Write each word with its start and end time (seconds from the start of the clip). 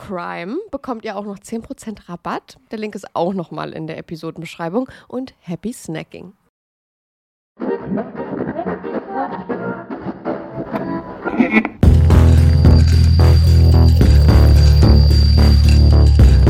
CRIME 0.00 0.56
bekommt 0.70 1.04
ihr 1.04 1.14
auch 1.14 1.26
noch 1.26 1.38
10% 1.38 2.08
Rabatt. 2.08 2.56
Der 2.70 2.78
Link 2.78 2.94
ist 2.94 3.14
auch 3.14 3.34
nochmal 3.34 3.72
in 3.72 3.86
der 3.86 3.98
Episodenbeschreibung. 3.98 4.88
Und 5.08 5.34
happy 5.40 5.74
snacking. 5.74 6.32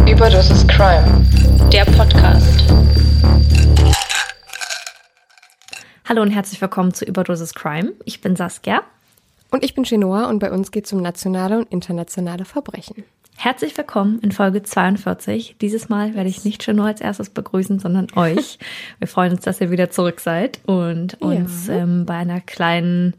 Überdosis 0.08 0.66
Crime, 0.68 1.26
der 1.72 1.84
Podcast. 1.86 2.64
Hallo 6.08 6.22
und 6.22 6.30
herzlich 6.30 6.60
willkommen 6.60 6.94
zu 6.94 7.04
Überdosis 7.04 7.54
Crime. 7.54 7.94
Ich 8.04 8.20
bin 8.20 8.36
Saskia. 8.36 8.82
Und 9.50 9.64
ich 9.64 9.74
bin 9.74 9.84
Chenoa 9.84 10.28
und 10.28 10.38
bei 10.38 10.52
uns 10.52 10.70
geht 10.70 10.86
es 10.86 10.92
um 10.92 11.02
nationale 11.02 11.58
und 11.58 11.72
internationale 11.72 12.44
Verbrechen. 12.44 13.04
Herzlich 13.42 13.74
willkommen 13.78 14.18
in 14.20 14.32
Folge 14.32 14.62
42. 14.62 15.56
Dieses 15.62 15.88
Mal 15.88 16.14
werde 16.14 16.28
ich 16.28 16.44
nicht 16.44 16.62
schon 16.62 16.76
nur 16.76 16.84
als 16.84 17.00
erstes 17.00 17.30
begrüßen, 17.30 17.78
sondern 17.78 18.08
euch. 18.14 18.58
Wir 18.98 19.08
freuen 19.08 19.32
uns, 19.32 19.40
dass 19.44 19.62
ihr 19.62 19.70
wieder 19.70 19.88
zurück 19.88 20.20
seid 20.20 20.60
und 20.66 21.18
uns 21.22 21.70
ähm, 21.70 22.04
bei 22.04 22.16
einer 22.16 22.42
kleinen 22.42 23.14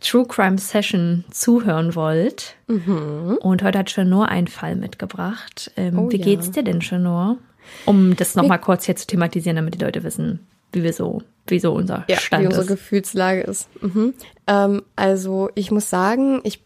True 0.00 0.24
Crime 0.26 0.56
Session 0.56 1.26
zuhören 1.30 1.94
wollt. 1.94 2.56
Und 2.68 3.62
heute 3.62 3.78
hat 3.78 3.90
Chenor 3.90 4.28
einen 4.28 4.46
Fall 4.48 4.76
mitgebracht. 4.76 5.70
Ähm, 5.76 5.92
Mhm. 5.92 5.98
Oh 5.98 6.10
wie 6.10 6.16
ja. 6.16 6.24
geht's 6.24 6.50
dir 6.50 6.62
denn, 6.62 6.80
Chenor? 6.80 7.36
Um 7.84 8.16
das 8.16 8.34
nochmal 8.34 8.60
kurz 8.60 8.86
hier 8.86 8.96
zu 8.96 9.06
thematisieren, 9.06 9.56
damit 9.56 9.74
die 9.74 9.84
Leute 9.84 10.02
wissen, 10.04 10.40
wie 10.72 10.84
wir 10.84 10.94
so, 10.94 11.20
wie 11.48 11.58
so 11.60 11.74
unser 11.74 12.04
ja, 12.08 12.16
Stand 12.16 12.44
wie 12.44 12.46
unsere 12.46 12.64
ist. 12.64 12.70
Gefühlslage 12.70 13.42
ist. 13.42 13.68
Mhm. 13.82 14.14
Ähm, 14.46 14.82
also 14.96 15.50
ich 15.54 15.70
muss 15.70 15.90
sagen, 15.90 16.40
ich 16.44 16.64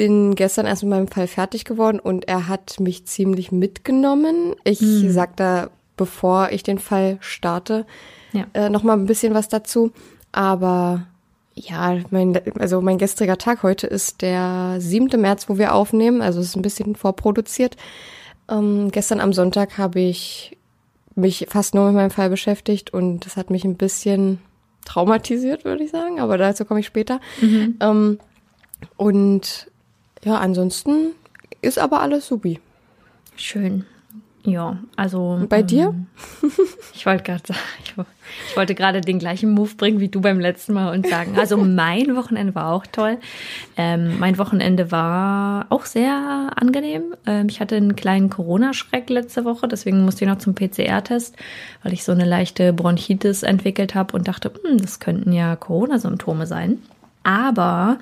bin 0.00 0.34
gestern 0.34 0.64
erst 0.64 0.82
mit 0.82 0.88
meinem 0.90 1.08
Fall 1.08 1.26
fertig 1.26 1.66
geworden 1.66 2.00
und 2.00 2.26
er 2.26 2.48
hat 2.48 2.80
mich 2.80 3.04
ziemlich 3.04 3.52
mitgenommen. 3.52 4.54
Ich 4.64 4.80
Hm. 4.80 5.10
sag 5.10 5.36
da, 5.36 5.68
bevor 5.98 6.48
ich 6.52 6.62
den 6.62 6.78
Fall 6.78 7.18
starte, 7.20 7.84
Ja. 8.32 8.46
äh, 8.54 8.70
noch 8.70 8.82
mal 8.82 8.94
ein 8.94 9.04
bisschen 9.04 9.34
was 9.34 9.48
dazu. 9.48 9.92
Aber 10.32 11.02
ja, 11.54 11.98
mein, 12.10 12.40
also 12.58 12.80
mein 12.80 12.96
gestriger 12.96 13.36
Tag 13.36 13.62
heute 13.62 13.86
ist 13.88 14.22
der 14.22 14.76
7. 14.78 15.20
März, 15.20 15.50
wo 15.50 15.58
wir 15.58 15.74
aufnehmen. 15.74 16.22
Also 16.22 16.40
es 16.40 16.46
ist 16.46 16.56
ein 16.56 16.62
bisschen 16.62 16.96
vorproduziert. 16.96 17.76
Ähm, 18.48 18.90
gestern 18.92 19.20
am 19.20 19.34
Sonntag 19.34 19.76
habe 19.76 20.00
ich 20.00 20.56
mich 21.14 21.44
fast 21.50 21.74
nur 21.74 21.84
mit 21.88 21.94
meinem 21.96 22.10
Fall 22.10 22.30
beschäftigt 22.30 22.94
und 22.94 23.26
das 23.26 23.36
hat 23.36 23.50
mich 23.50 23.64
ein 23.66 23.76
bisschen 23.76 24.38
traumatisiert, 24.86 25.66
würde 25.66 25.84
ich 25.84 25.90
sagen. 25.90 26.20
Aber 26.20 26.38
dazu 26.38 26.64
komme 26.64 26.80
ich 26.80 26.86
später. 26.86 27.20
Ähm, 27.42 28.18
und 28.96 29.66
ja, 30.24 30.38
ansonsten 30.38 31.12
ist 31.62 31.78
aber 31.78 32.00
alles 32.00 32.26
supi. 32.26 32.60
Schön. 33.36 33.86
Ja, 34.44 34.78
also. 34.96 35.32
Und 35.32 35.48
bei 35.48 35.62
dir? 35.62 35.94
ähm, 35.94 36.06
Ich 36.94 37.06
wollte 37.06 37.22
gerade 37.22 37.42
sagen, 37.46 38.06
ich 38.48 38.56
wollte 38.56 38.74
gerade 38.74 39.00
den 39.00 39.18
gleichen 39.18 39.50
Move 39.50 39.74
bringen 39.74 40.00
wie 40.00 40.08
du 40.08 40.20
beim 40.20 40.38
letzten 40.38 40.74
Mal 40.74 40.94
und 40.94 41.06
sagen, 41.06 41.38
also 41.38 41.56
mein 41.56 42.14
Wochenende 42.16 42.54
war 42.54 42.72
auch 42.72 42.86
toll. 42.86 43.18
Ähm, 43.76 44.18
mein 44.18 44.38
Wochenende 44.38 44.90
war 44.92 45.66
auch 45.70 45.84
sehr 45.86 46.50
angenehm. 46.56 47.14
Ähm, 47.26 47.48
ich 47.48 47.60
hatte 47.60 47.76
einen 47.76 47.96
kleinen 47.96 48.30
Corona-Schreck 48.30 49.08
letzte 49.10 49.44
Woche, 49.44 49.66
deswegen 49.68 50.04
musste 50.04 50.24
ich 50.24 50.30
noch 50.30 50.38
zum 50.38 50.54
PCR-Test, 50.54 51.36
weil 51.82 51.92
ich 51.92 52.04
so 52.04 52.12
eine 52.12 52.24
leichte 52.24 52.72
Bronchitis 52.72 53.42
entwickelt 53.42 53.94
habe 53.94 54.16
und 54.16 54.28
dachte, 54.28 54.50
hm, 54.62 54.78
das 54.78 55.00
könnten 55.00 55.32
ja 55.32 55.56
Corona-Symptome 55.56 56.46
sein. 56.46 56.78
Aber 57.22 57.98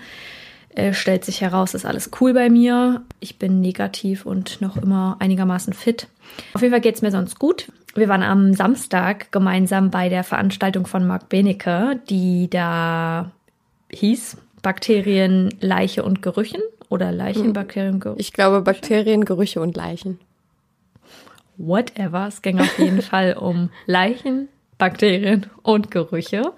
äh, 0.74 0.92
stellt 0.92 1.24
sich 1.24 1.40
heraus, 1.40 1.74
ist 1.74 1.84
alles 1.86 2.10
cool 2.20 2.34
bei 2.34 2.50
mir. 2.50 3.02
Ich 3.20 3.38
bin 3.38 3.60
negativ 3.60 4.26
und 4.26 4.60
noch 4.60 4.76
immer 4.76 5.16
einigermaßen 5.18 5.72
fit. 5.72 6.08
Auf 6.54 6.62
jeden 6.62 6.72
Fall 6.72 6.80
geht's 6.80 7.02
mir 7.02 7.10
sonst 7.10 7.38
gut. 7.38 7.72
Wir 7.94 8.08
waren 8.08 8.22
am 8.22 8.54
Samstag 8.54 9.32
gemeinsam 9.32 9.90
bei 9.90 10.08
der 10.08 10.22
Veranstaltung 10.24 10.86
von 10.86 11.06
Marc 11.06 11.28
Benecke, 11.28 12.00
die 12.08 12.48
da 12.48 13.32
hieß 13.90 14.36
Bakterien, 14.62 15.54
Leiche 15.60 16.02
und 16.04 16.22
Gerüchen 16.22 16.60
oder 16.88 17.10
Leichen, 17.12 17.52
Bakterien, 17.52 18.00
Gerüche. 18.00 18.20
Ich 18.20 18.32
glaube 18.32 18.60
Bakterien, 18.60 19.24
Gerüche 19.24 19.60
und 19.60 19.76
Leichen. 19.76 20.18
whatever. 21.56 22.28
Es 22.28 22.42
ging 22.42 22.60
auf 22.60 22.78
jeden 22.78 23.02
Fall 23.10 23.34
um 23.34 23.70
Leichen, 23.86 24.48
Bakterien 24.78 25.46
und 25.62 25.90
Gerüche. 25.90 26.52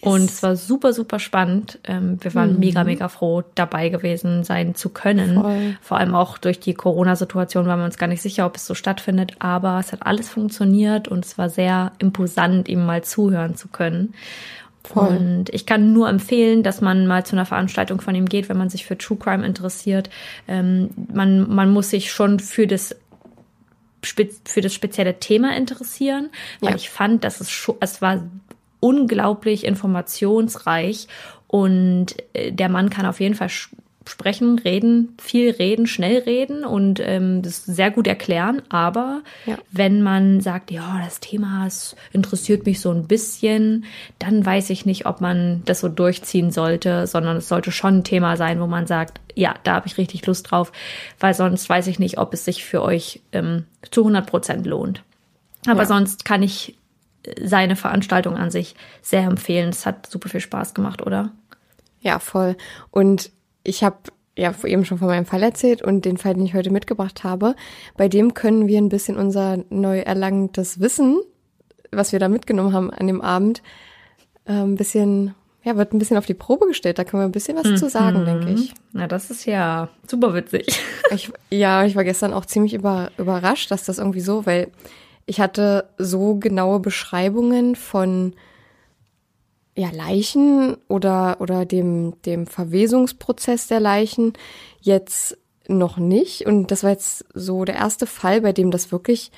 Und 0.00 0.24
es 0.24 0.42
war 0.42 0.54
super, 0.54 0.92
super 0.92 1.18
spannend. 1.18 1.80
Ähm, 1.84 2.18
wir 2.20 2.34
waren 2.34 2.60
mega, 2.60 2.84
mega 2.84 3.08
froh, 3.08 3.42
dabei 3.56 3.88
gewesen 3.88 4.44
sein 4.44 4.76
zu 4.76 4.90
können. 4.90 5.40
Voll. 5.40 5.76
Vor 5.82 5.98
allem 5.98 6.14
auch 6.14 6.38
durch 6.38 6.60
die 6.60 6.74
Corona-Situation 6.74 7.66
waren 7.66 7.80
wir 7.80 7.84
uns 7.84 7.98
gar 7.98 8.06
nicht 8.06 8.22
sicher, 8.22 8.46
ob 8.46 8.56
es 8.56 8.66
so 8.66 8.74
stattfindet. 8.74 9.32
Aber 9.40 9.80
es 9.80 9.92
hat 9.92 10.06
alles 10.06 10.28
funktioniert 10.28 11.08
und 11.08 11.24
es 11.24 11.36
war 11.38 11.50
sehr 11.50 11.92
imposant, 11.98 12.68
ihm 12.68 12.86
mal 12.86 13.02
zuhören 13.02 13.56
zu 13.56 13.66
können. 13.68 14.14
Voll. 14.84 15.08
Und 15.08 15.50
ich 15.50 15.66
kann 15.66 15.92
nur 15.92 16.08
empfehlen, 16.08 16.62
dass 16.62 16.80
man 16.80 17.08
mal 17.08 17.26
zu 17.26 17.34
einer 17.34 17.46
Veranstaltung 17.46 18.00
von 18.00 18.14
ihm 18.14 18.26
geht, 18.26 18.48
wenn 18.48 18.56
man 18.56 18.70
sich 18.70 18.86
für 18.86 18.96
True 18.96 19.18
Crime 19.18 19.44
interessiert. 19.44 20.10
Ähm, 20.46 20.90
man, 21.12 21.52
man 21.52 21.70
muss 21.72 21.90
sich 21.90 22.12
schon 22.12 22.38
für 22.38 22.68
das 22.68 22.94
für 24.02 24.60
das 24.60 24.72
spezielle 24.74 25.18
Thema 25.18 25.56
interessieren, 25.56 26.30
weil 26.60 26.70
Ja. 26.70 26.76
ich 26.76 26.90
fand, 26.90 27.24
dass 27.24 27.40
es 27.40 27.50
schon, 27.50 27.76
es 27.80 28.00
war 28.02 28.22
unglaublich 28.80 29.64
informationsreich 29.64 31.08
und 31.48 32.14
äh, 32.32 32.52
der 32.52 32.68
Mann 32.68 32.90
kann 32.90 33.06
auf 33.06 33.20
jeden 33.20 33.34
Fall 33.34 33.50
sprechen, 34.08 34.58
reden, 34.58 35.14
viel 35.20 35.50
reden, 35.50 35.86
schnell 35.86 36.18
reden 36.18 36.64
und 36.64 37.00
ähm, 37.00 37.42
das 37.42 37.64
sehr 37.64 37.90
gut 37.90 38.06
erklären. 38.06 38.62
Aber 38.68 39.22
Ja. 39.46 39.58
wenn 39.72 40.02
man 40.02 40.40
sagt, 40.40 40.70
ja, 40.70 41.00
das 41.04 41.20
Thema 41.20 41.66
es 41.66 41.96
interessiert 42.12 42.66
mich 42.66 42.80
so 42.80 42.90
ein 42.92 43.06
bisschen, 43.08 43.84
dann 44.18 44.44
weiß 44.46 44.70
ich 44.70 44.86
nicht, 44.86 45.06
ob 45.06 45.20
man 45.20 45.62
das 45.64 45.80
so 45.80 45.88
durchziehen 45.88 46.50
sollte, 46.50 47.06
sondern 47.06 47.36
es 47.38 47.48
sollte 47.48 47.72
schon 47.72 47.98
ein 47.98 48.04
Thema 48.04 48.36
sein, 48.36 48.60
wo 48.60 48.66
man 48.66 48.86
sagt, 48.86 49.20
ja, 49.34 49.54
da 49.64 49.74
habe 49.74 49.86
ich 49.86 49.98
richtig 49.98 50.24
Lust 50.26 50.50
drauf, 50.50 50.72
weil 51.20 51.34
sonst 51.34 51.68
weiß 51.68 51.88
ich 51.88 51.98
nicht, 51.98 52.18
ob 52.18 52.32
es 52.32 52.44
sich 52.44 52.64
für 52.64 52.82
euch 52.82 53.20
ähm, 53.32 53.64
zu 53.90 54.02
100 54.02 54.26
Prozent 54.26 54.66
lohnt. 54.66 55.02
Aber 55.66 55.80
Ja. 55.80 55.86
sonst 55.86 56.24
kann 56.24 56.42
ich 56.44 56.78
äh, 57.24 57.46
seine 57.46 57.74
Veranstaltung 57.76 58.36
an 58.36 58.50
sich 58.52 58.76
sehr 59.02 59.22
empfehlen. 59.24 59.70
Es 59.70 59.84
hat 59.84 60.06
super 60.08 60.28
viel 60.28 60.40
Spaß 60.40 60.74
gemacht, 60.74 61.02
oder? 61.04 61.32
Ja, 62.00 62.20
voll. 62.20 62.56
Und 62.92 63.30
ich 63.66 63.82
habe 63.84 63.96
ja 64.36 64.52
eben 64.64 64.84
schon 64.84 64.98
von 64.98 65.08
meinem 65.08 65.26
Fall 65.26 65.42
erzählt 65.42 65.82
und 65.82 66.04
den 66.04 66.18
Fall, 66.18 66.34
den 66.34 66.44
ich 66.44 66.54
heute 66.54 66.70
mitgebracht 66.70 67.24
habe, 67.24 67.56
bei 67.96 68.08
dem 68.08 68.34
können 68.34 68.68
wir 68.68 68.78
ein 68.78 68.88
bisschen 68.88 69.16
unser 69.16 69.64
neu 69.70 70.00
erlangtes 70.00 70.80
Wissen, 70.80 71.20
was 71.90 72.12
wir 72.12 72.18
da 72.18 72.28
mitgenommen 72.28 72.72
haben 72.72 72.90
an 72.90 73.06
dem 73.06 73.20
Abend, 73.20 73.62
äh, 74.44 74.52
ein 74.52 74.76
bisschen, 74.76 75.34
ja, 75.64 75.76
wird 75.76 75.92
ein 75.92 75.98
bisschen 75.98 76.18
auf 76.18 76.26
die 76.26 76.34
Probe 76.34 76.66
gestellt. 76.66 76.98
Da 76.98 77.04
können 77.04 77.22
wir 77.22 77.26
ein 77.26 77.32
bisschen 77.32 77.56
was 77.56 77.80
zu 77.80 77.88
sagen, 77.88 78.24
denke 78.24 78.50
ich. 78.50 78.74
Na, 78.92 79.06
das 79.06 79.30
ist 79.30 79.46
ja 79.46 79.88
super 80.06 80.34
witzig. 80.34 80.66
ich. 81.10 81.32
Ja, 81.50 81.84
ich 81.84 81.96
war 81.96 82.04
gestern 82.04 82.34
auch 82.34 82.44
ziemlich 82.44 82.74
über, 82.74 83.10
überrascht, 83.16 83.70
dass 83.70 83.84
das 83.84 83.98
irgendwie 83.98 84.20
so, 84.20 84.44
weil 84.44 84.68
ich 85.24 85.40
hatte 85.40 85.88
so 85.98 86.36
genaue 86.36 86.78
Beschreibungen 86.78 87.74
von 87.74 88.34
ja, 89.76 89.90
Leichen 89.90 90.76
oder, 90.88 91.36
oder 91.40 91.66
dem, 91.66 92.14
dem 92.22 92.46
Verwesungsprozess 92.46 93.68
der 93.68 93.80
Leichen 93.80 94.32
jetzt 94.80 95.36
noch 95.68 95.98
nicht. 95.98 96.46
Und 96.46 96.70
das 96.70 96.82
war 96.82 96.90
jetzt 96.90 97.24
so 97.34 97.64
der 97.64 97.76
erste 97.76 98.06
Fall, 98.06 98.40
bei 98.40 98.52
dem 98.52 98.70
das 98.70 98.90
wirklich 98.90 99.30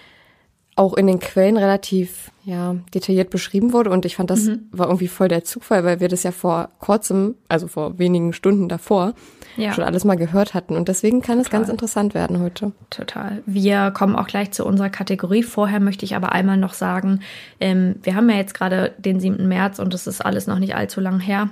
auch 0.78 0.94
in 0.94 1.06
den 1.06 1.18
Quellen 1.18 1.56
relativ 1.56 2.30
ja, 2.44 2.76
detailliert 2.94 3.30
beschrieben 3.30 3.72
wurde. 3.72 3.90
Und 3.90 4.04
ich 4.04 4.16
fand, 4.16 4.30
das 4.30 4.48
war 4.70 4.86
irgendwie 4.86 5.08
voll 5.08 5.28
der 5.28 5.44
Zufall, 5.44 5.84
weil 5.84 6.00
wir 6.00 6.08
das 6.08 6.22
ja 6.22 6.30
vor 6.30 6.70
kurzem, 6.78 7.34
also 7.48 7.68
vor 7.68 7.98
wenigen 7.98 8.32
Stunden 8.32 8.68
davor, 8.68 9.12
Ja. 9.56 9.72
schon 9.72 9.84
alles 9.84 10.04
mal 10.04 10.16
gehört 10.16 10.54
hatten. 10.54 10.76
Und 10.76 10.88
deswegen 10.88 11.20
kann 11.20 11.40
es 11.40 11.50
ganz 11.50 11.68
interessant 11.68 12.14
werden 12.14 12.40
heute. 12.40 12.72
Total. 12.90 13.42
Wir 13.44 13.90
kommen 13.90 14.16
auch 14.16 14.28
gleich 14.28 14.52
zu 14.52 14.64
unserer 14.64 14.88
Kategorie. 14.88 15.42
Vorher 15.42 15.80
möchte 15.80 16.04
ich 16.04 16.14
aber 16.16 16.32
einmal 16.32 16.56
noch 16.56 16.74
sagen, 16.74 17.20
ähm, 17.60 17.96
wir 18.02 18.14
haben 18.14 18.30
ja 18.30 18.36
jetzt 18.36 18.54
gerade 18.54 18.92
den 18.98 19.20
7. 19.20 19.46
März 19.48 19.78
und 19.78 19.92
es 19.94 20.06
ist 20.06 20.24
alles 20.24 20.46
noch 20.46 20.58
nicht 20.58 20.74
allzu 20.74 21.00
lang 21.00 21.20
her 21.20 21.50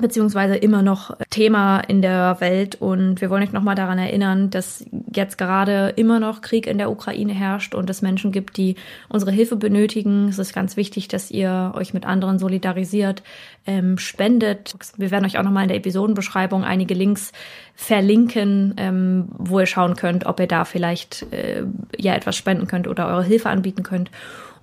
beziehungsweise 0.00 0.56
immer 0.56 0.82
noch 0.82 1.16
Thema 1.30 1.80
in 1.80 2.02
der 2.02 2.36
Welt 2.40 2.74
und 2.76 3.20
wir 3.20 3.30
wollen 3.30 3.42
euch 3.42 3.52
nochmal 3.52 3.74
daran 3.74 3.98
erinnern, 3.98 4.50
dass 4.50 4.84
jetzt 5.14 5.38
gerade 5.38 5.94
immer 5.96 6.20
noch 6.20 6.40
Krieg 6.40 6.66
in 6.66 6.78
der 6.78 6.90
Ukraine 6.90 7.32
herrscht 7.32 7.74
und 7.74 7.88
es 7.90 8.02
Menschen 8.02 8.32
gibt, 8.32 8.56
die 8.56 8.76
unsere 9.08 9.30
Hilfe 9.30 9.56
benötigen. 9.56 10.28
Es 10.28 10.38
ist 10.38 10.54
ganz 10.54 10.76
wichtig, 10.76 11.08
dass 11.08 11.30
ihr 11.30 11.72
euch 11.74 11.94
mit 11.94 12.04
anderen 12.04 12.38
solidarisiert, 12.38 13.22
ähm, 13.66 13.98
spendet. 13.98 14.74
Wir 14.96 15.10
werden 15.10 15.24
euch 15.24 15.38
auch 15.38 15.42
nochmal 15.42 15.64
in 15.64 15.68
der 15.68 15.78
Episodenbeschreibung 15.78 16.64
einige 16.64 16.94
Links 16.94 17.32
verlinken, 17.74 18.74
ähm, 18.76 19.28
wo 19.38 19.60
ihr 19.60 19.66
schauen 19.66 19.96
könnt, 19.96 20.26
ob 20.26 20.40
ihr 20.40 20.48
da 20.48 20.64
vielleicht 20.64 21.32
äh, 21.32 21.64
ja 21.96 22.14
etwas 22.14 22.36
spenden 22.36 22.66
könnt 22.66 22.88
oder 22.88 23.06
eure 23.08 23.24
Hilfe 23.24 23.50
anbieten 23.50 23.82
könnt. 23.82 24.10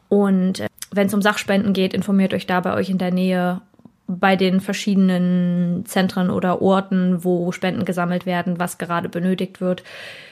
Und 0.09 0.59
äh, 0.59 0.67
wenn 0.91 1.07
es 1.07 1.13
um 1.13 1.21
Sachspenden 1.21 1.73
geht, 1.73 1.93
informiert 1.93 2.33
euch 2.33 2.47
da 2.47 2.59
bei 2.59 2.73
euch 2.73 2.89
in 2.89 2.97
der 2.97 3.11
Nähe 3.11 3.61
bei 4.07 4.37
den 4.37 4.61
verschiedenen 4.61 5.85
Zentren 5.85 6.29
oder 6.29 6.61
Orten, 6.61 7.25
wo 7.25 7.51
Spenden 7.51 7.83
gesammelt 7.83 8.25
werden, 8.25 8.57
was 8.57 8.77
gerade 8.77 9.09
benötigt 9.09 9.59
wird. 9.59 9.83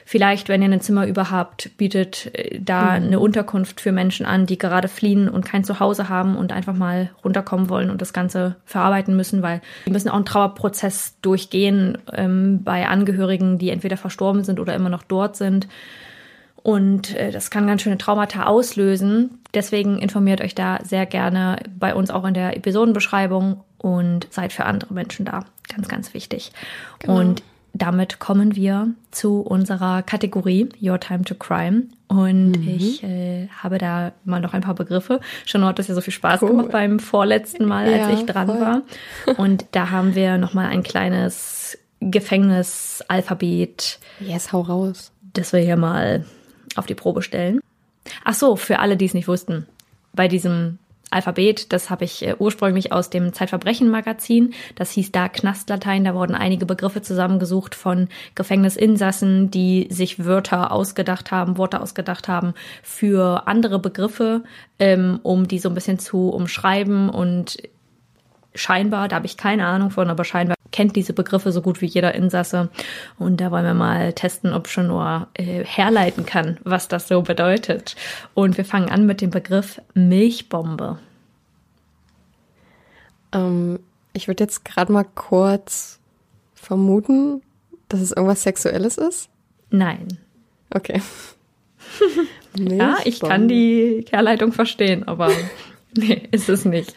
Vielleicht, 0.06 0.48
wenn 0.48 0.62
ihr 0.62 0.70
ein 0.70 0.80
Zimmer 0.80 1.06
überhaupt, 1.06 1.76
bietet 1.76 2.34
äh, 2.34 2.58
da 2.58 2.90
eine 2.90 3.20
Unterkunft 3.20 3.80
für 3.82 3.92
Menschen 3.92 4.24
an, 4.24 4.46
die 4.46 4.56
gerade 4.56 4.88
fliehen 4.88 5.28
und 5.28 5.44
kein 5.44 5.62
Zuhause 5.62 6.08
haben 6.08 6.36
und 6.36 6.52
einfach 6.52 6.74
mal 6.74 7.10
runterkommen 7.22 7.68
wollen 7.68 7.90
und 7.90 8.00
das 8.00 8.14
Ganze 8.14 8.56
verarbeiten 8.64 9.14
müssen, 9.14 9.42
weil 9.42 9.60
die 9.86 9.92
müssen 9.92 10.08
auch 10.08 10.16
einen 10.16 10.24
Trauerprozess 10.24 11.16
durchgehen 11.20 11.98
ähm, 12.14 12.64
bei 12.64 12.88
Angehörigen, 12.88 13.58
die 13.58 13.70
entweder 13.70 13.98
verstorben 13.98 14.42
sind 14.42 14.58
oder 14.58 14.74
immer 14.74 14.88
noch 14.88 15.02
dort 15.02 15.36
sind. 15.36 15.68
Und 16.66 17.14
äh, 17.14 17.30
das 17.30 17.50
kann 17.50 17.68
ganz 17.68 17.82
schöne 17.82 17.96
Traumata 17.96 18.46
auslösen. 18.46 19.38
Deswegen 19.54 19.98
informiert 19.98 20.40
euch 20.40 20.52
da 20.54 20.80
sehr 20.82 21.06
gerne 21.06 21.60
bei 21.78 21.94
uns 21.94 22.10
auch 22.10 22.24
in 22.24 22.34
der 22.34 22.56
Episodenbeschreibung 22.56 23.62
und 23.86 24.26
seid 24.30 24.52
für 24.52 24.64
andere 24.64 24.92
Menschen 24.92 25.24
da. 25.26 25.44
Ganz, 25.68 25.86
ganz 25.86 26.12
wichtig. 26.12 26.50
Und 27.06 27.42
damit 27.72 28.18
kommen 28.18 28.56
wir 28.56 28.88
zu 29.12 29.40
unserer 29.42 30.02
Kategorie 30.02 30.68
Your 30.82 30.98
Time 30.98 31.22
to 31.22 31.34
Crime. 31.36 31.84
Und 32.08 32.54
ich 32.66 33.04
äh, 33.04 33.48
habe 33.62 33.78
da 33.78 34.12
mal 34.24 34.40
noch 34.40 34.54
ein 34.54 34.62
paar 34.62 34.74
Begriffe. 34.74 35.20
Schon 35.44 35.64
hat 35.64 35.78
das 35.78 35.86
ja 35.88 35.94
so 35.94 36.00
viel 36.00 36.12
Spaß 36.12 36.42
Cool. 36.42 36.48
gemacht 36.50 36.70
beim 36.72 36.98
vorletzten 36.98 37.64
Mal, 37.66 37.84
als 37.86 38.08
Ja, 38.08 38.10
ich 38.12 38.26
dran 38.26 38.46
voll. 38.48 38.60
war. 38.60 38.82
Und 39.36 39.66
da 39.72 39.90
haben 39.90 40.14
wir 40.16 40.36
noch 40.38 40.52
mal 40.54 40.66
ein 40.66 40.82
kleines 40.82 41.78
Gefängnisalphabet 42.00 43.98
Yes, 44.20 44.52
hau 44.52 44.62
raus. 44.62 45.12
das 45.32 45.52
wir 45.52 45.60
hier 45.60 45.76
mal 45.76 46.24
auf 46.76 46.86
die 46.86 46.94
Probe 46.94 47.22
stellen. 47.22 47.60
Ach 48.24 48.34
so, 48.34 48.56
für 48.56 48.78
alle, 48.78 48.96
die 48.96 49.04
es 49.04 49.14
nicht 49.14 49.28
wussten. 49.28 49.66
Bei 50.12 50.28
diesem 50.28 50.78
Alphabet, 51.10 51.72
das 51.72 51.88
habe 51.88 52.04
ich 52.04 52.26
äh, 52.26 52.34
ursprünglich 52.38 52.92
aus 52.92 53.10
dem 53.10 53.32
Zeitverbrechen-Magazin. 53.32 54.54
Das 54.74 54.90
hieß 54.90 55.12
da 55.12 55.28
Knastlatein. 55.28 56.04
Da 56.04 56.14
wurden 56.14 56.34
einige 56.34 56.66
Begriffe 56.66 57.00
zusammengesucht 57.00 57.74
von 57.74 58.08
Gefängnisinsassen, 58.34 59.50
die 59.50 59.86
sich 59.90 60.24
Wörter 60.24 60.72
ausgedacht 60.72 61.30
haben, 61.30 61.58
Worte 61.58 61.80
ausgedacht 61.80 62.28
haben 62.28 62.54
für 62.82 63.46
andere 63.46 63.78
Begriffe, 63.78 64.42
ähm, 64.78 65.20
um 65.22 65.46
die 65.46 65.58
so 65.58 65.68
ein 65.68 65.74
bisschen 65.74 65.98
zu 65.98 66.30
umschreiben 66.30 67.08
und 67.08 67.56
scheinbar, 68.56 69.08
da 69.08 69.16
habe 69.16 69.26
ich 69.26 69.36
keine 69.36 69.66
Ahnung 69.66 69.90
von, 69.90 70.10
aber 70.10 70.24
scheinbar 70.24 70.56
kennt 70.72 70.96
diese 70.96 71.12
Begriffe 71.12 71.52
so 71.52 71.62
gut 71.62 71.80
wie 71.80 71.86
jeder 71.86 72.14
Insasse. 72.14 72.68
Und 73.18 73.40
da 73.40 73.50
wollen 73.50 73.64
wir 73.64 73.74
mal 73.74 74.12
testen, 74.12 74.52
ob 74.52 74.68
schon 74.68 74.88
nur 74.88 75.28
äh, 75.34 75.64
herleiten 75.64 76.26
kann, 76.26 76.58
was 76.64 76.88
das 76.88 77.08
so 77.08 77.22
bedeutet. 77.22 77.96
Und 78.34 78.56
wir 78.58 78.64
fangen 78.64 78.90
an 78.90 79.06
mit 79.06 79.20
dem 79.20 79.30
Begriff 79.30 79.80
Milchbombe. 79.94 80.98
Ähm, 83.32 83.78
ich 84.12 84.28
würde 84.28 84.44
jetzt 84.44 84.64
gerade 84.64 84.92
mal 84.92 85.06
kurz 85.14 85.98
vermuten, 86.54 87.42
dass 87.88 88.00
es 88.00 88.12
irgendwas 88.12 88.42
Sexuelles 88.42 88.98
ist. 88.98 89.28
Nein. 89.70 90.18
Okay. 90.70 91.00
Ja, 92.58 92.96
ich 93.04 93.20
kann 93.20 93.48
die 93.48 94.06
Herleitung 94.10 94.52
verstehen, 94.52 95.06
aber 95.06 95.30
nee, 95.94 96.22
ist 96.30 96.48
es 96.48 96.64
nicht. 96.64 96.94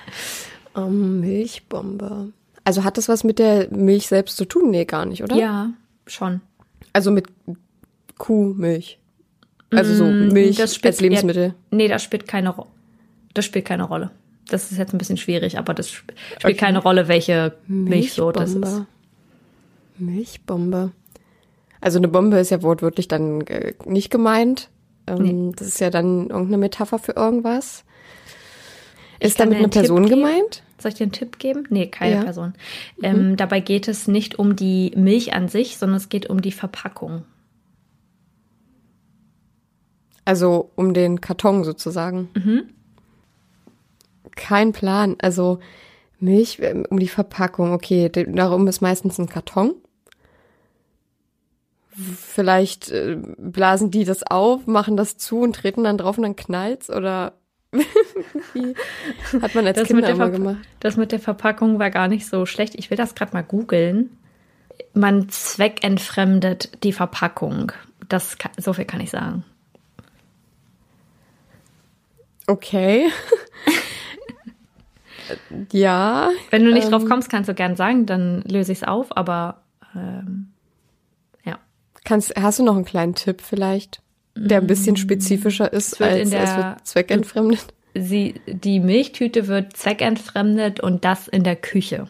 Ähm, 0.88 1.20
Milchbombe. 1.22 2.32
Also 2.64 2.84
hat 2.84 2.98
das 2.98 3.08
was 3.10 3.24
mit 3.24 3.40
der 3.40 3.70
Milch 3.72 4.08
selbst 4.08 4.38
zu 4.38 4.46
tun? 4.46 4.70
Nee, 4.70 4.86
gar 4.86 5.06
nicht, 5.06 5.24
oder? 5.24 5.36
Ja, 5.36 5.70
schon. 6.08 6.42
Also 6.94 7.12
mit 7.12 7.28
Kuhmilch. 8.18 9.00
Also 9.72 9.94
so 9.94 10.04
Milch 10.06 10.58
Mm, 10.58 10.62
Das 10.62 10.76
spielt 10.76 10.94
als 10.94 11.02
Lebensmittel. 11.02 11.44
eher- 11.44 11.56
nee, 11.72 11.88
das 11.88 12.02
spielt 12.04 12.28
keine 12.28 12.50
Rolle. 12.50 12.70
Das 13.34 13.46
spielt 13.46 13.66
keine 13.66 13.84
Rolle. 13.84 14.10
Das 14.50 14.72
ist 14.72 14.78
jetzt 14.80 14.94
ein 14.94 14.98
bisschen 14.98 15.18
schwierig, 15.18 15.58
aber 15.60 15.74
das 15.76 15.88
sp- 15.94 16.10
spielt 16.40 16.58
keine 16.58 16.80
Rolle, 16.80 17.08
welche 17.08 17.54
Milchsorte 17.68 18.44
es 18.44 18.50
ist. 18.52 18.56
Milchbombe. 18.58 18.88
Milchbombe. 19.98 20.92
Also 21.82 21.98
eine 22.00 22.08
Bombe 22.08 22.40
ist 22.40 22.50
ja 22.50 22.62
wortwörtlich 22.64 23.08
dann 23.08 23.42
äh, 23.42 23.74
nicht 23.86 24.10
gemeint. 24.10 24.70
Ähm, 25.08 25.54
Das 25.56 25.68
ist 25.68 25.80
ja 25.80 25.90
dann 25.90 26.30
irgendeine 26.30 26.58
Metapher 26.58 27.00
für 27.00 27.14
irgendwas. 27.14 27.84
Ist 29.20 29.40
damit 29.40 29.58
eine 29.60 29.68
Person 29.70 30.08
gemeint? 30.10 30.64
Soll 30.80 30.90
ich 30.90 30.98
dir 30.98 31.04
einen 31.04 31.12
Tipp 31.12 31.40
geben? 31.40 31.66
Nee, 31.70 31.88
keine 31.88 32.16
Ja. 32.16 32.24
Person. 32.24 32.54
Ähm, 33.04 33.36
dabei 33.38 33.60
geht 33.60 33.88
es 33.88 34.08
nicht 34.08 34.40
um 34.40 34.56
die 34.56 34.92
Milch 34.96 35.34
an 35.34 35.48
sich, 35.48 35.78
sondern 35.78 35.98
es 35.98 36.10
geht 36.10 36.30
um 36.30 36.42
die 36.42 36.52
Verpackung. 36.52 37.24
Also 40.26 40.72
um 40.76 40.94
den 40.94 41.22
Karton 41.22 41.64
sozusagen. 41.64 42.30
Kein 44.36 44.72
Plan. 44.74 45.16
Also 45.20 45.60
Milch 46.20 46.60
ähm, 46.62 46.86
um 46.90 47.00
die 47.00 47.08
Verpackung. 47.08 47.74
Okay, 47.74 48.10
darum 48.10 48.68
ist 48.68 48.82
meistens 48.82 49.18
ein 49.18 49.28
Karton. 49.28 49.74
Vielleicht 51.92 52.92
äh, 52.92 53.18
blasen 53.38 53.92
die 53.92 54.06
das 54.06 54.24
auf, 54.24 54.68
machen 54.68 54.96
das 54.96 55.18
zu 55.18 55.42
und 55.42 55.56
treten 55.56 55.84
dann 55.84 55.98
drauf 55.98 56.18
und 56.18 56.24
dann 56.24 56.36
knallt's 56.36 56.90
oder 56.90 57.34
hat 59.42 59.56
man 59.56 59.68
als 59.68 59.78
Das 59.78 59.90
mit, 59.90 60.06
Kinder 60.06 60.08
der 60.08 60.16
immer 60.16 60.30
gemacht? 60.30 60.58
das 60.80 60.98
mit 60.98 61.12
der 61.12 61.20
Verpackung 61.20 61.78
war 61.80 61.92
gar 61.92 62.08
nicht 62.08 62.26
so 62.28 62.46
schlecht. 62.46 62.76
Ich 62.76 62.90
will 62.90 62.98
das 62.98 63.16
gerade 63.16 63.34
mal 63.34 63.44
googeln. 63.44 64.18
Man 64.94 65.30
zweckentfremdet 65.30 66.84
die 66.84 66.94
Verpackung. 66.94 67.72
Das 68.08 68.38
kann, 68.38 68.52
so 68.58 68.74
viel 68.74 68.86
kann 68.86 69.02
ich 69.02 69.12
sagen. 69.12 69.44
Okay. 72.48 73.10
ja. 75.72 76.32
Wenn 76.50 76.66
du 76.66 76.74
nicht 76.74 76.92
drauf 76.92 77.04
Ähm. 77.04 77.10
kommst, 77.10 77.30
kannst 77.30 77.50
du 77.50 77.54
gern 77.54 77.76
sagen, 77.76 78.08
dann 78.08 78.42
löse 78.42 78.72
ich 78.72 78.80
es 78.80 78.88
auf, 78.88 79.16
aber 79.16 79.62
ähm, 79.96 80.52
ja. 81.46 81.60
Kannst, 82.04 82.34
hast 82.36 82.58
du 82.58 82.64
noch 82.64 82.76
einen 82.76 82.86
kleinen 82.86 83.14
Tipp 83.14 83.42
vielleicht, 83.42 84.02
der 84.48 84.60
ein 84.62 84.68
bisschen 84.68 84.96
spezifischer 84.98 85.72
ist 85.72 86.00
Mm. 86.00 86.04
wird 86.04 86.12
in 86.14 86.18
als, 86.20 86.30
der- 86.32 86.58
wird 86.58 86.88
zweckentfremdet? 86.88 87.68
Sie, 87.96 88.36
die 88.48 88.80
Milchtüte 88.80 89.48
wird 89.48 89.76
zweckentfremdet 89.76 90.80
und 90.80 91.04
das 91.06 91.28
in 91.28 91.44
der 91.44 91.56
Küche. 91.56 92.08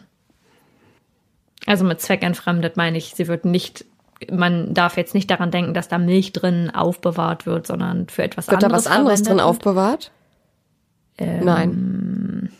Also 1.66 1.84
mit 1.84 2.00
zweckentfremdet 2.00 2.76
meine 2.76 2.98
ich, 2.98 3.14
sie 3.14 3.28
wird 3.28 3.44
nicht, 3.44 3.84
man 4.30 4.74
darf 4.74 4.96
jetzt 4.96 5.14
nicht 5.14 5.30
daran 5.30 5.50
denken, 5.50 5.72
dass 5.74 5.88
da 5.88 5.98
Milch 5.98 6.32
drin 6.32 6.70
aufbewahrt 6.70 7.46
wird, 7.46 7.66
sondern 7.66 8.08
für 8.08 8.22
etwas 8.22 8.48
Wird 8.48 8.62
da 8.62 8.66
anderes 8.66 8.84
was 8.86 8.92
anderes 8.92 9.22
drin 9.22 9.36
wird. 9.36 9.46
aufbewahrt? 9.46 10.10
Ähm. 11.18 11.44
Nein. 11.44 12.50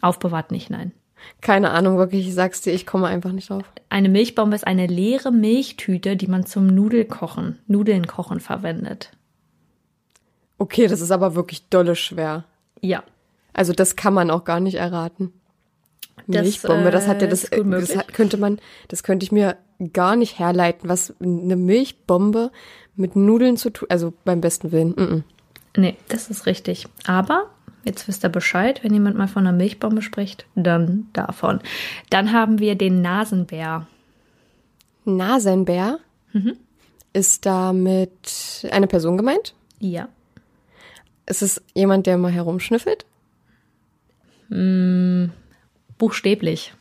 Aufbewahrt 0.00 0.50
nicht, 0.50 0.70
nein. 0.70 0.92
Keine 1.40 1.70
Ahnung, 1.70 1.98
wirklich, 1.98 2.28
ich 2.28 2.34
sag's 2.34 2.62
dir, 2.62 2.72
ich 2.72 2.86
komme 2.86 3.06
einfach 3.06 3.32
nicht 3.32 3.50
drauf. 3.50 3.64
Eine 3.88 4.08
Milchbombe 4.08 4.56
ist 4.56 4.66
eine 4.66 4.86
leere 4.86 5.30
Milchtüte, 5.30 6.16
die 6.16 6.26
man 6.26 6.46
zum 6.46 6.66
Nudelkochen, 6.66 7.58
Nudeln 7.66 8.06
kochen 8.06 8.40
verwendet. 8.40 9.10
Okay, 10.58 10.86
das 10.86 11.00
ist 11.00 11.10
aber 11.10 11.34
wirklich 11.34 11.68
dolle 11.68 11.96
schwer. 11.96 12.44
Ja. 12.80 13.02
Also 13.52 13.72
das 13.72 13.96
kann 13.96 14.14
man 14.14 14.30
auch 14.30 14.44
gar 14.44 14.60
nicht 14.60 14.76
erraten. 14.76 15.32
Das, 16.26 16.42
Milchbombe, 16.42 16.90
das 16.90 17.06
hat 17.06 17.20
ja 17.20 17.26
äh, 17.26 17.30
das, 17.30 17.50
das 17.50 17.96
hat, 17.96 18.12
könnte 18.12 18.36
man, 18.36 18.58
das 18.88 19.02
könnte 19.02 19.24
ich 19.24 19.32
mir 19.32 19.56
gar 19.92 20.16
nicht 20.16 20.38
herleiten, 20.38 20.88
was 20.88 21.14
eine 21.20 21.56
Milchbombe 21.56 22.50
mit 22.96 23.16
Nudeln 23.16 23.56
zu 23.56 23.70
tun, 23.70 23.88
also 23.90 24.12
beim 24.24 24.40
besten 24.40 24.72
Willen. 24.72 24.90
Mm 24.90 25.00
-mm. 25.00 25.22
Nee, 25.76 25.96
das 26.08 26.30
ist 26.30 26.46
richtig. 26.46 26.86
Aber 27.06 27.50
jetzt 27.84 28.06
wisst 28.08 28.24
ihr 28.24 28.28
Bescheid, 28.30 28.82
wenn 28.82 28.92
jemand 28.92 29.16
mal 29.16 29.28
von 29.28 29.46
einer 29.46 29.56
Milchbombe 29.56 30.02
spricht, 30.02 30.46
dann 30.54 31.08
davon. 31.12 31.60
Dann 32.10 32.32
haben 32.32 32.58
wir 32.58 32.74
den 32.76 33.02
Nasenbär. 33.02 33.86
Nasenbär 35.04 35.98
Mhm. 36.32 36.56
ist 37.12 37.46
damit 37.46 38.66
eine 38.70 38.86
Person 38.86 39.16
gemeint? 39.16 39.54
Ja. 39.78 40.08
Ist 41.26 41.42
es 41.42 41.62
jemand, 41.74 42.06
der 42.06 42.18
mal 42.18 42.32
herumschnüffelt? 42.32 43.06
Buchstäblich. 45.98 46.74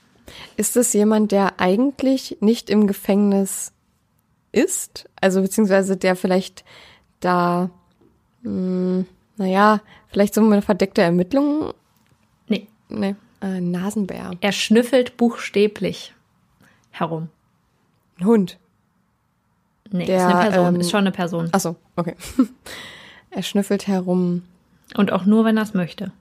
Ist 0.58 0.76
es 0.78 0.94
jemand, 0.94 1.32
der 1.32 1.60
eigentlich 1.60 2.38
nicht 2.40 2.70
im 2.70 2.88
Gefängnis 2.88 3.72
ist? 4.52 5.10
Also 5.22 5.42
beziehungsweise 5.42 5.98
der 5.98 6.16
vielleicht 6.16 6.64
da, 7.20 7.70
mh, 8.42 9.06
naja, 9.38 9.82
vielleicht 10.08 10.34
so 10.34 10.42
eine 10.42 10.62
verdeckte 10.62 11.02
Ermittlung? 11.02 11.74
Nee, 12.48 12.68
Nee, 12.90 13.16
äh, 13.42 13.60
Nasenbär. 13.62 14.32
er 14.42 14.52
schnüffelt 14.52 15.18
buchstäblich 15.18 16.14
herum. 16.92 17.30
Ein 18.20 18.26
Hund. 18.26 18.58
Nee, 19.92 20.06
Der, 20.06 20.18
ist 20.18 20.24
eine 20.24 20.50
Person, 20.50 20.76
ähm, 20.76 20.82
ist 20.82 20.92
schon 20.92 21.00
eine 21.02 21.12
Person. 21.12 21.50
Ach 21.52 21.60
so, 21.60 21.76
okay. 21.96 22.16
er 23.32 23.44
schnüffelt 23.44 23.88
herum. 23.88 24.44
Und 24.96 25.12
auch 25.12 25.26
nur, 25.26 25.46
wenn 25.46 25.58
er 25.58 25.64
es 25.64 25.74
möchte. 25.74 26.12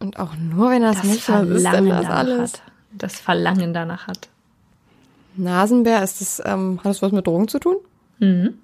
Und 0.00 0.18
auch 0.18 0.34
nur, 0.36 0.70
wenn 0.70 0.82
er 0.82 0.90
es 0.90 1.02
möchte, 1.04 1.32
was 1.32 1.48
ist 1.48 1.64
denn 1.72 1.88
das 1.88 2.02
danach 2.04 2.18
alles? 2.18 2.52
hat. 2.54 2.62
Das 2.92 3.18
Verlangen 3.20 3.72
danach 3.74 4.06
hat. 4.06 4.28
Nasenbär, 5.36 6.02
ist 6.02 6.20
das, 6.20 6.42
ähm, 6.44 6.78
hat 6.78 6.86
das 6.86 7.02
was 7.02 7.10
mit 7.12 7.26
Drogen 7.26 7.48
zu 7.48 7.58
tun? 7.58 7.76
Mhm. 8.18 8.54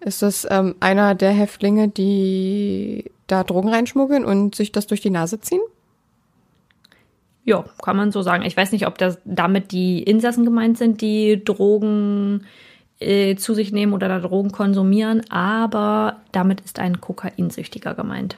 Ist 0.00 0.22
das 0.22 0.46
ähm, 0.50 0.74
einer 0.80 1.14
der 1.14 1.32
Häftlinge, 1.32 1.88
die 1.88 3.10
da 3.26 3.42
Drogen 3.44 3.68
reinschmuggeln 3.68 4.24
und 4.24 4.54
sich 4.54 4.72
das 4.72 4.86
durch 4.86 5.00
die 5.00 5.10
Nase 5.10 5.40
ziehen? 5.40 5.60
Ja, 7.44 7.64
kann 7.82 7.96
man 7.96 8.12
so 8.12 8.22
sagen. 8.22 8.44
Ich 8.44 8.56
weiß 8.56 8.72
nicht, 8.72 8.86
ob 8.86 8.98
das 8.98 9.18
damit 9.24 9.72
die 9.72 10.02
Insassen 10.02 10.44
gemeint 10.44 10.78
sind, 10.78 11.00
die 11.00 11.42
Drogen 11.44 12.44
äh, 12.98 13.36
zu 13.36 13.54
sich 13.54 13.72
nehmen 13.72 13.92
oder 13.92 14.08
da 14.08 14.18
Drogen 14.18 14.50
konsumieren, 14.52 15.22
aber 15.30 16.16
damit 16.32 16.60
ist 16.60 16.78
ein 16.78 17.00
Kokainsüchtiger 17.00 17.94
gemeint. 17.94 18.36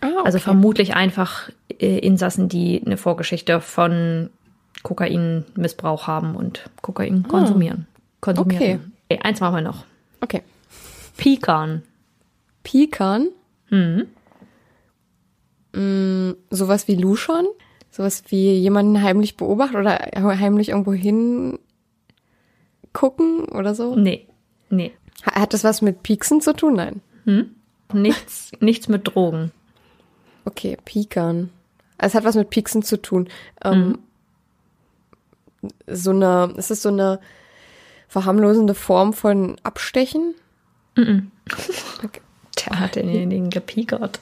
Ah, 0.00 0.08
Also 0.24 0.38
vermutlich 0.38 0.94
einfach 0.94 1.50
äh, 1.78 1.98
Insassen, 1.98 2.48
die 2.48 2.82
eine 2.84 2.96
Vorgeschichte 2.96 3.60
von 3.60 4.30
Kokainmissbrauch 4.82 6.06
haben 6.06 6.36
und 6.36 6.70
Kokain 6.80 7.24
konsumieren. 7.28 7.86
konsumieren. 8.20 8.62
Okay. 8.62 8.78
Okay, 9.10 9.20
eins 9.22 9.40
machen 9.40 9.56
wir 9.56 9.62
noch. 9.62 9.84
Okay. 10.20 10.42
Pecan. 11.16 11.82
Pikan. 12.62 13.28
Mhm. 13.70 14.06
Mm, 15.74 16.32
sowas 16.50 16.88
wie 16.88 16.96
Luschon? 16.96 17.46
Sowas 17.90 18.24
wie 18.28 18.54
jemanden 18.58 19.02
heimlich 19.02 19.36
beobachten 19.36 19.76
oder 19.76 19.98
heimlich 20.38 20.68
irgendwo 20.70 20.92
hin 20.92 21.58
gucken 22.92 23.44
oder 23.46 23.74
so? 23.74 23.94
Nee, 23.96 24.26
nee. 24.68 24.92
Ha- 25.26 25.40
Hat 25.40 25.54
das 25.54 25.64
was 25.64 25.82
mit 25.82 26.02
Pieksen 26.02 26.40
zu 26.40 26.52
tun? 26.54 26.74
Nein. 26.74 27.00
Nichts, 27.92 28.52
nichts 28.60 28.88
mit 28.88 29.06
Drogen. 29.14 29.52
Okay, 30.44 30.76
Pikan. 30.84 31.50
Es 31.98 32.14
hat 32.14 32.24
was 32.24 32.34
mit 32.36 32.50
Pieksen 32.50 32.82
zu 32.82 32.96
tun. 33.00 33.28
Ähm, 33.64 33.98
So 35.86 36.10
eine, 36.10 36.54
ist 36.56 36.70
es 36.70 36.82
so 36.82 36.88
eine 36.88 37.20
verharmlosende 38.10 38.74
Form 38.74 39.12
von 39.14 39.56
Abstechen? 39.62 40.34
Der 40.96 42.78
hat 42.80 42.96
denjenigen 42.96 43.50
gepiekert. 43.50 44.20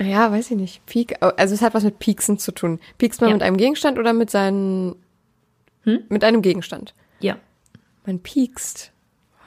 Ja, 0.00 0.32
weiß 0.32 0.50
ich 0.50 0.56
nicht. 0.56 0.86
Piek, 0.86 1.16
also 1.20 1.54
es 1.54 1.62
hat 1.62 1.74
was 1.74 1.84
mit 1.84 1.98
Pieksen 1.98 2.38
zu 2.38 2.50
tun. 2.50 2.80
Piekst 2.98 3.20
man 3.20 3.30
Ja. 3.30 3.36
mit 3.36 3.42
einem 3.42 3.56
Gegenstand 3.56 3.98
oder 3.98 4.12
mit 4.12 4.30
seinen, 4.30 4.96
mit 5.84 6.24
einem 6.24 6.42
Gegenstand? 6.42 6.94
Ja, 7.20 7.36
Man 8.04 8.18
piekst. 8.18 8.90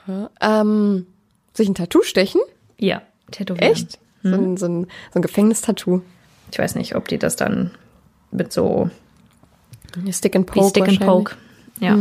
Ja. 0.07 0.29
Ähm, 0.39 1.07
sich 1.53 1.67
ein 1.67 1.75
Tattoo 1.75 2.03
stechen? 2.03 2.41
ja. 2.77 3.01
Tätowieren. 3.31 3.71
Echt? 3.71 3.97
So, 4.21 4.29
ein, 4.35 4.55
so, 4.55 4.67
ein, 4.67 4.83
so 5.11 5.19
ein 5.19 5.21
Gefängnistattoo. 5.23 6.01
Ich 6.51 6.59
weiß 6.59 6.75
nicht, 6.75 6.95
ob 6.95 7.07
die 7.07 7.17
das 7.17 7.35
dann 7.35 7.71
mit 8.29 8.53
so 8.53 8.91
Stick 10.11 10.35
and 10.35 10.45
Poke 10.45 10.69
Stick 10.69 10.87
and. 10.87 10.99
Poke. 10.99 11.35
Ja. 11.79 11.95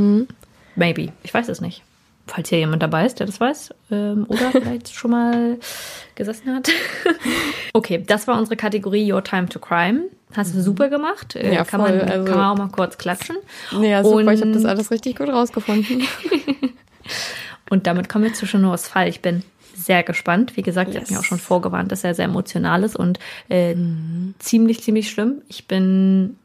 Maybe. 0.77 1.13
Ich 1.23 1.33
weiß 1.33 1.49
es 1.49 1.61
nicht. 1.61 1.83
Falls 2.27 2.49
hier 2.49 2.59
jemand 2.59 2.83
dabei 2.83 3.05
ist, 3.05 3.21
der 3.21 3.27
das 3.27 3.39
weiß 3.39 3.75
ähm, 3.91 4.25
oder 4.29 4.51
vielleicht 4.53 4.95
schon 4.95 5.11
mal 5.11 5.59
gesessen 6.15 6.55
hat. 6.55 6.71
okay, 7.75 8.03
das 8.07 8.27
war 8.27 8.39
unsere 8.39 8.57
Kategorie 8.57 9.13
Your 9.13 9.23
Time 9.23 9.49
to 9.49 9.59
Crime. 9.59 10.05
Hast 10.35 10.55
du 10.55 10.63
super 10.63 10.89
gemacht. 10.89 11.37
Äh, 11.37 11.55
Ja, 11.55 11.65
kann, 11.65 11.81
voll, 11.81 11.99
man, 11.99 12.09
also- 12.09 12.25
kann 12.25 12.39
man 12.39 12.47
auch 12.47 12.57
mal 12.59 12.69
kurz 12.71 12.97
klatschen. 12.99 13.37
Ja, 13.73 14.03
super, 14.03 14.33
ich 14.33 14.41
habe 14.41 14.51
Und- 14.51 14.53
das 14.55 14.65
alles 14.65 14.91
richtig 14.91 15.17
gut 15.17 15.29
rausgefunden. 15.29 16.03
Und 17.71 17.87
damit 17.87 18.09
kommen 18.09 18.25
wir 18.25 18.33
zu 18.35 18.47
Shinors 18.47 18.89
Fall. 18.89 19.09
Ich 19.09 19.21
bin 19.21 19.43
sehr 19.75 20.03
gespannt. 20.03 20.57
Wie 20.57 20.63
gesagt, 20.63 20.89
yes. 20.89 20.97
ich 20.97 21.03
habe 21.03 21.15
mir 21.15 21.21
auch 21.21 21.25
schon 21.25 21.39
vorgewarnt, 21.39 21.93
dass 21.93 22.05
er 22.05 22.15
sehr 22.15 22.27
emotional 22.27 22.85
ist 22.85 22.97
und 22.97 23.19
äh, 23.51 23.75
mhm. 23.75 24.35
ziemlich, 24.39 24.83
ziemlich 24.83 25.11
schlimm. 25.11 25.43
Ich 25.49 25.67
bin, 25.67 26.39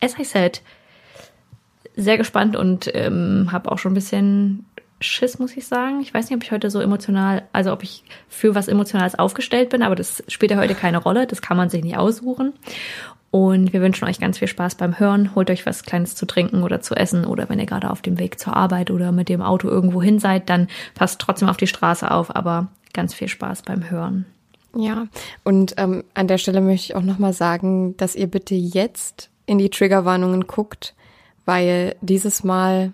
as 0.00 0.18
I 0.18 0.24
said, 0.24 0.62
sehr 1.96 2.18
gespannt 2.18 2.56
und 2.56 2.90
ähm, 2.94 3.48
habe 3.50 3.72
auch 3.72 3.78
schon 3.78 3.92
ein 3.92 3.96
bisschen 3.96 4.64
Schiss, 5.00 5.38
muss 5.38 5.56
ich 5.56 5.66
sagen. 5.66 6.00
Ich 6.00 6.12
weiß 6.14 6.28
nicht, 6.28 6.36
ob 6.36 6.42
ich 6.42 6.52
heute 6.52 6.70
so 6.70 6.80
emotional, 6.80 7.42
also 7.52 7.72
ob 7.72 7.82
ich 7.82 8.04
für 8.28 8.54
was 8.54 8.68
Emotionales 8.68 9.18
aufgestellt 9.18 9.70
bin, 9.70 9.82
aber 9.82 9.94
das 9.94 10.22
spielt 10.28 10.52
ja 10.52 10.58
heute 10.58 10.74
keine 10.74 10.98
Rolle. 10.98 11.26
Das 11.26 11.42
kann 11.42 11.56
man 11.56 11.68
sich 11.68 11.84
nicht 11.84 11.96
aussuchen. 11.96 12.54
Und 13.30 13.72
wir 13.72 13.82
wünschen 13.82 14.06
euch 14.08 14.18
ganz 14.18 14.38
viel 14.38 14.48
Spaß 14.48 14.76
beim 14.76 14.98
Hören. 14.98 15.34
Holt 15.34 15.50
euch 15.50 15.66
was 15.66 15.82
Kleines 15.82 16.14
zu 16.14 16.26
trinken 16.26 16.62
oder 16.62 16.80
zu 16.80 16.94
essen. 16.94 17.26
Oder 17.26 17.48
wenn 17.48 17.58
ihr 17.58 17.66
gerade 17.66 17.90
auf 17.90 18.00
dem 18.00 18.18
Weg 18.18 18.38
zur 18.38 18.56
Arbeit 18.56 18.90
oder 18.90 19.12
mit 19.12 19.28
dem 19.28 19.42
Auto 19.42 19.68
irgendwo 19.68 20.00
hin 20.00 20.18
seid, 20.18 20.48
dann 20.48 20.68
passt 20.94 21.20
trotzdem 21.20 21.48
auf 21.48 21.58
die 21.58 21.66
Straße 21.66 22.10
auf. 22.10 22.34
Aber 22.34 22.68
ganz 22.94 23.12
viel 23.12 23.28
Spaß 23.28 23.62
beim 23.62 23.90
Hören. 23.90 24.24
Ja, 24.74 25.06
und 25.44 25.74
ähm, 25.76 26.04
an 26.14 26.28
der 26.28 26.38
Stelle 26.38 26.60
möchte 26.60 26.86
ich 26.86 26.96
auch 26.96 27.02
nochmal 27.02 27.32
sagen, 27.32 27.96
dass 27.96 28.14
ihr 28.14 28.26
bitte 28.26 28.54
jetzt 28.54 29.30
in 29.46 29.58
die 29.58 29.70
Triggerwarnungen 29.70 30.46
guckt, 30.46 30.94
weil 31.46 31.96
dieses 32.02 32.44
Mal 32.44 32.92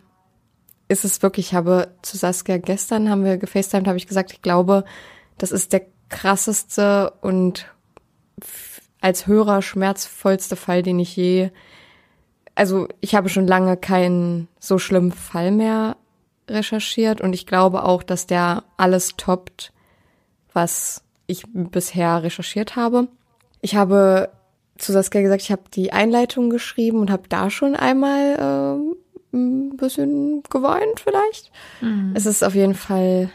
ist 0.87 1.05
es 1.05 1.23
wirklich, 1.23 1.49
ich 1.49 1.55
habe 1.55 1.89
zu 2.03 2.17
Saskia 2.17 2.59
gestern 2.59 3.11
haben 3.11 3.25
wir 3.25 3.39
gefacetimed, 3.39 3.89
habe 3.89 3.99
ich 3.99 4.07
gesagt, 4.07 4.33
ich 4.33 4.43
glaube, 4.43 4.85
das 5.39 5.51
ist 5.51 5.73
der 5.73 5.83
krasseste 6.11 7.13
und 7.23 7.67
als 9.01 9.27
Hörer 9.27 9.63
schmerzvollste 9.63 10.55
Fall, 10.55 10.83
den 10.83 11.01
ich 11.01 11.17
je, 11.17 11.51
also 12.55 12.87
ich 13.01 13.15
habe 13.15 13.31
schon 13.31 13.47
lange 13.47 13.77
keinen 13.77 14.49
so 14.61 14.79
schlimmen 14.79 15.13
Fall 15.13 15.51
mehr 15.51 15.97
recherchiert 16.49 17.21
und 17.21 17.33
ich 17.33 17.47
glaube 17.47 17.85
auch, 17.85 18.03
dass 18.03 18.27
der 18.27 18.65
alles 18.77 19.17
toppt, 19.17 19.73
was 20.53 21.03
ich 21.27 21.45
bisher 21.53 22.23
recherchiert 22.23 22.77
habe. 22.77 23.09
Ich 23.63 23.77
habe 23.77 24.31
zu 24.79 24.93
Saskia 24.93 25.23
gesagt, 25.23 25.43
ich 25.43 25.53
habe 25.53 25.63
die 25.73 25.93
Einleitung 25.93 26.51
geschrieben 26.51 26.99
und 26.99 27.11
habe 27.11 27.25
da 27.29 27.51
schon 27.51 27.77
einmal 27.77 28.35
äh, 29.33 29.37
ein 29.37 29.77
bisschen 29.77 30.43
geweint 30.51 31.01
vielleicht. 31.03 31.51
Mhm. 31.81 32.13
Es 32.15 32.27
ist 32.27 32.43
auf 32.43 32.55
jeden 32.55 32.75
Fall 32.75 33.31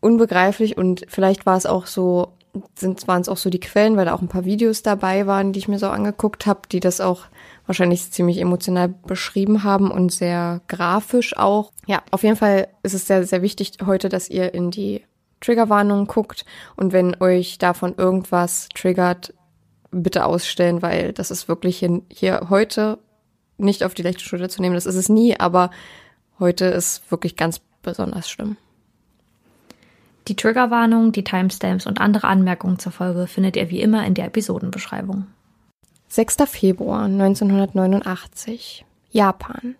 unbegreiflich 0.00 0.76
und 0.76 1.04
vielleicht 1.08 1.46
war 1.46 1.56
es 1.56 1.66
auch 1.66 1.86
so, 1.86 2.32
sind 2.74 3.06
waren 3.06 3.22
es 3.22 3.28
auch 3.28 3.36
so 3.36 3.50
die 3.50 3.60
Quellen, 3.60 3.96
weil 3.96 4.06
da 4.06 4.14
auch 4.14 4.22
ein 4.22 4.28
paar 4.28 4.44
Videos 4.44 4.82
dabei 4.82 5.26
waren, 5.26 5.52
die 5.52 5.58
ich 5.58 5.68
mir 5.68 5.78
so 5.78 5.88
angeguckt 5.88 6.46
habe, 6.46 6.62
die 6.70 6.80
das 6.80 7.00
auch 7.00 7.26
wahrscheinlich 7.66 8.10
ziemlich 8.10 8.38
emotional 8.38 8.88
beschrieben 8.88 9.62
haben 9.62 9.90
und 9.90 10.10
sehr 10.10 10.60
grafisch 10.66 11.36
auch. 11.36 11.70
Ja, 11.86 12.02
auf 12.10 12.22
jeden 12.22 12.36
Fall 12.36 12.68
ist 12.82 12.94
es 12.94 13.06
sehr, 13.06 13.24
sehr 13.24 13.42
wichtig 13.42 13.74
heute, 13.86 14.08
dass 14.08 14.28
ihr 14.28 14.54
in 14.54 14.70
die 14.70 15.04
Triggerwarnungen 15.40 16.06
guckt 16.06 16.44
und 16.76 16.92
wenn 16.92 17.16
euch 17.20 17.58
davon 17.58 17.94
irgendwas 17.96 18.68
triggert, 18.74 19.32
bitte 19.90 20.24
ausstellen, 20.24 20.82
weil 20.82 21.12
das 21.12 21.30
ist 21.30 21.48
wirklich 21.48 21.78
hier, 21.78 22.02
hier 22.08 22.46
heute 22.48 22.98
nicht 23.58 23.84
auf 23.84 23.94
die 23.94 24.02
leichte 24.02 24.24
Schulter 24.24 24.48
zu 24.48 24.62
nehmen. 24.62 24.74
Das 24.74 24.86
ist 24.86 24.94
es 24.94 25.08
nie, 25.08 25.38
aber 25.38 25.70
heute 26.38 26.66
ist 26.66 27.10
wirklich 27.10 27.36
ganz 27.36 27.60
besonders 27.82 28.28
schlimm. 28.28 28.56
Die 30.28 30.36
Triggerwarnung, 30.36 31.12
die 31.12 31.24
Timestamps 31.24 31.86
und 31.86 32.00
andere 32.00 32.28
Anmerkungen 32.28 32.78
zur 32.78 32.92
Folge 32.92 33.26
findet 33.26 33.56
ihr 33.56 33.70
wie 33.70 33.80
immer 33.80 34.06
in 34.06 34.14
der 34.14 34.26
Episodenbeschreibung. 34.26 35.26
6. 36.08 36.36
Februar 36.46 37.04
1989. 37.04 38.84
Japan. 39.10 39.76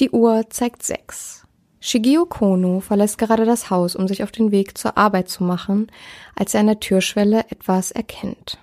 Die 0.00 0.10
Uhr 0.10 0.50
zeigt 0.50 0.82
sechs. 0.82 1.46
Shigio 1.80 2.26
Kono 2.26 2.80
verlässt 2.80 3.18
gerade 3.18 3.44
das 3.44 3.70
Haus, 3.70 3.94
um 3.94 4.08
sich 4.08 4.22
auf 4.22 4.32
den 4.32 4.50
Weg 4.50 4.76
zur 4.76 4.98
Arbeit 4.98 5.28
zu 5.28 5.44
machen, 5.44 5.90
als 6.34 6.52
er 6.52 6.60
an 6.60 6.66
der 6.66 6.80
Türschwelle 6.80 7.44
etwas 7.48 7.92
erkennt. 7.92 8.58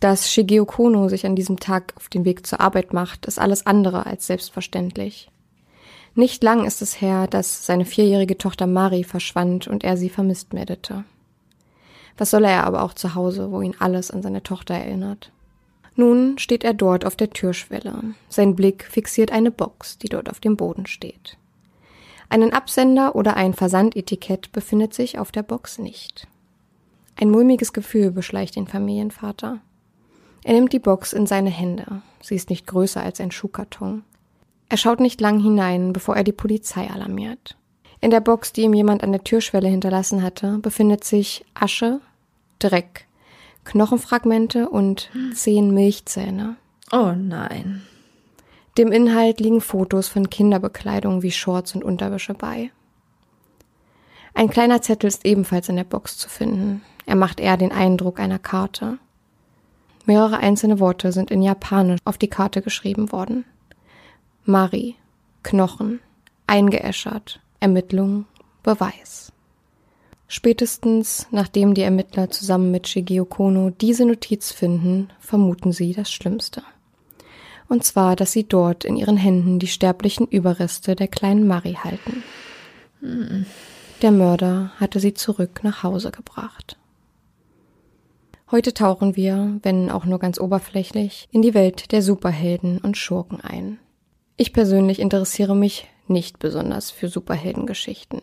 Dass 0.00 0.32
Shigeo 0.32 0.64
Kono 0.64 1.08
sich 1.08 1.26
an 1.26 1.36
diesem 1.36 1.60
Tag 1.60 1.92
auf 1.96 2.08
den 2.08 2.24
Weg 2.24 2.46
zur 2.46 2.60
Arbeit 2.60 2.94
macht, 2.94 3.26
ist 3.26 3.38
alles 3.38 3.66
andere 3.66 4.06
als 4.06 4.26
selbstverständlich. 4.26 5.30
Nicht 6.14 6.42
lang 6.42 6.64
ist 6.64 6.82
es 6.82 7.00
her, 7.00 7.26
dass 7.26 7.66
seine 7.66 7.84
vierjährige 7.84 8.38
Tochter 8.38 8.66
Mari 8.66 9.04
verschwand 9.04 9.68
und 9.68 9.84
er 9.84 9.96
sie 9.96 10.08
vermisst 10.08 10.52
meldete. 10.54 11.04
Was 12.18 12.30
soll 12.30 12.44
er 12.44 12.64
aber 12.64 12.82
auch 12.82 12.94
zu 12.94 13.14
Hause, 13.14 13.52
wo 13.52 13.60
ihn 13.60 13.76
alles 13.78 14.10
an 14.10 14.22
seine 14.22 14.42
Tochter 14.42 14.74
erinnert? 14.74 15.32
Nun 15.96 16.38
steht 16.38 16.64
er 16.64 16.74
dort 16.74 17.04
auf 17.04 17.14
der 17.14 17.30
Türschwelle. 17.30 18.14
Sein 18.28 18.56
Blick 18.56 18.84
fixiert 18.84 19.30
eine 19.32 19.50
Box, 19.50 19.98
die 19.98 20.08
dort 20.08 20.30
auf 20.30 20.40
dem 20.40 20.56
Boden 20.56 20.86
steht. 20.86 21.36
Einen 22.28 22.52
Absender 22.52 23.14
oder 23.16 23.36
ein 23.36 23.54
Versandetikett 23.54 24.52
befindet 24.52 24.94
sich 24.94 25.18
auf 25.18 25.32
der 25.32 25.42
Box 25.42 25.78
nicht. 25.78 26.26
Ein 27.16 27.30
mulmiges 27.30 27.72
Gefühl 27.72 28.10
beschleicht 28.12 28.56
den 28.56 28.66
Familienvater. 28.66 29.58
Er 30.44 30.54
nimmt 30.54 30.72
die 30.72 30.78
Box 30.78 31.12
in 31.12 31.26
seine 31.26 31.50
Hände. 31.50 32.02
Sie 32.20 32.34
ist 32.34 32.50
nicht 32.50 32.66
größer 32.66 33.02
als 33.02 33.20
ein 33.20 33.30
Schuhkarton. 33.30 34.04
Er 34.68 34.76
schaut 34.76 35.00
nicht 35.00 35.20
lang 35.20 35.40
hinein, 35.40 35.92
bevor 35.92 36.16
er 36.16 36.24
die 36.24 36.32
Polizei 36.32 36.88
alarmiert. 36.88 37.56
In 38.00 38.10
der 38.10 38.20
Box, 38.20 38.52
die 38.52 38.62
ihm 38.62 38.72
jemand 38.72 39.02
an 39.02 39.12
der 39.12 39.24
Türschwelle 39.24 39.68
hinterlassen 39.68 40.22
hatte, 40.22 40.58
befindet 40.58 41.04
sich 41.04 41.44
Asche, 41.54 42.00
Dreck, 42.58 43.06
Knochenfragmente 43.64 44.68
und 44.68 45.10
zehn 45.34 45.74
Milchzähne. 45.74 46.56
Oh 46.92 47.12
nein. 47.16 47.82
Dem 48.78 48.92
Inhalt 48.92 49.40
liegen 49.40 49.60
Fotos 49.60 50.08
von 50.08 50.30
Kinderbekleidung 50.30 51.22
wie 51.22 51.32
Shorts 51.32 51.74
und 51.74 51.84
Unterwäsche 51.84 52.34
bei. 52.34 52.70
Ein 54.32 54.48
kleiner 54.48 54.80
Zettel 54.80 55.08
ist 55.08 55.26
ebenfalls 55.26 55.68
in 55.68 55.76
der 55.76 55.84
Box 55.84 56.16
zu 56.16 56.28
finden. 56.28 56.82
Er 57.04 57.16
macht 57.16 57.40
eher 57.40 57.56
den 57.56 57.72
Eindruck 57.72 58.20
einer 58.20 58.38
Karte. 58.38 58.98
Mehrere 60.06 60.38
einzelne 60.38 60.80
Worte 60.80 61.12
sind 61.12 61.30
in 61.30 61.42
Japanisch 61.42 62.00
auf 62.04 62.18
die 62.18 62.28
Karte 62.28 62.62
geschrieben 62.62 63.12
worden. 63.12 63.44
Mari, 64.44 64.96
Knochen, 65.42 66.00
eingeäschert, 66.46 67.40
Ermittlung, 67.60 68.26
Beweis. 68.62 69.32
Spätestens 70.28 71.26
nachdem 71.30 71.74
die 71.74 71.82
Ermittler 71.82 72.30
zusammen 72.30 72.70
mit 72.70 72.86
Shigeo 72.86 73.24
Kono 73.24 73.70
diese 73.70 74.04
Notiz 74.04 74.52
finden, 74.52 75.10
vermuten 75.18 75.72
sie 75.72 75.92
das 75.92 76.10
Schlimmste. 76.10 76.62
Und 77.68 77.84
zwar, 77.84 78.16
dass 78.16 78.32
sie 78.32 78.44
dort 78.44 78.84
in 78.84 78.96
ihren 78.96 79.16
Händen 79.16 79.58
die 79.58 79.66
sterblichen 79.66 80.26
Überreste 80.26 80.96
der 80.96 81.08
kleinen 81.08 81.46
Mari 81.46 81.78
halten. 81.82 82.22
Der 84.02 84.10
Mörder 84.10 84.72
hatte 84.78 85.00
sie 85.00 85.14
zurück 85.14 85.60
nach 85.62 85.82
Hause 85.82 86.10
gebracht. 86.10 86.76
Heute 88.52 88.74
tauchen 88.74 89.14
wir, 89.14 89.60
wenn 89.62 89.90
auch 89.90 90.04
nur 90.04 90.18
ganz 90.18 90.40
oberflächlich, 90.40 91.28
in 91.30 91.40
die 91.40 91.54
Welt 91.54 91.92
der 91.92 92.02
Superhelden 92.02 92.78
und 92.78 92.96
Schurken 92.96 93.40
ein. 93.40 93.78
Ich 94.36 94.52
persönlich 94.52 94.98
interessiere 94.98 95.54
mich 95.54 95.86
nicht 96.08 96.40
besonders 96.40 96.90
für 96.90 97.08
Superheldengeschichten. 97.08 98.20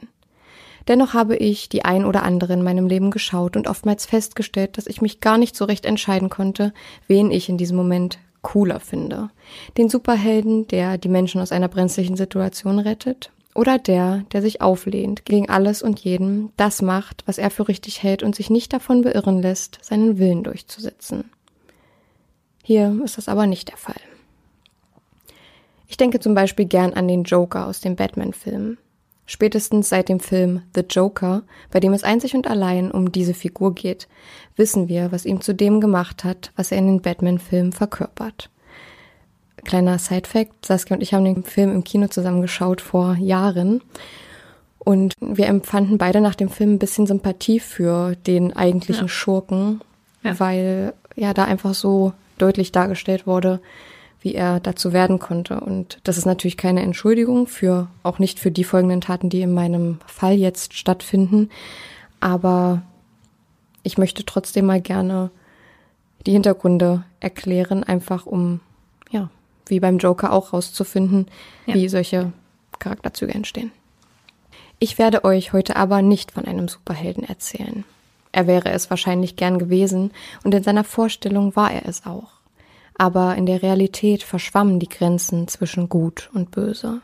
Dennoch 0.90 1.14
habe 1.14 1.38
ich 1.38 1.70
die 1.70 1.86
ein 1.86 2.04
oder 2.04 2.24
andere 2.24 2.54
in 2.54 2.62
meinem 2.62 2.88
Leben 2.88 3.10
geschaut 3.10 3.56
und 3.56 3.70
oftmals 3.70 4.06
festgestellt, 4.06 4.78
dass 4.78 4.88
ich 4.88 5.02
mich 5.02 5.22
gar 5.22 5.38
nicht 5.38 5.56
so 5.56 5.64
recht 5.64 5.86
entscheiden 5.86 6.30
konnte, 6.30 6.74
wen 7.08 7.32
ich 7.32 7.48
in 7.48 7.58
diesem 7.58 7.78
Moment 7.78 8.20
cooler 8.42 8.82
finde. 8.82 9.30
Den 9.78 9.88
Superhelden, 9.88 10.68
der 10.68 10.98
die 10.98 11.10
Menschen 11.10 11.40
aus 11.40 11.54
einer 11.54 11.70
brenzlichen 11.70 12.18
Situation 12.18 12.80
rettet, 12.80 13.32
oder 13.58 13.80
der, 13.80 14.24
der 14.32 14.44
sich 14.44 14.62
auflehnt, 14.62 15.26
gegen 15.26 15.50
alles 15.50 15.82
und 15.82 16.00
jeden, 16.00 16.54
das 16.58 16.84
macht, 16.84 17.24
was 17.26 17.40
er 17.40 17.50
für 17.50 17.68
richtig 17.68 18.04
hält 18.04 18.22
und 18.22 18.36
sich 18.36 18.52
nicht 18.52 18.72
davon 18.72 19.02
beirren 19.02 19.42
lässt, 19.42 19.80
seinen 19.82 20.20
Willen 20.20 20.44
durchzusetzen. 20.44 21.32
Hier 22.64 23.02
ist 23.04 23.18
das 23.18 23.28
aber 23.28 23.48
nicht 23.48 23.70
der 23.70 23.78
Fall. 23.78 24.00
Ich 25.88 25.98
denke 25.98 26.20
zum 26.20 26.36
Beispiel 26.36 26.66
gern 26.66 26.94
an 26.94 27.08
den 27.08 27.24
Joker 27.24 27.66
aus 27.66 27.80
dem 27.80 27.96
Batman-Film. 27.96 28.78
Spätestens 29.26 29.90
seit 29.90 30.08
dem 30.08 30.20
Film 30.20 30.62
The 30.76 30.82
Joker, 30.88 31.42
bei 31.72 31.80
dem 31.80 31.94
es 31.94 32.04
einzig 32.04 32.36
und 32.36 32.48
allein 32.48 32.92
um 32.92 33.12
diese 33.12 33.34
Figur 33.34 33.74
geht, 33.74 34.08
wissen 34.56 34.88
wir, 34.88 35.12
was 35.12 35.26
ihm 35.26 35.42
zu 35.42 35.56
dem 35.56 35.82
gemacht 35.82 36.24
hat, 36.24 36.52
was 36.56 36.72
er 36.72 36.78
in 36.78 36.88
den 36.88 37.02
Batman-Filmen 37.02 37.72
verkörpert. 37.72 38.52
Kleiner 39.68 40.00
Side-Fact, 40.00 40.66
Saskia 40.66 40.96
und 40.96 41.02
ich 41.04 41.14
haben 41.14 41.26
den 41.26 41.44
Film 41.44 41.72
im 41.72 41.84
Kino 41.84 42.08
zusammen 42.08 42.42
geschaut 42.42 42.82
vor 42.82 43.16
Jahren. 43.16 43.82
Und 44.80 45.14
wir 45.20 45.48
empfanden 45.48 45.98
beide 45.98 46.22
nach 46.22 46.36
dem 46.36 46.50
Film 46.50 46.76
ein 46.76 46.80
bisschen 46.80 47.06
Sympathie 47.06 47.60
für 47.60 48.16
den 48.16 48.56
eigentlichen 48.56 49.08
ja. 49.08 49.10
Schurken, 49.10 49.82
ja. 50.24 50.40
weil 50.40 50.94
ja 51.16 51.34
da 51.34 51.44
einfach 51.44 51.74
so 51.74 52.14
deutlich 52.38 52.72
dargestellt 52.72 53.28
wurde, 53.28 53.60
wie 54.22 54.34
er 54.34 54.60
dazu 54.62 54.94
werden 54.94 55.20
konnte. 55.20 55.60
Und 55.60 56.00
das 56.04 56.18
ist 56.18 56.26
natürlich 56.26 56.58
keine 56.58 56.82
Entschuldigung 56.82 57.48
für, 57.48 57.90
auch 58.04 58.20
nicht 58.20 58.40
für 58.40 58.52
die 58.52 58.64
folgenden 58.64 59.02
Taten, 59.02 59.30
die 59.30 59.42
in 59.42 59.54
meinem 59.54 60.00
Fall 60.08 60.36
jetzt 60.36 60.74
stattfinden. 60.74 61.50
Aber 62.20 62.82
ich 63.84 63.98
möchte 63.98 64.26
trotzdem 64.26 64.66
mal 64.66 64.82
gerne 64.82 65.30
die 66.26 66.32
Hintergründe 66.32 67.04
erklären, 67.20 67.84
einfach 67.84 68.26
um, 68.26 68.62
wie 69.70 69.80
beim 69.80 69.98
Joker 69.98 70.32
auch 70.32 70.54
rauszufinden, 70.54 71.28
ja. 71.66 71.74
wie 71.74 71.90
solche 71.90 72.32
Charakterzüge 72.80 73.34
entstehen. 73.34 73.72
Ich 74.80 75.00
werde 75.00 75.24
euch 75.24 75.54
heute 75.54 75.76
aber 75.76 76.02
nicht 76.02 76.32
von 76.32 76.46
einem 76.46 76.68
Superhelden 76.68 77.24
erzählen. 77.24 77.84
Er 78.32 78.46
wäre 78.46 78.70
es 78.70 78.90
wahrscheinlich 78.90 79.36
gern 79.36 79.58
gewesen 79.58 80.12
und 80.44 80.54
in 80.54 80.64
seiner 80.64 80.84
Vorstellung 80.84 81.56
war 81.56 81.72
er 81.72 81.88
es 81.88 82.06
auch. 82.06 82.30
Aber 82.98 83.36
in 83.36 83.46
der 83.46 83.64
Realität 83.64 84.24
verschwammen 84.24 84.80
die 84.80 84.90
Grenzen 84.90 85.48
zwischen 85.48 85.90
Gut 85.90 86.30
und 86.34 86.52
Böse. 86.52 87.02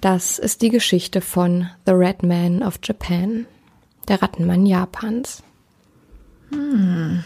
Das 0.00 0.38
ist 0.38 0.62
die 0.62 0.70
Geschichte 0.70 1.20
von 1.20 1.70
The 1.86 1.92
Red 1.92 2.22
Man 2.22 2.62
of 2.62 2.78
Japan, 2.82 3.46
der 4.08 4.22
Rattenmann 4.22 4.66
Japans. 4.66 5.42
Hm. 6.50 7.24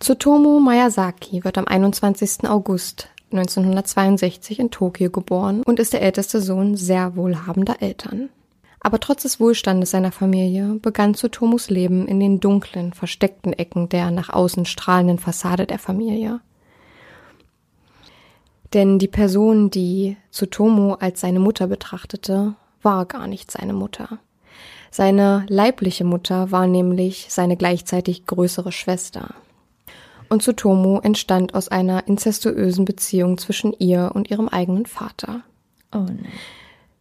Tsutomu 0.00 0.60
Miyazaki 0.60 1.42
wird 1.42 1.58
am 1.58 1.66
21. 1.66 2.48
August 2.48 3.08
1962 3.32 4.60
in 4.60 4.70
Tokio 4.70 5.10
geboren 5.10 5.62
und 5.64 5.80
ist 5.80 5.92
der 5.92 6.02
älteste 6.02 6.40
Sohn 6.40 6.76
sehr 6.76 7.16
wohlhabender 7.16 7.82
Eltern. 7.82 8.28
Aber 8.78 9.00
trotz 9.00 9.22
des 9.22 9.40
Wohlstandes 9.40 9.90
seiner 9.90 10.12
Familie 10.12 10.74
begann 10.80 11.14
Tsutomus 11.14 11.68
Leben 11.68 12.06
in 12.06 12.20
den 12.20 12.38
dunklen, 12.38 12.92
versteckten 12.92 13.52
Ecken 13.52 13.88
der 13.88 14.12
nach 14.12 14.30
außen 14.30 14.66
strahlenden 14.66 15.18
Fassade 15.18 15.66
der 15.66 15.80
Familie. 15.80 16.40
Denn 18.74 19.00
die 19.00 19.08
Person, 19.08 19.68
die 19.68 20.16
Tsutomu 20.30 20.92
als 20.94 21.22
seine 21.22 21.40
Mutter 21.40 21.66
betrachtete, 21.66 22.54
war 22.82 23.04
gar 23.04 23.26
nicht 23.26 23.50
seine 23.50 23.72
Mutter. 23.72 24.20
Seine 24.92 25.44
leibliche 25.48 26.04
Mutter 26.04 26.52
war 26.52 26.68
nämlich 26.68 27.26
seine 27.30 27.56
gleichzeitig 27.56 28.26
größere 28.26 28.70
Schwester. 28.70 29.34
Und 30.28 30.42
Tsutomu 30.42 30.98
entstand 30.98 31.54
aus 31.54 31.68
einer 31.68 32.06
inzestuösen 32.06 32.84
Beziehung 32.84 33.38
zwischen 33.38 33.72
ihr 33.78 34.10
und 34.14 34.30
ihrem 34.30 34.48
eigenen 34.48 34.86
Vater. 34.86 35.42
Oh 35.92 36.00
nein. 36.00 36.26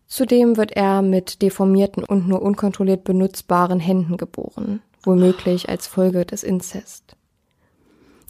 Zudem 0.08 0.56
wird 0.56 0.72
er 0.72 1.02
mit 1.02 1.42
deformierten 1.42 2.04
und 2.04 2.28
nur 2.28 2.42
unkontrolliert 2.42 3.04
benutzbaren 3.04 3.82
Händen 3.82 4.16
geboren, 4.16 4.82
womöglich 5.04 5.68
als 5.68 5.86
Folge 5.86 6.26
des 6.26 6.44
Inzest. 6.44 7.18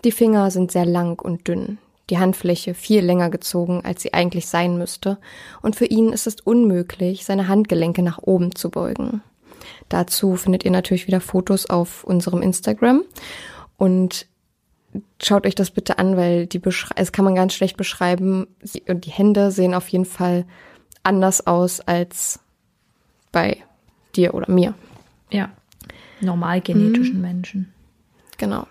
Die 0.03 0.11
Finger 0.11 0.49
sind 0.49 0.71
sehr 0.71 0.85
lang 0.85 1.21
und 1.21 1.47
dünn, 1.47 1.77
die 2.09 2.17
Handfläche 2.17 2.73
viel 2.73 3.01
länger 3.01 3.29
gezogen, 3.29 3.81
als 3.83 4.01
sie 4.01 4.13
eigentlich 4.13 4.47
sein 4.47 4.77
müsste, 4.79 5.19
und 5.61 5.75
für 5.75 5.85
ihn 5.85 6.11
ist 6.11 6.25
es 6.25 6.37
unmöglich, 6.41 7.25
seine 7.25 7.47
Handgelenke 7.47 8.01
nach 8.01 8.19
oben 8.19 8.55
zu 8.55 8.71
beugen. 8.71 9.21
Dazu 9.89 10.35
findet 10.35 10.65
ihr 10.65 10.71
natürlich 10.71 11.05
wieder 11.07 11.21
Fotos 11.21 11.69
auf 11.69 12.03
unserem 12.03 12.41
Instagram 12.41 13.03
und 13.77 14.25
schaut 15.21 15.45
euch 15.45 15.55
das 15.55 15.71
bitte 15.71 15.99
an, 15.99 16.17
weil 16.17 16.47
die 16.47 16.59
Beschre 16.59 16.93
es 16.95 17.11
kann 17.11 17.25
man 17.25 17.35
ganz 17.35 17.53
schlecht 17.53 17.77
beschreiben 17.77 18.47
und 18.87 19.05
die 19.05 19.11
Hände 19.11 19.51
sehen 19.51 19.73
auf 19.73 19.87
jeden 19.89 20.05
Fall 20.05 20.45
anders 21.03 21.47
aus 21.47 21.81
als 21.81 22.39
bei 23.31 23.57
dir 24.15 24.33
oder 24.33 24.51
mir. 24.51 24.73
Ja. 25.29 25.51
Normal 26.21 26.61
genetischen 26.61 27.17
mhm. 27.17 27.21
Menschen. 27.21 27.73
Genau. 28.37 28.67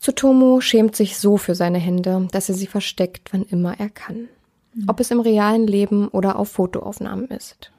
Tsutomu 0.00 0.60
schämt 0.60 0.96
sich 0.96 1.18
so 1.18 1.36
für 1.36 1.54
seine 1.54 1.78
Hände, 1.78 2.28
dass 2.30 2.48
er 2.48 2.54
sie 2.54 2.66
versteckt, 2.66 3.32
wann 3.32 3.44
immer 3.44 3.78
er 3.78 3.90
kann. 3.90 4.28
Mhm. 4.74 4.84
Ob 4.88 5.00
es 5.00 5.10
im 5.10 5.20
realen 5.20 5.66
Leben 5.66 6.08
oder 6.08 6.38
auf 6.38 6.50
Fotoaufnahmen 6.52 7.28
ist. 7.28 7.70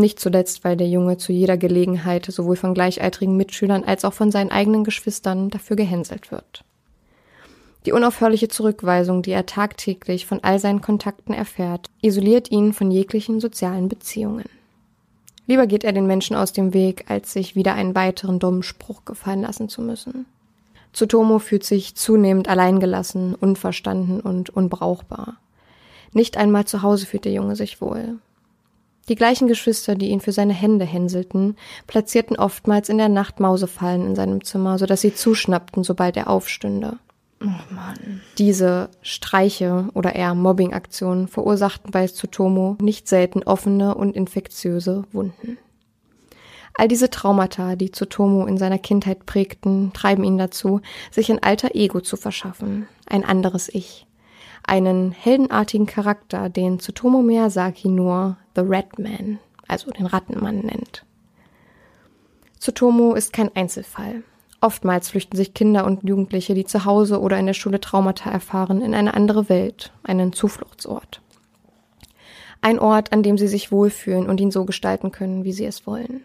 Nicht 0.00 0.18
zuletzt, 0.18 0.64
weil 0.64 0.78
der 0.78 0.88
Junge 0.88 1.18
zu 1.18 1.30
jeder 1.30 1.58
Gelegenheit 1.58 2.24
sowohl 2.24 2.56
von 2.56 2.72
gleichaltrigen 2.72 3.36
Mitschülern 3.36 3.84
als 3.84 4.06
auch 4.06 4.14
von 4.14 4.30
seinen 4.30 4.50
eigenen 4.50 4.82
Geschwistern 4.82 5.50
dafür 5.50 5.76
gehänselt 5.76 6.32
wird. 6.32 6.64
Die 7.84 7.92
unaufhörliche 7.92 8.48
Zurückweisung, 8.48 9.20
die 9.20 9.32
er 9.32 9.44
tagtäglich 9.44 10.24
von 10.24 10.42
all 10.42 10.58
seinen 10.58 10.80
Kontakten 10.80 11.34
erfährt, 11.34 11.90
isoliert 12.00 12.50
ihn 12.50 12.72
von 12.72 12.90
jeglichen 12.90 13.40
sozialen 13.40 13.88
Beziehungen. 13.88 14.48
Lieber 15.46 15.66
geht 15.66 15.84
er 15.84 15.92
den 15.92 16.06
Menschen 16.06 16.34
aus 16.34 16.54
dem 16.54 16.72
Weg, 16.72 17.04
als 17.08 17.34
sich 17.34 17.54
wieder 17.54 17.74
einen 17.74 17.94
weiteren 17.94 18.38
dummen 18.38 18.62
Spruch 18.62 19.04
gefallen 19.04 19.42
lassen 19.42 19.68
zu 19.68 19.82
müssen. 19.82 20.24
Tsutomo 20.94 21.38
fühlt 21.40 21.64
sich 21.64 21.94
zunehmend 21.94 22.48
alleingelassen, 22.48 23.34
unverstanden 23.34 24.20
und 24.20 24.48
unbrauchbar. 24.48 25.36
Nicht 26.14 26.38
einmal 26.38 26.64
zu 26.64 26.80
Hause 26.80 27.04
fühlt 27.04 27.26
der 27.26 27.32
Junge 27.32 27.54
sich 27.54 27.82
wohl. 27.82 28.18
Die 29.08 29.14
gleichen 29.16 29.48
Geschwister, 29.48 29.94
die 29.94 30.08
ihn 30.10 30.20
für 30.20 30.32
seine 30.32 30.52
Hände 30.52 30.84
hänselten, 30.84 31.56
platzierten 31.86 32.36
oftmals 32.36 32.88
in 32.88 32.98
der 32.98 33.08
Nacht 33.08 33.40
Mausefallen 33.40 34.06
in 34.06 34.14
seinem 34.14 34.44
Zimmer, 34.44 34.78
so 34.78 34.86
dass 34.86 35.00
sie 35.00 35.14
zuschnappten, 35.14 35.82
sobald 35.82 36.16
er 36.16 36.30
aufstünde. 36.30 36.98
Oh 37.42 37.74
Mann. 37.74 38.20
Diese 38.36 38.90
Streiche 39.00 39.88
oder 39.94 40.14
eher 40.14 40.34
Mobbingaktionen 40.34 41.26
verursachten 41.26 41.90
bei 41.90 42.06
Tsutomo 42.06 42.76
nicht 42.80 43.08
selten 43.08 43.42
offene 43.42 43.94
und 43.94 44.14
infektiöse 44.14 45.04
Wunden. 45.12 45.56
All 46.74 46.86
diese 46.86 47.10
Traumata, 47.10 47.76
die 47.76 47.90
Tsutomo 47.90 48.46
in 48.46 48.58
seiner 48.58 48.78
Kindheit 48.78 49.26
prägten, 49.26 49.92
treiben 49.92 50.22
ihn 50.22 50.38
dazu, 50.38 50.80
sich 51.10 51.30
ein 51.30 51.42
alter 51.42 51.74
Ego 51.74 52.00
zu 52.00 52.16
verschaffen, 52.16 52.86
ein 53.06 53.24
anderes 53.24 53.68
Ich. 53.68 54.06
Einen 54.62 55.10
heldenartigen 55.10 55.86
Charakter, 55.86 56.48
den 56.48 56.78
Tsutomo 56.78 57.22
Miyazaki 57.22 57.88
nur 57.88 58.36
The 58.60 58.66
Red 58.66 58.98
Man, 58.98 59.38
also 59.68 59.90
den 59.90 60.06
Rattenmann 60.06 60.58
nennt. 60.58 61.04
Tsutomo 62.58 63.14
ist 63.14 63.32
kein 63.32 63.54
Einzelfall. 63.56 64.22
Oftmals 64.60 65.08
flüchten 65.08 65.36
sich 65.36 65.54
Kinder 65.54 65.86
und 65.86 66.06
Jugendliche, 66.06 66.52
die 66.52 66.66
zu 66.66 66.84
Hause 66.84 67.20
oder 67.20 67.38
in 67.38 67.46
der 67.46 67.54
Schule 67.54 67.80
Traumata 67.80 68.30
erfahren, 68.30 68.82
in 68.82 68.94
eine 68.94 69.14
andere 69.14 69.48
Welt, 69.48 69.92
einen 70.02 70.34
Zufluchtsort. 70.34 71.22
Ein 72.60 72.78
Ort, 72.78 73.14
an 73.14 73.22
dem 73.22 73.38
sie 73.38 73.48
sich 73.48 73.72
wohlfühlen 73.72 74.28
und 74.28 74.38
ihn 74.38 74.50
so 74.50 74.66
gestalten 74.66 75.10
können, 75.10 75.44
wie 75.44 75.52
sie 75.52 75.64
es 75.64 75.86
wollen. 75.86 76.20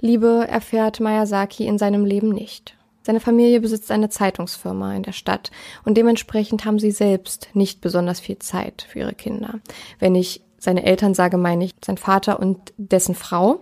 Liebe 0.00 0.46
erfährt 0.48 1.00
Miyazaki 1.00 1.66
in 1.66 1.78
seinem 1.78 2.04
Leben 2.04 2.28
nicht. 2.28 2.76
Seine 3.02 3.18
Familie 3.18 3.60
besitzt 3.60 3.90
eine 3.90 4.10
Zeitungsfirma 4.10 4.94
in 4.94 5.02
der 5.02 5.12
Stadt 5.12 5.50
und 5.84 5.96
dementsprechend 5.96 6.64
haben 6.64 6.78
sie 6.78 6.92
selbst 6.92 7.48
nicht 7.54 7.80
besonders 7.80 8.20
viel 8.20 8.38
Zeit 8.38 8.86
für 8.88 9.00
ihre 9.00 9.14
Kinder. 9.14 9.58
Wenn 9.98 10.14
ich 10.14 10.42
seine 10.58 10.84
Eltern 10.84 11.14
sage, 11.14 11.36
meine 11.36 11.64
ich 11.64 11.74
sein 11.84 11.98
Vater 11.98 12.40
und 12.40 12.72
dessen 12.76 13.14
Frau 13.14 13.60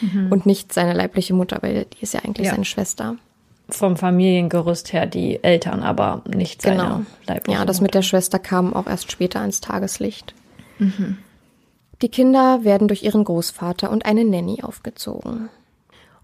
mhm. 0.00 0.32
und 0.32 0.46
nicht 0.46 0.72
seine 0.72 0.94
leibliche 0.94 1.34
Mutter, 1.34 1.58
weil 1.60 1.84
die 1.84 2.02
ist 2.02 2.14
ja 2.14 2.20
eigentlich 2.24 2.46
ja. 2.46 2.52
seine 2.52 2.64
Schwester 2.64 3.16
vom 3.70 3.96
Familiengerüst 3.96 4.92
her 4.92 5.06
die 5.06 5.42
Eltern, 5.44 5.82
aber 5.82 6.22
nicht 6.26 6.62
seine 6.62 6.82
genau. 6.82 7.02
leibliche 7.26 7.58
Ja, 7.58 7.64
das 7.64 7.80
mit 7.80 7.94
der 7.94 8.02
Schwester 8.02 8.38
kam 8.38 8.74
auch 8.74 8.86
erst 8.86 9.12
später 9.12 9.40
ans 9.40 9.60
Tageslicht. 9.60 10.34
Mhm. 10.78 11.18
Die 12.00 12.08
Kinder 12.08 12.64
werden 12.64 12.88
durch 12.88 13.02
ihren 13.02 13.24
Großvater 13.24 13.90
und 13.90 14.06
eine 14.06 14.24
Nanny 14.24 14.62
aufgezogen. 14.62 15.48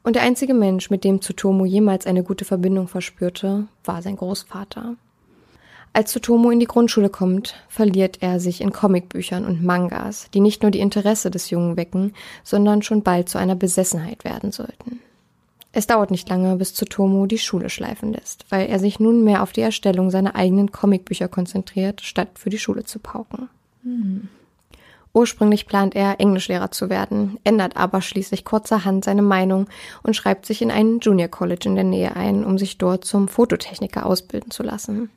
Und 0.02 0.16
der 0.16 0.22
einzige 0.22 0.54
Mensch, 0.54 0.90
mit 0.90 1.02
dem 1.04 1.20
Tsutomu 1.20 1.64
jemals 1.64 2.06
eine 2.06 2.22
gute 2.22 2.44
Verbindung 2.44 2.88
verspürte, 2.88 3.66
war 3.84 4.02
sein 4.02 4.16
Großvater. 4.16 4.96
Als 5.96 6.10
Tsutomu 6.10 6.50
in 6.50 6.58
die 6.58 6.66
Grundschule 6.66 7.08
kommt, 7.08 7.54
verliert 7.68 8.20
er 8.20 8.40
sich 8.40 8.60
in 8.60 8.72
Comicbüchern 8.72 9.44
und 9.44 9.62
Mangas, 9.62 10.28
die 10.34 10.40
nicht 10.40 10.62
nur 10.62 10.72
die 10.72 10.80
Interesse 10.80 11.30
des 11.30 11.50
Jungen 11.50 11.76
wecken, 11.76 12.14
sondern 12.42 12.82
schon 12.82 13.04
bald 13.04 13.28
zu 13.28 13.38
einer 13.38 13.54
Besessenheit 13.54 14.24
werden 14.24 14.50
sollten. 14.50 14.98
Es 15.70 15.86
dauert 15.86 16.10
nicht 16.10 16.28
lange, 16.28 16.56
bis 16.56 16.74
Tsutomu 16.74 17.26
die 17.26 17.38
Schule 17.38 17.70
schleifen 17.70 18.12
lässt, 18.12 18.44
weil 18.48 18.68
er 18.68 18.80
sich 18.80 18.98
nunmehr 18.98 19.40
auf 19.40 19.52
die 19.52 19.60
Erstellung 19.60 20.10
seiner 20.10 20.34
eigenen 20.34 20.72
Comicbücher 20.72 21.28
konzentriert, 21.28 22.00
statt 22.00 22.30
für 22.34 22.50
die 22.50 22.58
Schule 22.58 22.82
zu 22.82 22.98
pauken. 22.98 23.48
Mhm. 23.84 24.28
Ursprünglich 25.12 25.66
plant 25.68 25.94
er, 25.94 26.18
Englischlehrer 26.18 26.72
zu 26.72 26.90
werden, 26.90 27.38
ändert 27.44 27.76
aber 27.76 28.02
schließlich 28.02 28.44
kurzerhand 28.44 29.04
seine 29.04 29.22
Meinung 29.22 29.68
und 30.02 30.16
schreibt 30.16 30.44
sich 30.44 30.60
in 30.60 30.72
ein 30.72 30.98
Junior 30.98 31.28
College 31.28 31.68
in 31.68 31.76
der 31.76 31.84
Nähe 31.84 32.16
ein, 32.16 32.44
um 32.44 32.58
sich 32.58 32.78
dort 32.78 33.04
zum 33.04 33.28
Fototechniker 33.28 34.06
ausbilden 34.06 34.50
zu 34.50 34.64
lassen. 34.64 35.10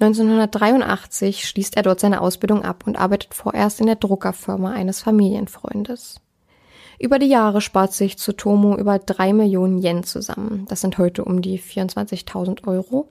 1983 0.00 1.48
schließt 1.48 1.76
er 1.76 1.82
dort 1.82 2.00
seine 2.00 2.20
Ausbildung 2.20 2.64
ab 2.64 2.84
und 2.86 2.96
arbeitet 2.96 3.34
vorerst 3.34 3.80
in 3.80 3.86
der 3.86 3.96
Druckerfirma 3.96 4.72
eines 4.72 5.00
Familienfreundes. 5.00 6.20
Über 6.98 7.18
die 7.18 7.26
Jahre 7.26 7.60
spart 7.60 7.92
sich 7.92 8.16
Tsutomu 8.18 8.76
über 8.76 8.98
drei 8.98 9.32
Millionen 9.32 9.82
Yen 9.82 10.04
zusammen. 10.04 10.66
Das 10.68 10.80
sind 10.80 10.98
heute 10.98 11.24
um 11.24 11.42
die 11.42 11.58
24.000 11.58 12.66
Euro. 12.66 13.08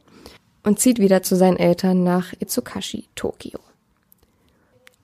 Und 0.65 0.79
zieht 0.79 0.99
wieder 0.99 1.23
zu 1.23 1.35
seinen 1.35 1.57
Eltern 1.57 2.03
nach 2.03 2.31
Itsukashi, 2.39 3.09
Tokio. 3.15 3.59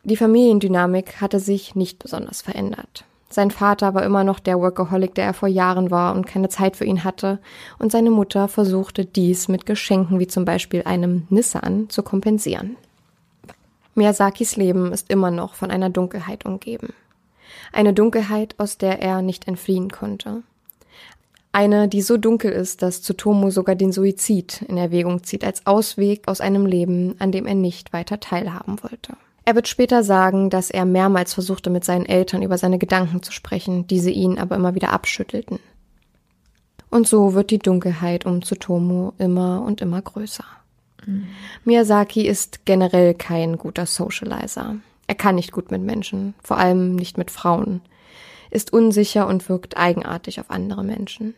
Die 0.03 0.15
Familiendynamik 0.15 1.19
hatte 1.19 1.41
sich 1.41 1.75
nicht 1.75 1.99
besonders 1.99 2.41
verändert. 2.41 3.03
Sein 3.31 3.51
Vater 3.51 3.93
war 3.93 4.03
immer 4.03 4.23
noch 4.23 4.39
der 4.39 4.59
Workaholic, 4.59 5.13
der 5.13 5.25
er 5.25 5.33
vor 5.35 5.47
Jahren 5.47 5.91
war 5.91 6.15
und 6.15 6.25
keine 6.25 6.49
Zeit 6.49 6.75
für 6.75 6.85
ihn 6.85 7.03
hatte, 7.03 7.39
und 7.77 7.91
seine 7.91 8.09
Mutter 8.09 8.47
versuchte 8.47 9.05
dies 9.05 9.47
mit 9.47 9.67
Geschenken 9.67 10.19
wie 10.19 10.27
zum 10.27 10.45
Beispiel 10.45 10.83
einem 10.83 11.27
Nissan 11.29 11.89
zu 11.89 12.01
kompensieren. 12.01 12.75
Miyazakis 13.93 14.55
Leben 14.55 14.91
ist 14.91 15.11
immer 15.11 15.29
noch 15.29 15.53
von 15.53 15.69
einer 15.69 15.91
Dunkelheit 15.91 16.45
umgeben. 16.45 16.93
Eine 17.71 17.93
Dunkelheit, 17.93 18.55
aus 18.57 18.77
der 18.77 19.01
er 19.01 19.21
nicht 19.21 19.47
entfliehen 19.47 19.89
konnte. 19.91 20.41
Eine, 21.51 21.87
die 21.87 22.01
so 22.01 22.17
dunkel 22.17 22.51
ist, 22.51 22.81
dass 22.81 23.01
Tsutomu 23.01 23.49
sogar 23.49 23.75
den 23.75 23.91
Suizid 23.91 24.63
in 24.67 24.77
Erwägung 24.77 25.23
zieht 25.23 25.43
als 25.43 25.65
Ausweg 25.65 26.27
aus 26.27 26.41
einem 26.41 26.65
Leben, 26.65 27.15
an 27.19 27.31
dem 27.31 27.45
er 27.45 27.55
nicht 27.55 27.91
weiter 27.91 28.19
teilhaben 28.19 28.81
wollte. 28.83 29.17
Er 29.49 29.55
wird 29.55 29.67
später 29.67 30.03
sagen, 30.03 30.51
dass 30.51 30.69
er 30.69 30.85
mehrmals 30.85 31.33
versuchte, 31.33 31.71
mit 31.71 31.83
seinen 31.83 32.05
Eltern 32.05 32.43
über 32.43 32.59
seine 32.59 32.77
Gedanken 32.77 33.23
zu 33.23 33.31
sprechen, 33.31 33.87
diese 33.87 34.11
ihn 34.11 34.37
aber 34.37 34.55
immer 34.55 34.75
wieder 34.75 34.93
abschüttelten. 34.93 35.57
Und 36.91 37.07
so 37.07 37.33
wird 37.33 37.49
die 37.49 37.57
Dunkelheit 37.57 38.27
um 38.27 38.43
Tsutomu 38.43 39.13
immer 39.17 39.63
und 39.63 39.81
immer 39.81 40.03
größer. 40.03 40.43
Mhm. 41.03 41.25
Miyazaki 41.65 42.27
ist 42.27 42.65
generell 42.65 43.15
kein 43.15 43.57
guter 43.57 43.87
Socializer. 43.87 44.75
Er 45.07 45.15
kann 45.15 45.33
nicht 45.33 45.51
gut 45.51 45.71
mit 45.71 45.81
Menschen, 45.81 46.35
vor 46.43 46.59
allem 46.59 46.93
nicht 46.95 47.17
mit 47.17 47.31
Frauen, 47.31 47.81
ist 48.51 48.71
unsicher 48.71 49.25
und 49.25 49.49
wirkt 49.49 49.77
eigenartig 49.77 50.39
auf 50.39 50.51
andere 50.51 50.83
Menschen. 50.83 51.33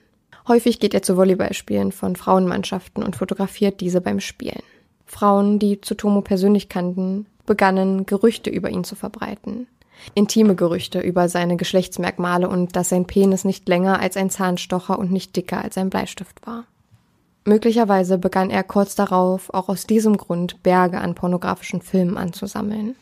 Häufig 0.49 0.81
geht 0.81 0.93
er 0.93 1.01
zu 1.01 1.15
Volleyballspielen 1.15 1.93
von 1.93 2.17
Frauenmannschaften 2.17 3.03
und 3.03 3.15
fotografiert 3.15 3.79
diese 3.79 4.01
beim 4.01 4.19
Spielen. 4.19 4.63
Frauen, 5.11 5.59
die 5.59 5.81
Tsutomu 5.81 6.21
persönlich 6.21 6.69
kannten, 6.69 7.25
begannen 7.45 8.05
Gerüchte 8.05 8.49
über 8.49 8.69
ihn 8.69 8.85
zu 8.85 8.95
verbreiten. 8.95 9.67
Intime 10.15 10.55
Gerüchte 10.55 11.01
über 11.01 11.27
seine 11.27 11.57
Geschlechtsmerkmale 11.57 12.47
und 12.47 12.77
dass 12.77 12.89
sein 12.89 13.05
Penis 13.05 13.43
nicht 13.43 13.67
länger 13.67 13.99
als 13.99 14.15
ein 14.15 14.29
Zahnstocher 14.29 14.97
und 14.97 15.11
nicht 15.11 15.35
dicker 15.35 15.61
als 15.61 15.77
ein 15.77 15.89
Bleistift 15.89 16.47
war. 16.47 16.63
Möglicherweise 17.43 18.17
begann 18.17 18.49
er 18.49 18.63
kurz 18.63 18.95
darauf 18.95 19.53
auch 19.53 19.67
aus 19.67 19.85
diesem 19.85 20.15
Grund 20.15 20.63
Berge 20.63 20.99
an 21.01 21.13
pornografischen 21.13 21.81
Filmen 21.81 22.17
anzusammeln. 22.17 22.95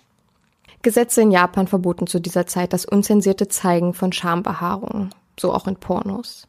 Gesetze 0.81 1.21
in 1.21 1.31
Japan 1.31 1.67
verboten 1.67 2.07
zu 2.07 2.19
dieser 2.19 2.47
Zeit 2.47 2.73
das 2.73 2.85
unzensierte 2.85 3.49
Zeigen 3.49 3.93
von 3.93 4.11
Schambehaarung, 4.11 5.11
so 5.39 5.53
auch 5.53 5.67
in 5.67 5.75
Pornos. 5.75 6.47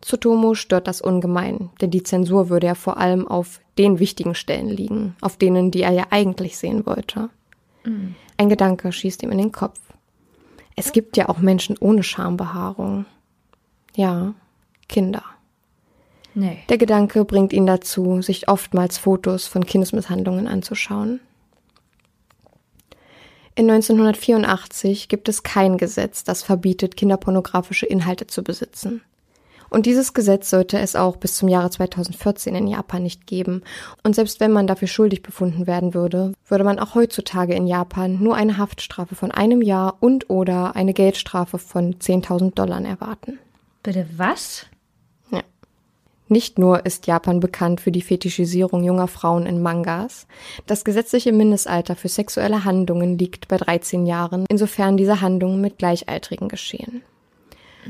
Tsutomu 0.00 0.54
stört 0.54 0.88
das 0.88 1.02
ungemein, 1.02 1.68
denn 1.82 1.90
die 1.90 2.02
Zensur 2.02 2.48
würde 2.48 2.68
ja 2.68 2.74
vor 2.74 2.96
allem 2.96 3.28
auf 3.28 3.60
den 3.78 3.98
wichtigen 3.98 4.34
Stellen 4.34 4.68
liegen, 4.68 5.16
auf 5.20 5.36
denen, 5.36 5.70
die 5.70 5.82
er 5.82 5.92
ja 5.92 6.06
eigentlich 6.10 6.56
sehen 6.56 6.86
wollte. 6.86 7.30
Mhm. 7.84 8.14
Ein 8.36 8.48
Gedanke 8.48 8.92
schießt 8.92 9.22
ihm 9.22 9.32
in 9.32 9.38
den 9.38 9.52
Kopf. 9.52 9.78
Es 10.76 10.92
gibt 10.92 11.16
ja 11.16 11.28
auch 11.28 11.38
Menschen 11.38 11.76
ohne 11.78 12.02
Schambehaarung. 12.02 13.06
Ja, 13.94 14.34
Kinder. 14.88 15.22
Nee. 16.34 16.58
Der 16.68 16.76
Gedanke 16.76 17.24
bringt 17.24 17.54
ihn 17.54 17.66
dazu, 17.66 18.20
sich 18.20 18.48
oftmals 18.48 18.98
Fotos 18.98 19.46
von 19.46 19.64
Kindesmisshandlungen 19.64 20.46
anzuschauen. 20.46 21.20
In 23.54 23.70
1984 23.70 25.08
gibt 25.08 25.30
es 25.30 25.42
kein 25.42 25.78
Gesetz, 25.78 26.24
das 26.24 26.42
verbietet, 26.42 26.94
kinderpornografische 26.94 27.86
Inhalte 27.86 28.26
zu 28.26 28.44
besitzen. 28.44 29.00
Und 29.70 29.86
dieses 29.86 30.14
Gesetz 30.14 30.50
sollte 30.50 30.78
es 30.78 30.96
auch 30.96 31.16
bis 31.16 31.36
zum 31.36 31.48
Jahre 31.48 31.70
2014 31.70 32.54
in 32.54 32.68
Japan 32.68 33.02
nicht 33.02 33.26
geben. 33.26 33.62
Und 34.02 34.14
selbst 34.14 34.40
wenn 34.40 34.52
man 34.52 34.66
dafür 34.66 34.88
schuldig 34.88 35.22
befunden 35.22 35.66
werden 35.66 35.94
würde, 35.94 36.32
würde 36.46 36.64
man 36.64 36.78
auch 36.78 36.94
heutzutage 36.94 37.54
in 37.54 37.66
Japan 37.66 38.18
nur 38.22 38.36
eine 38.36 38.58
Haftstrafe 38.58 39.14
von 39.14 39.30
einem 39.30 39.62
Jahr 39.62 39.96
und 40.00 40.30
oder 40.30 40.76
eine 40.76 40.94
Geldstrafe 40.94 41.58
von 41.58 41.94
10.000 41.94 42.54
Dollar 42.54 42.80
erwarten. 42.82 43.38
Bitte 43.82 44.06
was? 44.16 44.66
Ja. 45.30 45.42
Nicht 46.28 46.58
nur 46.58 46.84
ist 46.86 47.06
Japan 47.06 47.40
bekannt 47.40 47.80
für 47.80 47.92
die 47.92 48.02
Fetischisierung 48.02 48.82
junger 48.82 49.08
Frauen 49.08 49.46
in 49.46 49.62
Mangas. 49.62 50.26
Das 50.66 50.84
gesetzliche 50.84 51.32
Mindestalter 51.32 51.94
für 51.94 52.08
sexuelle 52.08 52.64
Handlungen 52.64 53.16
liegt 53.18 53.48
bei 53.48 53.56
13 53.56 54.06
Jahren, 54.06 54.44
insofern 54.48 54.96
diese 54.96 55.20
Handlungen 55.20 55.60
mit 55.60 55.78
Gleichaltrigen 55.78 56.48
geschehen. 56.48 57.02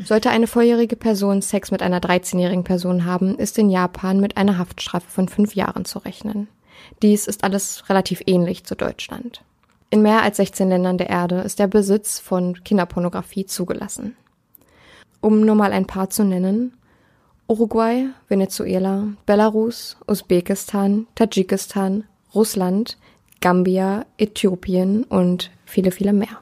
Sollte 0.04 0.30
eine 0.30 0.46
volljährige 0.46 0.96
Person 0.96 1.42
Sex 1.42 1.70
mit 1.70 1.82
einer 1.82 2.00
13-jährigen 2.00 2.64
Person 2.64 3.04
haben, 3.04 3.36
ist 3.38 3.58
in 3.58 3.70
Japan 3.70 4.20
mit 4.20 4.36
einer 4.36 4.58
Haftstrafe 4.58 5.08
von 5.08 5.28
fünf 5.28 5.54
Jahren 5.54 5.84
zu 5.84 5.98
rechnen. 5.98 6.48
Dies 7.02 7.26
ist 7.26 7.44
alles 7.44 7.88
relativ 7.88 8.22
ähnlich 8.26 8.64
zu 8.64 8.74
Deutschland. 8.74 9.42
In 9.90 10.02
mehr 10.02 10.22
als 10.22 10.36
16 10.38 10.68
Ländern 10.68 10.98
der 10.98 11.08
Erde 11.08 11.40
ist 11.40 11.58
der 11.58 11.68
Besitz 11.68 12.18
von 12.18 12.62
Kinderpornografie 12.64 13.46
zugelassen. 13.46 14.16
Um 15.20 15.40
nur 15.40 15.54
mal 15.54 15.72
ein 15.72 15.86
paar 15.86 16.10
zu 16.10 16.24
nennen, 16.24 16.76
Uruguay, 17.48 18.08
Venezuela, 18.28 19.08
Belarus, 19.24 19.96
Usbekistan, 20.06 21.06
Tadschikistan, 21.14 22.04
Russland, 22.34 22.98
Gambia, 23.40 24.04
Äthiopien 24.18 25.04
und 25.04 25.50
viele, 25.64 25.92
viele 25.92 26.12
mehr. 26.12 26.40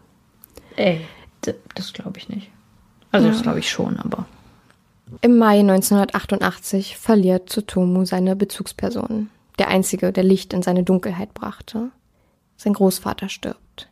Ey, 0.77 1.03
das 1.43 1.93
glaube 1.93 2.19
ich 2.19 2.29
nicht. 2.29 2.51
Also 3.15 3.29
ja. 3.29 3.33
das 3.33 3.43
glaube 3.43 3.61
ich 3.61 3.71
schon, 3.71 3.97
aber. 4.01 4.27
Im 5.21 5.39
Mai 5.39 5.61
1988 5.61 6.97
verliert 6.97 7.49
Tsutomu 7.49 8.05
seine 8.05 8.35
Bezugsperson, 8.35 9.31
der 9.61 9.69
einzige, 9.69 10.13
der 10.13 10.25
Licht 10.25 10.53
in 10.53 10.63
seine 10.63 10.83
Dunkelheit 10.83 11.33
brachte. 11.33 11.91
Sein 12.57 12.73
Großvater 12.73 13.29
stirbt. 13.29 13.89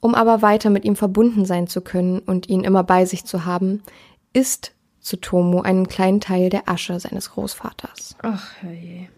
Um 0.00 0.16
aber 0.16 0.42
weiter 0.42 0.68
mit 0.70 0.84
ihm 0.84 0.96
verbunden 0.96 1.44
sein 1.44 1.68
zu 1.68 1.80
können 1.80 2.18
und 2.18 2.48
ihn 2.48 2.64
immer 2.64 2.82
bei 2.82 3.04
sich 3.04 3.24
zu 3.24 3.44
haben, 3.44 3.84
isst 4.32 4.72
Tsutomu 5.00 5.60
einen 5.60 5.86
kleinen 5.86 6.20
Teil 6.20 6.50
der 6.50 6.68
Asche 6.68 6.98
seines 6.98 7.30
Großvaters. 7.30 8.16
Ach, 8.22 8.50
herrje. 8.60 9.08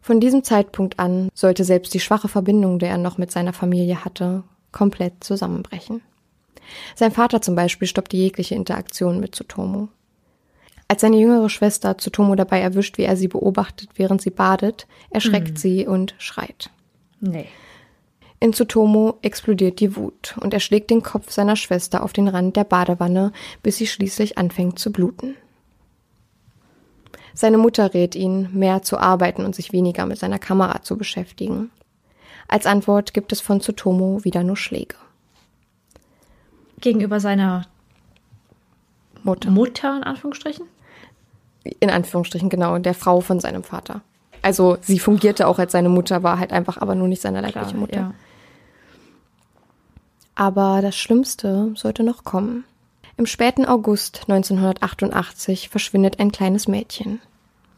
Von 0.00 0.20
diesem 0.20 0.44
Zeitpunkt 0.44 1.00
an 1.00 1.30
sollte 1.34 1.64
selbst 1.64 1.92
die 1.94 2.00
schwache 2.00 2.28
Verbindung, 2.28 2.78
die 2.78 2.86
er 2.86 2.98
noch 2.98 3.18
mit 3.18 3.32
seiner 3.32 3.52
Familie 3.52 4.04
hatte, 4.04 4.44
komplett 4.70 5.24
zusammenbrechen. 5.24 6.00
Sein 6.94 7.12
Vater 7.12 7.40
zum 7.40 7.54
Beispiel 7.54 7.88
stoppte 7.88 8.16
jegliche 8.16 8.54
Interaktion 8.54 9.20
mit 9.20 9.34
Tsutomu. 9.34 9.88
Als 10.88 11.02
seine 11.02 11.18
jüngere 11.18 11.50
Schwester 11.50 11.98
Tsutomu 11.98 12.34
dabei 12.34 12.60
erwischt, 12.60 12.96
wie 12.96 13.02
er 13.02 13.16
sie 13.16 13.28
beobachtet, 13.28 13.90
während 13.96 14.22
sie 14.22 14.30
badet, 14.30 14.86
erschreckt 15.10 15.50
mhm. 15.50 15.56
sie 15.56 15.86
und 15.86 16.14
schreit. 16.18 16.70
Nee. 17.20 17.46
In 18.40 18.52
Tsutomu 18.52 19.14
explodiert 19.20 19.80
die 19.80 19.96
Wut 19.96 20.36
und 20.40 20.54
er 20.54 20.60
schlägt 20.60 20.90
den 20.90 21.02
Kopf 21.02 21.30
seiner 21.30 21.56
Schwester 21.56 22.02
auf 22.02 22.12
den 22.12 22.28
Rand 22.28 22.56
der 22.56 22.64
Badewanne, 22.64 23.32
bis 23.62 23.76
sie 23.76 23.86
schließlich 23.86 24.38
anfängt 24.38 24.78
zu 24.78 24.90
bluten. 24.90 25.34
Seine 27.34 27.58
Mutter 27.58 27.92
rät 27.94 28.14
ihn, 28.14 28.48
mehr 28.52 28.82
zu 28.82 28.96
arbeiten 28.98 29.44
und 29.44 29.54
sich 29.54 29.72
weniger 29.72 30.06
mit 30.06 30.18
seiner 30.18 30.38
Kamera 30.38 30.82
zu 30.82 30.96
beschäftigen. 30.96 31.70
Als 32.46 32.64
Antwort 32.64 33.12
gibt 33.12 33.32
es 33.32 33.40
von 33.40 33.60
Tsutomu 33.60 34.24
wieder 34.24 34.42
nur 34.42 34.56
Schläge 34.56 34.96
gegenüber 36.80 37.20
seiner 37.20 37.66
Mutter. 39.22 39.50
Mutter, 39.50 39.96
in 39.96 40.04
Anführungsstrichen? 40.04 40.66
In 41.80 41.90
Anführungsstrichen, 41.90 42.48
genau, 42.48 42.78
der 42.78 42.94
Frau 42.94 43.20
von 43.20 43.40
seinem 43.40 43.62
Vater. 43.62 44.00
Also 44.42 44.78
sie 44.80 44.98
fungierte 44.98 45.46
auch 45.46 45.58
als 45.58 45.72
seine 45.72 45.88
Mutter, 45.88 46.22
war 46.22 46.38
halt 46.38 46.52
einfach 46.52 46.78
aber 46.78 46.94
nur 46.94 47.08
nicht 47.08 47.22
seine 47.22 47.40
leibliche 47.40 47.76
Mutter. 47.76 48.00
Ja. 48.00 48.14
Aber 50.34 50.80
das 50.82 50.96
Schlimmste 50.96 51.72
sollte 51.74 52.04
noch 52.04 52.22
kommen. 52.22 52.64
Im 53.16 53.26
späten 53.26 53.66
August 53.66 54.22
1988 54.28 55.68
verschwindet 55.68 56.20
ein 56.20 56.30
kleines 56.30 56.68
Mädchen. 56.68 57.20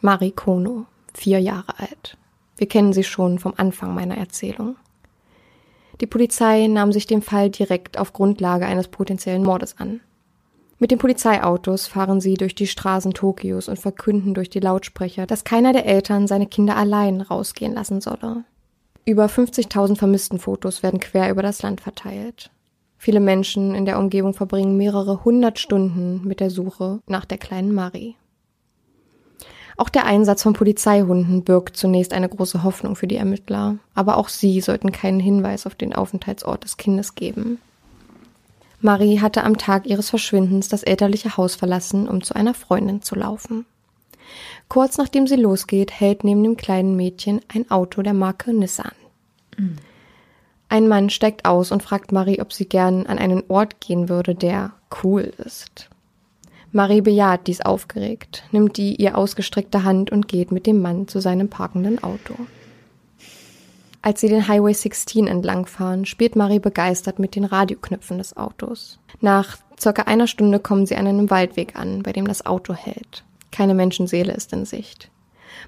Mari 0.03 0.31
Kono, 0.31 0.85
vier 1.15 1.41
Jahre 1.41 1.79
alt. 1.79 2.19
Wir 2.59 2.69
kennen 2.69 2.93
sie 2.93 3.05
schon 3.05 3.39
vom 3.39 3.55
Anfang 3.57 3.95
meiner 3.95 4.19
Erzählung. 4.19 4.77
Die 6.01 6.07
Polizei 6.07 6.67
nahm 6.67 6.93
sich 6.93 7.07
dem 7.07 7.23
Fall 7.23 7.51
direkt 7.51 7.99
auf 7.99 8.13
Grundlage 8.13 8.67
eines 8.67 8.89
potenziellen 8.89 9.43
Mordes 9.43 9.77
an. 9.79 10.01
Mit 10.79 10.91
den 10.91 10.99
Polizeiautos 10.99 11.87
fahren 11.87 12.23
sie 12.23 12.35
durch 12.35 12.55
die 12.55 12.67
Straßen 12.67 13.13
Tokios 13.13 13.69
und 13.69 13.79
verkünden 13.79 14.33
durch 14.33 14.49
die 14.49 14.61
Lautsprecher, 14.61 15.27
dass 15.27 15.45
keiner 15.45 15.75
der 15.75 15.85
Eltern 15.85 16.27
seine 16.27 16.47
Kinder 16.47 16.77
allein 16.77 17.21
rausgehen 17.21 17.75
lassen 17.75 18.01
solle. 18.01 18.45
Über 19.05 19.27
50.000 19.27 19.97
Vermisstenfotos 19.97 20.83
werden 20.83 21.01
quer 21.01 21.31
über 21.31 21.43
das 21.43 21.61
Land 21.61 21.83
verteilt. 21.83 22.51
Viele 22.97 23.21
Menschen 23.21 23.75
in 23.75 23.85
der 23.85 23.99
Umgebung 23.99 24.33
verbringen 24.33 24.79
mehrere 24.79 25.25
hundert 25.25 25.59
Stunden 25.59 26.27
mit 26.27 26.41
der 26.41 26.51
Suche 26.51 27.01
nach 27.07 27.27
der 27.27 27.39
kleinen 27.39 27.75
Marie. 27.75 28.17
Auch 29.81 29.89
der 29.89 30.05
Einsatz 30.05 30.43
von 30.43 30.53
Polizeihunden 30.53 31.43
birgt 31.43 31.75
zunächst 31.75 32.13
eine 32.13 32.29
große 32.29 32.65
Hoffnung 32.65 32.97
für 32.97 33.07
die 33.07 33.17
Ermittler, 33.17 33.79
aber 33.95 34.19
auch 34.19 34.29
sie 34.29 34.61
sollten 34.61 34.93
keinen 34.93 35.21
Hinweis 35.21 35.67
auf 35.67 35.75
den 35.75 35.95
Aufenthaltsort 35.95 36.65
des 36.65 36.77
Kindes 36.77 37.15
geben. 37.15 37.59
Marie 38.83 39.21
hatte 39.21 39.43
am 39.43 39.57
Tag 39.57 39.87
ihres 39.87 40.11
Verschwindens 40.11 40.69
das 40.69 40.83
elterliche 40.83 41.39
Haus 41.39 41.55
verlassen, 41.55 42.11
um 42.11 42.23
zu 42.23 42.35
einer 42.35 42.53
Freundin 42.53 43.01
zu 43.01 43.15
laufen. 43.15 43.65
Kurz 44.69 44.99
nachdem 44.99 45.27
sie 45.27 45.37
losgeht, 45.37 45.99
hält 45.99 46.25
neben 46.25 46.43
dem 46.43 46.59
kleinen 46.59 46.95
Mädchen 46.95 47.41
ein 47.49 47.71
Auto 47.71 48.03
der 48.03 48.13
Marke 48.13 48.53
Nissan. 48.53 48.93
Ein 50.69 50.89
Mann 50.89 51.09
steigt 51.09 51.47
aus 51.47 51.73
und 51.73 51.83
fragt 51.83 52.13
Marie, 52.13 52.43
ob 52.43 52.53
sie 52.53 52.67
gern 52.67 53.07
an 53.07 53.17
einen 53.17 53.45
Ort 53.49 53.81
gehen 53.81 54.11
würde, 54.11 54.35
der 54.35 54.73
cool 55.03 55.33
ist. 55.39 55.90
Marie 56.73 57.01
bejaht 57.01 57.49
dies 57.49 57.61
aufgeregt, 57.61 58.45
nimmt 58.53 58.77
die 58.77 58.95
ihr 58.95 59.19
ausgestreckte 59.19 59.83
Hand 59.83 60.13
und 60.13 60.29
geht 60.29 60.53
mit 60.53 60.67
dem 60.67 60.81
Mann 60.81 61.09
zu 61.09 61.21
seinem 61.21 61.49
parkenden 61.49 62.03
Auto. 62.03 62.35
Als 64.03 64.21
sie 64.21 64.29
den 64.29 64.47
Highway 64.47 64.73
16 64.73 65.27
entlangfahren, 65.27 66.07
spielt 66.07 66.37
Marie 66.37 66.61
begeistert 66.61 67.19
mit 67.19 67.35
den 67.35 67.45
Radioknöpfen 67.45 68.19
des 68.19 68.37
Autos. 68.37 68.99
Nach 69.21 69.59
circa 69.79 70.03
einer 70.03 70.27
Stunde 70.27 70.61
kommen 70.61 70.87
sie 70.87 70.97
an 70.97 71.07
einem 71.07 71.29
Waldweg 71.29 71.77
an, 71.77 72.03
bei 72.03 72.13
dem 72.13 72.27
das 72.27 72.47
Auto 72.47 72.73
hält. 72.73 73.25
Keine 73.51 73.75
Menschenseele 73.75 74.33
ist 74.33 74.53
in 74.53 74.65
Sicht. 74.65 75.11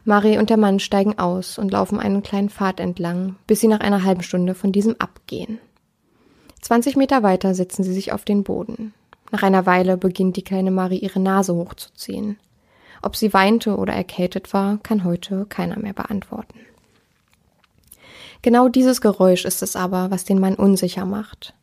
Marie 0.05 0.38
und 0.38 0.51
der 0.51 0.57
Mann 0.57 0.79
steigen 0.79 1.19
aus 1.19 1.59
und 1.59 1.73
laufen 1.73 1.99
einen 1.99 2.23
kleinen 2.23 2.49
Pfad 2.49 2.81
entlang, 2.81 3.37
bis 3.47 3.61
sie 3.61 3.69
nach 3.69 3.81
einer 3.81 4.05
halben 4.05 4.23
Stunde 4.23 4.55
von 4.55 4.73
diesem 4.73 4.97
abgehen. 4.99 5.59
20 6.62 6.97
Meter 6.97 7.23
weiter 7.25 7.55
setzen 7.55 7.83
sie 7.83 7.93
sich 7.93 8.12
auf 8.12 8.25
den 8.25 8.45
Boden. 8.45 8.95
Nach 9.33 9.42
einer 9.42 9.64
Weile 9.64 9.97
beginnt 9.97 10.37
die 10.37 10.45
kleine 10.45 10.71
Marie 10.71 10.99
ihre 10.99 11.18
Nase 11.18 11.55
hochzuziehen. 11.55 12.38
Ob 13.01 13.16
sie 13.16 13.33
weinte 13.33 13.77
oder 13.77 13.95
erkältet 13.95 14.53
war, 14.53 14.79
kann 14.83 15.05
heute 15.05 15.47
keiner 15.47 15.79
mehr 15.79 15.95
beantworten. 15.95 16.61
Genau 18.42 18.68
dieses 18.68 19.01
Geräusch 19.01 19.47
ist 19.47 19.62
es 19.62 19.75
aber, 19.75 20.11
was 20.11 20.25
den 20.25 20.38
Mann 20.38 20.55
unsicher 20.55 21.07
macht. 21.07 21.55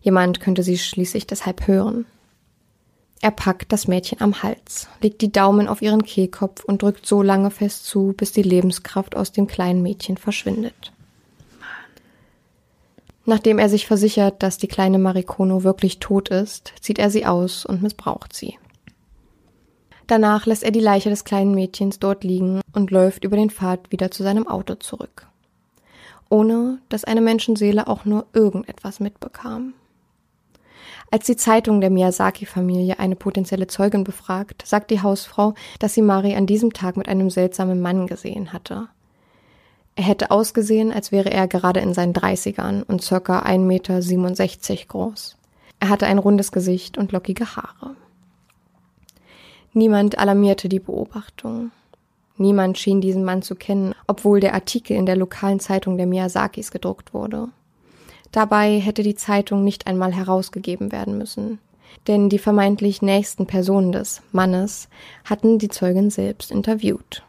Jemand 0.00 0.40
könnte 0.40 0.62
sie 0.62 0.78
schließlich 0.78 1.26
deshalb 1.26 1.66
hören. 1.66 2.06
Er 3.20 3.32
packt 3.32 3.72
das 3.72 3.88
Mädchen 3.88 4.20
am 4.20 4.44
Hals, 4.44 4.88
legt 5.02 5.20
die 5.20 5.32
Daumen 5.32 5.66
auf 5.66 5.82
ihren 5.82 6.04
Kehlkopf 6.04 6.62
und 6.62 6.82
drückt 6.82 7.04
so 7.04 7.20
lange 7.20 7.50
fest 7.50 7.84
zu, 7.84 8.14
bis 8.16 8.30
die 8.30 8.42
Lebenskraft 8.42 9.16
aus 9.16 9.32
dem 9.32 9.48
kleinen 9.48 9.82
Mädchen 9.82 10.18
verschwindet. 10.18 10.92
Nachdem 13.28 13.58
er 13.58 13.68
sich 13.68 13.86
versichert, 13.86 14.42
dass 14.42 14.56
die 14.56 14.68
kleine 14.68 14.98
Marikono 14.98 15.62
wirklich 15.62 15.98
tot 15.98 16.30
ist, 16.30 16.72
zieht 16.80 16.98
er 16.98 17.10
sie 17.10 17.26
aus 17.26 17.66
und 17.66 17.82
missbraucht 17.82 18.34
sie. 18.34 18.58
Danach 20.06 20.46
lässt 20.46 20.64
er 20.64 20.70
die 20.70 20.80
Leiche 20.80 21.10
des 21.10 21.24
kleinen 21.24 21.54
Mädchens 21.54 21.98
dort 21.98 22.24
liegen 22.24 22.62
und 22.72 22.90
läuft 22.90 23.24
über 23.24 23.36
den 23.36 23.50
Pfad 23.50 23.92
wieder 23.92 24.10
zu 24.10 24.22
seinem 24.22 24.48
Auto 24.48 24.76
zurück. 24.76 25.28
Ohne 26.30 26.78
dass 26.88 27.04
eine 27.04 27.20
Menschenseele 27.20 27.86
auch 27.86 28.06
nur 28.06 28.24
irgendetwas 28.32 28.98
mitbekam. 28.98 29.74
Als 31.10 31.26
die 31.26 31.36
Zeitung 31.36 31.82
der 31.82 31.90
Miyazaki-Familie 31.90 32.98
eine 32.98 33.14
potenzielle 33.14 33.66
Zeugin 33.66 34.04
befragt, 34.04 34.62
sagt 34.66 34.90
die 34.90 35.02
Hausfrau, 35.02 35.52
dass 35.80 35.92
sie 35.92 36.00
Mari 36.00 36.34
an 36.34 36.46
diesem 36.46 36.72
Tag 36.72 36.96
mit 36.96 37.10
einem 37.10 37.28
seltsamen 37.28 37.82
Mann 37.82 38.06
gesehen 38.06 38.54
hatte. 38.54 38.88
Er 39.98 40.04
hätte 40.04 40.30
ausgesehen, 40.30 40.92
als 40.92 41.10
wäre 41.10 41.32
er 41.32 41.48
gerade 41.48 41.80
in 41.80 41.92
seinen 41.92 42.12
Dreißigern 42.12 42.84
und 42.84 43.02
circa 43.02 43.40
1,67 43.40 43.58
Meter 43.58 44.86
groß. 44.86 45.36
Er 45.80 45.88
hatte 45.88 46.06
ein 46.06 46.18
rundes 46.18 46.52
Gesicht 46.52 46.96
und 46.96 47.10
lockige 47.10 47.56
Haare. 47.56 47.96
Niemand 49.72 50.16
alarmierte 50.16 50.68
die 50.68 50.78
Beobachtung. 50.78 51.72
Niemand 52.36 52.78
schien 52.78 53.00
diesen 53.00 53.24
Mann 53.24 53.42
zu 53.42 53.56
kennen, 53.56 53.92
obwohl 54.06 54.38
der 54.38 54.54
Artikel 54.54 54.96
in 54.96 55.04
der 55.04 55.16
lokalen 55.16 55.58
Zeitung 55.58 55.96
der 55.96 56.06
Miyazakis 56.06 56.70
gedruckt 56.70 57.12
wurde. 57.12 57.48
Dabei 58.30 58.78
hätte 58.78 59.02
die 59.02 59.16
Zeitung 59.16 59.64
nicht 59.64 59.88
einmal 59.88 60.14
herausgegeben 60.14 60.92
werden 60.92 61.18
müssen. 61.18 61.58
Denn 62.06 62.28
die 62.28 62.38
vermeintlich 62.38 63.02
nächsten 63.02 63.46
Personen 63.46 63.90
des 63.90 64.22
Mannes 64.30 64.88
hatten 65.24 65.58
die 65.58 65.70
Zeugin 65.70 66.10
selbst 66.10 66.52
interviewt. 66.52 67.24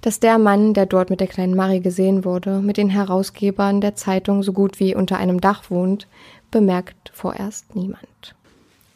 Dass 0.00 0.20
der 0.20 0.38
Mann, 0.38 0.74
der 0.74 0.86
dort 0.86 1.10
mit 1.10 1.20
der 1.20 1.26
kleinen 1.28 1.54
Marie 1.54 1.80
gesehen 1.80 2.24
wurde, 2.24 2.60
mit 2.60 2.76
den 2.76 2.90
Herausgebern 2.90 3.80
der 3.80 3.94
Zeitung 3.94 4.42
so 4.42 4.52
gut 4.52 4.80
wie 4.80 4.94
unter 4.94 5.18
einem 5.18 5.40
Dach 5.40 5.70
wohnt, 5.70 6.08
bemerkt 6.50 7.10
vorerst 7.14 7.76
niemand. 7.76 8.34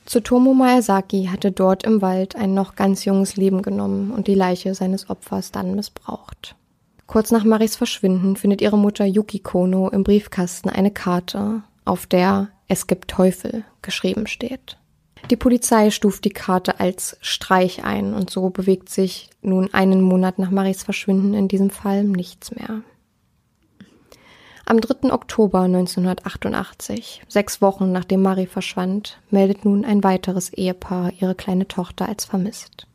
Tsutomu 0.06 0.54
Maesaki 0.54 1.28
hatte 1.30 1.50
dort 1.50 1.82
im 1.82 2.00
Wald 2.00 2.36
ein 2.36 2.54
noch 2.54 2.76
ganz 2.76 3.04
junges 3.04 3.36
Leben 3.36 3.62
genommen 3.62 4.12
und 4.12 4.28
die 4.28 4.34
Leiche 4.34 4.74
seines 4.74 5.10
Opfers 5.10 5.50
dann 5.50 5.74
missbraucht. 5.74 6.54
Kurz 7.06 7.30
nach 7.30 7.44
Maris 7.44 7.76
Verschwinden 7.76 8.36
findet 8.36 8.60
ihre 8.60 8.78
Mutter 8.78 9.04
Yuki 9.04 9.40
Kono 9.40 9.88
im 9.88 10.04
Briefkasten 10.04 10.68
eine 10.68 10.90
Karte, 10.90 11.62
auf 11.84 12.06
der 12.06 12.48
Es 12.68 12.86
gibt 12.86 13.10
Teufel 13.10 13.64
geschrieben 13.82 14.26
steht. 14.26 14.76
Die 15.30 15.36
Polizei 15.36 15.90
stuft 15.90 16.24
die 16.24 16.30
Karte 16.30 16.78
als 16.78 17.16
Streich 17.20 17.84
ein 17.84 18.14
und 18.14 18.30
so 18.30 18.50
bewegt 18.50 18.88
sich 18.88 19.28
nun 19.42 19.72
einen 19.74 20.00
Monat 20.00 20.38
nach 20.38 20.50
Maris 20.50 20.84
Verschwinden 20.84 21.34
in 21.34 21.48
diesem 21.48 21.70
Fall 21.70 22.04
nichts 22.04 22.54
mehr. 22.54 22.82
Am 24.68 24.80
3. 24.80 25.12
Oktober 25.12 25.60
1988, 25.60 27.22
sechs 27.28 27.62
Wochen 27.62 27.92
nachdem 27.92 28.22
Marie 28.22 28.46
verschwand, 28.46 29.20
meldet 29.30 29.64
nun 29.64 29.84
ein 29.84 30.02
weiteres 30.02 30.52
Ehepaar 30.52 31.12
ihre 31.20 31.36
kleine 31.36 31.68
Tochter 31.68 32.08
als 32.08 32.24
vermisst. 32.24 32.88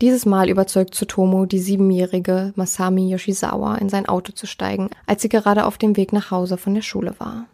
Dieses 0.00 0.26
Mal 0.26 0.48
überzeugt 0.48 0.94
Tsutomu 0.94 1.46
die 1.46 1.60
siebenjährige 1.60 2.52
Masami 2.56 3.08
Yoshizawa 3.08 3.76
in 3.76 3.88
sein 3.88 4.06
Auto 4.06 4.32
zu 4.32 4.46
steigen, 4.46 4.90
als 5.06 5.22
sie 5.22 5.28
gerade 5.28 5.66
auf 5.66 5.78
dem 5.78 5.96
Weg 5.96 6.12
nach 6.12 6.32
Hause 6.32 6.56
von 6.56 6.74
der 6.74 6.82
Schule 6.82 7.14
war. 7.18 7.46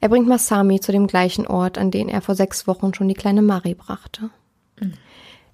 Er 0.00 0.08
bringt 0.08 0.28
Masami 0.28 0.80
zu 0.80 0.92
dem 0.92 1.06
gleichen 1.06 1.46
Ort, 1.46 1.76
an 1.76 1.90
den 1.90 2.08
er 2.08 2.22
vor 2.22 2.34
sechs 2.34 2.66
Wochen 2.66 2.94
schon 2.94 3.08
die 3.08 3.14
kleine 3.14 3.42
Mari 3.42 3.74
brachte. 3.74 4.30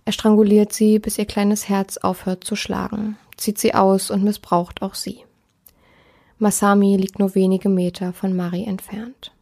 Er 0.04 0.12
stranguliert 0.12 0.72
sie, 0.72 0.98
bis 0.98 1.18
ihr 1.18 1.24
kleines 1.24 1.68
Herz 1.68 1.96
aufhört 1.96 2.44
zu 2.44 2.56
schlagen, 2.56 3.16
zieht 3.36 3.58
sie 3.58 3.74
aus 3.74 4.10
und 4.10 4.22
missbraucht 4.22 4.82
auch 4.82 4.94
sie. 4.94 5.24
Masami 6.38 6.96
liegt 6.96 7.18
nur 7.18 7.34
wenige 7.34 7.70
Meter 7.70 8.12
von 8.12 8.36
Mari 8.36 8.64
entfernt. 8.64 9.32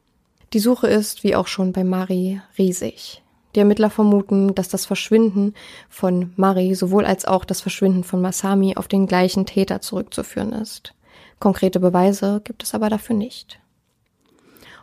Die 0.52 0.60
Suche 0.60 0.86
ist, 0.86 1.24
wie 1.24 1.34
auch 1.34 1.48
schon 1.48 1.72
bei 1.72 1.82
Mari, 1.82 2.40
riesig. 2.58 3.22
Die 3.54 3.60
Ermittler 3.60 3.90
vermuten, 3.90 4.54
dass 4.54 4.68
das 4.68 4.86
Verschwinden 4.86 5.54
von 5.88 6.32
Mari 6.36 6.74
sowohl 6.74 7.04
als 7.04 7.24
auch 7.24 7.44
das 7.44 7.60
Verschwinden 7.60 8.04
von 8.04 8.20
Masami 8.20 8.76
auf 8.76 8.86
den 8.86 9.06
gleichen 9.06 9.46
Täter 9.46 9.80
zurückzuführen 9.80 10.52
ist. 10.52 10.94
Konkrete 11.40 11.80
Beweise 11.80 12.40
gibt 12.44 12.62
es 12.62 12.74
aber 12.74 12.88
dafür 12.88 13.16
nicht. 13.16 13.61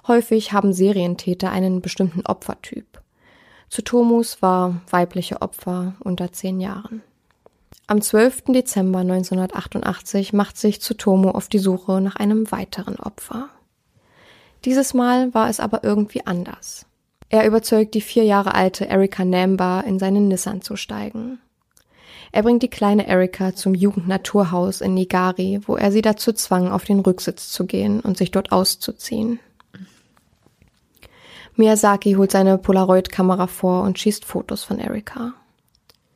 Häufig 0.08 0.54
haben 0.54 0.74
Serientäter 0.74 1.52
einen 1.52 1.82
bestimmten 1.82 2.26
Opfertyp. 2.26 3.02
Tsutomus 3.70 4.42
war 4.42 4.82
weibliche 4.90 5.42
Opfer 5.42 5.94
unter 6.00 6.32
zehn 6.32 6.60
Jahren. 6.60 7.04
Am 7.88 8.02
12. 8.02 8.44
Dezember 8.50 9.00
1988 9.00 10.34
macht 10.34 10.58
sich 10.58 10.82
Tsutomu 10.82 11.30
auf 11.30 11.50
die 11.50 11.60
Suche 11.60 12.02
nach 12.02 12.16
einem 12.16 12.52
weiteren 12.52 13.00
Opfer. 13.00 13.50
Dieses 14.66 14.94
Mal 14.94 15.34
war 15.34 15.50
es 15.50 15.60
aber 15.60 15.84
irgendwie 15.84 16.26
anders. 16.26 16.86
Er 17.30 17.46
überzeugt 17.46 17.94
die 17.94 18.02
vier 18.02 18.24
Jahre 18.24 18.56
alte 18.56 18.86
Erika 18.86 19.24
Namba, 19.24 19.82
in 19.82 20.00
seinen 20.00 20.28
Nissan 20.28 20.62
zu 20.62 20.76
steigen. 20.76 21.40
Er 22.32 22.44
bringt 22.44 22.62
die 22.62 22.70
kleine 22.70 23.08
Erika 23.08 23.56
zum 23.56 23.74
Jugendnaturhaus 23.74 24.82
in 24.82 24.94
Nigari, 24.94 25.60
wo 25.66 25.76
er 25.76 25.92
sie 25.92 26.02
dazu 26.02 26.34
zwang, 26.34 26.72
auf 26.72 26.86
den 26.86 27.00
Rücksitz 27.00 27.52
zu 27.52 27.66
gehen 27.66 28.02
und 28.02 28.18
sich 28.18 28.32
dort 28.32 28.52
auszuziehen. 28.52 29.40
Miyazaki 31.60 32.14
holt 32.14 32.32
seine 32.32 32.58
Polaroid-Kamera 32.58 33.48
vor 33.48 33.84
und 33.84 34.00
schießt 34.00 34.24
Fotos 34.24 34.64
von 34.64 34.80
Erika. 34.80 35.34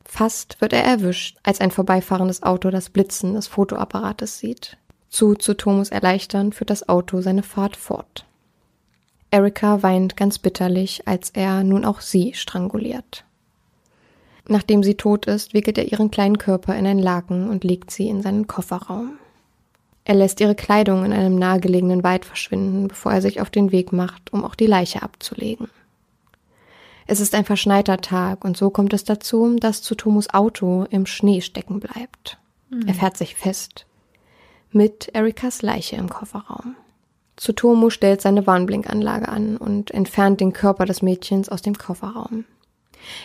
Fast 0.05 0.61
wird 0.61 0.71
er 0.71 0.85
erwischt, 0.85 1.37
als 1.43 1.59
ein 1.59 1.69
vorbeifahrendes 1.69 2.43
Auto 2.43 2.69
das 2.69 2.89
Blitzen 2.89 3.33
des 3.33 3.47
Fotoapparates 3.47 4.39
sieht. 4.39 4.77
Zu 5.09 5.35
Tsutomus 5.35 5.89
Erleichtern 5.89 6.53
führt 6.53 6.69
das 6.69 6.87
Auto 6.87 7.19
seine 7.19 7.43
Fahrt 7.43 7.75
fort. 7.75 8.25
Erika 9.31 9.83
weint 9.83 10.15
ganz 10.15 10.39
bitterlich, 10.39 11.09
als 11.09 11.29
er 11.31 11.65
nun 11.65 11.83
auch 11.83 11.99
sie 11.99 12.33
stranguliert. 12.35 13.25
Nachdem 14.47 14.81
sie 14.81 14.95
tot 14.95 15.25
ist, 15.25 15.53
wickelt 15.53 15.77
er 15.77 15.91
ihren 15.91 16.09
kleinen 16.09 16.37
Körper 16.37 16.73
in 16.73 16.87
ein 16.87 16.99
Laken 16.99 17.49
und 17.49 17.65
legt 17.65 17.91
sie 17.91 18.07
in 18.07 18.21
seinen 18.21 18.47
Kofferraum. 18.47 19.17
Er 20.05 20.15
lässt 20.15 20.41
ihre 20.41 20.55
Kleidung 20.55 21.05
in 21.05 21.13
einem 21.13 21.35
nahegelegenen 21.35 22.03
Wald 22.03 22.25
verschwinden, 22.25 22.87
bevor 22.87 23.13
er 23.13 23.21
sich 23.21 23.39
auf 23.39 23.49
den 23.49 23.71
Weg 23.71 23.93
macht, 23.93 24.33
um 24.33 24.43
auch 24.43 24.55
die 24.55 24.65
Leiche 24.65 25.01
abzulegen. 25.01 25.69
Es 27.07 27.19
ist 27.19 27.35
ein 27.35 27.45
verschneiter 27.45 27.97
Tag 27.97 28.45
und 28.45 28.55
so 28.57 28.69
kommt 28.69 28.93
es 28.93 29.03
dazu, 29.03 29.55
dass 29.57 29.81
Tsutomus 29.81 30.33
Auto 30.33 30.85
im 30.89 31.05
Schnee 31.05 31.41
stecken 31.41 31.79
bleibt. 31.79 32.37
Mhm. 32.69 32.87
Er 32.87 32.93
fährt 32.93 33.17
sich 33.17 33.35
fest. 33.35 33.85
Mit 34.71 35.09
Erikas 35.13 35.61
Leiche 35.61 35.97
im 35.97 36.09
Kofferraum. 36.09 36.75
Tsutomu 37.35 37.89
stellt 37.89 38.21
seine 38.21 38.45
Warnblinkanlage 38.47 39.27
an 39.27 39.57
und 39.57 39.91
entfernt 39.91 40.39
den 40.39 40.53
Körper 40.53 40.85
des 40.85 41.01
Mädchens 41.01 41.49
aus 41.49 41.61
dem 41.61 41.77
Kofferraum. 41.77 42.45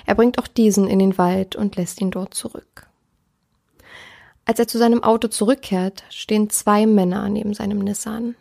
Er 0.06 0.14
bringt 0.14 0.38
auch 0.38 0.46
diesen 0.46 0.88
in 0.88 0.98
den 0.98 1.18
Wald 1.18 1.56
und 1.56 1.76
lässt 1.76 2.00
ihn 2.00 2.10
dort 2.10 2.34
zurück. 2.34 2.87
Als 4.48 4.58
er 4.58 4.66
zu 4.66 4.78
seinem 4.78 5.04
Auto 5.04 5.28
zurückkehrt, 5.28 6.04
stehen 6.08 6.48
zwei 6.48 6.86
Männer 6.86 7.28
neben 7.28 7.52
seinem 7.52 7.80
Nissan. 7.80 8.34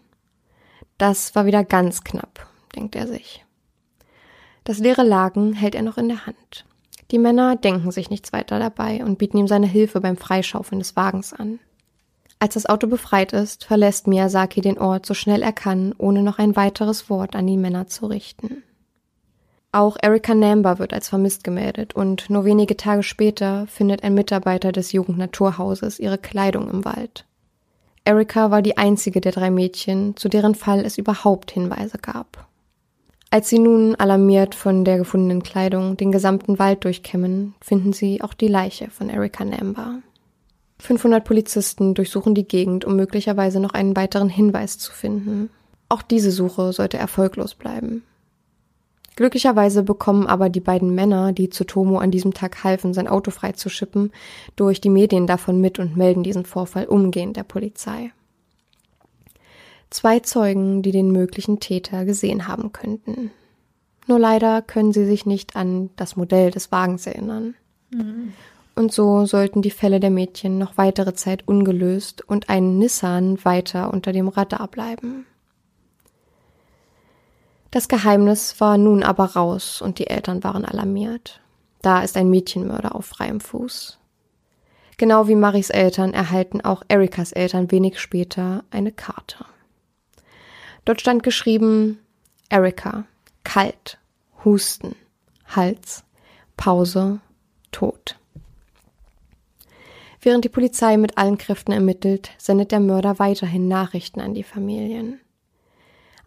Das 0.97 1.35
war 1.35 1.45
wieder 1.45 1.65
ganz 1.65 2.05
knapp, 2.05 2.47
denkt 2.77 2.95
er 2.95 3.07
sich. 3.07 3.43
Das 4.63 4.79
leere 4.79 5.03
Laken 5.03 5.51
hält 5.51 5.75
er 5.75 5.81
noch 5.81 5.97
in 5.97 6.07
der 6.07 6.25
Hand. 6.25 6.63
Die 7.11 7.17
Männer 7.17 7.57
denken 7.57 7.91
sich 7.91 8.09
nichts 8.09 8.31
weiter 8.31 8.57
dabei 8.57 9.03
und 9.03 9.17
bieten 9.17 9.37
ihm 9.37 9.49
seine 9.49 9.67
Hilfe 9.67 9.99
beim 9.99 10.15
Freischaufeln 10.15 10.79
des 10.79 10.95
Wagens 10.95 11.33
an. 11.33 11.59
Als 12.39 12.53
das 12.53 12.67
Auto 12.67 12.87
befreit 12.87 13.33
ist, 13.33 13.65
verlässt 13.65 14.07
Miyazaki 14.07 14.61
den 14.61 14.77
Ort 14.77 15.05
so 15.05 15.13
schnell 15.13 15.41
er 15.41 15.51
kann, 15.51 15.93
ohne 15.97 16.23
noch 16.23 16.39
ein 16.39 16.55
weiteres 16.55 17.09
Wort 17.09 17.35
an 17.35 17.47
die 17.47 17.57
Männer 17.57 17.87
zu 17.87 18.05
richten. 18.05 18.63
Auch 19.77 19.95
Erika 20.01 20.33
Namba 20.33 20.79
wird 20.79 20.91
als 20.91 21.07
vermisst 21.07 21.43
gemeldet 21.43 21.93
und 21.93 22.31
nur 22.31 22.45
wenige 22.45 22.77
Tage 22.77 23.03
später 23.03 23.67
findet 23.67 24.03
ein 24.03 24.15
Mitarbeiter 24.15 24.71
des 24.71 24.91
Jugendnaturhauses 24.91 25.99
ihre 25.99 26.17
Kleidung 26.17 26.67
im 26.67 26.83
Wald. 26.83 27.25
Erika 28.03 28.49
war 28.49 28.63
die 28.63 28.79
einzige 28.79 29.21
der 29.21 29.33
drei 29.33 29.51
Mädchen, 29.51 30.17
zu 30.17 30.29
deren 30.29 30.55
Fall 30.55 30.83
es 30.83 30.97
überhaupt 30.97 31.51
Hinweise 31.51 31.99
gab. 31.99 32.47
Als 33.29 33.49
sie 33.49 33.59
nun 33.59 33.93
alarmiert 33.93 34.55
von 34.55 34.83
der 34.83 34.97
gefundenen 34.97 35.43
Kleidung 35.43 35.95
den 35.95 36.11
gesamten 36.11 36.57
Wald 36.57 36.83
durchkämmen, 36.83 37.53
finden 37.61 37.93
sie 37.93 38.23
auch 38.23 38.33
die 38.33 38.47
Leiche 38.47 38.89
von 38.89 39.09
Erika 39.11 39.45
Namba. 39.45 39.99
500 40.79 41.23
Polizisten 41.23 41.93
durchsuchen 41.93 42.33
die 42.33 42.47
Gegend, 42.47 42.83
um 42.83 42.95
möglicherweise 42.95 43.59
noch 43.59 43.75
einen 43.75 43.95
weiteren 43.95 44.29
Hinweis 44.29 44.79
zu 44.79 44.91
finden. 44.91 45.51
Auch 45.87 46.01
diese 46.01 46.31
Suche 46.31 46.73
sollte 46.73 46.97
erfolglos 46.97 47.53
bleiben. 47.53 48.01
Glücklicherweise 49.17 49.81
bekommen 49.81 50.27
aber 50.27 50.47
die 50.47 50.59
beiden 50.59 50.93
Männer, 50.93 51.33
die 51.33 51.49
Tsutomu 51.49 51.97
an 51.97 52.11
diesem 52.11 52.35
Tag 52.35 52.63
halfen, 52.63 52.93
sein 52.93 53.07
Auto 53.07 53.31
freizuschippen, 53.31 54.11
durch 54.55 54.79
die 54.79 54.91
Medien 54.91 55.25
davon 55.25 55.59
mit 55.59 55.79
und 55.79 55.97
melden 55.97 56.21
diesen 56.21 56.45
Vorfall 56.45 56.85
umgehend 56.85 57.35
der 57.35 57.43
Polizei. 57.43 58.11
Zwei 59.89 60.19
Zeugen, 60.19 60.83
die 60.83 60.91
den 60.91 61.11
möglichen 61.11 61.59
Täter 61.59 62.05
gesehen 62.05 62.47
haben 62.47 62.71
könnten. 62.73 63.31
Nur 64.05 64.19
leider 64.19 64.61
können 64.61 64.93
sie 64.93 65.05
sich 65.07 65.25
nicht 65.25 65.55
an 65.55 65.89
das 65.95 66.15
Modell 66.15 66.51
des 66.51 66.71
Wagens 66.71 67.07
erinnern. 67.07 67.55
Mhm. 67.89 68.33
Und 68.75 68.93
so 68.93 69.25
sollten 69.25 69.63
die 69.63 69.71
Fälle 69.71 69.99
der 69.99 70.11
Mädchen 70.11 70.59
noch 70.59 70.77
weitere 70.77 71.15
Zeit 71.15 71.47
ungelöst 71.47 72.21
und 72.21 72.49
ein 72.49 72.77
Nissan 72.77 73.43
weiter 73.43 73.91
unter 73.91 74.11
dem 74.11 74.27
Radar 74.27 74.67
bleiben. 74.67 75.25
Das 77.71 77.87
Geheimnis 77.87 78.59
war 78.59 78.77
nun 78.77 79.03
aber 79.03 79.25
raus 79.25 79.81
und 79.81 79.99
die 79.99 80.07
Eltern 80.07 80.43
waren 80.43 80.65
alarmiert. 80.65 81.41
Da 81.81 82.01
ist 82.01 82.17
ein 82.17 82.29
Mädchenmörder 82.29 82.95
auf 82.95 83.05
freiem 83.05 83.39
Fuß. 83.39 83.99
Genau 84.97 85.27
wie 85.27 85.35
Maris 85.35 85.69
Eltern 85.69 86.13
erhalten 86.13 86.61
auch 86.61 86.81
Erikas 86.87 87.31
Eltern 87.31 87.71
wenig 87.71 87.99
später 87.99 88.63
eine 88.71 88.91
Karte. 88.91 89.45
Dort 90.85 91.01
stand 91.01 91.21
geschrieben 91.21 91.99
Erika, 92.49 93.05
kalt, 93.43 93.99
Husten, 94.43 94.95
Hals, 95.45 96.03
Pause, 96.55 97.19
Tod. 97.71 98.17
Während 100.21 100.45
die 100.45 100.49
Polizei 100.49 100.97
mit 100.97 101.17
allen 101.17 101.37
Kräften 101.37 101.73
ermittelt, 101.73 102.31
sendet 102.37 102.71
der 102.71 102.79
Mörder 102.79 103.19
weiterhin 103.19 103.67
Nachrichten 103.67 104.19
an 104.19 104.33
die 104.33 104.43
Familien. 104.43 105.19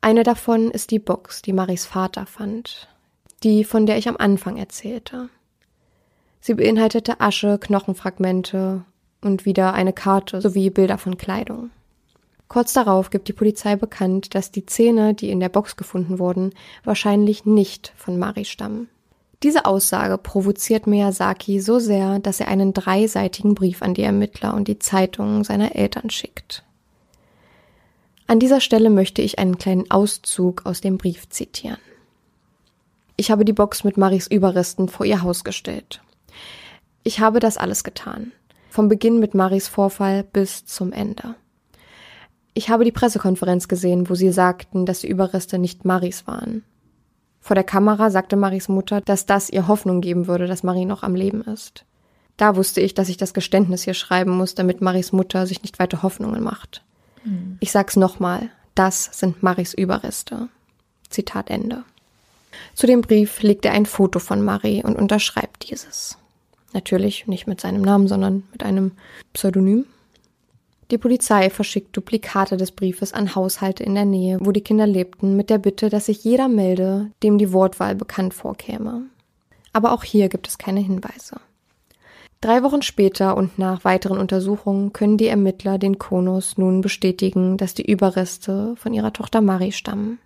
Eine 0.02 0.22
davon 0.22 0.70
ist 0.70 0.90
die 0.90 0.98
Box, 0.98 1.42
die 1.42 1.52
Maris 1.52 1.84
Vater 1.84 2.24
fand, 2.24 2.88
die, 3.42 3.64
von 3.64 3.84
der 3.84 3.98
ich 3.98 4.08
am 4.08 4.16
Anfang 4.16 4.56
erzählte. 4.56 5.28
Sie 6.40 6.54
beinhaltete 6.54 7.20
Asche, 7.20 7.58
Knochenfragmente 7.58 8.84
und 9.20 9.44
wieder 9.44 9.74
eine 9.74 9.92
Karte 9.92 10.40
sowie 10.40 10.70
Bilder 10.70 10.96
von 10.96 11.18
Kleidung. 11.18 11.70
Kurz 12.48 12.72
darauf 12.72 13.10
gibt 13.10 13.28
die 13.28 13.34
Polizei 13.34 13.76
bekannt, 13.76 14.34
dass 14.34 14.50
die 14.50 14.64
Zähne, 14.64 15.14
die 15.14 15.30
in 15.30 15.38
der 15.38 15.50
Box 15.50 15.76
gefunden 15.76 16.18
wurden, 16.18 16.52
wahrscheinlich 16.82 17.44
nicht 17.44 17.92
von 17.96 18.18
Mari 18.18 18.46
stammen. 18.46 18.88
Diese 19.42 19.66
Aussage 19.66 20.18
provoziert 20.18 20.86
Miyazaki 20.86 21.60
so 21.60 21.78
sehr, 21.78 22.18
dass 22.18 22.40
er 22.40 22.48
einen 22.48 22.72
dreiseitigen 22.72 23.54
Brief 23.54 23.82
an 23.82 23.94
die 23.94 24.02
Ermittler 24.02 24.54
und 24.54 24.66
die 24.66 24.78
Zeitungen 24.78 25.44
seiner 25.44 25.76
Eltern 25.76 26.10
schickt. 26.10 26.64
An 28.30 28.38
dieser 28.38 28.60
Stelle 28.60 28.90
möchte 28.90 29.22
ich 29.22 29.40
einen 29.40 29.58
kleinen 29.58 29.90
Auszug 29.90 30.64
aus 30.64 30.80
dem 30.80 30.98
Brief 30.98 31.28
zitieren. 31.30 31.80
Ich 33.16 33.32
habe 33.32 33.44
die 33.44 33.52
Box 33.52 33.82
mit 33.82 33.96
Maris 33.96 34.28
Überresten 34.28 34.88
vor 34.88 35.04
ihr 35.04 35.22
Haus 35.22 35.42
gestellt. 35.42 36.00
Ich 37.02 37.18
habe 37.18 37.40
das 37.40 37.56
alles 37.56 37.82
getan. 37.82 38.30
Vom 38.68 38.88
Beginn 38.88 39.18
mit 39.18 39.34
Maris 39.34 39.66
Vorfall 39.66 40.22
bis 40.22 40.64
zum 40.64 40.92
Ende. 40.92 41.34
Ich 42.54 42.70
habe 42.70 42.84
die 42.84 42.92
Pressekonferenz 42.92 43.66
gesehen, 43.66 44.08
wo 44.08 44.14
sie 44.14 44.30
sagten, 44.30 44.86
dass 44.86 45.00
die 45.00 45.08
Überreste 45.08 45.58
nicht 45.58 45.84
Maris 45.84 46.28
waren. 46.28 46.62
Vor 47.40 47.56
der 47.56 47.64
Kamera 47.64 48.10
sagte 48.10 48.36
Maris 48.36 48.68
Mutter, 48.68 49.00
dass 49.00 49.26
das 49.26 49.50
ihr 49.50 49.66
Hoffnung 49.66 50.00
geben 50.02 50.28
würde, 50.28 50.46
dass 50.46 50.62
Marie 50.62 50.84
noch 50.84 51.02
am 51.02 51.16
Leben 51.16 51.42
ist. 51.42 51.84
Da 52.36 52.54
wusste 52.54 52.80
ich, 52.80 52.94
dass 52.94 53.08
ich 53.08 53.16
das 53.16 53.34
Geständnis 53.34 53.82
hier 53.82 53.94
schreiben 53.94 54.36
muss, 54.36 54.54
damit 54.54 54.82
Maris 54.82 55.10
Mutter 55.10 55.48
sich 55.48 55.64
nicht 55.64 55.80
weiter 55.80 56.04
Hoffnungen 56.04 56.44
macht. 56.44 56.84
Ich 57.60 57.72
sag's 57.72 57.96
nochmal, 57.96 58.50
das 58.74 59.10
sind 59.12 59.42
Maris 59.42 59.74
Überreste. 59.74 60.48
Zitat 61.08 61.50
Ende. 61.50 61.84
Zu 62.74 62.86
dem 62.86 63.02
Brief 63.02 63.42
legt 63.42 63.64
er 63.64 63.72
ein 63.72 63.86
Foto 63.86 64.18
von 64.18 64.42
Marie 64.42 64.82
und 64.82 64.96
unterschreibt 64.96 65.68
dieses. 65.68 66.16
Natürlich 66.72 67.26
nicht 67.26 67.46
mit 67.46 67.60
seinem 67.60 67.82
Namen, 67.82 68.08
sondern 68.08 68.44
mit 68.52 68.62
einem 68.62 68.92
Pseudonym. 69.32 69.86
Die 70.90 70.98
Polizei 70.98 71.50
verschickt 71.50 71.96
Duplikate 71.96 72.56
des 72.56 72.72
Briefes 72.72 73.12
an 73.12 73.34
Haushalte 73.34 73.84
in 73.84 73.94
der 73.94 74.04
Nähe, 74.04 74.38
wo 74.40 74.50
die 74.50 74.62
Kinder 74.62 74.86
lebten, 74.86 75.36
mit 75.36 75.50
der 75.50 75.58
Bitte, 75.58 75.88
dass 75.88 76.06
sich 76.06 76.24
jeder 76.24 76.48
melde, 76.48 77.10
dem 77.22 77.38
die 77.38 77.52
Wortwahl 77.52 77.94
bekannt 77.94 78.34
vorkäme. 78.34 79.02
Aber 79.72 79.92
auch 79.92 80.02
hier 80.02 80.28
gibt 80.28 80.48
es 80.48 80.58
keine 80.58 80.80
Hinweise. 80.80 81.40
Drei 82.42 82.62
Wochen 82.62 82.80
später 82.80 83.36
und 83.36 83.58
nach 83.58 83.84
weiteren 83.84 84.16
Untersuchungen 84.16 84.94
können 84.94 85.18
die 85.18 85.26
Ermittler 85.26 85.76
den 85.76 85.98
Konos 85.98 86.56
nun 86.56 86.80
bestätigen, 86.80 87.58
dass 87.58 87.74
die 87.74 87.84
Überreste 87.84 88.74
von 88.76 88.94
ihrer 88.94 89.12
Tochter 89.12 89.42
Mari 89.42 89.72
stammen. 89.72 90.18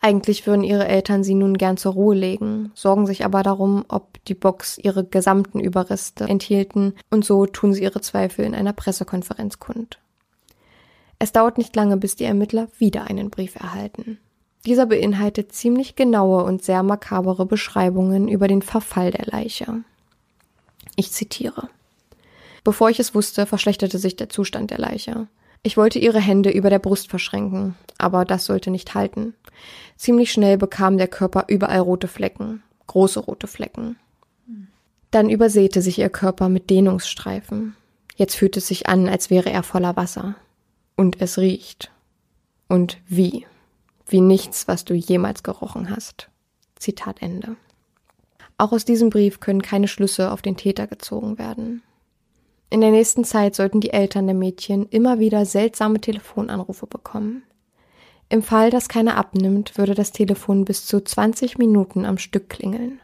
Eigentlich 0.00 0.46
würden 0.46 0.64
ihre 0.64 0.88
Eltern 0.88 1.22
sie 1.22 1.34
nun 1.34 1.58
gern 1.58 1.76
zur 1.76 1.92
Ruhe 1.92 2.14
legen, 2.14 2.72
sorgen 2.74 3.06
sich 3.06 3.26
aber 3.26 3.42
darum, 3.42 3.84
ob 3.88 4.24
die 4.24 4.34
Box 4.34 4.78
ihre 4.78 5.04
gesamten 5.04 5.60
Überreste 5.60 6.24
enthielten, 6.24 6.94
und 7.10 7.26
so 7.26 7.44
tun 7.44 7.74
sie 7.74 7.82
ihre 7.82 8.00
Zweifel 8.00 8.46
in 8.46 8.54
einer 8.54 8.72
Pressekonferenz 8.72 9.58
kund. 9.58 9.98
Es 11.18 11.32
dauert 11.32 11.58
nicht 11.58 11.76
lange, 11.76 11.98
bis 11.98 12.16
die 12.16 12.24
Ermittler 12.24 12.68
wieder 12.78 13.04
einen 13.04 13.28
Brief 13.28 13.56
erhalten. 13.56 14.18
Dieser 14.64 14.86
beinhaltet 14.86 15.52
ziemlich 15.52 15.94
genaue 15.94 16.42
und 16.44 16.62
sehr 16.62 16.82
makabere 16.82 17.44
Beschreibungen 17.44 18.28
über 18.28 18.48
den 18.48 18.62
Verfall 18.62 19.10
der 19.10 19.26
Leiche. 19.26 19.84
Ich 20.96 21.12
zitiere. 21.12 21.68
Bevor 22.62 22.90
ich 22.90 22.98
es 22.98 23.14
wusste, 23.14 23.46
verschlechterte 23.46 23.98
sich 23.98 24.16
der 24.16 24.28
Zustand 24.28 24.70
der 24.70 24.78
Leiche. 24.78 25.28
Ich 25.62 25.76
wollte 25.76 25.98
ihre 25.98 26.20
Hände 26.20 26.50
über 26.50 26.70
der 26.70 26.78
Brust 26.78 27.08
verschränken, 27.08 27.74
aber 27.98 28.24
das 28.24 28.44
sollte 28.44 28.70
nicht 28.70 28.94
halten. 28.94 29.34
Ziemlich 29.96 30.32
schnell 30.32 30.58
bekam 30.58 30.98
der 30.98 31.08
Körper 31.08 31.44
überall 31.48 31.80
rote 31.80 32.08
Flecken, 32.08 32.62
große 32.86 33.20
rote 33.20 33.46
Flecken. 33.46 33.96
Dann 35.10 35.30
übersäte 35.30 35.80
sich 35.80 35.98
ihr 35.98 36.10
Körper 36.10 36.48
mit 36.48 36.70
Dehnungsstreifen. 36.70 37.76
Jetzt 38.16 38.34
fühlt 38.34 38.56
es 38.56 38.66
sich 38.66 38.88
an, 38.88 39.08
als 39.08 39.30
wäre 39.30 39.48
er 39.48 39.62
voller 39.62 39.96
Wasser. 39.96 40.34
Und 40.96 41.20
es 41.20 41.38
riecht. 41.38 41.92
Und 42.68 42.98
wie? 43.06 43.46
Wie 44.06 44.20
nichts, 44.20 44.68
was 44.68 44.84
du 44.84 44.92
jemals 44.94 45.42
gerochen 45.42 45.88
hast. 45.88 46.28
Zitat 46.76 47.22
Ende. 47.22 47.56
Auch 48.56 48.72
aus 48.72 48.84
diesem 48.84 49.10
Brief 49.10 49.40
können 49.40 49.62
keine 49.62 49.88
Schlüsse 49.88 50.30
auf 50.30 50.42
den 50.42 50.56
Täter 50.56 50.86
gezogen 50.86 51.38
werden. 51.38 51.82
In 52.70 52.80
der 52.80 52.90
nächsten 52.90 53.24
Zeit 53.24 53.54
sollten 53.54 53.80
die 53.80 53.92
Eltern 53.92 54.26
der 54.26 54.34
Mädchen 54.34 54.88
immer 54.88 55.18
wieder 55.18 55.44
seltsame 55.44 56.00
Telefonanrufe 56.00 56.86
bekommen. 56.86 57.42
Im 58.28 58.42
Fall, 58.42 58.70
dass 58.70 58.88
keiner 58.88 59.16
abnimmt, 59.16 59.76
würde 59.76 59.94
das 59.94 60.12
Telefon 60.12 60.64
bis 60.64 60.86
zu 60.86 61.00
20 61.00 61.58
Minuten 61.58 62.04
am 62.04 62.18
Stück 62.18 62.48
klingeln. 62.48 63.00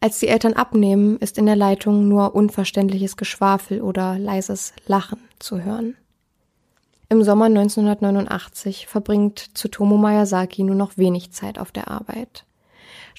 Als 0.00 0.18
die 0.18 0.28
Eltern 0.28 0.54
abnehmen, 0.54 1.16
ist 1.18 1.38
in 1.38 1.46
der 1.46 1.56
Leitung 1.56 2.08
nur 2.08 2.34
unverständliches 2.34 3.16
Geschwafel 3.16 3.80
oder 3.80 4.18
leises 4.18 4.72
Lachen 4.86 5.20
zu 5.38 5.62
hören. 5.62 5.96
Im 7.08 7.22
Sommer 7.22 7.44
1989 7.44 8.88
verbringt 8.88 9.54
Tsutomu 9.54 9.98
Miyazaki 9.98 10.64
nur 10.64 10.74
noch 10.74 10.96
wenig 10.96 11.30
Zeit 11.32 11.58
auf 11.58 11.70
der 11.70 11.88
Arbeit. 11.88 12.44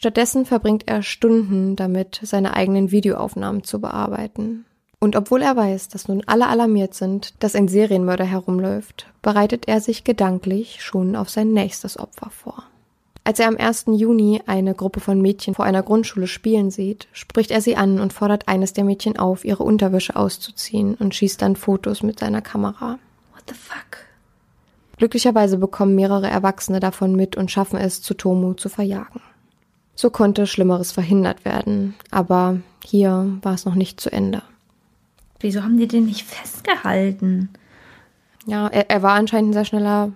Stattdessen 0.04 0.45
verbringt 0.45 0.84
er 0.86 1.01
Stunden 1.01 1.78
damit, 1.78 2.20
seine 2.24 2.58
eigenen 2.58 2.91
Videoaufnahmen 2.91 3.64
zu 3.64 3.80
bearbeiten. 3.80 4.66
Und 4.99 5.16
obwohl 5.16 5.41
er 5.41 5.56
weiß, 5.56 5.88
dass 5.88 6.10
nun 6.10 6.24
alle 6.26 6.47
alarmiert 6.47 6.93
sind, 6.93 7.41
dass 7.41 7.56
ein 7.56 7.70
Serienmörder 7.70 8.26
herumläuft, 8.26 9.08
bereitet 9.22 9.70
er 9.70 9.80
sich 9.80 10.04
gedanklich 10.04 10.84
schon 10.84 11.16
auf 11.16 11.30
sein 11.30 11.54
nächstes 11.54 11.97
Opfer 11.97 12.32
vor. 12.32 12.66
Als 13.24 13.39
er 13.39 13.47
am 13.47 13.56
1. 13.56 13.86
Juni 13.93 14.41
eine 14.45 14.74
Gruppe 14.74 14.99
von 14.99 15.22
Mädchen 15.22 15.56
vor 15.56 15.64
einer 15.64 15.84
Grundschule 15.84 16.28
spielen 16.28 16.70
sieht, 16.70 17.08
spricht 17.14 17.49
er 17.49 17.62
sie 17.62 17.78
an 17.78 18.01
und 18.01 18.12
fordert 18.12 18.49
eines 18.49 18.74
der 18.74 18.84
Mädchen 18.84 19.18
auf, 19.18 19.45
ihre 19.45 19.64
Unterwäsche 19.64 20.18
auszuziehen 20.18 20.95
und 20.95 21.16
schießt 21.16 21.41
dann 21.41 21.56
Fotos 21.56 22.04
mit 22.04 22.20
seiner 22.20 22.41
Kamera. 22.41 22.99
What 23.34 23.43
the 23.47 23.56
fuck? 23.56 23.99
Glücklicherweise 24.97 25.58
bekommen 25.58 25.95
mehrere 25.95 26.28
Erwachsene 26.28 26.82
davon 26.82 27.16
mit 27.16 27.38
und 27.38 27.51
schaffen 27.51 27.80
es, 27.80 28.01
Tsutomu 28.01 28.54
zu 28.56 28.68
verjagen. 28.68 29.22
So 29.96 30.10
konnte 30.10 30.48
Schlimmeres 30.48 30.91
verhindert 30.91 31.46
werden, 31.46 31.96
aber 32.10 32.58
hier 32.84 33.38
war 33.41 33.54
es 33.54 33.66
noch 33.66 33.76
nicht 33.76 34.02
zu 34.02 34.12
Ende. 34.12 34.41
Wieso 35.39 35.62
haben 35.62 35.78
die 35.78 35.88
den 35.88 36.06
nicht 36.06 36.24
festgehalten? 36.24 37.50
Ja, 38.46 38.68
er, 38.68 38.89
er 38.89 39.04
war 39.04 39.14
anscheinend 39.14 39.52
ein 39.52 39.54
sehr 39.54 39.66
schneller 39.66 40.12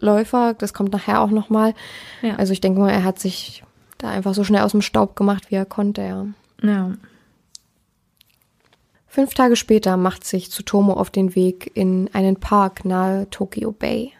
Läufer, 0.00 0.54
das 0.54 0.74
kommt 0.74 0.92
nachher 0.92 1.20
auch 1.20 1.30
nochmal. 1.30 1.74
Ja. 2.22 2.36
Also 2.36 2.52
ich 2.52 2.60
denke 2.60 2.80
mal, 2.80 2.90
er 2.90 3.04
hat 3.04 3.18
sich 3.18 3.62
da 3.98 4.10
einfach 4.10 4.34
so 4.34 4.44
schnell 4.44 4.62
aus 4.62 4.72
dem 4.72 4.82
Staub 4.82 5.16
gemacht, 5.16 5.50
wie 5.50 5.56
er 5.56 5.64
konnte, 5.64 6.02
ja. 6.02 6.26
Ja. 6.62 6.92
Fünf 9.06 9.34
Tage 9.34 9.56
später 9.56 9.96
macht 9.96 10.24
sich 10.24 10.50
Tsutomo 10.50 10.92
auf 10.92 11.10
den 11.10 11.34
Weg 11.34 11.70
in 11.74 12.10
einen 12.12 12.36
Park 12.36 12.84
nahe 12.84 13.28
Tokyo 13.30 13.72
Bay. 13.72 14.12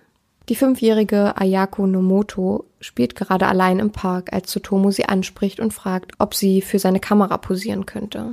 Die 0.48 0.56
fünfjährige 0.56 1.36
Ayako 1.36 1.86
Nomoto 1.86 2.64
spielt 2.80 3.14
gerade 3.14 3.46
allein 3.46 3.78
im 3.78 3.90
Park, 3.90 4.32
als 4.32 4.50
Tsutomu 4.50 4.90
sie 4.90 5.04
anspricht 5.04 5.60
und 5.60 5.74
fragt, 5.74 6.12
ob 6.18 6.34
sie 6.34 6.62
für 6.62 6.78
seine 6.78 7.00
Kamera 7.00 7.36
posieren 7.36 7.84
könnte. 7.84 8.32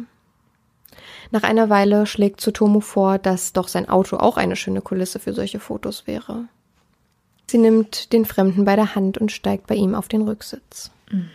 Nach 1.32 1.44
einer 1.44 1.70
Weile 1.70 2.06
schlägt 2.06 2.40
Tsutomu 2.40 2.80
vor, 2.80 3.18
dass 3.18 3.52
doch 3.52 3.68
sein 3.68 3.90
Auto 3.90 4.18
auch 4.18 4.38
eine 4.38 4.56
schöne 4.56 4.82
Kulisse 4.82 5.20
für 5.20 5.34
solche 5.34 5.60
Fotos 5.60 6.08
wäre. 6.08 6.46
Sie 7.48 7.58
nimmt 7.58 8.14
den 8.14 8.26
Fremden 8.26 8.66
bei 8.66 8.76
der 8.76 8.96
Hand 8.96 9.18
und 9.18 9.32
steigt 9.32 9.68
bei 9.68 9.76
ihm 9.76 9.94
auf 9.94 10.08
den 10.08 10.22
Rücksitz. 10.22 10.92
Mhm. 11.12 11.30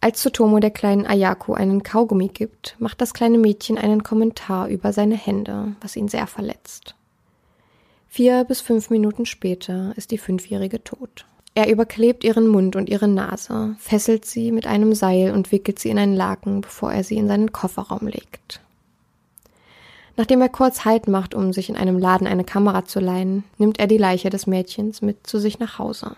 Als 0.00 0.20
Tsutomu 0.20 0.60
der 0.60 0.70
kleinen 0.70 1.06
Ayako 1.06 1.54
einen 1.54 1.82
Kaugummi 1.82 2.28
gibt, 2.28 2.76
macht 2.78 3.00
das 3.00 3.14
kleine 3.14 3.38
Mädchen 3.38 3.78
einen 3.78 4.02
Kommentar 4.02 4.68
über 4.68 4.92
seine 4.92 5.16
Hände, 5.16 5.74
was 5.80 5.96
ihn 5.96 6.08
sehr 6.08 6.26
verletzt. 6.26 6.95
Vier 8.16 8.44
bis 8.44 8.62
fünf 8.62 8.88
Minuten 8.88 9.26
später 9.26 9.92
ist 9.96 10.10
die 10.10 10.16
Fünfjährige 10.16 10.82
tot. 10.82 11.26
Er 11.54 11.68
überklebt 11.68 12.24
ihren 12.24 12.48
Mund 12.48 12.74
und 12.74 12.88
ihre 12.88 13.08
Nase, 13.08 13.76
fesselt 13.78 14.24
sie 14.24 14.52
mit 14.52 14.66
einem 14.66 14.94
Seil 14.94 15.32
und 15.32 15.52
wickelt 15.52 15.78
sie 15.78 15.90
in 15.90 15.98
einen 15.98 16.16
Laken, 16.16 16.62
bevor 16.62 16.90
er 16.90 17.04
sie 17.04 17.18
in 17.18 17.28
seinen 17.28 17.52
Kofferraum 17.52 18.06
legt. 18.06 18.62
Nachdem 20.16 20.40
er 20.40 20.48
kurz 20.48 20.86
Halt 20.86 21.08
macht, 21.08 21.34
um 21.34 21.52
sich 21.52 21.68
in 21.68 21.76
einem 21.76 21.98
Laden 21.98 22.26
eine 22.26 22.44
Kamera 22.44 22.86
zu 22.86 23.00
leihen, 23.00 23.44
nimmt 23.58 23.78
er 23.78 23.86
die 23.86 23.98
Leiche 23.98 24.30
des 24.30 24.46
Mädchens 24.46 25.02
mit 25.02 25.26
zu 25.26 25.38
sich 25.38 25.58
nach 25.58 25.78
Hause. 25.78 26.16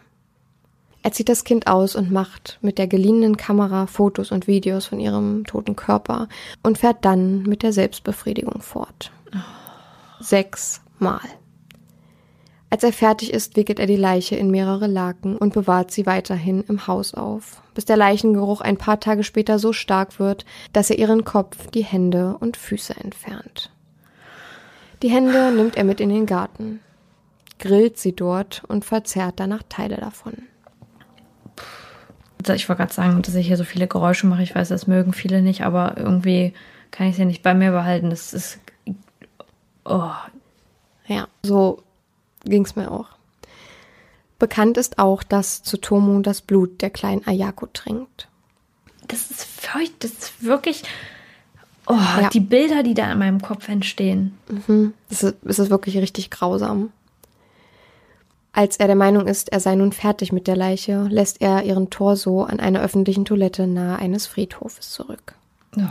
Er 1.03 1.11
zieht 1.11 1.29
das 1.29 1.43
Kind 1.43 1.67
aus 1.67 1.97
und 1.97 2.13
macht 2.13 2.61
mit 2.63 2.79
der 2.79 2.87
geliehenen 2.87 3.37
Kamera 3.37 3.89
Fotos 3.89 4.31
und 4.31 4.47
Videos 4.47 4.87
von 4.87 5.01
ihrem 5.01 5.43
toten 5.47 5.75
Körper 5.75 6.29
und 6.63 6.79
fährt 6.79 7.05
dann 7.05 7.43
mit 7.43 7.65
der 7.65 7.73
Selbstbefriedigung 7.73 8.63
fort. 8.63 9.11
Sechs 10.21 10.81
Mal. 11.01 11.19
Als 12.71 12.83
er 12.83 12.93
fertig 12.93 13.33
ist, 13.33 13.57
wickelt 13.57 13.79
er 13.79 13.87
die 13.87 13.97
Leiche 13.97 14.37
in 14.37 14.51
mehrere 14.51 14.87
Laken 14.87 15.37
und 15.37 15.55
bewahrt 15.55 15.91
sie 15.91 16.05
weiterhin 16.05 16.63
im 16.69 16.87
Haus 16.87 17.15
auf, 17.15 17.63
bis 17.75 17.87
der 17.87 17.97
Leichengeruch 17.97 18.61
ein 18.61 18.77
paar 18.77 19.01
Tage 19.01 19.25
später 19.25 19.59
so 19.59 19.73
stark 19.73 20.19
wird, 20.19 20.45
dass 20.75 20.91
er 20.91 20.99
ihren 20.99 21.25
Kopf, 21.25 21.69
die 21.71 21.85
Hände 21.85 22.37
und 22.39 22.59
Füße 22.59 22.95
entfernt. 22.95 23.71
Die 25.03 25.09
Hände 25.09 25.51
nimmt 25.53 25.77
er 25.77 25.85
mit 25.85 26.01
in 26.01 26.11
den 26.11 26.27
Garten, 26.27 26.81
grillt 27.59 27.99
sie 27.99 28.15
dort 28.15 28.63
und 28.69 28.85
verzehrt 28.85 29.35
danach 29.37 29.63
Teile 29.69 29.97
davon. 29.97 30.35
Ich 32.55 32.69
wollte 32.69 32.83
gerade 32.83 32.95
sagen, 32.95 33.23
dass 33.23 33.35
ich 33.35 33.47
hier 33.47 33.57
so 33.57 33.65
viele 33.65 33.89
Geräusche 33.89 34.27
mache. 34.27 34.43
Ich 34.43 34.55
weiß, 34.55 34.69
das 34.69 34.87
mögen 34.87 35.13
viele 35.13 35.43
nicht, 35.43 35.63
aber 35.63 35.97
irgendwie 35.97 36.55
kann 36.91 37.07
ich 37.09 37.17
sie 37.17 37.25
nicht 37.25 37.43
bei 37.43 37.53
mir 37.53 37.73
behalten. 37.73 38.11
Das 38.11 38.33
ist. 38.33 38.59
Oh. 39.85 40.13
Ja, 41.07 41.29
so 41.43 41.83
ging 42.45 42.65
es 42.65 42.77
mir 42.77 42.91
auch. 42.91 43.09
Bekannt 44.39 44.77
ist 44.77 44.99
auch, 44.99 45.23
dass 45.23 45.63
Tsutomu 45.63 46.23
das 46.23 46.41
Blut 46.43 46.81
der 46.81 46.91
kleinen 46.91 47.27
Ayako 47.27 47.67
trinkt. 47.67 48.29
Das 49.09 49.31
ist 49.31 49.45
feucht, 49.45 50.05
das 50.05 50.13
ist 50.13 50.45
wirklich. 50.45 50.85
Oh, 51.87 51.95
ja. 51.95 52.29
die 52.29 52.41
Bilder, 52.41 52.83
die 52.83 52.95
da 52.95 53.11
in 53.11 53.19
meinem 53.19 53.41
Kopf 53.41 53.69
entstehen. 53.69 54.39
Mhm. 54.49 54.93
Es, 55.09 55.23
ist, 55.23 55.37
es 55.45 55.59
ist 55.59 55.71
wirklich 55.71 55.97
richtig 55.97 56.31
grausam. 56.31 56.93
Als 58.53 58.77
er 58.77 58.87
der 58.89 58.97
Meinung 58.97 59.27
ist, 59.27 59.51
er 59.51 59.61
sei 59.61 59.75
nun 59.75 59.93
fertig 59.93 60.31
mit 60.31 60.47
der 60.47 60.57
Leiche, 60.57 61.07
lässt 61.09 61.41
er 61.41 61.63
ihren 61.63 61.91
Torso 61.91 62.43
an 62.43 62.61
einer 62.61 62.83
öffentlichen 62.83 63.25
Toilette 63.25 63.67
nahe 63.67 63.99
eines 63.99 64.27
Friedhofes 64.27 64.91
zurück. 64.91 65.35
Oh. 65.77 65.83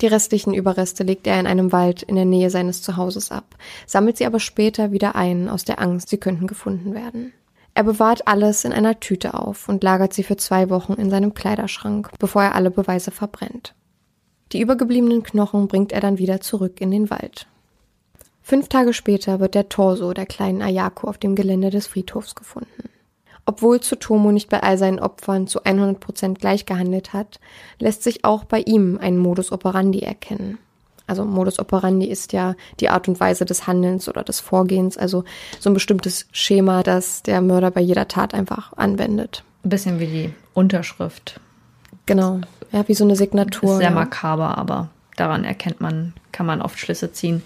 Die 0.00 0.06
restlichen 0.06 0.52
Überreste 0.52 1.04
legt 1.04 1.26
er 1.26 1.40
in 1.40 1.46
einem 1.46 1.72
Wald 1.72 2.02
in 2.02 2.16
der 2.16 2.24
Nähe 2.24 2.50
seines 2.50 2.82
Zuhauses 2.82 3.30
ab, 3.30 3.56
sammelt 3.86 4.18
sie 4.18 4.26
aber 4.26 4.40
später 4.40 4.92
wieder 4.92 5.14
ein, 5.14 5.48
aus 5.48 5.64
der 5.64 5.80
Angst, 5.80 6.10
sie 6.10 6.18
könnten 6.18 6.46
gefunden 6.46 6.94
werden. 6.94 7.32
Er 7.74 7.84
bewahrt 7.84 8.26
alles 8.26 8.64
in 8.64 8.72
einer 8.72 9.00
Tüte 9.00 9.34
auf 9.34 9.68
und 9.68 9.84
lagert 9.84 10.12
sie 10.14 10.22
für 10.22 10.36
zwei 10.36 10.70
Wochen 10.70 10.94
in 10.94 11.10
seinem 11.10 11.34
Kleiderschrank, 11.34 12.10
bevor 12.18 12.42
er 12.42 12.54
alle 12.54 12.70
Beweise 12.70 13.10
verbrennt. 13.10 13.74
Die 14.52 14.60
übergebliebenen 14.60 15.22
Knochen 15.22 15.68
bringt 15.68 15.92
er 15.92 16.00
dann 16.00 16.18
wieder 16.18 16.40
zurück 16.40 16.80
in 16.80 16.90
den 16.90 17.10
Wald. 17.10 17.46
Fünf 18.42 18.68
Tage 18.68 18.92
später 18.92 19.40
wird 19.40 19.54
der 19.54 19.68
Torso 19.68 20.12
der 20.12 20.26
kleinen 20.26 20.62
Ayako 20.62 21.08
auf 21.08 21.18
dem 21.18 21.34
Gelände 21.34 21.70
des 21.70 21.86
Friedhofs 21.86 22.34
gefunden. 22.34 22.88
Obwohl 23.46 23.80
Tsutomu 23.80 24.32
nicht 24.32 24.48
bei 24.48 24.62
all 24.62 24.76
seinen 24.76 24.98
Opfern 24.98 25.46
zu 25.46 25.62
100 25.62 26.00
Prozent 26.00 26.40
gleich 26.40 26.66
gehandelt 26.66 27.12
hat, 27.12 27.38
lässt 27.78 28.02
sich 28.02 28.24
auch 28.24 28.44
bei 28.44 28.60
ihm 28.60 28.98
ein 29.00 29.16
Modus 29.16 29.52
operandi 29.52 30.00
erkennen. 30.00 30.58
Also 31.06 31.24
Modus 31.24 31.60
operandi 31.60 32.06
ist 32.06 32.32
ja 32.32 32.56
die 32.80 32.88
Art 32.88 33.06
und 33.06 33.20
Weise 33.20 33.44
des 33.44 33.68
Handelns 33.68 34.08
oder 34.08 34.24
des 34.24 34.40
Vorgehens, 34.40 34.98
also 34.98 35.24
so 35.60 35.70
ein 35.70 35.74
bestimmtes 35.74 36.26
Schema, 36.32 36.82
das 36.82 37.22
der 37.22 37.40
Mörder 37.40 37.70
bei 37.70 37.80
jeder 37.80 38.08
Tat 38.08 38.34
einfach 38.34 38.72
anwendet. 38.72 39.44
Ein 39.62 39.70
bisschen 39.70 40.00
wie 40.00 40.06
die 40.06 40.34
Unterschrift. 40.52 41.40
Genau, 42.06 42.40
ja, 42.72 42.86
wie 42.88 42.94
so 42.94 43.04
eine 43.04 43.14
Signatur. 43.14 43.72
Ist 43.72 43.78
sehr 43.78 43.90
ja. 43.90 43.94
makaber, 43.94 44.58
aber 44.58 44.88
daran 45.16 45.44
erkennt 45.44 45.80
man, 45.80 46.12
kann 46.32 46.46
man 46.46 46.60
oft 46.60 46.78
Schlüsse 46.78 47.12
ziehen, 47.12 47.42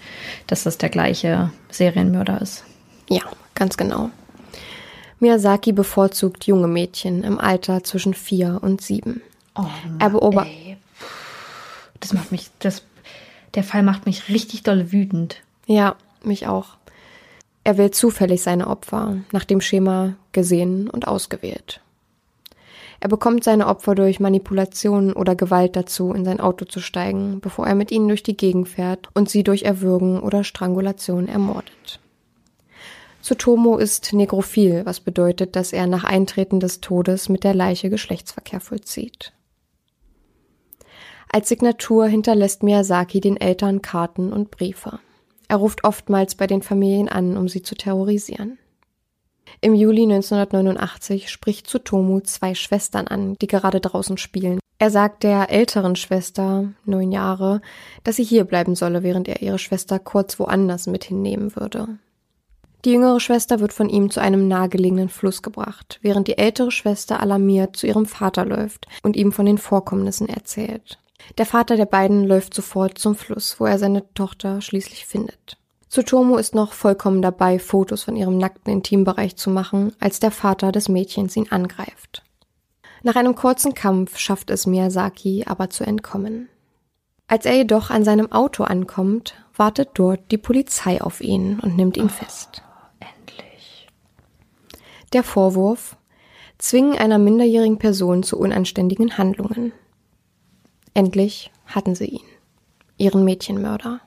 dass 0.47 0.63
das 0.63 0.79
der 0.79 0.89
gleiche 0.89 1.51
Serienmörder 1.69 2.41
ist. 2.41 2.63
Ja, 3.09 3.21
ganz 3.53 3.77
genau. 3.77 4.09
Miyazaki 5.21 5.71
bevorzugt 5.71 6.45
junge 6.47 6.67
Mädchen 6.67 7.23
im 7.23 7.39
Alter 7.39 7.83
zwischen 7.83 8.13
vier 8.15 8.59
und 8.61 8.81
sieben. 8.81 9.21
Oh, 9.55 9.65
er 9.99 10.09
beobachtet. 10.09 10.77
Das 11.99 12.13
macht 12.13 12.31
mich, 12.31 12.49
das, 12.59 12.83
der 13.53 13.63
Fall 13.63 13.83
macht 13.83 14.07
mich 14.07 14.29
richtig 14.29 14.63
doll 14.63 14.91
wütend. 14.91 15.37
Ja, 15.67 15.95
mich 16.23 16.47
auch. 16.47 16.77
Er 17.63 17.77
wählt 17.77 17.93
zufällig 17.93 18.41
seine 18.41 18.67
Opfer, 18.67 19.17
nach 19.31 19.45
dem 19.45 19.61
Schema 19.61 20.15
gesehen 20.31 20.89
und 20.89 21.07
ausgewählt. 21.07 21.81
Er 22.99 23.09
bekommt 23.09 23.43
seine 23.43 23.67
Opfer 23.67 23.93
durch 23.93 24.19
Manipulation 24.19 25.13
oder 25.13 25.35
Gewalt 25.35 25.75
dazu, 25.75 26.13
in 26.13 26.25
sein 26.25 26.39
Auto 26.39 26.65
zu 26.65 26.79
steigen, 26.79 27.39
bevor 27.41 27.67
er 27.67 27.75
mit 27.75 27.91
ihnen 27.91 28.07
durch 28.07 28.23
die 28.23 28.37
Gegend 28.37 28.69
fährt 28.69 29.09
und 29.13 29.29
sie 29.29 29.43
durch 29.43 29.63
Erwürgen 29.63 30.19
oder 30.19 30.43
Strangulation 30.43 31.27
ermordet. 31.27 31.99
Tsutomo 33.21 33.77
ist 33.77 34.13
negrophil, 34.13 34.85
was 34.85 34.99
bedeutet, 34.99 35.55
dass 35.55 35.73
er 35.73 35.87
nach 35.87 36.03
Eintreten 36.03 36.59
des 36.59 36.81
Todes 36.81 37.29
mit 37.29 37.43
der 37.43 37.53
Leiche 37.53 37.89
Geschlechtsverkehr 37.89 38.59
vollzieht. 38.59 39.33
Als 41.31 41.47
Signatur 41.47 42.07
hinterlässt 42.07 42.63
Miyazaki 42.63 43.21
den 43.21 43.37
Eltern 43.37 43.81
Karten 43.81 44.33
und 44.33 44.51
Briefe. 44.51 44.99
Er 45.47 45.57
ruft 45.57 45.83
oftmals 45.83 46.35
bei 46.35 46.47
den 46.47 46.61
Familien 46.61 47.09
an, 47.09 47.37
um 47.37 47.47
sie 47.47 47.61
zu 47.61 47.75
terrorisieren. 47.75 48.57
Im 49.61 49.75
Juli 49.75 50.03
1989 50.03 51.29
spricht 51.29 51.67
Tsutomu 51.67 52.21
zwei 52.21 52.55
Schwestern 52.55 53.07
an, 53.07 53.35
die 53.35 53.47
gerade 53.47 53.79
draußen 53.79 54.17
spielen. 54.17 54.59
Er 54.79 54.89
sagt 54.89 55.23
der 55.23 55.51
älteren 55.51 55.95
Schwester, 55.95 56.73
neun 56.85 57.11
Jahre, 57.11 57.61
dass 58.03 58.15
sie 58.15 58.23
hier 58.23 58.45
bleiben 58.45 58.75
solle, 58.75 59.03
während 59.03 59.27
er 59.27 59.41
ihre 59.41 59.59
Schwester 59.59 59.99
kurz 59.99 60.39
woanders 60.39 60.87
mit 60.87 61.03
hinnehmen 61.03 61.55
würde. 61.55 61.99
Die 62.83 62.91
jüngere 62.91 63.19
Schwester 63.19 63.59
wird 63.59 63.73
von 63.73 63.89
ihm 63.89 64.09
zu 64.09 64.19
einem 64.19 64.47
nahegelegenen 64.47 65.09
Fluss 65.09 65.43
gebracht, 65.43 65.99
während 66.01 66.27
die 66.27 66.37
ältere 66.39 66.71
Schwester 66.71 67.19
alarmiert 67.19 67.75
zu 67.75 67.85
ihrem 67.85 68.07
Vater 68.07 68.43
läuft 68.43 68.87
und 69.03 69.15
ihm 69.15 69.31
von 69.31 69.45
den 69.45 69.59
Vorkommnissen 69.59 70.27
erzählt. 70.27 70.97
Der 71.37 71.45
Vater 71.45 71.75
der 71.75 71.85
beiden 71.85 72.25
läuft 72.25 72.55
sofort 72.55 72.97
zum 72.97 73.15
Fluss, 73.15 73.59
wo 73.59 73.65
er 73.65 73.77
seine 73.77 74.11
Tochter 74.13 74.61
schließlich 74.61 75.05
findet. 75.05 75.57
Tsutomu 75.89 76.37
ist 76.37 76.55
noch 76.55 76.73
vollkommen 76.73 77.21
dabei, 77.21 77.59
Fotos 77.59 78.03
von 78.03 78.15
ihrem 78.15 78.37
nackten 78.37 78.73
Intimbereich 78.73 79.35
zu 79.35 79.49
machen, 79.49 79.93
als 79.99 80.19
der 80.19 80.31
Vater 80.31 80.71
des 80.71 80.89
Mädchens 80.89 81.35
ihn 81.35 81.51
angreift. 81.51 82.23
Nach 83.03 83.15
einem 83.15 83.35
kurzen 83.35 83.73
Kampf 83.73 84.17
schafft 84.17 84.49
es 84.49 84.65
Miyazaki 84.65 85.43
aber 85.45 85.69
zu 85.69 85.83
entkommen. 85.83 86.49
Als 87.27 87.45
er 87.45 87.55
jedoch 87.55 87.89
an 87.89 88.03
seinem 88.03 88.31
Auto 88.31 88.63
ankommt, 88.63 89.35
wartet 89.55 89.89
dort 89.93 90.31
die 90.31 90.37
Polizei 90.37 91.01
auf 91.01 91.21
ihn 91.21 91.59
und 91.59 91.77
nimmt 91.77 91.97
ihn 91.97 92.09
fest. 92.09 92.63
Der 95.13 95.23
Vorwurf 95.23 95.97
Zwingen 96.57 96.97
einer 96.97 97.17
minderjährigen 97.17 97.79
Person 97.79 98.23
zu 98.23 98.37
unanständigen 98.39 99.17
Handlungen. 99.17 99.73
Endlich 100.93 101.51
hatten 101.65 101.95
sie 101.95 102.05
ihn, 102.05 102.25
ihren 102.97 103.25
Mädchenmörder. 103.25 103.99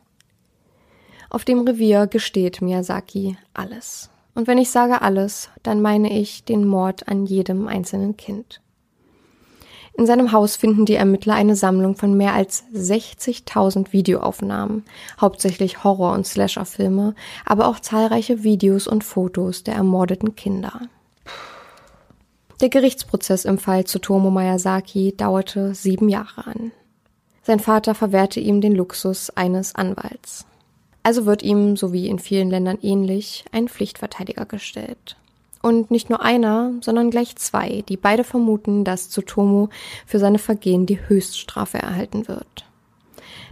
Auf 1.29 1.45
dem 1.45 1.67
Revier 1.67 2.07
gesteht 2.07 2.63
Miyazaki 2.63 3.37
alles. 3.53 4.09
Und 4.35 4.47
wenn 4.47 4.57
ich 4.57 4.71
sage 4.71 5.03
alles, 5.03 5.51
dann 5.63 5.83
meine 5.83 6.19
ich 6.19 6.45
den 6.45 6.65
Mord 6.65 7.07
an 7.07 7.27
jedem 7.27 7.69
einzelnen 7.69 8.17
Kind. 8.17 8.63
In 9.97 10.07
seinem 10.07 10.33
Haus 10.33 10.57
finden 10.57 10.87
die 10.87 10.95
Ermittler 10.95 11.35
eine 11.35 11.55
Sammlung 11.55 11.97
von 11.97 12.17
mehr 12.17 12.35
als 12.35 12.65
60.000 12.75 13.93
Videoaufnahmen, 13.93 14.85
hauptsächlich 15.21 15.85
Horror- 15.85 16.15
und 16.15 16.27
Slasher-Filme, 16.27 17.15
aber 17.45 17.69
auch 17.69 17.79
zahlreiche 17.79 18.43
Videos 18.43 18.87
und 18.87 19.05
Fotos 19.05 19.65
der 19.65 19.75
ermordeten 19.75 20.35
Kinder. 20.35 20.81
Der 22.61 22.69
Gerichtsprozess 22.69 23.45
im 23.45 23.59
Fall 23.59 23.85
Tsutomu 23.85 24.31
Miyazaki 24.31 25.15
dauerte 25.17 25.75
sieben 25.75 26.09
Jahre 26.09 26.47
an. 26.47 26.73
Sein 27.43 27.61
Vater 27.61 27.95
verwehrte 27.95 28.41
ihm 28.41 28.61
den 28.61 28.75
Luxus 28.75 29.31
eines 29.31 29.75
Anwalts. 29.75 30.47
Also 31.03 31.27
wird 31.27 31.43
ihm, 31.43 31.77
so 31.77 31.93
wie 31.93 32.09
in 32.09 32.19
vielen 32.19 32.49
Ländern 32.49 32.79
ähnlich, 32.81 33.45
ein 33.53 33.69
Pflichtverteidiger 33.69 34.47
gestellt. 34.47 35.17
Und 35.61 35.91
nicht 35.91 36.11
nur 36.11 36.23
einer, 36.23 36.73
sondern 36.81 37.11
gleich 37.11 37.37
zwei, 37.37 37.83
die 37.89 37.97
beide 37.97 38.25
vermuten, 38.25 38.85
dass 38.85 39.11
Tsutomu 39.11 39.69
für 40.07 40.19
seine 40.19 40.39
Vergehen 40.39 40.87
die 40.87 41.01
Höchststrafe 41.09 41.79
erhalten 41.79 42.29
wird. 42.29 42.67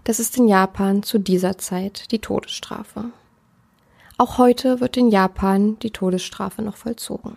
Das 0.05 0.21
ist 0.21 0.37
in 0.37 0.49
Japan 0.49 1.03
zu 1.03 1.19
dieser 1.19 1.59
Zeit 1.59 2.13
die 2.13 2.19
Todesstrafe. 2.19 3.07
Auch 4.17 4.39
heute 4.39 4.81
wird 4.81 4.97
in 4.97 5.11
Japan 5.11 5.79
die 5.81 5.91
Todesstrafe 5.91 6.63
noch 6.63 6.77
vollzogen. 6.77 7.37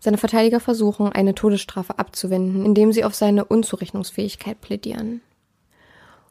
Seine 0.00 0.16
Verteidiger 0.16 0.60
versuchen, 0.60 1.12
eine 1.12 1.34
Todesstrafe 1.34 1.98
abzuwenden, 1.98 2.64
indem 2.64 2.92
sie 2.92 3.04
auf 3.04 3.14
seine 3.14 3.44
Unzurechnungsfähigkeit 3.44 4.60
plädieren. 4.60 5.20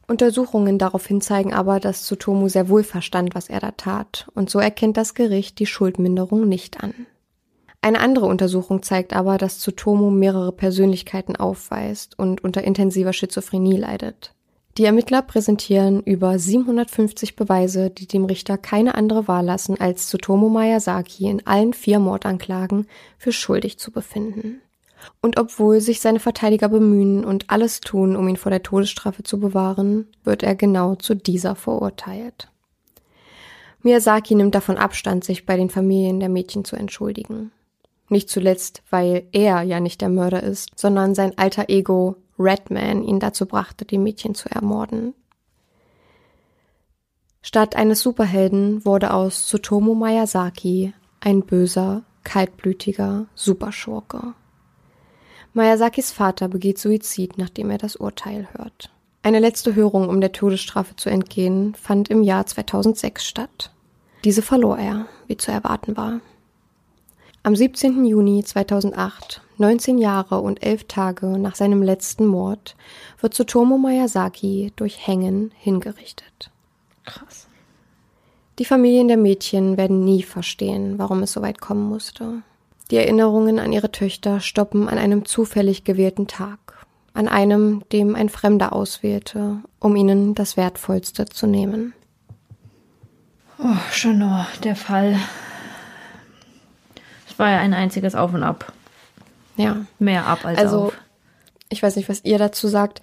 Untersuchungen 0.07 0.79
daraufhin 0.79 1.21
zeigen 1.21 1.53
aber, 1.53 1.79
dass 1.79 2.03
Tsutomu 2.03 2.49
sehr 2.49 2.67
wohl 2.67 2.83
verstand, 2.83 3.35
was 3.35 3.47
er 3.47 3.59
da 3.59 3.71
tat, 3.71 4.27
und 4.33 4.49
so 4.49 4.57
erkennt 4.57 4.97
das 4.97 5.13
Gericht 5.13 5.59
die 5.59 5.67
Schuldminderung 5.67 6.49
nicht 6.49 6.83
an. 6.83 7.05
Eine 7.81 7.99
andere 7.99 8.25
Untersuchung 8.25 8.81
zeigt 8.81 9.13
aber, 9.13 9.37
dass 9.37 9.59
Tsutomu 9.59 10.09
mehrere 10.09 10.51
Persönlichkeiten 10.51 11.35
aufweist 11.35 12.17
und 12.17 12.43
unter 12.43 12.63
intensiver 12.63 13.13
Schizophrenie 13.13 13.77
leidet. 13.77 14.33
Die 14.77 14.85
Ermittler 14.85 15.21
präsentieren 15.21 16.01
über 16.03 16.39
750 16.39 17.35
Beweise, 17.35 17.89
die 17.89 18.07
dem 18.07 18.25
Richter 18.25 18.57
keine 18.57 18.95
andere 18.95 19.27
Wahl 19.27 19.45
lassen, 19.45 19.79
als 19.79 20.07
Tsutomu 20.07 20.49
Miyazaki 20.49 21.25
in 21.29 21.45
allen 21.45 21.73
vier 21.73 21.99
Mordanklagen 21.99 22.87
für 23.17 23.31
schuldig 23.31 23.77
zu 23.77 23.91
befinden. 23.91 24.61
Und 25.21 25.37
obwohl 25.39 25.81
sich 25.81 26.01
seine 26.01 26.19
Verteidiger 26.19 26.69
bemühen 26.69 27.25
und 27.25 27.49
alles 27.49 27.81
tun, 27.81 28.15
um 28.15 28.27
ihn 28.27 28.37
vor 28.37 28.51
der 28.51 28.63
Todesstrafe 28.63 29.23
zu 29.23 29.39
bewahren, 29.39 30.07
wird 30.23 30.43
er 30.43 30.55
genau 30.55 30.95
zu 30.95 31.15
dieser 31.15 31.55
verurteilt. 31.55 32.49
Miyazaki 33.81 34.35
nimmt 34.35 34.55
davon 34.55 34.77
Abstand, 34.77 35.23
sich 35.23 35.45
bei 35.45 35.55
den 35.55 35.69
Familien 35.69 36.19
der 36.19 36.29
Mädchen 36.29 36.65
zu 36.65 36.75
entschuldigen. 36.75 37.51
Nicht 38.09 38.29
zuletzt, 38.29 38.81
weil 38.89 39.27
er 39.31 39.61
ja 39.61 39.79
nicht 39.79 40.01
der 40.01 40.09
Mörder 40.09 40.43
ist, 40.43 40.71
sondern 40.75 41.15
sein 41.15 41.37
alter 41.37 41.69
Ego 41.69 42.15
Redman 42.39 43.03
ihn 43.03 43.19
dazu 43.19 43.45
brachte, 43.45 43.85
die 43.85 43.97
Mädchen 43.97 44.33
zu 44.33 44.49
ermorden. 44.49 45.13
Statt 47.41 47.75
eines 47.75 48.01
Superhelden 48.01 48.83
wurde 48.85 49.13
aus 49.13 49.47
Tsutomu 49.47 49.95
Miyazaki 49.95 50.93
ein 51.19 51.41
böser, 51.41 52.03
kaltblütiger 52.23 53.27
Superschurke. 53.35 54.33
Miyazakis 55.53 56.11
Vater 56.11 56.47
begeht 56.47 56.77
Suizid, 56.77 57.37
nachdem 57.37 57.69
er 57.69 57.77
das 57.77 57.95
Urteil 57.95 58.47
hört. 58.53 58.91
Eine 59.21 59.39
letzte 59.39 59.75
Hörung, 59.75 60.07
um 60.07 60.21
der 60.21 60.31
Todesstrafe 60.31 60.95
zu 60.95 61.09
entgehen, 61.09 61.75
fand 61.75 62.09
im 62.09 62.23
Jahr 62.23 62.45
2006 62.45 63.25
statt. 63.25 63.71
Diese 64.23 64.41
verlor 64.41 64.77
er, 64.77 65.07
wie 65.27 65.37
zu 65.37 65.51
erwarten 65.51 65.97
war. 65.97 66.21
Am 67.41 67.55
17. 67.55 68.05
Juni 68.05 68.43
2008, 68.43 69.41
19 69.57 69.97
Jahre 69.97 70.41
und 70.41 70.61
11 70.61 70.87
Tage 70.87 71.25
nach 71.27 71.55
seinem 71.55 71.81
letzten 71.81 72.25
Mord, 72.25 72.75
wird 73.21 73.33
Tsutomu 73.33 73.77
Miyazaki 73.77 74.73
durch 74.75 75.07
Hängen 75.07 75.51
hingerichtet. 75.57 76.51
Krass. 77.05 77.47
Die 78.59 78.65
Familien 78.65 79.07
der 79.07 79.15
Mädchen 79.15 79.77
werden 79.77 80.03
nie 80.03 80.21
verstehen, 80.21 80.99
warum 80.99 81.23
es 81.23 81.31
so 81.31 81.41
weit 81.41 81.61
kommen 81.61 81.87
musste. 81.87 82.41
Die 82.91 82.97
Erinnerungen 82.97 83.57
an 83.57 83.71
ihre 83.71 83.91
Töchter 83.91 84.41
stoppen 84.41 84.89
an 84.89 84.97
einem 84.97 85.23
zufällig 85.23 85.85
gewählten 85.85 86.27
Tag, 86.27 86.85
an 87.13 87.29
einem, 87.29 87.83
dem 87.93 88.15
ein 88.15 88.27
Fremder 88.27 88.73
auswählte, 88.73 89.59
um 89.79 89.95
ihnen 89.95 90.35
das 90.35 90.57
Wertvollste 90.57 91.23
zu 91.25 91.47
nehmen. 91.47 91.93
Oh, 93.59 93.77
schon 93.91 94.19
nur 94.19 94.45
der 94.63 94.75
Fall. 94.75 95.17
War 97.39 97.51
ja 97.51 97.59
ein 97.59 97.73
einziges 97.73 98.15
Auf 98.15 98.33
und 98.33 98.43
Ab. 98.43 98.73
Ja. 99.55 99.85
Mehr 99.97 100.25
ab 100.27 100.45
als 100.45 100.59
Also, 100.59 100.85
auf. 100.87 100.93
ich 101.69 101.81
weiß 101.81 101.95
nicht, 101.95 102.09
was 102.09 102.23
ihr 102.23 102.37
dazu 102.37 102.67
sagt. 102.67 103.01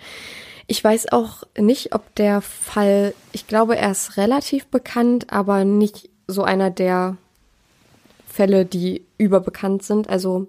Ich 0.67 0.83
weiß 0.83 1.13
auch 1.13 1.45
nicht, 1.59 1.95
ob 1.95 2.15
der 2.17 2.41
Fall, 2.41 3.15
ich 3.33 3.47
glaube, 3.47 3.77
er 3.77 3.91
ist 3.91 4.17
relativ 4.17 4.67
bekannt, 4.67 5.33
aber 5.33 5.65
nicht 5.65 6.09
so 6.27 6.43
einer 6.43 6.71
der 6.71 7.17
Fälle, 8.27 8.65
die 8.65 9.05
überbekannt 9.17 9.83
sind. 9.83 10.09
Also 10.11 10.49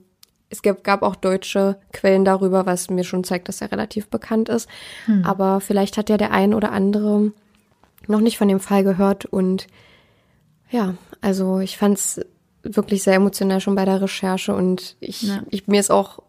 es 0.50 0.62
gab, 0.62 0.84
gab 0.84 1.02
auch 1.04 1.16
deutsche 1.16 1.78
Quellen 1.94 2.26
darüber, 2.26 2.66
was 2.66 2.90
mir 2.90 3.04
schon 3.04 3.24
zeigt, 3.24 3.48
dass 3.48 3.62
er 3.62 3.72
relativ 3.72 4.08
bekannt 4.08 4.50
ist. 4.50 4.68
Aber 5.24 5.62
vielleicht 5.62 5.98
hat 5.98 6.10
ja 6.10 6.18
der 6.18 6.32
ein 6.32 6.54
oder 6.54 6.72
andere 6.72 7.32
noch 8.08 8.22
nicht 8.22 8.38
von 8.38 8.48
dem 8.48 8.60
Fall 8.60 8.84
gehört 8.84 9.26
und 9.26 9.68
ja, 10.70 10.96
also 11.22 11.60
ich 11.60 11.78
fand 11.78 11.98
es 11.98 12.22
wirklich 12.76 13.04
sehr 13.04 13.16
emotional 13.16 13.60
schon 13.62 13.76
bei 13.76 13.86
der 13.86 14.02
Recherche 14.02 14.54
und 14.56 14.96
ich, 15.00 15.22
Ja. 15.24 15.42
ich 15.50 15.68
mir 15.68 15.80
ist 15.80 15.92
auch 15.92 16.20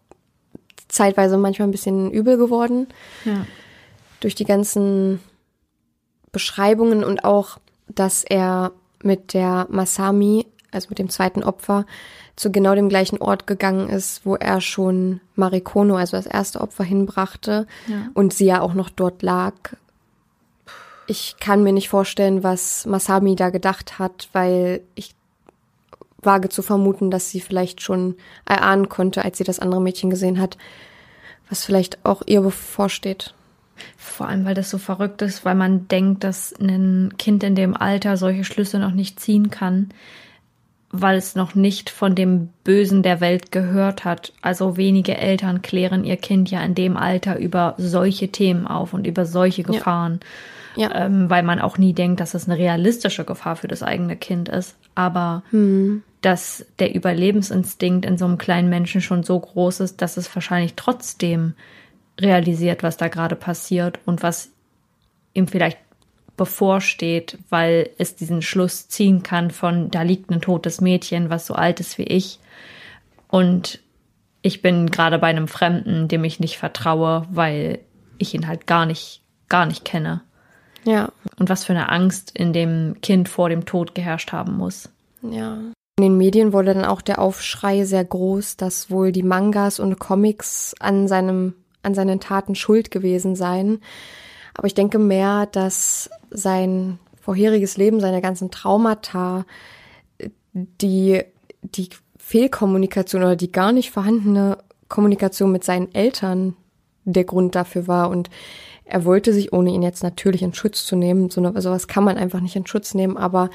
zeitweise 0.87 1.37
manchmal 1.37 1.67
ein 1.67 1.71
bisschen 1.71 2.11
übel 2.11 2.37
geworden 2.37 2.87
Ja. 3.25 3.45
durch 4.21 4.35
die 4.35 4.45
ganzen 4.45 5.19
Beschreibungen 6.31 7.03
und 7.03 7.23
auch, 7.25 7.57
dass 7.87 8.23
er 8.23 8.71
mit 9.03 9.33
der 9.33 9.67
Masami, 9.69 10.45
also 10.71 10.87
mit 10.89 10.99
dem 10.99 11.09
zweiten 11.09 11.43
Opfer, 11.43 11.85
zu 12.35 12.51
genau 12.51 12.73
dem 12.75 12.87
gleichen 12.89 13.17
Ort 13.21 13.47
gegangen 13.47 13.89
ist, 13.89 14.25
wo 14.25 14.35
er 14.35 14.61
schon 14.61 15.19
Marikono, 15.35 15.95
also 15.97 16.15
das 16.17 16.25
erste 16.27 16.61
Opfer, 16.61 16.83
hinbrachte 16.83 17.67
Ja. 17.87 18.07
und 18.13 18.33
sie 18.33 18.45
ja 18.45 18.61
auch 18.61 18.73
noch 18.73 18.89
dort 18.89 19.21
lag. 19.23 19.53
Ich 21.07 21.37
kann 21.39 21.63
mir 21.63 21.73
nicht 21.73 21.89
vorstellen, 21.89 22.43
was 22.43 22.85
Masami 22.85 23.35
da 23.35 23.49
gedacht 23.49 23.97
hat, 23.99 24.29
weil 24.31 24.81
ich 24.95 25.15
wage 26.21 26.49
zu 26.49 26.61
vermuten, 26.61 27.11
dass 27.11 27.29
sie 27.29 27.41
vielleicht 27.41 27.81
schon 27.81 28.15
erahnen 28.45 28.89
konnte, 28.89 29.23
als 29.23 29.37
sie 29.37 29.43
das 29.43 29.59
andere 29.59 29.81
Mädchen 29.81 30.09
gesehen 30.09 30.39
hat, 30.39 30.57
was 31.49 31.65
vielleicht 31.65 32.05
auch 32.05 32.21
ihr 32.25 32.41
bevorsteht. 32.41 33.33
Vor 33.97 34.27
allem, 34.27 34.45
weil 34.45 34.55
das 34.55 34.69
so 34.69 34.77
verrückt 34.77 35.21
ist, 35.21 35.45
weil 35.45 35.55
man 35.55 35.87
denkt, 35.87 36.23
dass 36.23 36.53
ein 36.59 37.13
Kind 37.17 37.43
in 37.43 37.55
dem 37.55 37.75
Alter 37.75 38.17
solche 38.17 38.43
Schlüsse 38.43 38.77
noch 38.77 38.91
nicht 38.91 39.19
ziehen 39.19 39.49
kann, 39.49 39.89
weil 40.91 41.17
es 41.17 41.35
noch 41.35 41.55
nicht 41.55 41.89
von 41.89 42.15
dem 42.15 42.49
Bösen 42.63 43.03
der 43.03 43.21
Welt 43.21 43.51
gehört 43.51 44.05
hat. 44.05 44.33
Also 44.41 44.75
wenige 44.75 45.17
Eltern 45.17 45.61
klären 45.61 46.03
ihr 46.03 46.17
Kind 46.17 46.49
ja 46.51 46.61
in 46.61 46.75
dem 46.75 46.97
Alter 46.97 47.37
über 47.37 47.75
solche 47.77 48.29
Themen 48.29 48.67
auf 48.67 48.93
und 48.93 49.07
über 49.07 49.25
solche 49.25 49.63
Gefahren, 49.63 50.19
Ja. 50.21 50.27
Ähm, 50.77 51.29
weil 51.29 51.43
man 51.43 51.59
auch 51.59 51.77
nie 51.77 51.93
denkt, 51.93 52.19
dass 52.19 52.33
es 52.33 52.47
eine 52.47 52.57
realistische 52.57 53.25
Gefahr 53.25 53.55
für 53.55 53.67
das 53.67 53.83
eigene 53.83 54.15
Kind 54.15 54.49
ist. 54.49 54.75
Aber 54.95 55.43
dass 56.21 56.65
der 56.79 56.93
Überlebensinstinkt 56.93 58.05
in 58.05 58.17
so 58.17 58.25
einem 58.25 58.37
kleinen 58.37 58.69
Menschen 58.69 59.01
schon 59.01 59.23
so 59.23 59.39
groß 59.39 59.79
ist, 59.81 60.01
dass 60.01 60.17
es 60.17 60.33
wahrscheinlich 60.35 60.73
trotzdem 60.75 61.53
realisiert, 62.19 62.83
was 62.83 62.97
da 62.97 63.07
gerade 63.07 63.35
passiert 63.35 63.99
und 64.05 64.23
was 64.23 64.49
ihm 65.33 65.47
vielleicht 65.47 65.77
bevorsteht, 66.35 67.37
weil 67.49 67.89
es 67.97 68.15
diesen 68.15 68.41
Schluss 68.41 68.87
ziehen 68.87 69.23
kann 69.23 69.51
von, 69.51 69.91
da 69.91 70.03
liegt 70.03 70.29
ein 70.29 70.41
totes 70.41 70.79
Mädchen, 70.81 71.29
was 71.29 71.45
so 71.45 71.53
alt 71.53 71.79
ist 71.79 71.97
wie 71.97 72.03
ich. 72.03 72.39
Und 73.27 73.79
ich 74.41 74.61
bin 74.61 74.89
gerade 74.89 75.19
bei 75.19 75.27
einem 75.27 75.47
Fremden, 75.47 76.07
dem 76.07 76.23
ich 76.23 76.39
nicht 76.39 76.57
vertraue, 76.57 77.25
weil 77.29 77.79
ich 78.17 78.33
ihn 78.33 78.47
halt 78.47 78.67
gar 78.67 78.85
nicht, 78.85 79.21
gar 79.49 79.65
nicht 79.65 79.83
kenne. 79.83 80.21
Ja, 80.89 81.11
Und 81.37 81.49
was 81.49 81.65
für 81.65 81.73
eine 81.73 81.89
Angst 81.89 82.31
in 82.33 82.51
dem 82.51 82.95
Kind 83.01 83.29
vor 83.29 83.49
dem 83.49 83.65
Tod 83.65 83.93
geherrscht 83.93 84.31
haben 84.31 84.57
muss. 84.57 84.89
ja. 85.21 85.59
In 85.97 86.03
den 86.03 86.17
Medien 86.17 86.53
wurde 86.53 86.73
dann 86.73 86.85
auch 86.85 87.01
der 87.01 87.19
Aufschrei 87.19 87.83
sehr 87.83 88.05
groß, 88.05 88.55
dass 88.55 88.89
wohl 88.89 89.11
die 89.11 89.21
Mangas 89.21 89.81
und 89.81 89.99
Comics 89.99 90.73
an 90.79 91.09
seinem, 91.09 91.55
an 91.83 91.93
seinen 91.93 92.21
Taten 92.21 92.55
schuld 92.55 92.89
gewesen 92.89 93.35
seien. 93.35 93.81
Aber 94.53 94.65
ich 94.65 94.73
denke 94.73 94.97
mehr, 94.97 95.45
dass 95.45 96.09
sein 96.31 96.99
vorheriges 97.19 97.75
Leben, 97.75 97.99
seine 97.99 98.21
ganzen 98.21 98.49
Traumata, 98.49 99.45
die, 100.53 101.21
die 101.63 101.89
Fehlkommunikation 102.17 103.21
oder 103.21 103.35
die 103.35 103.51
gar 103.51 103.73
nicht 103.73 103.91
vorhandene 103.91 104.57
Kommunikation 104.87 105.51
mit 105.51 105.65
seinen 105.65 105.93
Eltern 105.93 106.55
der 107.03 107.25
Grund 107.25 107.55
dafür 107.55 107.87
war 107.87 108.09
und 108.09 108.29
er 108.89 109.05
wollte 109.05 109.33
sich, 109.33 109.53
ohne 109.53 109.69
ihn 109.69 109.83
jetzt 109.83 110.01
natürlich 110.01 110.41
in 110.41 110.53
Schutz 110.53 110.85
zu 110.85 110.95
nehmen, 110.95 111.29
so 111.29 111.41
eine, 111.41 111.61
sowas 111.61 111.87
kann 111.87 112.03
man 112.03 112.17
einfach 112.17 112.39
nicht 112.39 112.55
in 112.55 112.65
Schutz 112.65 112.95
nehmen, 112.95 113.17
aber 113.17 113.49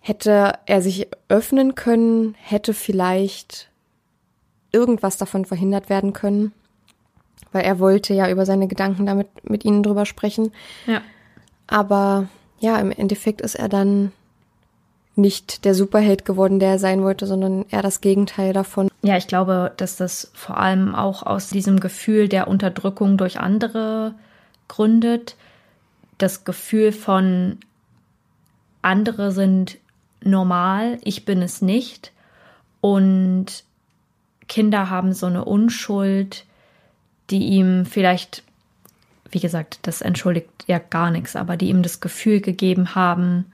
hätte 0.00 0.58
er 0.66 0.82
sich 0.82 1.08
öffnen 1.28 1.74
können, 1.74 2.34
hätte 2.38 2.74
vielleicht 2.74 3.70
irgendwas 4.70 5.16
davon 5.16 5.46
verhindert 5.46 5.88
werden 5.88 6.12
können, 6.12 6.52
weil 7.52 7.64
er 7.64 7.78
wollte 7.78 8.12
ja 8.12 8.30
über 8.30 8.44
seine 8.44 8.68
Gedanken 8.68 9.06
damit 9.06 9.28
mit 9.48 9.64
ihnen 9.64 9.82
drüber 9.82 10.04
sprechen. 10.04 10.52
Ja. 10.86 11.00
Aber 11.66 12.28
ja, 12.58 12.78
im 12.78 12.90
Endeffekt 12.92 13.40
ist 13.40 13.54
er 13.54 13.68
dann 13.68 14.12
nicht 15.20 15.64
der 15.64 15.74
Superheld 15.74 16.24
geworden, 16.24 16.58
der 16.58 16.70
er 16.70 16.78
sein 16.78 17.02
wollte, 17.02 17.26
sondern 17.26 17.64
eher 17.70 17.82
das 17.82 18.00
Gegenteil 18.00 18.52
davon. 18.52 18.88
Ja, 19.02 19.16
ich 19.16 19.26
glaube, 19.26 19.72
dass 19.76 19.96
das 19.96 20.30
vor 20.34 20.58
allem 20.58 20.94
auch 20.94 21.22
aus 21.22 21.48
diesem 21.48 21.80
Gefühl 21.80 22.28
der 22.28 22.48
Unterdrückung 22.48 23.16
durch 23.16 23.38
andere 23.38 24.14
gründet. 24.68 25.36
Das 26.18 26.44
Gefühl 26.44 26.92
von 26.92 27.58
andere 28.82 29.32
sind 29.32 29.78
normal, 30.22 30.98
ich 31.02 31.24
bin 31.24 31.42
es 31.42 31.62
nicht. 31.62 32.12
Und 32.80 33.64
Kinder 34.48 34.90
haben 34.90 35.12
so 35.12 35.26
eine 35.26 35.44
Unschuld, 35.44 36.44
die 37.30 37.48
ihm 37.48 37.86
vielleicht 37.86 38.42
wie 39.30 39.40
gesagt, 39.40 39.78
das 39.82 40.00
entschuldigt 40.00 40.50
ja 40.66 40.78
gar 40.78 41.10
nichts, 41.10 41.36
aber 41.36 41.56
die 41.56 41.68
ihm 41.68 41.82
das 41.82 42.00
Gefühl 42.00 42.40
gegeben 42.40 42.94
haben, 42.94 43.52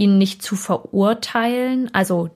ihn 0.00 0.18
nicht 0.18 0.42
zu 0.42 0.56
verurteilen. 0.56 1.90
Also 1.92 2.30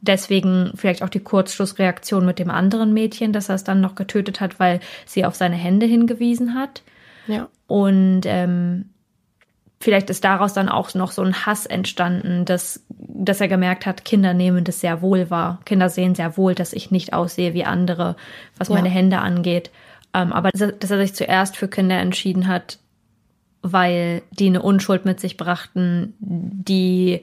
deswegen 0.00 0.72
vielleicht 0.74 1.02
auch 1.02 1.08
die 1.08 1.20
Kurzschlussreaktion 1.20 2.24
mit 2.24 2.38
dem 2.38 2.50
anderen 2.50 2.92
Mädchen, 2.94 3.32
dass 3.32 3.48
er 3.48 3.56
es 3.56 3.64
dann 3.64 3.80
noch 3.80 3.94
getötet 3.94 4.40
hat, 4.40 4.58
weil 4.58 4.80
sie 5.04 5.24
auf 5.24 5.34
seine 5.34 5.56
Hände 5.56 5.86
hingewiesen 5.86 6.54
hat. 6.54 6.82
Ja. 7.26 7.48
Und 7.66 8.22
ähm, 8.24 8.86
vielleicht 9.80 10.08
ist 10.08 10.24
daraus 10.24 10.54
dann 10.54 10.68
auch 10.68 10.94
noch 10.94 11.12
so 11.12 11.22
ein 11.22 11.44
Hass 11.46 11.66
entstanden, 11.66 12.44
dass, 12.44 12.84
dass 12.88 13.40
er 13.40 13.48
gemerkt 13.48 13.84
hat, 13.84 14.04
Kinder 14.04 14.32
nehmen 14.32 14.64
das 14.64 14.80
sehr 14.80 15.02
wohl 15.02 15.28
wahr. 15.28 15.60
Kinder 15.64 15.88
sehen 15.90 16.14
sehr 16.14 16.36
wohl, 16.36 16.54
dass 16.54 16.72
ich 16.72 16.90
nicht 16.90 17.12
aussehe 17.12 17.52
wie 17.52 17.64
andere, 17.64 18.16
was 18.56 18.68
Ja. 18.68 18.74
meine 18.74 18.88
Hände 18.88 19.18
angeht. 19.18 19.70
Ähm, 20.14 20.32
aber 20.32 20.50
dass 20.50 20.60
er, 20.60 20.72
dass 20.72 20.90
er 20.90 20.98
sich 20.98 21.14
zuerst 21.14 21.56
für 21.56 21.68
Kinder 21.68 21.98
entschieden 21.98 22.48
hat, 22.48 22.78
weil 23.62 24.22
die 24.30 24.46
eine 24.46 24.62
Unschuld 24.62 25.04
mit 25.04 25.20
sich 25.20 25.36
brachten, 25.36 26.14
die 26.18 27.22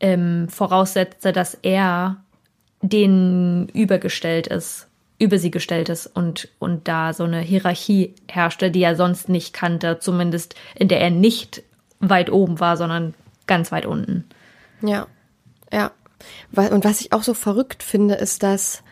ähm, 0.00 0.48
voraussetzte, 0.48 1.32
dass 1.32 1.54
er 1.54 2.18
denen 2.80 3.68
übergestellt 3.68 4.46
ist, 4.46 4.88
über 5.18 5.38
sie 5.38 5.50
gestellt 5.50 5.88
ist 5.88 6.06
und, 6.06 6.48
und 6.58 6.86
da 6.88 7.12
so 7.12 7.24
eine 7.24 7.40
Hierarchie 7.40 8.14
herrschte, 8.28 8.70
die 8.70 8.82
er 8.82 8.96
sonst 8.96 9.28
nicht 9.28 9.52
kannte, 9.52 9.98
zumindest 9.98 10.54
in 10.74 10.88
der 10.88 11.00
er 11.00 11.10
nicht 11.10 11.62
weit 12.00 12.30
oben 12.30 12.60
war, 12.60 12.76
sondern 12.76 13.14
ganz 13.46 13.72
weit 13.72 13.86
unten. 13.86 14.24
Ja, 14.82 15.06
ja. 15.72 15.90
Und 16.54 16.84
was 16.84 17.00
ich 17.00 17.12
auch 17.12 17.22
so 17.22 17.34
verrückt 17.34 17.82
finde, 17.82 18.14
ist, 18.14 18.42
dass 18.42 18.82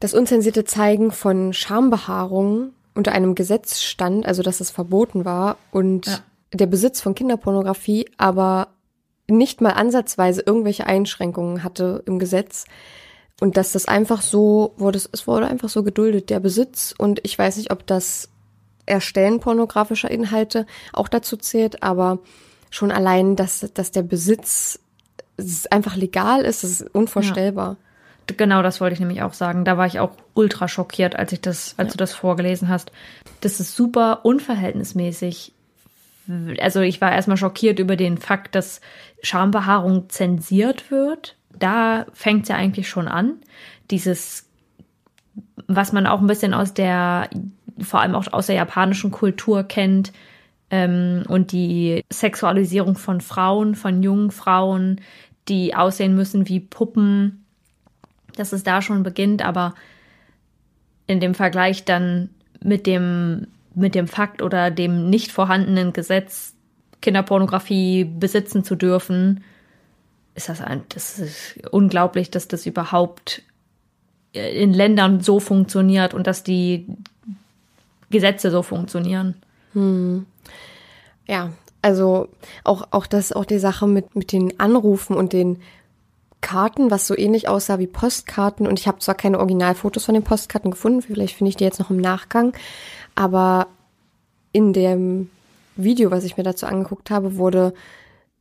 das 0.00 0.14
unzensierte 0.14 0.64
Zeigen 0.64 1.12
von 1.12 1.52
Schambehaarung 1.52 2.72
unter 2.94 3.12
einem 3.12 3.34
Gesetz 3.34 3.80
stand, 3.80 4.26
also 4.26 4.42
dass 4.42 4.60
es 4.60 4.70
verboten 4.70 5.24
war 5.24 5.56
und 5.72 6.06
Ja. 6.06 6.18
der 6.52 6.66
Besitz 6.66 7.00
von 7.00 7.14
Kinderpornografie 7.14 8.08
aber 8.16 8.68
nicht 9.28 9.60
mal 9.60 9.70
ansatzweise 9.70 10.42
irgendwelche 10.44 10.86
Einschränkungen 10.86 11.64
hatte 11.64 12.02
im 12.06 12.18
Gesetz 12.18 12.64
und 13.40 13.56
dass 13.56 13.72
das 13.72 13.86
einfach 13.86 14.22
so 14.22 14.74
wurde, 14.76 15.00
es 15.12 15.26
wurde 15.26 15.46
einfach 15.46 15.68
so 15.68 15.82
geduldet, 15.82 16.30
der 16.30 16.40
Besitz 16.40 16.94
und 16.96 17.20
ich 17.24 17.38
weiß 17.38 17.56
nicht, 17.56 17.72
ob 17.72 17.86
das 17.86 18.28
Erstellen 18.86 19.40
pornografischer 19.40 20.10
Inhalte 20.10 20.66
auch 20.92 21.08
dazu 21.08 21.36
zählt, 21.36 21.82
aber 21.82 22.18
schon 22.70 22.92
allein, 22.92 23.34
dass, 23.34 23.66
dass 23.72 23.90
der 23.92 24.02
Besitz 24.02 24.78
es 25.36 25.66
einfach 25.66 25.96
legal 25.96 26.42
ist, 26.42 26.62
das 26.62 26.70
ist 26.70 26.94
unvorstellbar. 26.94 27.76
Genau 28.26 28.62
das 28.62 28.80
wollte 28.80 28.94
ich 28.94 29.00
nämlich 29.00 29.22
auch 29.22 29.34
sagen. 29.34 29.64
Da 29.64 29.76
war 29.76 29.86
ich 29.86 30.00
auch 30.00 30.12
ultra 30.34 30.68
schockiert, 30.68 31.16
als 31.16 31.32
ich 31.32 31.40
das, 31.40 31.74
als 31.76 31.92
du 31.92 31.98
das 31.98 32.14
vorgelesen 32.14 32.68
hast. 32.68 32.90
Das 33.40 33.60
ist 33.60 33.76
super 33.76 34.24
unverhältnismäßig. 34.24 35.52
Also 36.60 36.80
ich 36.80 37.00
war 37.00 37.12
erstmal 37.12 37.36
schockiert 37.36 37.78
über 37.78 37.96
den 37.96 38.16
Fakt, 38.16 38.54
dass 38.54 38.80
Schambehaarung 39.22 40.08
zensiert 40.08 40.90
wird. 40.90 41.36
Da 41.58 42.06
fängt 42.14 42.44
es 42.44 42.48
ja 42.48 42.56
eigentlich 42.56 42.88
schon 42.88 43.08
an. 43.08 43.34
Dieses, 43.90 44.48
was 45.66 45.92
man 45.92 46.06
auch 46.06 46.20
ein 46.20 46.26
bisschen 46.26 46.54
aus 46.54 46.72
der, 46.72 47.28
vor 47.78 48.00
allem 48.00 48.14
auch 48.14 48.32
aus 48.32 48.46
der 48.46 48.56
japanischen 48.56 49.10
Kultur 49.10 49.64
kennt, 49.64 50.12
ähm, 50.70 51.22
und 51.28 51.52
die 51.52 52.04
Sexualisierung 52.12 52.96
von 52.96 53.20
Frauen, 53.20 53.74
von 53.74 54.02
jungen 54.02 54.30
Frauen, 54.30 55.00
die 55.48 55.74
aussehen 55.74 56.16
müssen 56.16 56.48
wie 56.48 56.60
Puppen, 56.60 57.43
dass 58.36 58.52
es 58.52 58.62
da 58.62 58.82
schon 58.82 59.02
beginnt, 59.02 59.44
aber 59.44 59.74
in 61.06 61.20
dem 61.20 61.34
Vergleich 61.34 61.84
dann 61.84 62.30
mit 62.62 62.86
dem, 62.86 63.48
mit 63.74 63.94
dem 63.94 64.08
Fakt 64.08 64.42
oder 64.42 64.70
dem 64.70 65.10
nicht 65.10 65.32
vorhandenen 65.32 65.92
Gesetz, 65.92 66.54
Kinderpornografie 67.02 68.04
besitzen 68.04 68.64
zu 68.64 68.76
dürfen, 68.76 69.44
ist 70.34 70.48
das 70.48 70.60
ein, 70.60 70.82
das 70.88 71.18
ist 71.18 71.58
unglaublich, 71.70 72.30
dass 72.30 72.48
das 72.48 72.66
überhaupt 72.66 73.42
in 74.32 74.72
Ländern 74.72 75.20
so 75.20 75.38
funktioniert 75.38 76.12
und 76.12 76.26
dass 76.26 76.42
die 76.42 76.86
Gesetze 78.10 78.50
so 78.50 78.62
funktionieren. 78.62 79.36
Ja, 81.26 81.52
also 81.82 82.28
auch, 82.64 82.88
auch 82.90 83.06
das, 83.06 83.32
auch 83.32 83.44
die 83.44 83.58
Sache 83.58 83.86
mit, 83.86 84.16
mit 84.16 84.32
den 84.32 84.58
Anrufen 84.58 85.16
und 85.16 85.32
den 85.32 85.60
Karten, 86.44 86.90
was 86.90 87.06
so 87.06 87.16
ähnlich 87.16 87.48
aussah 87.48 87.78
wie 87.78 87.86
Postkarten. 87.86 88.66
Und 88.66 88.78
ich 88.78 88.86
habe 88.86 88.98
zwar 88.98 89.14
keine 89.14 89.38
Originalfotos 89.38 90.04
von 90.04 90.14
den 90.14 90.22
Postkarten 90.22 90.70
gefunden, 90.70 91.00
vielleicht 91.00 91.36
finde 91.36 91.48
ich 91.48 91.56
die 91.56 91.64
jetzt 91.64 91.80
noch 91.80 91.88
im 91.88 91.96
Nachgang, 91.96 92.52
aber 93.14 93.68
in 94.52 94.74
dem 94.74 95.30
Video, 95.74 96.10
was 96.10 96.22
ich 96.22 96.36
mir 96.36 96.42
dazu 96.42 96.66
angeguckt 96.66 97.10
habe, 97.10 97.38
wurde 97.38 97.72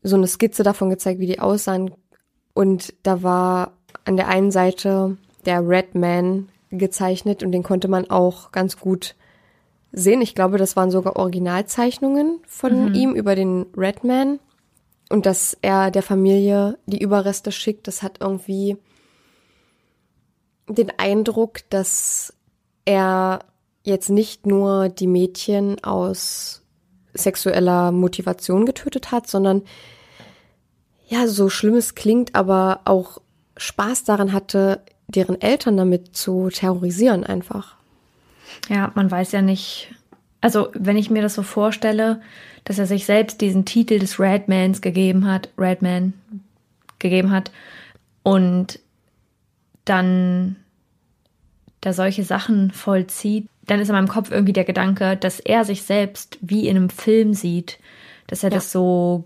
so 0.04 0.18
eine 0.18 0.28
Skizze 0.28 0.64
davon 0.64 0.90
gezeigt, 0.90 1.22
wie 1.22 1.28
die 1.28 1.40
aussahen. 1.40 1.92
Und 2.54 2.94
da 3.04 3.24
war 3.24 3.72
an 4.04 4.18
der 4.18 4.28
einen 4.28 4.52
Seite 4.52 5.18
der 5.46 5.68
Red 5.68 5.96
Man 5.96 6.50
gezeichnet 6.72 7.42
und 7.42 7.54
den 7.54 7.64
konnte 7.64 7.88
man 7.88 8.10
auch 8.10 8.52
ganz 8.52 8.78
gut 8.78 9.16
sehen. 9.94 10.22
Ich 10.22 10.36
glaube, 10.36 10.58
das 10.58 10.76
waren 10.76 10.92
sogar 10.92 11.16
Originalzeichnungen 11.16 12.42
von 12.48 12.94
ihm 12.94 13.16
über 13.16 13.36
den 13.36 13.66
Redman. 13.78 14.40
Und 15.14 15.28
dass 15.28 15.56
er 15.62 15.92
der 15.92 16.02
Familie 16.02 16.80
die 16.88 17.00
Überreste 17.00 17.52
schickt, 17.52 17.88
das 17.88 18.02
hat 18.02 18.18
irgendwie 18.20 18.78
den 20.68 20.92
Eindruck, 20.98 21.60
dass 21.70 22.34
er 22.84 23.46
jetzt 23.84 24.10
nicht 24.10 24.48
nur 24.48 24.90
die 24.90 25.06
Mädchen 25.06 25.84
aus 25.84 26.64
sexueller 27.14 27.92
Motivation 27.92 28.66
getötet 28.66 29.12
hat, 29.12 29.28
sondern 29.28 29.62
ja, 31.06 31.28
so 31.28 31.48
schlimm 31.48 31.76
es 31.76 31.94
klingt, 31.94 32.34
aber 32.34 32.80
auch 32.86 33.22
Spaß 33.56 34.06
daran 34.06 34.34
hatte, 34.34 34.82
deren 35.08 35.40
Eltern 35.40 35.78
damit 35.78 36.18
zu 36.18 36.50
terrorisieren 36.50 37.24
einfach. 37.24 37.76
Ja, 38.68 38.92
man 38.96 39.12
weiß 39.12 39.32
ja 39.34 39.44
nicht. 39.44 39.94
Also, 40.42 40.70
wenn 40.74 40.98
ich 40.98 41.12
mir 41.12 41.22
das 41.22 41.36
so 41.36 41.44
vorstelle, 41.44 42.20
dass 42.66 42.80
er 42.80 42.86
sich 42.86 43.06
selbst 43.06 43.42
diesen 43.42 43.66
Titel 43.66 44.00
des 44.00 44.20
Redmans 44.20 44.82
gegeben 44.82 45.26
hat, 45.30 45.50
Redman 45.58 46.14
gegeben 47.00 47.32
hat 47.32 47.52
und 48.24 48.80
dann 49.86 50.56
da 51.82 51.92
solche 51.92 52.24
Sachen 52.24 52.72
vollzieht, 52.72 53.48
dann 53.66 53.80
ist 53.80 53.90
in 53.90 53.96
meinem 53.96 54.08
Kopf 54.08 54.32
irgendwie 54.32 54.54
der 54.54 54.64
Gedanke, 54.64 55.18
dass 55.18 55.40
er 55.40 55.66
sich 55.66 55.84
selbst 55.84 56.38
wie 56.42 56.68
in 56.68 56.78
einem 56.78 56.90
Film 56.90 57.34
sieht, 57.34 57.80
dass 58.28 58.44
er 58.44 58.50
Ja. 58.50 58.56
das 58.56 58.72
so 58.72 59.26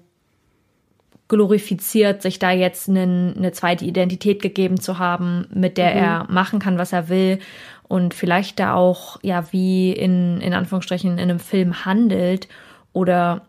glorifiziert, 1.28 2.22
sich 2.22 2.40
da 2.40 2.52
jetzt 2.52 2.88
einen, 2.90 3.36
eine 3.38 3.52
zweite 3.52 3.86
Identität 3.86 4.42
gegeben 4.42 4.80
zu 4.80 4.98
haben, 4.98 5.48
mit 5.54 5.78
der 5.78 5.94
er 5.94 6.26
machen 6.30 6.60
kann, 6.60 6.78
was 6.78 6.94
er 6.94 7.10
will 7.10 7.40
und 7.88 8.14
vielleicht 8.14 8.60
da 8.60 8.74
auch, 8.74 9.20
ja, 9.24 9.52
wie 9.52 9.92
in, 9.92 10.40
in 10.40 10.54
Anführungsstrichen 10.54 11.14
in 11.14 11.20
einem 11.20 11.40
Film 11.40 11.86
handelt 11.86 12.48
oder 12.94 13.42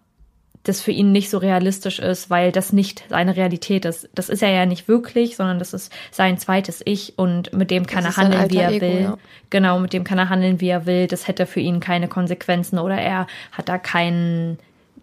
das 0.65 0.83
für 0.83 0.91
ihn 0.91 1.13
nicht 1.13 1.31
so 1.31 1.39
realistisch 1.39 1.99
ist, 1.99 2.29
weil 2.29 2.53
das 2.53 2.73
nicht 2.73 3.05
seine 3.09 3.37
Realität 3.37 3.85
ist. 3.85 4.09
Das 4.15 4.29
ist 4.29 4.43
er 4.43 4.51
ja 4.51 4.67
nicht 4.67 4.87
wirklich, 4.87 5.37
sondern 5.37 5.59
das 5.59 5.73
ist 5.73 5.91
sein 6.11 6.37
zweites 6.37 6.83
Ich 6.85 7.19
und 7.19 7.53
mit 7.55 7.71
dem 7.71 7.87
kann 7.87 8.05
Das 8.05 8.19
er 8.19 8.25
handeln, 8.25 8.51
wie 8.51 8.57
er 8.59 8.71
Ego, 8.71 8.81
will. 8.83 9.01
ja. 9.03 9.19
Genau, 9.51 9.79
mit 9.79 9.93
dem 9.95 10.05
kann 10.05 10.19
er 10.19 10.29
handeln, 10.29 10.61
wie 10.61 10.69
er 10.69 10.85
will. 10.85 11.07
Das 11.07 11.27
hätte 11.27 11.47
für 11.47 11.61
ihn 11.61 11.81
keine 11.81 12.09
Konsequenzen 12.09 12.79
oder 12.79 12.97
er 12.97 13.27
hat 13.53 13.69
da 13.69 13.79
kein 13.79 14.59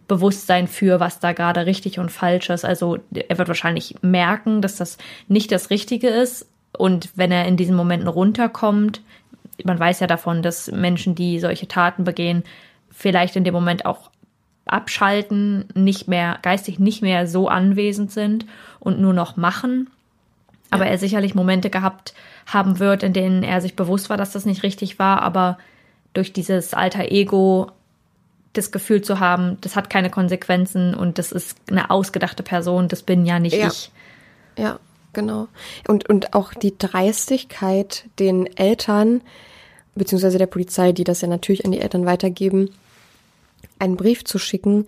Bewusstsein 0.07 0.67
für, 0.67 0.99
was 0.99 1.19
da 1.19 1.31
gerade 1.33 1.65
richtig 1.65 1.97
und 1.97 2.11
falsch 2.11 2.49
ist. 2.51 2.63
Also 2.63 2.99
er 3.11 3.37
wird 3.37 3.47
wahrscheinlich 3.47 3.95
merken, 4.01 4.61
dass 4.61 4.75
das 4.75 4.99
nicht 5.27 5.51
das 5.51 5.71
Richtige 5.71 6.09
ist. 6.09 6.45
Und 6.77 7.09
wenn 7.15 7.31
er 7.31 7.45
in 7.47 7.57
diesen 7.57 7.75
Momenten 7.75 8.07
runterkommt, 8.07 9.01
man 9.63 9.79
weiß 9.79 10.01
ja 10.01 10.07
davon, 10.07 10.43
dass 10.43 10.71
Menschen, 10.71 11.15
die 11.15 11.39
solche 11.39 11.67
Taten 11.67 12.03
begehen, 12.03 12.43
vielleicht 12.91 13.35
in 13.35 13.43
dem 13.43 13.53
Moment 13.53 13.85
auch 13.85 14.11
abschalten, 14.75 15.65
nicht 15.73 16.07
mehr, 16.07 16.37
geistig 16.41 16.79
nicht 16.79 17.01
mehr 17.01 17.27
so 17.27 17.47
anwesend 17.47 18.11
sind 18.11 18.45
und 18.79 18.99
nur 18.99 19.13
noch 19.13 19.37
machen. 19.37 19.89
Aber 20.69 20.85
er 20.87 20.97
sicherlich 20.97 21.35
Momente 21.35 21.69
gehabt 21.69 22.13
haben 22.45 22.79
wird, 22.79 23.03
in 23.03 23.13
denen 23.13 23.43
er 23.43 23.61
sich 23.61 23.75
bewusst 23.75 24.09
war, 24.09 24.17
dass 24.17 24.33
das 24.33 24.45
nicht 24.45 24.63
richtig 24.63 24.99
war, 24.99 25.21
aber 25.21 25.57
durch 26.13 26.33
dieses 26.33 26.73
alter 26.73 27.11
Ego 27.11 27.71
das 28.53 28.71
Gefühl 28.71 29.01
zu 29.01 29.19
haben, 29.19 29.57
das 29.61 29.75
hat 29.75 29.89
keine 29.89 30.09
Konsequenzen 30.09 30.93
und 30.93 31.17
das 31.17 31.31
ist 31.31 31.57
eine 31.69 31.89
ausgedachte 31.89 32.43
Person, 32.43 32.87
das 32.87 33.03
bin 33.03 33.25
ja 33.25 33.39
nicht 33.39 33.57
Ja. 33.57 33.67
ich. 33.67 33.91
Ja, 34.57 34.79
genau. 35.13 35.47
Und, 35.87 36.09
und 36.09 36.33
auch 36.33 36.53
die 36.53 36.77
Dreistigkeit, 36.77 38.05
den 38.19 38.45
Eltern, 38.57 39.21
beziehungsweise 39.95 40.37
der 40.37 40.47
Polizei, 40.47 40.91
die 40.91 41.03
das 41.03 41.21
ja 41.21 41.27
natürlich 41.27 41.65
an 41.65 41.71
die 41.71 41.81
Eltern 41.81 42.05
weitergeben, 42.05 42.69
einen 43.79 43.97
Brief 43.97 44.25
zu 44.25 44.39
schicken 44.39 44.85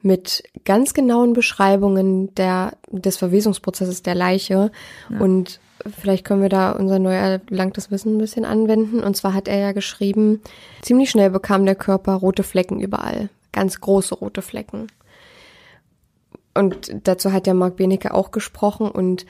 mit 0.00 0.42
ganz 0.64 0.94
genauen 0.94 1.32
Beschreibungen 1.32 2.34
der, 2.34 2.72
des 2.90 3.16
Verwesungsprozesses 3.16 4.02
der 4.02 4.14
Leiche 4.16 4.72
und 5.18 5.60
vielleicht 5.88 6.24
können 6.24 6.42
wir 6.42 6.48
da 6.48 6.72
unser 6.72 6.98
neu 6.98 7.14
erlangtes 7.14 7.90
Wissen 7.90 8.16
ein 8.16 8.18
bisschen 8.18 8.44
anwenden. 8.44 9.00
Und 9.00 9.16
zwar 9.16 9.34
hat 9.34 9.48
er 9.48 9.58
ja 9.58 9.72
geschrieben, 9.72 10.40
ziemlich 10.82 11.10
schnell 11.10 11.30
bekam 11.30 11.64
der 11.64 11.74
Körper 11.74 12.14
rote 12.14 12.42
Flecken 12.42 12.80
überall. 12.80 13.28
Ganz 13.52 13.80
große 13.80 14.14
rote 14.14 14.42
Flecken. 14.42 14.86
Und 16.54 16.92
dazu 17.04 17.32
hat 17.32 17.46
ja 17.46 17.54
Mark 17.54 17.76
Benecke 17.76 18.12
auch 18.12 18.30
gesprochen 18.30 18.90
und 18.90 19.26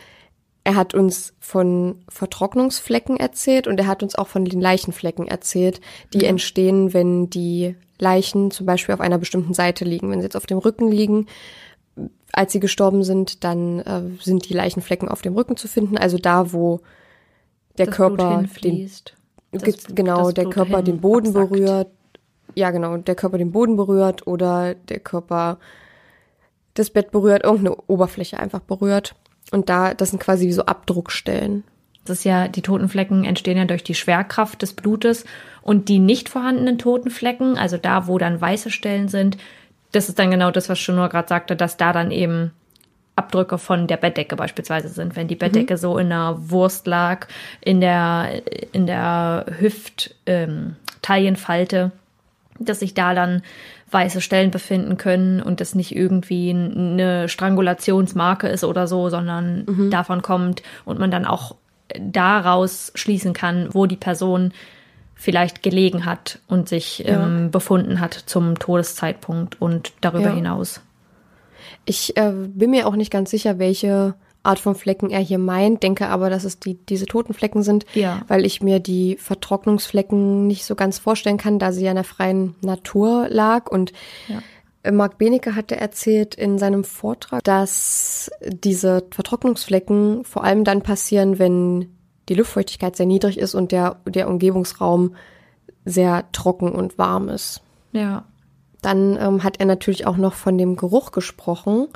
er 0.64 0.76
hat 0.76 0.94
uns 0.94 1.34
von 1.40 2.05
Vertrocknungsflecken 2.09 3.16
erzählt 3.16 3.66
und 3.66 3.78
er 3.78 3.86
hat 3.86 4.03
uns 4.03 4.14
auch 4.14 4.28
von 4.28 4.44
den 4.44 4.61
Leichenflecken 4.61 5.26
erzählt, 5.26 5.80
die 6.12 6.20
ja. 6.20 6.28
entstehen, 6.28 6.92
wenn 6.92 7.30
die 7.30 7.74
Leichen 8.03 8.50
zum 8.50 8.66
Beispiel 8.66 8.94
auf 8.94 9.00
einer 9.00 9.18
bestimmten 9.18 9.55
Seite 9.55 9.84
liegen. 9.84 10.11
Wenn 10.11 10.20
sie 10.20 10.26
jetzt 10.26 10.36
auf 10.36 10.46
dem 10.46 10.59
Rücken 10.59 10.90
liegen, 10.90 11.26
als 12.32 12.53
sie 12.53 12.61
gestorben 12.61 13.05
sind, 13.05 13.44
dann 13.44 13.80
äh, 13.80 14.03
sind 14.20 14.48
die 14.48 14.55
Leichenflecken 14.55 15.09
auf 15.09 15.22
dem 15.22 15.34
Rücken 15.34 15.57
zu 15.57 15.68
finden, 15.68 15.96
also 15.96 16.18
da, 16.18 16.53
wo 16.53 16.80
der 17.78 17.86
das 17.86 17.94
Körper 17.94 18.44
den, 18.62 18.90
das, 19.53 19.84
genau 19.94 20.30
der 20.30 20.42
Blut 20.42 20.55
Körper 20.55 20.82
den 20.82 21.00
Boden 21.00 21.28
absackt. 21.28 21.50
berührt. 21.50 21.88
Ja, 22.55 22.70
genau, 22.70 22.96
der 22.98 23.14
Körper 23.14 23.38
den 23.38 23.53
Boden 23.53 23.76
berührt 23.76 24.26
oder 24.26 24.74
der 24.74 25.00
Körper 25.00 25.59
das 26.74 26.90
Bett 26.90 27.11
berührt, 27.11 27.44
irgendeine 27.44 27.76
Oberfläche 27.86 28.38
einfach 28.38 28.61
berührt. 28.61 29.14
Und 29.53 29.68
da, 29.68 29.94
das 29.94 30.11
sind 30.11 30.20
quasi 30.20 30.46
wie 30.46 30.53
so 30.53 30.64
Abdruckstellen. 30.64 31.64
Das 32.05 32.18
ist 32.18 32.24
ja, 32.24 32.48
die 32.48 32.62
toten 32.62 32.88
Flecken 32.88 33.24
entstehen 33.24 33.59
ja 33.59 33.64
durch 33.64 33.84
die 33.84 33.94
Schwerkraft 33.94 34.62
des 34.62 34.72
Blutes 34.72 35.24
und 35.62 35.88
die 35.88 35.98
nicht 35.98 36.28
vorhandenen 36.28 36.78
toten 36.78 37.10
Flecken, 37.10 37.56
also 37.56 37.76
da, 37.76 38.06
wo 38.06 38.18
dann 38.18 38.40
weiße 38.40 38.70
Stellen 38.70 39.08
sind, 39.08 39.38
das 39.92 40.08
ist 40.08 40.18
dann 40.18 40.30
genau 40.30 40.50
das, 40.50 40.68
was 40.68 40.78
Schunur 40.78 41.08
gerade 41.08 41.28
sagte, 41.28 41.56
dass 41.56 41.76
da 41.76 41.92
dann 41.92 42.10
eben 42.10 42.52
Abdrücke 43.14 43.58
von 43.58 43.86
der 43.86 43.98
Bettdecke 43.98 44.36
beispielsweise 44.36 44.88
sind. 44.88 45.16
Wenn 45.16 45.28
die 45.28 45.36
Bettdecke 45.36 45.74
mhm. 45.74 45.78
so 45.78 45.98
in 45.98 46.10
einer 46.10 46.50
Wurst 46.50 46.86
lag, 46.86 47.26
in 47.60 47.82
der, 47.82 48.40
in 48.72 48.86
der 48.86 49.44
Hüft-Taillenfalte, 49.58 51.76
ähm, 51.76 51.92
dass 52.58 52.80
sich 52.80 52.94
da 52.94 53.14
dann 53.14 53.42
weiße 53.90 54.22
Stellen 54.22 54.50
befinden 54.50 54.96
können 54.96 55.42
und 55.42 55.60
das 55.60 55.74
nicht 55.74 55.94
irgendwie 55.94 56.48
eine 56.50 57.28
Strangulationsmarke 57.28 58.48
ist 58.48 58.64
oder 58.64 58.86
so, 58.86 59.10
sondern 59.10 59.66
mhm. 59.66 59.90
davon 59.90 60.22
kommt 60.22 60.62
und 60.86 60.98
man 60.98 61.10
dann 61.10 61.26
auch 61.26 61.56
daraus 61.98 62.92
schließen 62.94 63.34
kann, 63.34 63.68
wo 63.72 63.84
die 63.84 63.96
Person 63.96 64.54
vielleicht 65.14 65.62
gelegen 65.62 66.04
hat 66.04 66.40
und 66.48 66.68
sich 66.68 66.98
ja. 66.98 67.24
ähm, 67.24 67.50
befunden 67.50 68.00
hat 68.00 68.14
zum 68.14 68.58
Todeszeitpunkt 68.58 69.60
und 69.60 69.92
darüber 70.00 70.30
ja. 70.30 70.34
hinaus. 70.34 70.80
Ich 71.84 72.16
äh, 72.16 72.32
bin 72.32 72.70
mir 72.70 72.86
auch 72.86 72.96
nicht 72.96 73.10
ganz 73.10 73.30
sicher, 73.30 73.58
welche 73.58 74.14
Art 74.42 74.58
von 74.58 74.74
Flecken 74.74 75.10
er 75.10 75.20
hier 75.20 75.38
meint, 75.38 75.82
denke 75.82 76.08
aber, 76.08 76.28
dass 76.28 76.44
es 76.44 76.58
die, 76.58 76.74
diese 76.74 77.06
toten 77.06 77.34
Flecken 77.34 77.62
sind, 77.62 77.86
ja. 77.94 78.22
weil 78.28 78.44
ich 78.44 78.60
mir 78.60 78.80
die 78.80 79.16
Vertrocknungsflecken 79.16 80.46
nicht 80.46 80.64
so 80.64 80.74
ganz 80.74 80.98
vorstellen 80.98 81.36
kann, 81.36 81.58
da 81.58 81.72
sie 81.72 81.84
ja 81.84 81.90
in 81.90 81.96
der 81.96 82.04
freien 82.04 82.56
Natur 82.60 83.28
lag. 83.28 83.70
Und 83.70 83.92
ja. 84.28 84.90
Marc 84.90 85.18
Benecke 85.18 85.54
hatte 85.54 85.76
erzählt 85.76 86.34
in 86.34 86.58
seinem 86.58 86.82
Vortrag, 86.82 87.44
dass 87.44 88.30
diese 88.44 89.04
Vertrocknungsflecken 89.12 90.24
vor 90.24 90.42
allem 90.42 90.64
dann 90.64 90.82
passieren, 90.82 91.38
wenn 91.38 91.88
die 92.33 92.39
Luftfeuchtigkeit 92.39 92.97
sehr 92.97 93.05
niedrig 93.05 93.39
ist 93.39 93.55
und 93.55 93.72
der, 93.72 93.97
der 94.07 94.26
Umgebungsraum 94.26 95.16
sehr 95.85 96.24
trocken 96.33 96.72
und 96.72 96.97
warm 96.97 97.28
ist. 97.28 97.61
Ja. 97.93 98.24
Dann 98.80 99.18
ähm, 99.20 99.45
hat 99.45 99.61
er 99.61 99.66
natürlich 99.66 100.07
auch 100.07 100.16
noch 100.16 100.33
von 100.33 100.57
dem 100.57 100.76
Geruch 100.76 101.12
gesprochen 101.12 101.89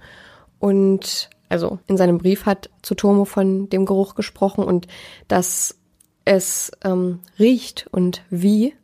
und 0.59 1.31
also 1.49 1.79
in 1.87 1.97
seinem 1.97 2.19
Brief 2.19 2.45
hat 2.45 2.69
Tsutomo 2.83 3.25
von 3.25 3.71
dem 3.71 3.87
Geruch 3.87 4.15
gesprochen 4.15 4.63
und 4.63 4.89
dass 5.27 5.79
es 6.27 6.71
ähm, 6.85 7.21
riecht 7.39 7.87
und 7.91 8.23
wie, 8.29 8.75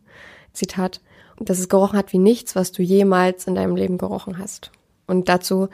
Zitat, 0.55 1.03
dass 1.39 1.59
es 1.59 1.69
gerochen 1.69 1.99
hat 1.99 2.15
wie 2.15 2.19
nichts, 2.19 2.57
was 2.57 2.73
du 2.73 2.83
jemals 2.83 3.47
in 3.47 3.57
deinem 3.57 3.77
Leben 3.77 3.99
gerochen 3.99 4.39
hast. 4.39 4.71
Und 5.07 5.29
dazu 5.29 5.69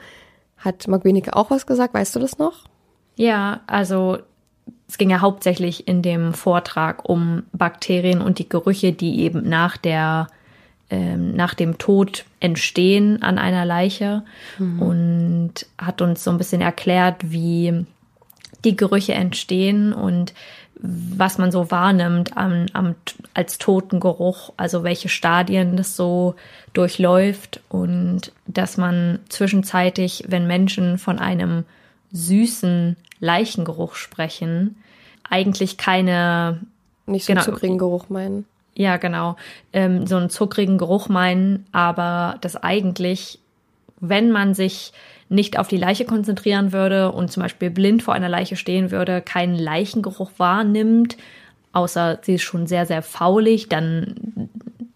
hat 0.57 0.89
Mark 0.89 1.03
Benecke 1.03 1.37
auch 1.37 1.51
was 1.51 1.65
gesagt, 1.65 1.93
weißt 1.93 2.17
du 2.17 2.19
das 2.19 2.37
noch? 2.37 2.65
Ja, 3.15 3.61
also 3.67 4.17
es 4.89 4.97
ging 4.97 5.11
ja 5.11 5.21
hauptsächlich 5.21 5.87
in 5.87 6.01
dem 6.01 6.33
Vortrag 6.33 7.07
um 7.07 7.43
Bakterien 7.53 8.21
und 8.21 8.39
die 8.39 8.49
Gerüche, 8.49 8.91
die 8.91 9.19
eben 9.19 9.47
nach 9.47 9.77
der 9.77 10.27
ähm, 10.89 11.35
nach 11.35 11.53
dem 11.53 11.77
Tod 11.77 12.25
entstehen 12.39 13.21
an 13.21 13.37
einer 13.37 13.63
Leiche 13.65 14.23
mhm. 14.57 14.81
und 14.81 15.53
hat 15.77 16.01
uns 16.01 16.23
so 16.23 16.31
ein 16.31 16.39
bisschen 16.39 16.61
erklärt, 16.61 17.17
wie 17.21 17.85
die 18.65 18.75
Gerüche 18.75 19.13
entstehen 19.13 19.93
und 19.93 20.33
was 20.81 21.37
man 21.37 21.51
so 21.51 21.69
wahrnimmt 21.69 22.35
am, 22.37 22.65
am, 22.73 22.95
als 23.35 23.59
Totengeruch, 23.59 24.53
also 24.57 24.83
welche 24.83 25.09
Stadien 25.09 25.77
das 25.77 25.95
so 25.95 26.35
durchläuft 26.73 27.61
und 27.69 28.31
dass 28.47 28.77
man 28.77 29.19
zwischenzeitlich, 29.29 30.23
wenn 30.29 30.47
Menschen 30.47 30.97
von 30.97 31.19
einem 31.19 31.65
süßen 32.11 32.95
Leichengeruch 33.19 33.95
sprechen, 33.95 34.75
eigentlich 35.29 35.77
keine 35.77 36.61
nicht 37.05 37.25
so 37.25 37.33
genau, 37.33 37.43
zuckrigen 37.43 37.77
Geruch 37.77 38.09
meinen. 38.09 38.45
Ja, 38.75 38.97
genau. 38.97 39.35
Ähm, 39.73 40.07
so 40.07 40.15
einen 40.15 40.29
zuckrigen 40.29 40.77
Geruch 40.77 41.09
meinen, 41.09 41.65
aber 41.71 42.37
das 42.41 42.55
eigentlich, 42.55 43.39
wenn 43.99 44.31
man 44.31 44.53
sich 44.53 44.93
nicht 45.27 45.59
auf 45.59 45.67
die 45.67 45.77
Leiche 45.77 46.05
konzentrieren 46.05 46.71
würde 46.71 47.11
und 47.11 47.31
zum 47.31 47.43
Beispiel 47.43 47.69
blind 47.69 48.01
vor 48.03 48.13
einer 48.13 48.29
Leiche 48.29 48.55
stehen 48.55 48.89
würde, 48.91 49.21
keinen 49.21 49.55
Leichengeruch 49.55 50.31
wahrnimmt, 50.37 51.17
außer 51.73 52.19
sie 52.21 52.35
ist 52.35 52.43
schon 52.43 52.67
sehr, 52.67 52.85
sehr 52.85 53.01
faulig, 53.03 53.69
dann, 53.69 54.49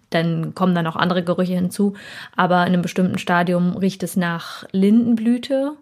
dann 0.09 0.55
kommen 0.55 0.73
da 0.73 0.81
noch 0.81 0.95
andere 0.95 1.23
Gerüche 1.23 1.53
hinzu. 1.53 1.93
Aber 2.35 2.61
in 2.61 2.73
einem 2.73 2.81
bestimmten 2.81 3.19
Stadium 3.19 3.77
riecht 3.77 4.01
es 4.01 4.15
nach 4.15 4.65
Lindenblüte 4.71 5.73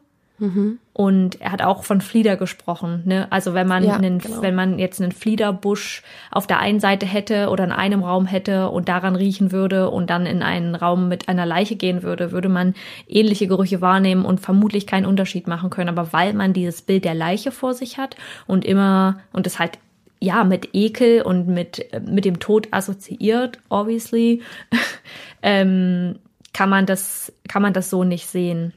Mhm. 0.42 0.80
Und 0.94 1.40
er 1.40 1.52
hat 1.52 1.62
auch 1.62 1.84
von 1.84 2.02
Flieder 2.02 2.36
gesprochen. 2.36 3.04
Ne? 3.06 3.28
Also 3.30 3.54
wenn 3.54 3.68
man, 3.68 3.84
ja, 3.84 3.96
einen, 3.96 4.18
genau. 4.18 4.42
wenn 4.42 4.56
man 4.56 4.80
jetzt 4.80 5.00
einen 5.00 5.12
Fliederbusch 5.12 6.02
auf 6.32 6.48
der 6.48 6.60
einen 6.60 6.80
Seite 6.80 7.06
hätte 7.06 7.50
oder 7.50 7.64
in 7.64 7.72
einem 7.72 8.04
Raum 8.04 8.26
hätte 8.26 8.70
und 8.70 8.90
daran 8.90 9.16
riechen 9.16 9.52
würde 9.52 9.92
und 9.92 10.10
dann 10.10 10.26
in 10.26 10.42
einen 10.42 10.74
Raum 10.74 11.10
mit 11.10 11.30
einer 11.30 11.46
Leiche 11.46 11.76
gehen 11.76 12.02
würde, 12.02 12.32
würde 12.32 12.50
man 12.50 12.74
ähnliche 13.08 13.46
Gerüche 13.46 13.82
wahrnehmen 13.82 14.26
und 14.26 14.40
vermutlich 14.40 14.88
keinen 14.88 15.06
Unterschied 15.06 15.48
machen 15.48 15.70
können. 15.70 15.90
Aber 15.90 16.12
weil 16.12 16.34
man 16.34 16.54
dieses 16.54 16.82
Bild 16.82 17.06
der 17.06 17.14
Leiche 17.14 17.52
vor 17.52 17.76
sich 17.76 18.00
hat 18.00 18.16
und 18.48 18.66
immer 18.66 19.20
und 19.34 19.46
es 19.46 19.60
halt 19.60 19.78
ja 20.20 20.44
mit 20.44 20.70
Ekel 20.74 21.22
und 21.22 21.48
mit 21.48 21.86
mit 22.08 22.26
dem 22.26 22.40
Tod 22.40 22.68
assoziiert, 22.72 23.60
obviously, 23.70 24.42
ähm, 25.44 26.16
kann 26.52 26.70
man 26.70 26.88
das 26.88 27.32
kann 27.48 27.62
man 27.62 27.74
das 27.74 27.92
so 27.92 28.04
nicht 28.04 28.26
sehen. 28.26 28.74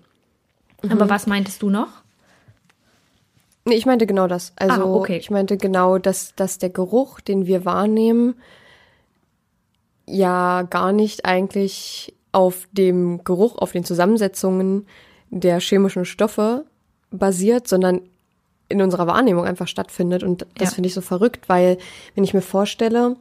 Mhm. 0.85 0.93
Aber 0.93 1.09
was 1.09 1.27
meintest 1.27 1.63
du 1.63 1.71
noch? 1.71 1.89
Nee, 3.65 3.75
ich 3.75 3.87
meinte 3.87 4.07
genau 4.07 4.27
das. 4.27 4.53
Also 4.57 4.83
ah, 4.83 4.95
okay. 4.95 5.17
ich 5.17 5.31
meinte 5.31 5.57
genau, 5.57 5.99
dass, 5.99 6.35
dass 6.35 6.59
der 6.59 6.71
Geruch, 6.71 7.21
den 7.21 7.47
wir 7.47 7.65
wahrnehmen, 7.65 8.35
ja 10.07 10.63
gar 10.63 10.93
nicht 10.93 11.25
eigentlich 11.25 12.15
auf 12.33 12.69
dem 12.73 13.25
Geruch, 13.25 13.57
auf 13.57 13.73
den 13.73 13.85
Zusammensetzungen 13.85 14.87
der 15.31 15.61
chemischen 15.61 16.05
Stoffe 16.05 16.67
basiert, 17.11 17.67
sondern 17.69 18.03
in 18.69 18.83
unserer 18.83 19.07
Wahrnehmung 19.07 19.47
einfach 19.47 19.69
stattfindet. 19.69 20.23
Und 20.23 20.47
das 20.57 20.71
ja. 20.71 20.75
finde 20.75 20.89
ich 20.89 20.95
so 20.95 21.01
verrückt, 21.01 21.49
weil 21.49 21.79
wenn 22.15 22.25
ich 22.25 22.35
mir 22.35 22.43
vorstelle, 22.43 23.17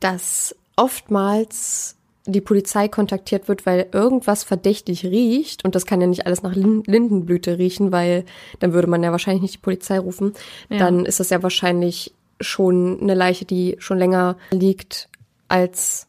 dass 0.00 0.54
oftmals 0.76 1.96
die 2.26 2.40
Polizei 2.40 2.88
kontaktiert 2.88 3.48
wird, 3.48 3.66
weil 3.66 3.88
irgendwas 3.92 4.44
verdächtig 4.44 5.04
riecht, 5.04 5.64
und 5.64 5.74
das 5.74 5.86
kann 5.86 6.00
ja 6.00 6.06
nicht 6.06 6.26
alles 6.26 6.42
nach 6.42 6.54
Lindenblüte 6.54 7.58
riechen, 7.58 7.90
weil 7.90 8.24
dann 8.60 8.72
würde 8.72 8.88
man 8.88 9.02
ja 9.02 9.10
wahrscheinlich 9.10 9.42
nicht 9.42 9.54
die 9.54 9.58
Polizei 9.58 9.98
rufen, 9.98 10.32
ja. 10.68 10.78
dann 10.78 11.04
ist 11.04 11.20
das 11.20 11.30
ja 11.30 11.42
wahrscheinlich 11.42 12.14
schon 12.40 13.00
eine 13.00 13.14
Leiche, 13.14 13.44
die 13.44 13.76
schon 13.78 13.98
länger 13.98 14.36
liegt 14.50 15.08
als 15.48 16.08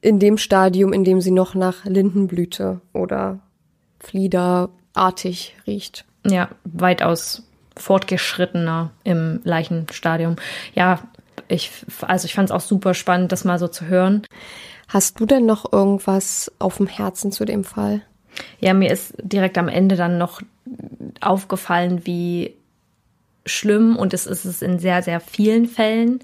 in 0.00 0.18
dem 0.18 0.38
Stadium, 0.38 0.92
in 0.92 1.04
dem 1.04 1.20
sie 1.20 1.30
noch 1.30 1.54
nach 1.54 1.84
Lindenblüte 1.84 2.80
oder 2.92 3.40
Fliederartig 4.00 5.56
riecht. 5.66 6.04
Ja, 6.24 6.50
weitaus 6.64 7.42
fortgeschrittener 7.76 8.92
im 9.04 9.40
Leichenstadium. 9.44 10.36
Ja, 10.74 11.00
ich, 11.48 11.70
also 12.02 12.26
ich 12.26 12.34
fand 12.34 12.50
es 12.50 12.54
auch 12.54 12.60
super 12.60 12.94
spannend, 12.94 13.32
das 13.32 13.44
mal 13.44 13.58
so 13.58 13.68
zu 13.68 13.86
hören. 13.86 14.22
Hast 14.88 15.20
du 15.20 15.26
denn 15.26 15.46
noch 15.46 15.72
irgendwas 15.72 16.52
auf 16.58 16.76
dem 16.76 16.86
Herzen 16.86 17.32
zu 17.32 17.44
dem 17.44 17.64
Fall? 17.64 18.02
Ja, 18.60 18.74
mir 18.74 18.90
ist 18.90 19.14
direkt 19.22 19.58
am 19.58 19.68
Ende 19.68 19.96
dann 19.96 20.18
noch 20.18 20.42
aufgefallen, 21.20 22.06
wie 22.06 22.54
schlimm 23.46 23.96
und 23.96 24.12
es 24.12 24.26
ist 24.26 24.44
es 24.44 24.62
in 24.62 24.78
sehr, 24.78 25.02
sehr 25.02 25.20
vielen 25.20 25.66
Fällen. 25.66 26.20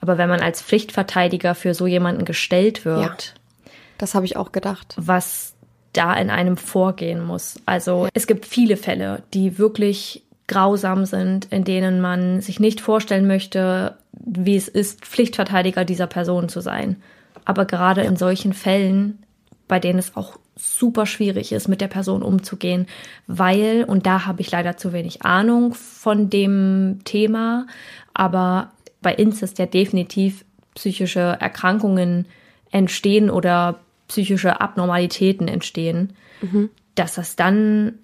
Aber 0.00 0.18
wenn 0.18 0.28
man 0.28 0.40
als 0.40 0.62
Pflichtverteidiger 0.62 1.54
für 1.54 1.74
so 1.74 1.86
jemanden 1.86 2.24
gestellt 2.24 2.84
wird. 2.84 3.34
Ja, 3.66 3.72
das 3.98 4.14
habe 4.14 4.26
ich 4.26 4.36
auch 4.36 4.52
gedacht. 4.52 4.94
Was 4.96 5.54
da 5.92 6.14
in 6.14 6.30
einem 6.30 6.56
vorgehen 6.56 7.24
muss. 7.24 7.60
Also 7.66 8.08
es 8.14 8.26
gibt 8.26 8.46
viele 8.46 8.76
Fälle, 8.76 9.22
die 9.34 9.58
wirklich 9.58 10.22
grausam 10.46 11.04
sind, 11.04 11.46
in 11.46 11.64
denen 11.64 12.00
man 12.00 12.40
sich 12.40 12.60
nicht 12.60 12.80
vorstellen 12.80 13.26
möchte, 13.26 13.96
wie 14.12 14.56
es 14.56 14.68
ist, 14.68 15.04
Pflichtverteidiger 15.04 15.84
dieser 15.84 16.06
Person 16.06 16.48
zu 16.48 16.60
sein. 16.60 17.02
Aber 17.48 17.64
gerade 17.64 18.02
in 18.02 18.16
solchen 18.16 18.52
Fällen, 18.52 19.20
bei 19.68 19.80
denen 19.80 19.98
es 19.98 20.14
auch 20.18 20.38
super 20.54 21.06
schwierig 21.06 21.50
ist, 21.50 21.66
mit 21.66 21.80
der 21.80 21.88
Person 21.88 22.22
umzugehen, 22.22 22.86
weil, 23.26 23.84
und 23.84 24.04
da 24.04 24.26
habe 24.26 24.42
ich 24.42 24.50
leider 24.50 24.76
zu 24.76 24.92
wenig 24.92 25.22
Ahnung 25.22 25.72
von 25.72 26.28
dem 26.28 27.00
Thema, 27.04 27.66
aber 28.12 28.70
bei 29.00 29.14
Inzest 29.14 29.58
ja 29.58 29.64
definitiv 29.64 30.44
psychische 30.74 31.38
Erkrankungen 31.40 32.26
entstehen 32.70 33.30
oder 33.30 33.80
psychische 34.08 34.60
Abnormalitäten 34.60 35.48
entstehen, 35.48 36.12
mhm. 36.42 36.68
dass 36.96 37.14
das 37.14 37.34
dann 37.34 37.94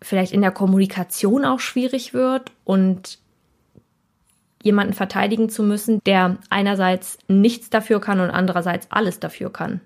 vielleicht 0.00 0.32
in 0.32 0.40
der 0.40 0.50
Kommunikation 0.50 1.44
auch 1.44 1.60
schwierig 1.60 2.14
wird 2.14 2.52
und 2.64 3.18
jemanden 4.64 4.94
verteidigen 4.94 5.48
zu 5.48 5.62
müssen, 5.62 6.00
der 6.04 6.38
einerseits 6.50 7.18
nichts 7.28 7.70
dafür 7.70 8.00
kann 8.00 8.18
und 8.18 8.30
andererseits 8.30 8.88
alles 8.90 9.20
dafür 9.20 9.52
kann. 9.52 9.80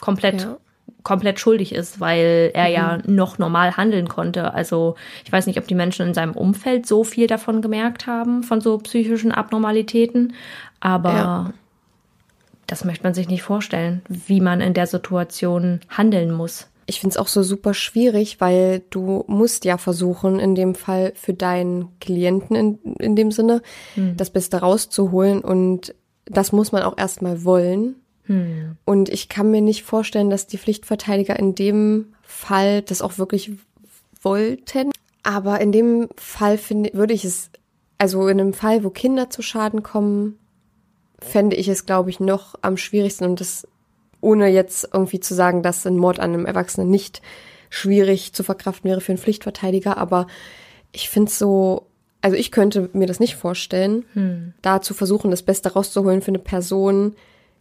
Komplett. 0.00 0.42
Ja 0.42 0.56
komplett 1.02 1.40
schuldig 1.40 1.74
ist, 1.74 2.00
weil 2.00 2.50
er 2.54 2.68
mhm. 2.68 2.74
ja 2.74 2.98
noch 3.06 3.38
normal 3.38 3.76
handeln 3.76 4.08
konnte. 4.08 4.54
Also 4.54 4.94
ich 5.24 5.32
weiß 5.32 5.46
nicht, 5.46 5.58
ob 5.58 5.66
die 5.66 5.74
Menschen 5.74 6.06
in 6.06 6.14
seinem 6.14 6.32
Umfeld 6.32 6.86
so 6.86 7.04
viel 7.04 7.26
davon 7.26 7.60
gemerkt 7.60 8.06
haben, 8.06 8.42
von 8.42 8.60
so 8.60 8.78
psychischen 8.78 9.32
Abnormalitäten, 9.32 10.34
aber 10.80 11.12
ja. 11.12 11.52
das 12.66 12.84
möchte 12.84 13.04
man 13.04 13.14
sich 13.14 13.28
nicht 13.28 13.42
vorstellen, 13.42 14.02
wie 14.08 14.40
man 14.40 14.60
in 14.60 14.74
der 14.74 14.86
Situation 14.86 15.80
handeln 15.88 16.30
muss. 16.30 16.68
Ich 16.86 17.00
finde 17.00 17.14
es 17.14 17.16
auch 17.16 17.28
so 17.28 17.42
super 17.42 17.74
schwierig, 17.74 18.40
weil 18.40 18.82
du 18.90 19.24
musst 19.28 19.64
ja 19.64 19.78
versuchen, 19.78 20.38
in 20.40 20.54
dem 20.54 20.74
Fall 20.74 21.12
für 21.14 21.34
deinen 21.34 21.98
Klienten 22.00 22.56
in, 22.56 22.78
in 22.98 23.16
dem 23.16 23.30
Sinne, 23.30 23.62
hm. 23.94 24.16
das 24.16 24.30
Beste 24.30 24.58
rauszuholen. 24.58 25.40
Und 25.42 25.94
das 26.24 26.52
muss 26.52 26.72
man 26.72 26.82
auch 26.82 26.98
erstmal 26.98 27.44
wollen. 27.44 27.96
Hm. 28.24 28.76
Und 28.84 29.08
ich 29.08 29.28
kann 29.28 29.50
mir 29.50 29.60
nicht 29.60 29.82
vorstellen, 29.82 30.30
dass 30.30 30.46
die 30.46 30.58
Pflichtverteidiger 30.58 31.38
in 31.38 31.54
dem 31.54 32.14
Fall 32.22 32.82
das 32.82 33.02
auch 33.02 33.18
wirklich 33.18 33.52
wollten. 34.20 34.90
Aber 35.22 35.60
in 35.60 35.72
dem 35.72 36.08
Fall 36.16 36.58
finde, 36.58 36.90
würde 36.94 37.14
ich 37.14 37.24
es, 37.24 37.50
also 37.98 38.26
in 38.28 38.40
einem 38.40 38.52
Fall, 38.52 38.82
wo 38.82 38.90
Kinder 38.90 39.30
zu 39.30 39.42
Schaden 39.42 39.82
kommen, 39.82 40.38
fände 41.20 41.56
ich 41.56 41.68
es, 41.68 41.86
glaube 41.86 42.10
ich, 42.10 42.18
noch 42.18 42.56
am 42.62 42.76
schwierigsten 42.76 43.24
und 43.24 43.40
das 43.40 43.66
ohne 44.22 44.48
jetzt 44.48 44.88
irgendwie 44.94 45.20
zu 45.20 45.34
sagen, 45.34 45.62
dass 45.62 45.86
ein 45.86 45.98
Mord 45.98 46.18
an 46.18 46.32
einem 46.32 46.46
Erwachsenen 46.46 46.88
nicht 46.88 47.20
schwierig 47.68 48.32
zu 48.32 48.42
verkraften 48.42 48.88
wäre 48.88 49.02
für 49.02 49.12
einen 49.12 49.18
Pflichtverteidiger, 49.18 49.98
aber 49.98 50.26
ich 50.92 51.10
finde 51.10 51.28
es 51.28 51.38
so, 51.38 51.86
also 52.22 52.36
ich 52.36 52.50
könnte 52.52 52.88
mir 52.92 53.06
das 53.06 53.20
nicht 53.20 53.36
vorstellen, 53.36 54.04
hm. 54.14 54.54
da 54.62 54.80
zu 54.80 54.94
versuchen, 54.94 55.30
das 55.30 55.42
Beste 55.42 55.72
rauszuholen 55.72 56.22
für 56.22 56.28
eine 56.28 56.38
Person, 56.38 57.14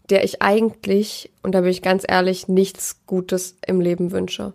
der 0.10 0.24
ich 0.24 0.42
eigentlich, 0.42 1.32
und 1.44 1.56
da 1.56 1.62
bin 1.62 1.72
ich 1.72 1.82
ganz 1.82 2.04
ehrlich, 2.08 2.48
nichts 2.48 3.02
Gutes 3.08 3.56
im 3.66 3.82
Leben 3.82 4.12
wünsche. 4.12 4.54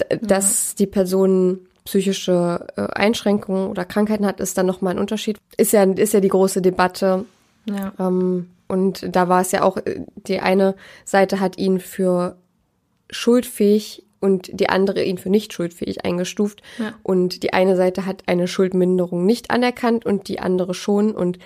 D 0.00 0.06
ja. 0.10 0.16
Dass 0.22 0.74
die 0.74 0.86
Person 0.86 1.60
psychische 1.84 2.66
äh, 2.76 2.86
Einschränkungen 2.94 3.68
oder 3.68 3.84
Krankheiten 3.84 4.26
hat, 4.26 4.40
ist 4.40 4.56
dann 4.56 4.66
nochmal 4.66 4.94
ein 4.94 4.98
Unterschied. 4.98 5.38
Ist 5.58 5.72
ja, 5.72 5.84
ist 5.84 6.14
ja 6.14 6.20
die 6.20 6.28
große 6.28 6.62
Debatte. 6.62 7.26
Ja. 7.66 7.92
Ähm, 7.98 8.48
und 8.68 9.14
da 9.14 9.28
war 9.28 9.40
es 9.40 9.52
ja 9.52 9.62
auch, 9.62 9.76
äh, 9.78 10.00
die 10.16 10.40
eine 10.40 10.74
Seite 11.04 11.40
hat 11.40 11.58
ihn 11.58 11.80
für 11.80 12.36
schuldfähig 13.10 14.04
und 14.20 14.48
die 14.58 14.70
andere 14.70 15.04
ihn 15.04 15.18
für 15.18 15.28
nicht 15.28 15.52
schuldfähig 15.52 16.04
eingestuft. 16.04 16.62
Ja. 16.78 16.94
Und 17.02 17.42
die 17.42 17.52
eine 17.52 17.76
Seite 17.76 18.06
hat 18.06 18.22
eine 18.26 18.48
Schuldminderung 18.48 19.26
nicht 19.26 19.50
anerkannt 19.50 20.06
und 20.06 20.28
die 20.28 20.40
andere 20.40 20.72
schon. 20.72 21.12
Und 21.12 21.38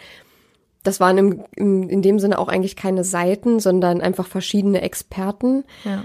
das 0.85 1.01
waren 1.01 1.19
im, 1.19 1.45
im, 1.57 1.89
in 1.89 2.03
dem 2.03 2.21
Sinne 2.21 2.39
auch 2.39 2.47
eigentlich 2.47 2.77
keine 2.77 3.03
Seiten, 3.03 3.59
sondern 3.59 4.01
einfach 4.01 4.29
verschiedene 4.29 4.81
Experten. 4.83 5.65
Ja. 5.85 6.05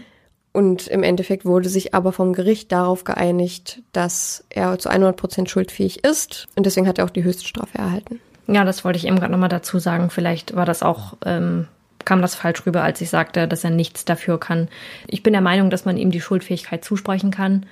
Und 0.51 0.87
im 0.87 1.03
Endeffekt 1.03 1.45
wurde 1.45 1.69
sich 1.69 1.93
aber 1.93 2.11
vom 2.11 2.33
Gericht 2.33 2.71
darauf 2.71 3.03
geeinigt, 3.03 3.83
dass 3.91 4.43
er 4.49 4.77
zu 4.79 4.89
100 4.89 5.15
Prozent 5.15 5.49
schuldfähig 5.49 6.03
ist. 6.03 6.47
Und 6.55 6.65
deswegen 6.65 6.87
hat 6.87 6.97
er 6.97 7.05
auch 7.05 7.11
die 7.11 7.23
Höchststrafe 7.23 7.77
erhalten. 7.77 8.19
Ja, 8.47 8.63
das 8.65 8.83
wollte 8.83 8.97
ich 8.97 9.07
eben 9.07 9.19
gerade 9.19 9.31
nochmal 9.31 9.49
dazu 9.49 9.79
sagen. 9.79 10.09
Vielleicht 10.09 10.55
war 10.55 10.65
das 10.65 10.83
auch, 10.83 11.15
ähm, 11.25 11.67
kam 12.05 12.21
das 12.21 12.35
falsch 12.35 12.65
rüber, 12.65 12.83
als 12.83 12.99
ich 12.99 13.09
sagte, 13.09 13.47
dass 13.47 13.63
er 13.63 13.69
nichts 13.69 14.05
dafür 14.05 14.39
kann. 14.39 14.67
Ich 15.07 15.23
bin 15.23 15.33
der 15.33 15.41
Meinung, 15.41 15.69
dass 15.69 15.85
man 15.85 15.97
ihm 15.97 16.11
die 16.11 16.21
Schuldfähigkeit 16.21 16.83
zusprechen 16.83 17.31
kann. 17.31 17.65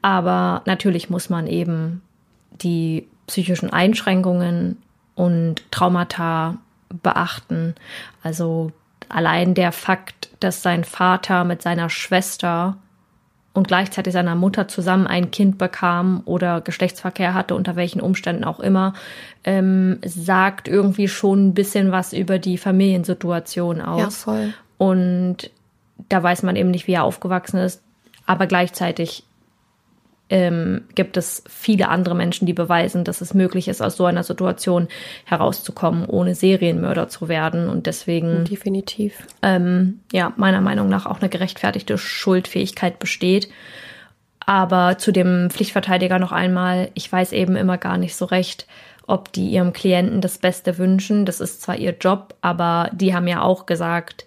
Aber 0.00 0.62
natürlich 0.66 1.10
muss 1.10 1.28
man 1.28 1.46
eben 1.46 2.02
die 2.50 3.08
psychischen 3.26 3.72
Einschränkungen 3.72 4.76
und 5.14 5.70
Traumata 5.70 6.58
beachten. 7.02 7.74
Also 8.22 8.72
allein 9.08 9.54
der 9.54 9.72
Fakt, 9.72 10.30
dass 10.40 10.62
sein 10.62 10.84
Vater 10.84 11.44
mit 11.44 11.62
seiner 11.62 11.90
Schwester 11.90 12.76
und 13.54 13.68
gleichzeitig 13.68 14.12
seiner 14.12 14.34
Mutter 14.34 14.68
zusammen 14.68 15.06
ein 15.06 15.30
Kind 15.30 15.58
bekam 15.58 16.22
oder 16.24 16.60
Geschlechtsverkehr 16.60 17.34
hatte, 17.34 17.54
unter 17.54 17.76
welchen 17.76 18.00
Umständen 18.00 18.44
auch 18.44 18.60
immer, 18.60 18.94
ähm, 19.44 19.98
sagt 20.04 20.68
irgendwie 20.68 21.08
schon 21.08 21.48
ein 21.48 21.54
bisschen 21.54 21.92
was 21.92 22.12
über 22.12 22.38
die 22.38 22.56
Familiensituation 22.56 23.80
aus. 23.80 24.00
Ja, 24.00 24.10
voll. 24.10 24.54
Und 24.78 25.50
da 26.08 26.22
weiß 26.22 26.42
man 26.42 26.56
eben 26.56 26.70
nicht, 26.70 26.86
wie 26.86 26.94
er 26.94 27.04
aufgewachsen 27.04 27.58
ist, 27.58 27.82
aber 28.26 28.46
gleichzeitig 28.46 29.24
ähm, 30.32 30.84
gibt 30.94 31.18
es 31.18 31.44
viele 31.46 31.90
andere 31.90 32.14
Menschen, 32.14 32.46
die 32.46 32.54
beweisen, 32.54 33.04
dass 33.04 33.20
es 33.20 33.34
möglich 33.34 33.68
ist, 33.68 33.82
aus 33.82 33.98
so 33.98 34.06
einer 34.06 34.24
Situation 34.24 34.88
herauszukommen, 35.26 36.06
ohne 36.06 36.34
Serienmörder 36.34 37.08
zu 37.08 37.28
werden. 37.28 37.68
Und 37.68 37.84
deswegen. 37.84 38.46
Definitiv. 38.46 39.26
Ähm, 39.42 40.00
ja, 40.10 40.32
meiner 40.36 40.62
Meinung 40.62 40.88
nach 40.88 41.04
auch 41.04 41.20
eine 41.20 41.28
gerechtfertigte 41.28 41.98
Schuldfähigkeit 41.98 42.98
besteht. 42.98 43.50
Aber 44.40 44.96
zu 44.96 45.12
dem 45.12 45.50
Pflichtverteidiger 45.50 46.18
noch 46.18 46.32
einmal, 46.32 46.88
ich 46.94 47.12
weiß 47.12 47.32
eben 47.32 47.54
immer 47.54 47.76
gar 47.76 47.98
nicht 47.98 48.16
so 48.16 48.24
recht, 48.24 48.66
ob 49.06 49.34
die 49.34 49.50
ihrem 49.50 49.74
Klienten 49.74 50.22
das 50.22 50.38
Beste 50.38 50.78
wünschen. 50.78 51.26
Das 51.26 51.40
ist 51.40 51.60
zwar 51.60 51.76
ihr 51.76 51.94
Job, 52.00 52.34
aber 52.40 52.88
die 52.94 53.14
haben 53.14 53.28
ja 53.28 53.42
auch 53.42 53.66
gesagt, 53.66 54.24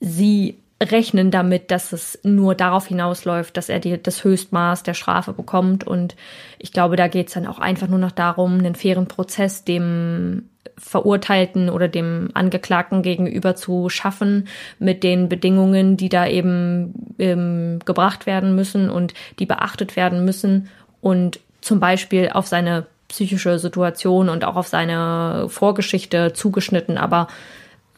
sie 0.00 0.56
rechnen 0.82 1.30
damit, 1.30 1.70
dass 1.70 1.92
es 1.92 2.18
nur 2.22 2.54
darauf 2.54 2.86
hinausläuft, 2.86 3.56
dass 3.56 3.68
er 3.68 3.80
die, 3.80 4.02
das 4.02 4.24
Höchstmaß 4.24 4.82
der 4.82 4.94
Strafe 4.94 5.32
bekommt. 5.32 5.86
Und 5.86 6.16
ich 6.58 6.72
glaube, 6.72 6.96
da 6.96 7.08
geht 7.08 7.28
es 7.28 7.34
dann 7.34 7.46
auch 7.46 7.58
einfach 7.58 7.86
nur 7.86 7.98
noch 7.98 8.12
darum, 8.12 8.58
einen 8.58 8.74
fairen 8.74 9.06
Prozess 9.06 9.64
dem 9.64 10.48
Verurteilten 10.78 11.68
oder 11.68 11.88
dem 11.88 12.30
Angeklagten 12.32 13.02
gegenüber 13.02 13.54
zu 13.54 13.90
schaffen 13.90 14.48
mit 14.78 15.02
den 15.02 15.28
Bedingungen, 15.28 15.98
die 15.98 16.08
da 16.08 16.26
eben 16.26 17.14
ähm, 17.18 17.80
gebracht 17.84 18.24
werden 18.24 18.54
müssen 18.54 18.88
und 18.88 19.12
die 19.38 19.46
beachtet 19.46 19.96
werden 19.96 20.24
müssen 20.24 20.70
und 21.02 21.40
zum 21.60 21.80
Beispiel 21.80 22.30
auf 22.32 22.46
seine 22.46 22.86
psychische 23.08 23.58
Situation 23.58 24.30
und 24.30 24.44
auch 24.44 24.56
auf 24.56 24.68
seine 24.68 25.46
Vorgeschichte 25.48 26.32
zugeschnitten. 26.32 26.96
Aber 26.96 27.28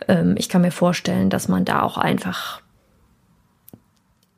ähm, 0.08 0.34
ich 0.36 0.48
kann 0.48 0.62
mir 0.62 0.72
vorstellen, 0.72 1.30
dass 1.30 1.46
man 1.46 1.64
da 1.64 1.82
auch 1.82 1.98
einfach 1.98 2.61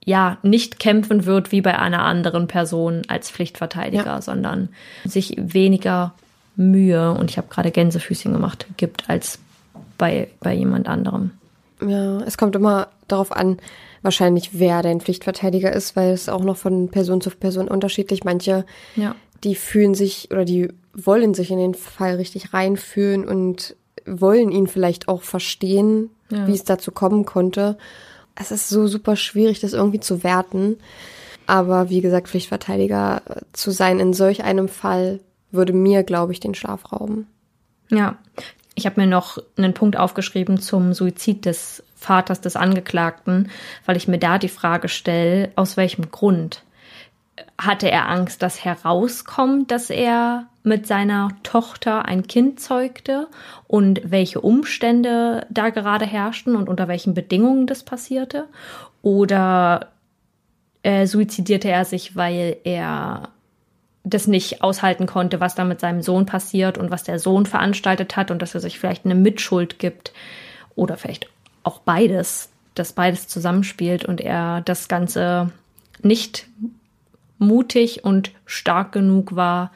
ja 0.04 0.38
nicht 0.42 0.78
kämpfen 0.78 1.24
wird 1.24 1.52
wie 1.52 1.60
bei 1.60 1.78
einer 1.78 2.02
anderen 2.02 2.46
Person 2.46 3.02
als 3.08 3.30
Pflichtverteidiger, 3.30 4.04
ja. 4.04 4.22
sondern 4.22 4.68
sich 5.04 5.34
weniger 5.38 6.14
Mühe, 6.56 7.12
und 7.12 7.30
ich 7.30 7.38
habe 7.38 7.48
gerade 7.48 7.70
Gänsefüßchen 7.70 8.32
gemacht, 8.32 8.66
gibt 8.76 9.08
als 9.10 9.38
bei, 9.98 10.28
bei 10.40 10.54
jemand 10.54 10.88
anderem. 10.88 11.32
Ja, 11.80 12.20
es 12.20 12.38
kommt 12.38 12.54
immer 12.54 12.88
darauf 13.08 13.32
an, 13.32 13.58
wahrscheinlich, 14.02 14.50
wer 14.52 14.82
dein 14.82 15.00
Pflichtverteidiger 15.00 15.72
ist, 15.72 15.96
weil 15.96 16.12
es 16.12 16.28
auch 16.28 16.44
noch 16.44 16.56
von 16.56 16.90
Person 16.90 17.20
zu 17.20 17.30
Person 17.30 17.68
unterschiedlich. 17.68 18.22
Manche, 18.22 18.64
ja. 18.96 19.16
die 19.42 19.54
fühlen 19.54 19.94
sich 19.94 20.28
oder 20.30 20.44
die 20.44 20.68
wollen 20.94 21.34
sich 21.34 21.50
in 21.50 21.58
den 21.58 21.74
Fall 21.74 22.16
richtig 22.16 22.54
reinfühlen 22.54 23.26
und 23.26 23.74
wollen 24.06 24.52
ihn 24.52 24.68
vielleicht 24.68 25.08
auch 25.08 25.22
verstehen, 25.22 26.10
ja. 26.30 26.46
wie 26.46 26.52
es 26.52 26.64
dazu 26.64 26.92
kommen 26.92 27.24
konnte 27.24 27.76
es 28.36 28.50
ist 28.50 28.68
so 28.68 28.86
super 28.86 29.16
schwierig, 29.16 29.60
das 29.60 29.72
irgendwie 29.72 30.00
zu 30.00 30.22
werten. 30.24 30.78
Aber 31.46 31.90
wie 31.90 32.00
gesagt, 32.00 32.28
Pflichtverteidiger 32.28 33.22
zu 33.52 33.70
sein 33.70 34.00
in 34.00 34.12
solch 34.14 34.44
einem 34.44 34.68
Fall 34.68 35.20
würde 35.50 35.72
mir, 35.72 36.02
glaube 36.02 36.32
ich, 36.32 36.40
den 36.40 36.54
Schlaf 36.54 36.92
rauben. 36.92 37.26
Ja, 37.90 38.16
ich 38.74 38.86
habe 38.86 39.00
mir 39.00 39.06
noch 39.06 39.38
einen 39.56 39.74
Punkt 39.74 39.96
aufgeschrieben 39.96 40.60
zum 40.60 40.94
Suizid 40.94 41.44
des 41.44 41.82
Vaters 41.96 42.40
des 42.40 42.56
Angeklagten, 42.56 43.50
weil 43.86 43.96
ich 43.96 44.08
mir 44.08 44.18
da 44.18 44.38
die 44.38 44.48
Frage 44.48 44.88
stelle, 44.88 45.52
aus 45.54 45.76
welchem 45.76 46.10
Grund 46.10 46.64
hatte 47.58 47.90
er 47.90 48.08
Angst, 48.08 48.42
dass 48.42 48.64
herauskommt, 48.64 49.70
dass 49.70 49.90
er 49.90 50.46
mit 50.64 50.86
seiner 50.86 51.28
Tochter 51.42 52.06
ein 52.06 52.26
Kind 52.26 52.58
zeugte 52.58 53.28
und 53.68 54.00
welche 54.02 54.40
Umstände 54.40 55.46
da 55.50 55.68
gerade 55.68 56.06
herrschten 56.06 56.56
und 56.56 56.68
unter 56.68 56.88
welchen 56.88 57.12
Bedingungen 57.12 57.66
das 57.66 57.84
passierte? 57.84 58.46
Oder 59.02 59.92
äh, 60.82 61.06
suizidierte 61.06 61.68
er 61.68 61.84
sich, 61.84 62.16
weil 62.16 62.56
er 62.64 63.28
das 64.04 64.26
nicht 64.26 64.62
aushalten 64.62 65.06
konnte, 65.06 65.38
was 65.38 65.54
da 65.54 65.64
mit 65.64 65.80
seinem 65.80 66.00
Sohn 66.00 66.24
passiert 66.24 66.78
und 66.78 66.90
was 66.90 67.04
der 67.04 67.18
Sohn 67.18 67.44
veranstaltet 67.44 68.16
hat 68.16 68.30
und 68.30 68.40
dass 68.40 68.54
er 68.54 68.60
sich 68.60 68.78
vielleicht 68.78 69.04
eine 69.04 69.14
Mitschuld 69.14 69.78
gibt 69.78 70.14
oder 70.74 70.96
vielleicht 70.96 71.28
auch 71.62 71.78
beides, 71.80 72.48
dass 72.74 72.94
beides 72.94 73.28
zusammenspielt 73.28 74.06
und 74.06 74.20
er 74.22 74.62
das 74.62 74.88
Ganze 74.88 75.50
nicht 76.02 76.46
mutig 77.38 78.04
und 78.04 78.30
stark 78.46 78.92
genug 78.92 79.36
war, 79.36 79.70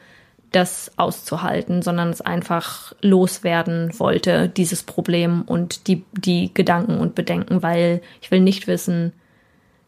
das 0.51 0.91
auszuhalten, 0.97 1.81
sondern 1.81 2.09
es 2.09 2.21
einfach 2.21 2.93
loswerden 3.01 3.91
wollte, 3.99 4.49
dieses 4.49 4.83
Problem 4.83 5.43
und 5.43 5.87
die, 5.87 6.03
die 6.13 6.51
Gedanken 6.53 6.97
und 6.99 7.15
Bedenken, 7.15 7.61
weil 7.61 8.01
ich 8.21 8.31
will 8.31 8.39
nicht 8.39 8.67
wissen, 8.67 9.13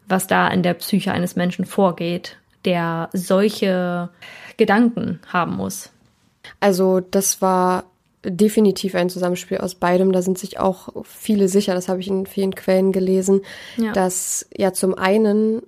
was 0.06 0.26
da 0.26 0.48
in 0.48 0.62
der 0.62 0.74
Psyche 0.74 1.12
eines 1.12 1.36
Menschen 1.36 1.64
vorgeht, 1.64 2.36
der 2.64 3.08
solche 3.12 4.10
Gedanken 4.56 5.20
haben 5.32 5.56
muss. 5.56 5.90
Also 6.60 7.00
das 7.00 7.42
war 7.42 7.84
definitiv 8.24 8.94
ein 8.94 9.10
Zusammenspiel 9.10 9.58
aus 9.58 9.74
beidem. 9.74 10.12
Da 10.12 10.22
sind 10.22 10.38
sich 10.38 10.60
auch 10.60 10.90
viele 11.04 11.48
sicher, 11.48 11.74
das 11.74 11.88
habe 11.88 12.00
ich 12.00 12.08
in 12.08 12.26
vielen 12.26 12.54
Quellen 12.54 12.92
gelesen, 12.92 13.42
ja. 13.76 13.92
dass 13.92 14.46
ja 14.56 14.72
zum 14.72 14.94
einen 14.94 15.62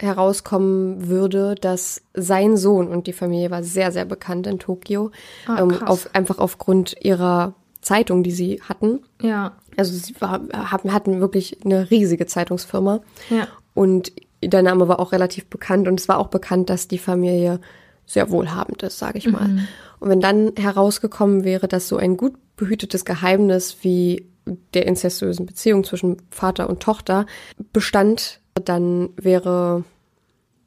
herauskommen 0.00 1.08
würde, 1.08 1.54
dass 1.54 2.02
sein 2.14 2.56
Sohn 2.56 2.88
und 2.88 3.06
die 3.06 3.12
Familie 3.12 3.50
war 3.50 3.62
sehr, 3.62 3.92
sehr 3.92 4.04
bekannt 4.04 4.46
in 4.46 4.58
Tokio, 4.58 5.10
ah, 5.46 5.60
ähm, 5.60 5.82
auf, 5.82 6.08
einfach 6.14 6.38
aufgrund 6.38 6.96
ihrer 7.00 7.54
Zeitung, 7.80 8.22
die 8.22 8.32
sie 8.32 8.60
hatten. 8.62 9.00
Ja. 9.22 9.52
Also 9.76 9.92
sie 9.92 10.14
war, 10.20 10.40
hatten 10.52 11.20
wirklich 11.20 11.64
eine 11.64 11.90
riesige 11.90 12.26
Zeitungsfirma. 12.26 13.00
Ja. 13.30 13.48
Und 13.74 14.12
der 14.42 14.62
Name 14.62 14.88
war 14.88 15.00
auch 15.00 15.12
relativ 15.12 15.46
bekannt 15.46 15.88
und 15.88 16.00
es 16.00 16.08
war 16.08 16.18
auch 16.18 16.28
bekannt, 16.28 16.70
dass 16.70 16.88
die 16.88 16.98
Familie 16.98 17.60
sehr 18.06 18.30
wohlhabend 18.30 18.82
ist, 18.82 18.98
sage 18.98 19.18
ich 19.18 19.30
mal. 19.30 19.48
Mhm. 19.48 19.68
Und 20.00 20.08
wenn 20.08 20.20
dann 20.20 20.52
herausgekommen 20.56 21.44
wäre, 21.44 21.68
dass 21.68 21.88
so 21.88 21.96
ein 21.96 22.16
gut 22.16 22.34
behütetes 22.56 23.04
Geheimnis 23.04 23.78
wie 23.82 24.26
der 24.74 24.86
incestuösen 24.86 25.46
Beziehung 25.46 25.84
zwischen 25.84 26.16
Vater 26.30 26.68
und 26.68 26.80
Tochter 26.80 27.26
bestand, 27.72 28.39
dann 28.54 29.10
wäre 29.16 29.84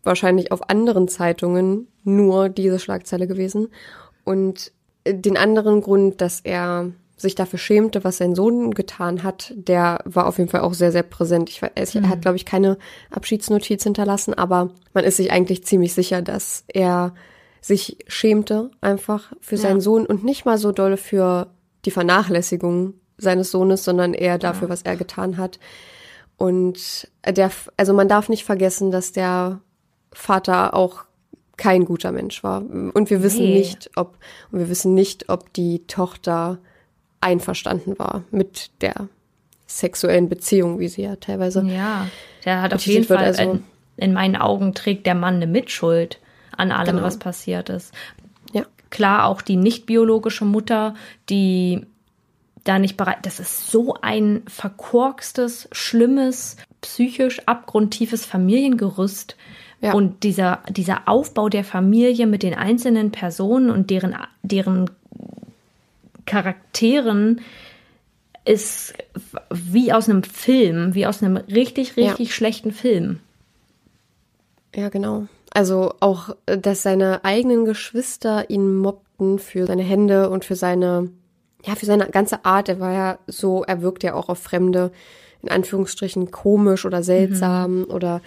wahrscheinlich 0.03 0.51
auf 0.51 0.69
anderen 0.69 1.07
Zeitungen 1.07 1.87
nur 2.03 2.49
diese 2.49 2.79
Schlagzeile 2.79 3.27
gewesen. 3.27 3.69
Und 4.23 4.71
den 5.07 5.37
anderen 5.37 5.81
Grund, 5.81 6.21
dass 6.21 6.39
er 6.41 6.91
sich 7.15 7.35
dafür 7.35 7.59
schämte, 7.59 8.03
was 8.03 8.17
sein 8.17 8.35
Sohn 8.35 8.73
getan 8.73 9.23
hat, 9.23 9.53
der 9.55 9.99
war 10.05 10.27
auf 10.27 10.37
jeden 10.37 10.49
Fall 10.49 10.61
auch 10.61 10.73
sehr, 10.73 10.91
sehr 10.91 11.03
präsent. 11.03 11.49
Ich, 11.49 11.61
er 11.61 12.01
mhm. 12.01 12.09
hat, 12.09 12.21
glaube 12.21 12.37
ich, 12.37 12.45
keine 12.45 12.77
Abschiedsnotiz 13.11 13.83
hinterlassen, 13.83 14.33
aber 14.33 14.71
man 14.93 15.05
ist 15.05 15.17
sich 15.17 15.31
eigentlich 15.31 15.63
ziemlich 15.63 15.93
sicher, 15.93 16.21
dass 16.21 16.65
er 16.67 17.13
sich 17.61 17.97
schämte 18.07 18.71
einfach 18.81 19.31
für 19.39 19.55
seinen 19.55 19.79
Sohn 19.79 20.05
und 20.05 20.25
nicht 20.25 20.43
mal 20.43 20.57
so 20.57 20.73
doll 20.73 20.97
für 20.97 21.47
die 21.85 21.91
Vernachlässigung 21.91 22.95
seines 23.17 23.51
Sohnes, 23.51 23.85
sondern 23.85 24.13
eher 24.13 24.37
dafür, 24.37 24.67
ja. 24.67 24.73
was 24.73 24.81
er 24.81 24.97
getan 24.97 25.37
hat. 25.37 25.59
Und 26.37 27.07
der, 27.25 27.51
also 27.77 27.93
man 27.93 28.07
darf 28.07 28.29
nicht 28.29 28.43
vergessen, 28.43 28.91
dass 28.91 29.11
der 29.11 29.59
Vater 30.11 30.73
auch 30.73 31.05
kein 31.57 31.85
guter 31.85 32.11
Mensch 32.11 32.43
war. 32.43 32.61
Und 32.61 33.09
wir 33.09 33.23
wissen 33.23 33.45
nee. 33.45 33.59
nicht, 33.59 33.91
ob, 33.95 34.17
und 34.51 34.59
wir 34.59 34.69
wissen 34.69 34.93
nicht, 34.93 35.29
ob 35.29 35.53
die 35.53 35.85
Tochter 35.87 36.59
einverstanden 37.21 37.97
war 37.97 38.23
mit 38.31 38.71
der 38.81 39.07
sexuellen 39.65 40.29
Beziehung, 40.29 40.79
wie 40.79 40.87
sie 40.87 41.03
ja 41.03 41.15
teilweise. 41.15 41.63
Ja, 41.65 42.07
der 42.45 42.61
hat 42.61 42.73
auf 42.73 42.85
jeden 42.85 43.05
Fall, 43.05 43.17
also, 43.17 43.41
in, 43.41 43.63
in, 43.97 44.13
meinen 44.13 44.35
Augen 44.35 44.73
trägt 44.73 45.05
der 45.05 45.15
Mann 45.15 45.35
eine 45.35 45.47
Mitschuld 45.47 46.19
an 46.55 46.71
allem, 46.71 46.95
genau. 46.95 47.07
was 47.07 47.17
passiert 47.17 47.69
ist. 47.69 47.93
Ja. 48.51 48.65
Klar, 48.89 49.25
auch 49.25 49.41
die 49.41 49.55
nicht 49.55 49.85
biologische 49.85 50.45
Mutter, 50.45 50.95
die 51.29 51.85
da 52.63 52.79
nicht 52.79 52.97
bereit, 52.97 53.19
das 53.23 53.39
ist 53.39 53.69
so 53.69 53.95
ein 54.01 54.43
verkorkstes, 54.47 55.67
schlimmes, 55.71 56.57
psychisch 56.81 57.41
abgrundtiefes 57.45 58.25
Familiengerüst. 58.25 59.35
Ja. 59.81 59.93
Und 59.93 60.23
dieser, 60.23 60.61
dieser 60.69 61.09
Aufbau 61.09 61.49
der 61.49 61.65
Familie 61.65 62.25
mit 62.25 62.41
den 62.41 62.53
einzelnen 62.53 63.11
Personen 63.11 63.69
und 63.69 63.89
deren, 63.89 64.15
deren 64.41 64.89
Charakteren 66.25 67.41
ist 68.45 68.93
wie 69.49 69.91
aus 69.93 70.09
einem 70.09 70.23
Film, 70.23 70.95
wie 70.95 71.05
aus 71.05 71.21
einem 71.21 71.37
richtig, 71.37 71.97
richtig 71.97 72.29
ja. 72.29 72.33
schlechten 72.33 72.71
Film. 72.71 73.19
Ja, 74.75 74.89
genau. 74.89 75.27
Also 75.53 75.93
auch, 75.99 76.35
dass 76.45 76.81
seine 76.81 77.23
eigenen 77.23 77.65
Geschwister 77.65 78.49
ihn 78.49 78.77
mobbten 78.77 79.39
für 79.39 79.67
seine 79.67 79.83
Hände 79.83 80.29
und 80.29 80.45
für 80.45 80.55
seine, 80.55 81.09
ja, 81.65 81.75
für 81.75 81.85
seine 81.85 82.07
ganze 82.07 82.45
Art. 82.45 82.69
Er 82.69 82.79
war 82.79 82.93
ja 82.93 83.19
so, 83.27 83.63
er 83.63 83.81
wirkt 83.81 84.03
ja 84.03 84.13
auch 84.13 84.29
auf 84.29 84.39
Fremde, 84.39 84.91
in 85.41 85.49
Anführungsstrichen, 85.49 86.31
komisch 86.31 86.85
oder 86.85 87.03
seltsam 87.03 87.79
mhm. 87.79 87.85
oder 87.85 88.21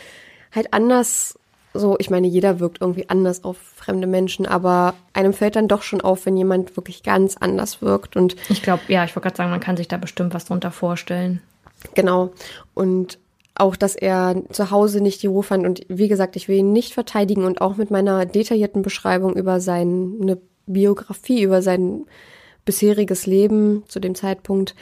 halt 0.53 0.73
anders 0.73 1.39
so, 1.79 1.97
ich 1.99 2.11
meine, 2.11 2.27
jeder 2.27 2.61
wirkt 2.61 2.81
irgendwie 2.81 3.09
anders 3.09 3.45
auf 3.45 3.59
fremde 3.59 4.07
Menschen, 4.07 4.47
aber 4.47 4.95
einem 5.13 5.33
fällt 5.33 5.57
dann 5.57 5.69
doch 5.69 5.83
schon 5.83 6.01
auf, 6.01 6.27
wenn 6.27 6.37
jemand 6.37 6.77
wirklich 6.77 7.03
ganz 7.03 7.37
anders 7.37 7.83
wirkt. 7.83 8.17
Und 8.17 8.37
ich 8.49 8.63
glaube, 8.63 8.83
ja, 8.89 9.05
ich 9.05 9.15
wollte 9.15 9.29
gerade 9.29 9.37
sagen, 9.37 9.51
man 9.51 9.61
kann 9.61 9.77
sich 9.77 9.89
da 9.89 9.97
bestimmt 9.97 10.35
was 10.35 10.47
drunter 10.47 10.71
vorstellen. 10.71 11.43
Genau. 11.95 12.33
Und 12.75 13.19
auch, 13.55 13.77
dass 13.77 13.95
er 13.97 14.43
zu 14.51 14.71
Hause 14.71 15.01
nicht 15.01 15.23
die 15.23 15.29
Ruhe 15.29 15.43
fand. 15.43 15.65
Und 15.67 15.83
wie 15.89 16.09
gesagt, 16.09 16.37
ich 16.37 16.49
will 16.49 16.57
ihn 16.57 16.73
nicht 16.73 16.95
verteidigen 16.95 17.45
und 17.45 17.61
auch 17.61 17.77
mit 17.77 17.91
meiner 17.91 18.27
detaillierten 18.27 18.83
Beschreibung 18.83 19.35
über 19.35 19.61
seine 19.61 20.39
Biografie, 20.67 21.43
über 21.43 21.63
sein 21.63 22.07
bisheriges 22.67 23.25
Leben 23.25 23.85
zu 23.89 23.99
dem 24.01 24.15
Zeitpunkt, 24.15 24.75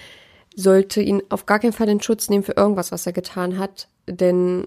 sollte 0.57 1.01
ihn 1.01 1.22
auf 1.28 1.47
gar 1.47 1.61
keinen 1.61 1.72
Fall 1.72 1.89
in 1.89 2.01
Schutz 2.01 2.28
nehmen 2.28 2.43
für 2.43 2.57
irgendwas, 2.57 2.91
was 2.91 3.07
er 3.07 3.12
getan 3.12 3.59
hat. 3.59 3.87
Denn, 4.09 4.66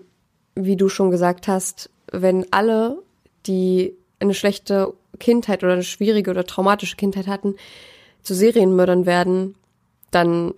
wie 0.56 0.78
du 0.78 0.88
schon 0.88 1.12
gesagt 1.12 1.50
hast, 1.50 1.90
wenn 2.12 2.46
alle, 2.52 3.02
die 3.46 3.94
eine 4.20 4.34
schlechte 4.34 4.94
Kindheit 5.20 5.64
oder 5.64 5.74
eine 5.74 5.84
schwierige 5.84 6.32
oder 6.32 6.46
traumatische 6.46 6.96
Kindheit 6.96 7.28
hatten, 7.28 7.56
zu 8.22 8.34
Serienmördern 8.34 9.06
werden, 9.06 9.56
dann 10.12 10.54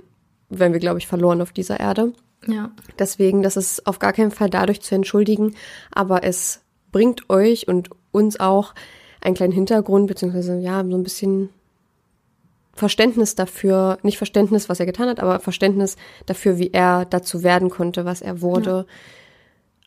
wären 0.50 0.74
wir, 0.74 0.80
glaube 0.80 1.00
ich, 1.00 1.08
verloren 1.08 1.42
auf 1.42 1.52
dieser 1.52 1.80
Erde. 1.80 2.14
Ja. 2.48 2.72
Deswegen, 2.98 3.44
das 3.44 3.58
ist 3.58 3.86
auf 3.86 4.00
gar 4.00 4.14
keinen 4.14 4.32
Fall 4.32 4.50
dadurch 4.50 4.82
zu 4.82 4.96
entschuldigen, 4.96 5.56
aber 5.92 6.24
es 6.24 6.62
bringt 6.92 7.30
euch 7.30 7.68
und 7.68 7.90
uns 8.12 8.40
auch 8.40 8.74
einen 9.22 9.36
kleinen 9.36 9.54
Hintergrund, 9.54 10.08
beziehungsweise 10.08 10.58
ja, 10.58 10.84
so 10.84 10.96
ein 10.96 11.04
bisschen 11.04 11.50
Verständnis 12.80 13.36
dafür, 13.36 13.98
nicht 14.02 14.18
Verständnis, 14.18 14.70
was 14.70 14.80
er 14.80 14.86
getan 14.86 15.10
hat, 15.10 15.20
aber 15.20 15.40
Verständnis 15.40 15.98
dafür, 16.26 16.58
wie 16.58 16.72
er 16.72 17.06
dazu 17.06 17.44
werden 17.44 17.70
konnte, 17.70 18.06
was 18.06 18.22
er 18.22 18.42
wurde. 18.42 18.86
Ja 18.88 18.96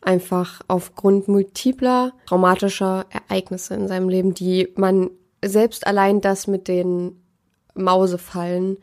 einfach 0.05 0.61
aufgrund 0.67 1.27
multipler 1.27 2.13
traumatischer 2.25 3.05
Ereignisse 3.09 3.75
in 3.75 3.87
seinem 3.87 4.09
Leben, 4.09 4.33
die 4.33 4.69
man 4.75 5.09
selbst 5.43 5.87
allein 5.87 6.21
das 6.21 6.47
mit 6.47 6.67
den 6.67 7.21
Mausefallen, 7.73 8.77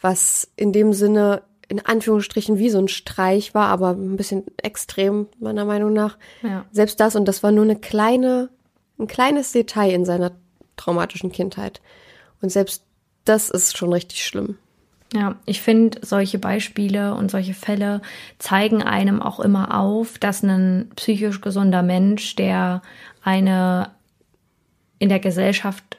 was 0.00 0.50
in 0.56 0.72
dem 0.72 0.92
Sinne 0.92 1.42
in 1.68 1.84
Anführungsstrichen 1.84 2.58
wie 2.58 2.70
so 2.70 2.78
ein 2.78 2.88
Streich 2.88 3.54
war, 3.54 3.68
aber 3.68 3.90
ein 3.90 4.16
bisschen 4.16 4.44
extrem 4.62 5.26
meiner 5.38 5.66
Meinung 5.66 5.92
nach. 5.92 6.16
Ja. 6.42 6.64
Selbst 6.70 6.98
das 7.00 7.14
und 7.14 7.26
das 7.26 7.42
war 7.42 7.52
nur 7.52 7.64
eine 7.64 7.76
kleine, 7.76 8.48
ein 8.98 9.06
kleines 9.06 9.52
Detail 9.52 9.92
in 9.92 10.06
seiner 10.06 10.32
traumatischen 10.76 11.30
Kindheit. 11.30 11.82
Und 12.40 12.50
selbst 12.50 12.84
das 13.28 13.50
ist 13.50 13.76
schon 13.76 13.92
richtig 13.92 14.24
schlimm. 14.24 14.56
Ja, 15.14 15.36
ich 15.46 15.62
finde, 15.62 16.00
solche 16.02 16.38
Beispiele 16.38 17.14
und 17.14 17.30
solche 17.30 17.54
Fälle 17.54 18.02
zeigen 18.38 18.82
einem 18.82 19.22
auch 19.22 19.40
immer 19.40 19.78
auf, 19.80 20.18
dass 20.18 20.42
ein 20.42 20.90
psychisch 20.96 21.40
gesunder 21.40 21.82
Mensch, 21.82 22.36
der 22.36 22.82
eine 23.22 23.90
in 24.98 25.08
der 25.08 25.18
Gesellschaft, 25.18 25.96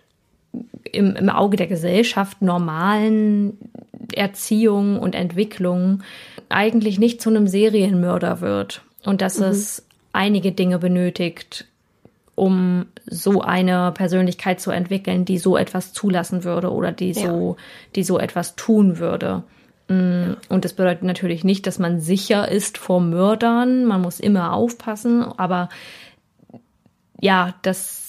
im, 0.84 1.16
im 1.16 1.30
Auge 1.30 1.58
der 1.58 1.68
Gesellschaft 1.68 2.42
normalen 2.42 3.58
Erziehung 4.14 5.00
und 5.00 5.16
Entwicklung 5.16 6.04
eigentlich 6.50 7.00
nicht 7.00 7.22
zu 7.22 7.30
einem 7.30 7.48
Serienmörder 7.48 8.42
wird 8.42 8.84
und 9.04 9.22
dass 9.22 9.40
mhm. 9.40 9.46
es 9.46 9.86
einige 10.14 10.52
Dinge 10.52 10.80
benötigt, 10.80 11.66
um 12.40 12.86
so 13.06 13.42
eine 13.42 13.92
Persönlichkeit 13.92 14.62
zu 14.62 14.72
entwickeln, 14.72 15.26
die 15.26 15.38
so 15.38 15.58
etwas 15.58 15.94
zulassen 15.94 16.44
würde 16.44 16.72
oder 16.72 16.92
die 16.92 17.14
so, 17.14 17.58
ja. 17.58 17.64
die 17.96 18.04
so 18.04 18.18
etwas 18.18 18.56
tun 18.56 18.98
würde. 18.98 19.44
Mm, 19.90 20.34
und 20.48 20.66
das 20.66 20.74
bedeutet 20.74 21.04
natürlich 21.04 21.44
nicht, 21.44 21.68
dass 21.68 21.80
man 21.80 22.00
sicher 22.00 22.50
ist 22.50 22.78
vor 22.78 23.02
Mördern. 23.02 23.86
Man 23.86 24.02
muss 24.02 24.20
immer 24.20 24.54
aufpassen. 24.54 25.24
Aber 25.24 25.70
ja, 27.20 27.56
das, 27.62 28.09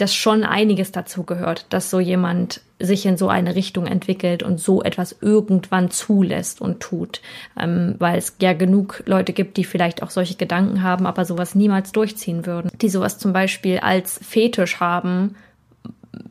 dass 0.00 0.14
schon 0.14 0.44
einiges 0.44 0.92
dazu 0.92 1.24
gehört, 1.24 1.66
dass 1.70 1.90
so 1.90 2.00
jemand 2.00 2.60
sich 2.78 3.04
in 3.04 3.16
so 3.16 3.28
eine 3.28 3.54
Richtung 3.54 3.86
entwickelt 3.86 4.42
und 4.42 4.58
so 4.58 4.82
etwas 4.82 5.16
irgendwann 5.20 5.90
zulässt 5.90 6.60
und 6.60 6.80
tut. 6.80 7.20
Ähm, 7.58 7.96
weil 7.98 8.18
es 8.18 8.36
ja 8.40 8.54
genug 8.54 9.02
Leute 9.06 9.32
gibt, 9.32 9.56
die 9.56 9.64
vielleicht 9.64 10.02
auch 10.02 10.10
solche 10.10 10.36
Gedanken 10.36 10.82
haben, 10.82 11.06
aber 11.06 11.24
sowas 11.24 11.54
niemals 11.54 11.92
durchziehen 11.92 12.46
würden. 12.46 12.70
Die 12.80 12.88
sowas 12.88 13.18
zum 13.18 13.32
Beispiel 13.32 13.78
als 13.80 14.18
Fetisch 14.22 14.80
haben, 14.80 15.36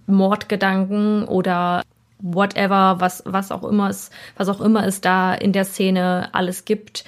Mordgedanken 0.08 1.26
oder 1.26 1.84
whatever, 2.20 2.96
was, 3.00 3.24
was 3.26 3.52
auch 3.52 3.64
immer 3.64 3.90
es, 3.90 4.10
was 4.36 4.50
auch 4.50 4.62
immer 4.62 4.86
es 4.86 5.02
da 5.02 5.34
in 5.34 5.54
der 5.54 5.66
Szene 5.66 6.30
alles 6.34 6.66
gibt 6.66 7.06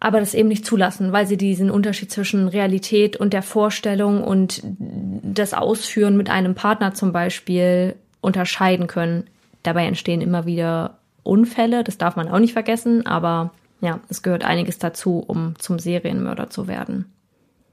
aber 0.00 0.18
das 0.18 0.34
eben 0.34 0.48
nicht 0.48 0.64
zulassen, 0.64 1.12
weil 1.12 1.26
sie 1.26 1.36
diesen 1.36 1.70
Unterschied 1.70 2.10
zwischen 2.10 2.48
Realität 2.48 3.16
und 3.18 3.34
der 3.34 3.42
Vorstellung 3.42 4.24
und 4.24 4.62
das 4.64 5.52
Ausführen 5.52 6.16
mit 6.16 6.30
einem 6.30 6.54
Partner 6.54 6.94
zum 6.94 7.12
Beispiel 7.12 7.94
unterscheiden 8.22 8.86
können. 8.86 9.24
Dabei 9.62 9.86
entstehen 9.86 10.22
immer 10.22 10.46
wieder 10.46 10.96
Unfälle, 11.22 11.84
das 11.84 11.98
darf 11.98 12.16
man 12.16 12.28
auch 12.28 12.38
nicht 12.38 12.54
vergessen, 12.54 13.06
aber 13.06 13.52
ja, 13.82 14.00
es 14.08 14.22
gehört 14.22 14.44
einiges 14.44 14.78
dazu, 14.78 15.22
um 15.26 15.54
zum 15.58 15.78
Serienmörder 15.78 16.48
zu 16.48 16.66
werden. 16.66 17.04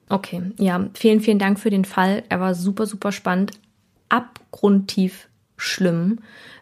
Okay, 0.10 0.42
ja, 0.58 0.86
vielen, 0.94 1.22
vielen 1.22 1.40
Dank 1.40 1.60
für 1.60 1.70
den 1.70 1.86
Fall. 1.86 2.24
Er 2.30 2.40
war 2.40 2.56
super, 2.56 2.86
super 2.86 3.12
spannend, 3.12 3.52
abgrundtief 4.10 5.28
schlimm. 5.58 6.20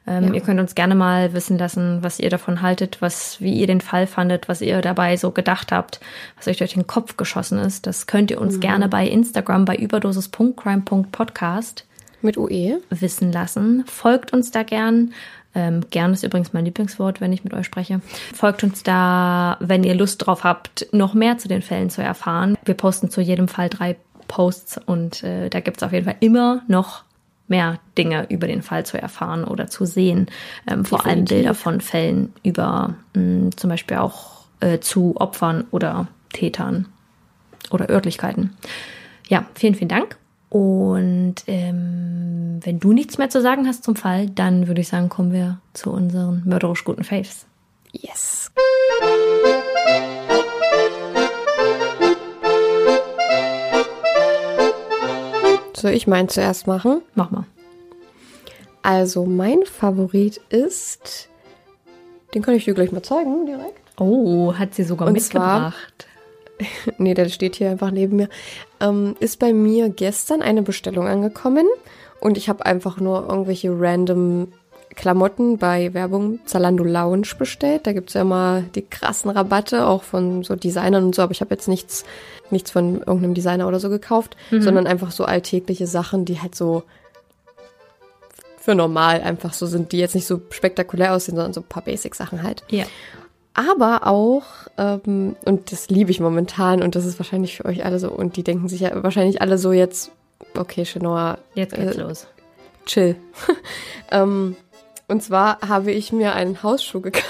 Ähm, 0.07 0.25
ja. 0.25 0.33
Ihr 0.35 0.41
könnt 0.41 0.59
uns 0.59 0.75
gerne 0.75 0.93
mal 0.95 1.33
wissen 1.33 1.57
lassen, 1.57 1.99
was 2.01 2.19
ihr 2.19 2.29
davon 2.29 2.61
haltet, 2.61 2.97
was, 3.01 3.41
wie 3.41 3.53
ihr 3.53 3.67
den 3.67 3.81
Fall 3.81 4.07
fandet, 4.07 4.47
was 4.47 4.61
ihr 4.61 4.81
dabei 4.81 5.17
so 5.17 5.31
gedacht 5.31 5.71
habt, 5.71 5.99
was 6.37 6.47
euch 6.47 6.57
durch 6.57 6.73
den 6.73 6.87
Kopf 6.87 7.17
geschossen 7.17 7.59
ist. 7.59 7.87
Das 7.87 8.07
könnt 8.07 8.31
ihr 8.31 8.39
uns 8.39 8.55
mhm. 8.55 8.61
gerne 8.61 8.87
bei 8.87 9.05
Instagram 9.07 9.65
bei 9.65 9.75
überdosis.crime.podcast 9.75 11.85
mit 12.21 12.37
UE 12.37 12.79
wissen 12.89 13.31
lassen. 13.31 13.83
Folgt 13.87 14.33
uns 14.33 14.51
da 14.51 14.63
gern. 14.63 15.13
Ähm, 15.55 15.81
gern 15.89 16.13
ist 16.13 16.23
übrigens 16.23 16.53
mein 16.53 16.65
Lieblingswort, 16.65 17.21
wenn 17.21 17.31
ich 17.31 17.43
mit 17.43 17.53
euch 17.53 17.65
spreche. 17.65 18.01
Folgt 18.33 18.63
uns 18.63 18.83
da, 18.83 19.57
wenn 19.61 19.85
ihr 19.85 19.95
Lust 19.95 20.25
drauf 20.25 20.43
habt, 20.43 20.87
noch 20.91 21.13
mehr 21.13 21.37
zu 21.37 21.47
den 21.47 21.61
Fällen 21.61 21.89
zu 21.89 22.03
erfahren. 22.03 22.57
Wir 22.65 22.75
posten 22.75 23.09
zu 23.09 23.21
jedem 23.21 23.47
Fall 23.47 23.69
drei 23.69 23.95
Posts 24.27 24.81
und 24.85 25.23
äh, 25.23 25.49
da 25.49 25.61
gibt's 25.61 25.83
auf 25.83 25.93
jeden 25.93 26.05
Fall 26.05 26.17
immer 26.19 26.61
noch 26.67 27.04
mehr 27.47 27.79
Dinge 27.97 28.27
über 28.29 28.47
den 28.47 28.61
Fall 28.61 28.85
zu 28.85 29.01
erfahren 29.01 29.43
oder 29.43 29.67
zu 29.67 29.85
sehen. 29.85 30.27
Ähm, 30.67 30.85
vor 30.85 31.05
allem 31.05 31.25
Bilder 31.25 31.53
von 31.53 31.81
Fällen 31.81 32.33
über 32.43 32.95
mh, 33.13 33.21
mm, 33.21 33.49
zum 33.55 33.69
Beispiel 33.69 33.97
auch 33.97 34.45
äh, 34.59 34.79
zu 34.79 35.15
Opfern 35.17 35.65
oder 35.71 36.07
Tätern 36.33 36.87
oder 37.71 37.89
Örtlichkeiten. 37.89 38.55
Ja, 39.27 39.45
vielen, 39.55 39.75
vielen 39.75 39.89
Dank. 39.89 40.17
Und 40.49 41.35
ähm, 41.47 42.59
wenn 42.63 42.79
du 42.79 42.93
nichts 42.93 43.17
mehr 43.17 43.29
zu 43.29 43.41
sagen 43.41 43.67
hast 43.67 43.83
zum 43.83 43.95
Fall, 43.95 44.29
dann 44.29 44.67
würde 44.67 44.81
ich 44.81 44.87
sagen, 44.87 45.09
kommen 45.09 45.33
wir 45.33 45.59
zu 45.73 45.91
unseren 45.91 46.43
mörderisch 46.45 46.83
guten 46.83 47.03
Faves. 47.03 47.45
Yes. 47.91 48.51
Soll 55.75 55.91
ich 55.91 56.07
meinen 56.07 56.29
zuerst 56.29 56.67
machen? 56.67 57.01
Mach 57.15 57.31
mal. 57.31 57.45
Also, 58.81 59.25
mein 59.25 59.63
Favorit 59.65 60.39
ist. 60.49 61.29
Den 62.33 62.41
kann 62.41 62.55
ich 62.55 62.65
dir 62.65 62.73
gleich 62.73 62.91
mal 62.91 63.01
zeigen, 63.01 63.45
direkt. 63.45 63.79
Oh, 63.97 64.53
hat 64.53 64.75
sie 64.75 64.83
sogar 64.83 65.07
Und 65.07 65.13
mitgebracht. 65.13 66.07
Zwar, 66.59 66.93
nee, 66.97 67.13
der 67.13 67.29
steht 67.29 67.55
hier 67.55 67.69
einfach 67.69 67.91
neben 67.91 68.17
mir. 68.17 68.29
Ähm, 68.79 69.15
ist 69.19 69.39
bei 69.39 69.53
mir 69.53 69.89
gestern 69.89 70.41
eine 70.41 70.61
Bestellung 70.61 71.07
angekommen 71.07 71.65
und 72.19 72.37
ich 72.37 72.49
habe 72.49 72.65
einfach 72.65 72.99
nur 72.99 73.27
irgendwelche 73.29 73.69
random 73.71 74.51
Klamotten 74.95 75.57
bei 75.57 75.93
Werbung 75.93 76.39
Zalando 76.45 76.83
Lounge 76.83 77.29
bestellt. 77.37 77.85
Da 77.85 77.93
gibt 77.93 78.09
es 78.09 78.13
ja 78.13 78.21
immer 78.21 78.63
die 78.75 78.81
krassen 78.81 79.29
Rabatte, 79.29 79.87
auch 79.87 80.03
von 80.03 80.43
so 80.43 80.55
Designern 80.55 81.03
und 81.03 81.15
so, 81.15 81.21
aber 81.21 81.31
ich 81.31 81.41
habe 81.41 81.53
jetzt 81.53 81.67
nichts, 81.67 82.05
nichts 82.49 82.71
von 82.71 82.99
irgendeinem 82.99 83.33
Designer 83.33 83.67
oder 83.67 83.79
so 83.79 83.89
gekauft, 83.89 84.35
mhm. 84.51 84.61
sondern 84.61 84.87
einfach 84.87 85.11
so 85.11 85.25
alltägliche 85.25 85.87
Sachen, 85.87 86.25
die 86.25 86.41
halt 86.41 86.55
so 86.55 86.83
für 88.65 88.73
normal 88.73 89.21
einfach 89.21 89.53
so 89.53 89.67
sind, 89.67 89.91
die 89.91 89.99
jetzt 89.99 90.15
nicht 90.15 90.25
so 90.25 90.41
spektakulär 90.49 91.13
aussehen, 91.13 91.35
sondern 91.35 91.53
so 91.53 91.61
ein 91.61 91.67
paar 91.67 91.83
Basic-Sachen 91.83 92.41
halt. 92.41 92.63
Ja. 92.69 92.85
Aber 93.53 94.07
auch, 94.07 94.43
ähm, 94.77 95.35
und 95.45 95.71
das 95.71 95.89
liebe 95.89 96.09
ich 96.09 96.19
momentan, 96.19 96.81
und 96.81 96.95
das 96.95 97.05
ist 97.05 97.19
wahrscheinlich 97.19 97.57
für 97.57 97.65
euch 97.65 97.85
alle 97.85 97.99
so, 97.99 98.09
und 98.11 98.37
die 98.37 98.43
denken 98.43 98.67
sich 98.67 98.81
ja 98.81 99.03
wahrscheinlich 99.03 99.41
alle 99.41 99.57
so 99.57 99.71
jetzt, 99.71 100.11
okay, 100.57 100.83
Chenoa. 100.83 101.37
Jetzt 101.53 101.75
geht's 101.75 101.95
äh, 101.95 102.01
los. 102.01 102.27
Chill. 102.85 103.15
ähm, 104.11 104.55
und 105.07 105.23
zwar 105.23 105.59
habe 105.67 105.91
ich 105.91 106.11
mir 106.11 106.33
einen 106.33 106.61
Hausschuh 106.63 107.01
gekauft. 107.01 107.25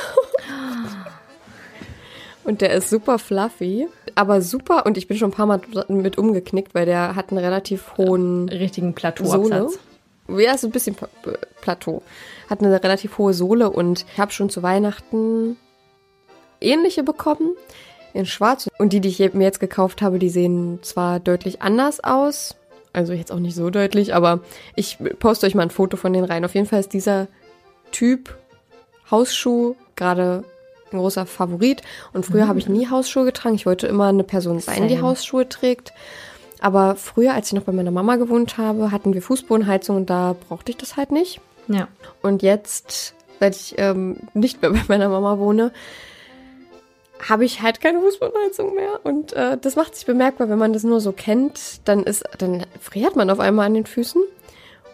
Und 2.46 2.62
der 2.62 2.74
ist 2.74 2.92
super 2.92 3.18
fluffy, 3.18 3.88
aber 4.14 4.42
super. 4.42 4.86
Und 4.86 4.98
ich 4.98 5.08
bin 5.08 5.18
schon 5.18 5.30
ein 5.30 5.34
paar 5.34 5.48
Mal 5.48 5.62
mit 5.88 6.18
umgeknickt, 6.18 6.76
weil 6.76 6.86
der 6.86 7.16
hat 7.16 7.32
einen 7.32 7.40
relativ 7.40 7.98
hohen. 7.98 8.48
Richtigen 8.50 8.94
Plateauabsatz. 8.94 9.80
Ja, 10.28 10.54
ist 10.54 10.64
ein 10.64 10.72
bisschen 10.72 10.96
Plateau. 11.62 12.04
Hat 12.50 12.62
eine 12.62 12.84
relativ 12.84 13.18
hohe 13.18 13.34
Sohle 13.34 13.72
und 13.72 14.06
ich 14.14 14.20
habe 14.20 14.32
schon 14.32 14.50
zu 14.50 14.62
Weihnachten 14.62 15.58
ähnliche 16.62 17.04
bekommen. 17.04 17.56
In 18.14 18.26
schwarz. 18.26 18.70
Und 18.78 18.94
die, 18.94 19.02
die 19.02 19.10
ich 19.10 19.34
mir 19.34 19.44
jetzt 19.44 19.60
gekauft 19.60 20.02
habe, 20.02 20.20
die 20.20 20.30
sehen 20.30 20.80
zwar 20.84 21.20
deutlich 21.20 21.62
anders 21.62 22.02
aus. 22.02 22.56
Also 22.94 23.12
jetzt 23.12 23.32
auch 23.32 23.40
nicht 23.40 23.56
so 23.56 23.70
deutlich, 23.72 24.14
aber 24.16 24.40
ich 24.76 24.98
poste 25.20 25.48
euch 25.48 25.56
mal 25.56 25.64
ein 25.64 25.70
Foto 25.70 25.98
von 25.98 26.14
denen 26.14 26.26
rein. 26.26 26.46
Auf 26.46 26.56
jeden 26.56 26.66
Fall 26.66 26.80
ist 26.80 26.94
dieser 26.94 27.28
Typ 27.96 28.36
Hausschuh 29.10 29.76
gerade 29.96 30.44
ein 30.92 31.00
großer 31.00 31.26
Favorit. 31.26 31.82
Und 32.12 32.26
früher 32.26 32.44
mhm. 32.44 32.50
habe 32.50 32.60
ich 32.60 32.68
nie 32.68 32.90
Hausschuhe 32.90 33.24
getragen. 33.24 33.56
Ich 33.56 33.66
wollte 33.66 33.88
immer 33.88 34.08
eine 34.08 34.26
Person 34.26 34.60
sein, 34.60 34.90
die 34.90 35.02
Hausschuhe 35.02 35.48
trägt. 35.48 35.94
Aber 36.60 36.98
früher, 36.98 37.34
als 37.34 37.48
ich 37.48 37.54
noch 37.54 37.64
bei 37.64 37.72
meiner 37.72 37.92
Mama 37.92 38.18
gewohnt 38.18 38.58
habe, 38.58 38.92
hatten 38.92 39.14
wir 39.14 39.22
Fußbodenheizung 39.22 39.96
und 39.96 40.10
da 40.10 40.36
brauchte 40.48 40.72
ich 40.72 40.78
das 40.78 40.98
halt 40.98 41.14
nicht. 41.14 41.40
Ja. 41.70 41.88
Und 42.22 42.44
jetzt, 42.44 43.14
seit 43.40 43.56
ich 43.56 43.76
ähm, 43.78 44.18
nicht 44.34 44.62
mehr 44.62 44.72
bei 44.72 44.82
meiner 44.90 45.08
Mama 45.08 45.38
wohne, 45.38 45.72
habe 47.30 47.46
ich 47.46 47.62
halt 47.62 47.80
keine 47.80 48.02
Fußbodenheizung 48.02 48.76
mehr. 48.76 49.00
Und 49.06 49.32
äh, 49.32 49.58
das 49.58 49.78
macht 49.78 49.96
sich 49.96 50.06
bemerkbar, 50.06 50.50
wenn 50.50 50.60
man 50.60 50.74
das 50.74 50.84
nur 50.84 51.00
so 51.00 51.14
kennt, 51.14 51.88
dann 51.88 52.04
ist, 52.04 52.26
dann 52.40 52.66
friert 52.82 53.16
man 53.16 53.30
auf 53.30 53.40
einmal 53.40 53.68
an 53.68 53.74
den 53.74 53.86
Füßen. 53.86 54.22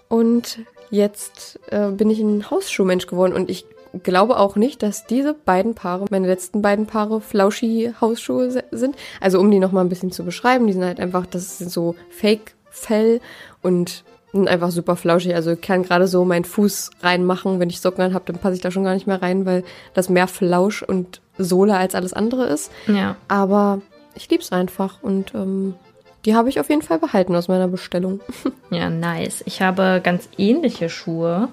Und 0.08 0.60
jetzt 0.92 1.60
äh, 1.70 1.90
bin 1.90 2.10
ich 2.10 2.20
ein 2.20 2.50
Hausschuhmensch 2.52 3.08
geworden 3.08 3.34
und 3.34 3.50
ich 3.50 3.66
glaube 4.04 4.38
auch 4.38 4.56
nicht, 4.56 4.84
dass 4.84 5.06
diese 5.06 5.34
beiden 5.34 5.76
Paare, 5.76 6.06
meine 6.12 6.28
letzten 6.28 6.62
beiden 6.62 6.86
Paare, 6.86 7.22
flauschi 7.22 7.94
Hausschuhe 8.00 8.64
sind. 8.72 8.96
Also 9.20 9.40
um 9.40 9.52
die 9.52 9.60
nochmal 9.60 9.84
ein 9.84 9.90
bisschen 9.90 10.12
zu 10.12 10.24
beschreiben, 10.24 10.68
die 10.68 10.74
sind 10.74 10.86
halt 10.86 11.00
einfach, 11.00 11.26
das 11.26 11.58
sind 11.58 11.72
so 11.72 11.96
Fake-Fell 12.10 13.20
und 13.62 14.04
sind 14.32 14.48
einfach 14.48 14.72
super 14.72 14.96
flauschig. 14.96 15.36
Also 15.36 15.52
ich 15.52 15.62
kann 15.62 15.84
gerade 15.84 16.08
so 16.08 16.24
meinen 16.24 16.46
Fuß 16.46 16.92
reinmachen. 17.02 17.60
Wenn 17.60 17.70
ich 17.70 17.82
Socken 17.82 18.04
an 18.04 18.14
habe, 18.14 18.26
dann 18.32 18.38
passe 18.38 18.56
ich 18.56 18.62
da 18.62 18.72
schon 18.72 18.86
gar 18.86 18.94
nicht 18.94 19.08
mehr 19.08 19.22
rein, 19.22 19.46
weil 19.46 19.64
das 19.94 20.10
mehr 20.10 20.28
Flausch 20.28 20.84
und 20.84 21.22
Sohle 21.38 21.76
als 21.76 21.96
alles 21.96 22.14
andere 22.14 22.46
ist. 22.46 22.72
Ja. 22.88 23.18
Aber 23.28 23.82
ich 24.16 24.30
lieb's 24.30 24.52
einfach 24.52 25.04
und 25.04 25.34
ähm, 25.36 25.76
die 26.26 26.36
habe 26.36 26.50
ich 26.50 26.60
auf 26.60 26.70
jeden 26.70 26.82
Fall 26.82 27.00
behalten 27.00 27.36
aus 27.36 27.48
meiner 27.48 27.68
Bestellung. 27.68 28.20
Ja, 28.74 28.90
nice. 28.90 29.44
Ich 29.46 29.62
habe 29.62 30.00
ganz 30.02 30.30
ähnliche 30.38 30.88
Schuhe. 30.88 31.50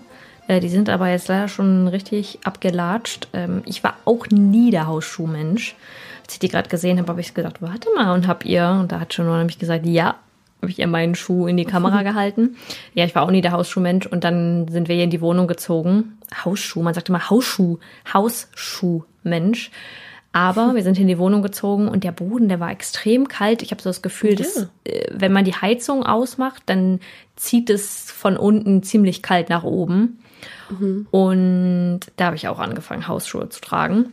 Äh, 0.47 0.61
die 0.61 0.69
sind 0.69 0.89
aber 0.89 1.09
jetzt 1.09 1.27
leider 1.27 1.49
schon 1.49 1.89
richtig 1.89 2.39
abgelatscht. 2.45 3.27
Ähm, 3.33 3.63
ich 3.67 3.83
war 3.83 3.95
auch 4.05 4.29
nie 4.29 4.71
der 4.71 4.87
Hausschuhmensch. 4.87 5.75
Als 6.23 6.35
ich 6.35 6.39
die 6.39 6.49
gerade 6.49 6.69
gesehen 6.69 6.99
habe, 6.99 7.09
habe 7.09 7.21
ich 7.21 7.35
gesagt, 7.35 7.61
warte 7.61 7.89
mal 7.97 8.15
und 8.15 8.29
hab 8.29 8.45
ihr. 8.45 8.77
Und 8.81 8.93
da 8.93 9.01
hat 9.01 9.15
schon 9.15 9.27
nämlich 9.27 9.59
gesagt, 9.59 9.85
ja, 9.85 10.15
habe 10.61 10.71
ich 10.71 10.79
ihr 10.79 10.87
meinen 10.87 11.15
Schuh 11.15 11.47
in 11.47 11.57
die 11.57 11.65
Kamera 11.65 12.03
gehalten. 12.05 12.57
Ja, 12.95 13.05
ich 13.05 13.15
war 13.15 13.23
auch 13.23 13.31
nie 13.31 13.41
der 13.41 13.53
Hausschuhmensch 13.53 14.07
und 14.07 14.25
dann 14.25 14.69
sind 14.69 14.89
wir 14.89 14.95
hier 14.95 15.05
in 15.05 15.11
die 15.11 15.21
Wohnung 15.21 15.47
gezogen. 15.49 16.19
Hausschuh, 16.45 16.83
man 16.83 16.95
sagt 16.95 17.09
immer 17.09 17.31
Hausschuh, 17.31 17.79
Hausschuhmensch. 18.13 19.71
Aber 20.33 20.75
wir 20.75 20.83
sind 20.83 20.99
in 20.99 21.09
die 21.09 21.19
Wohnung 21.19 21.43
gezogen 21.43 21.89
und 21.89 22.05
der 22.05 22.13
Boden, 22.13 22.49
der 22.49 22.61
war 22.61 22.71
extrem 22.71 23.29
kalt. 23.29 23.63
Ich 23.63 23.71
habe 23.71 23.81
so 23.81 23.89
das 23.89 24.03
Gefühl, 24.03 24.31
ja. 24.31 24.37
dass 24.37 24.69
äh, 24.85 25.07
wenn 25.11 25.33
man 25.33 25.45
die 25.45 25.55
Heizung 25.55 26.05
ausmacht, 26.05 26.63
dann 26.67 27.01
zieht 27.37 27.71
es 27.71 28.11
von 28.11 28.37
unten 28.37 28.83
ziemlich 28.83 29.23
kalt 29.23 29.49
nach 29.49 29.65
oben. 29.65 30.19
Mhm. 30.71 31.07
Und 31.11 32.01
da 32.17 32.27
habe 32.27 32.37
ich 32.37 32.49
auch 32.49 32.59
angefangen, 32.59 33.09
Hausschuhe 33.09 33.49
zu 33.49 33.61
tragen. 33.61 34.13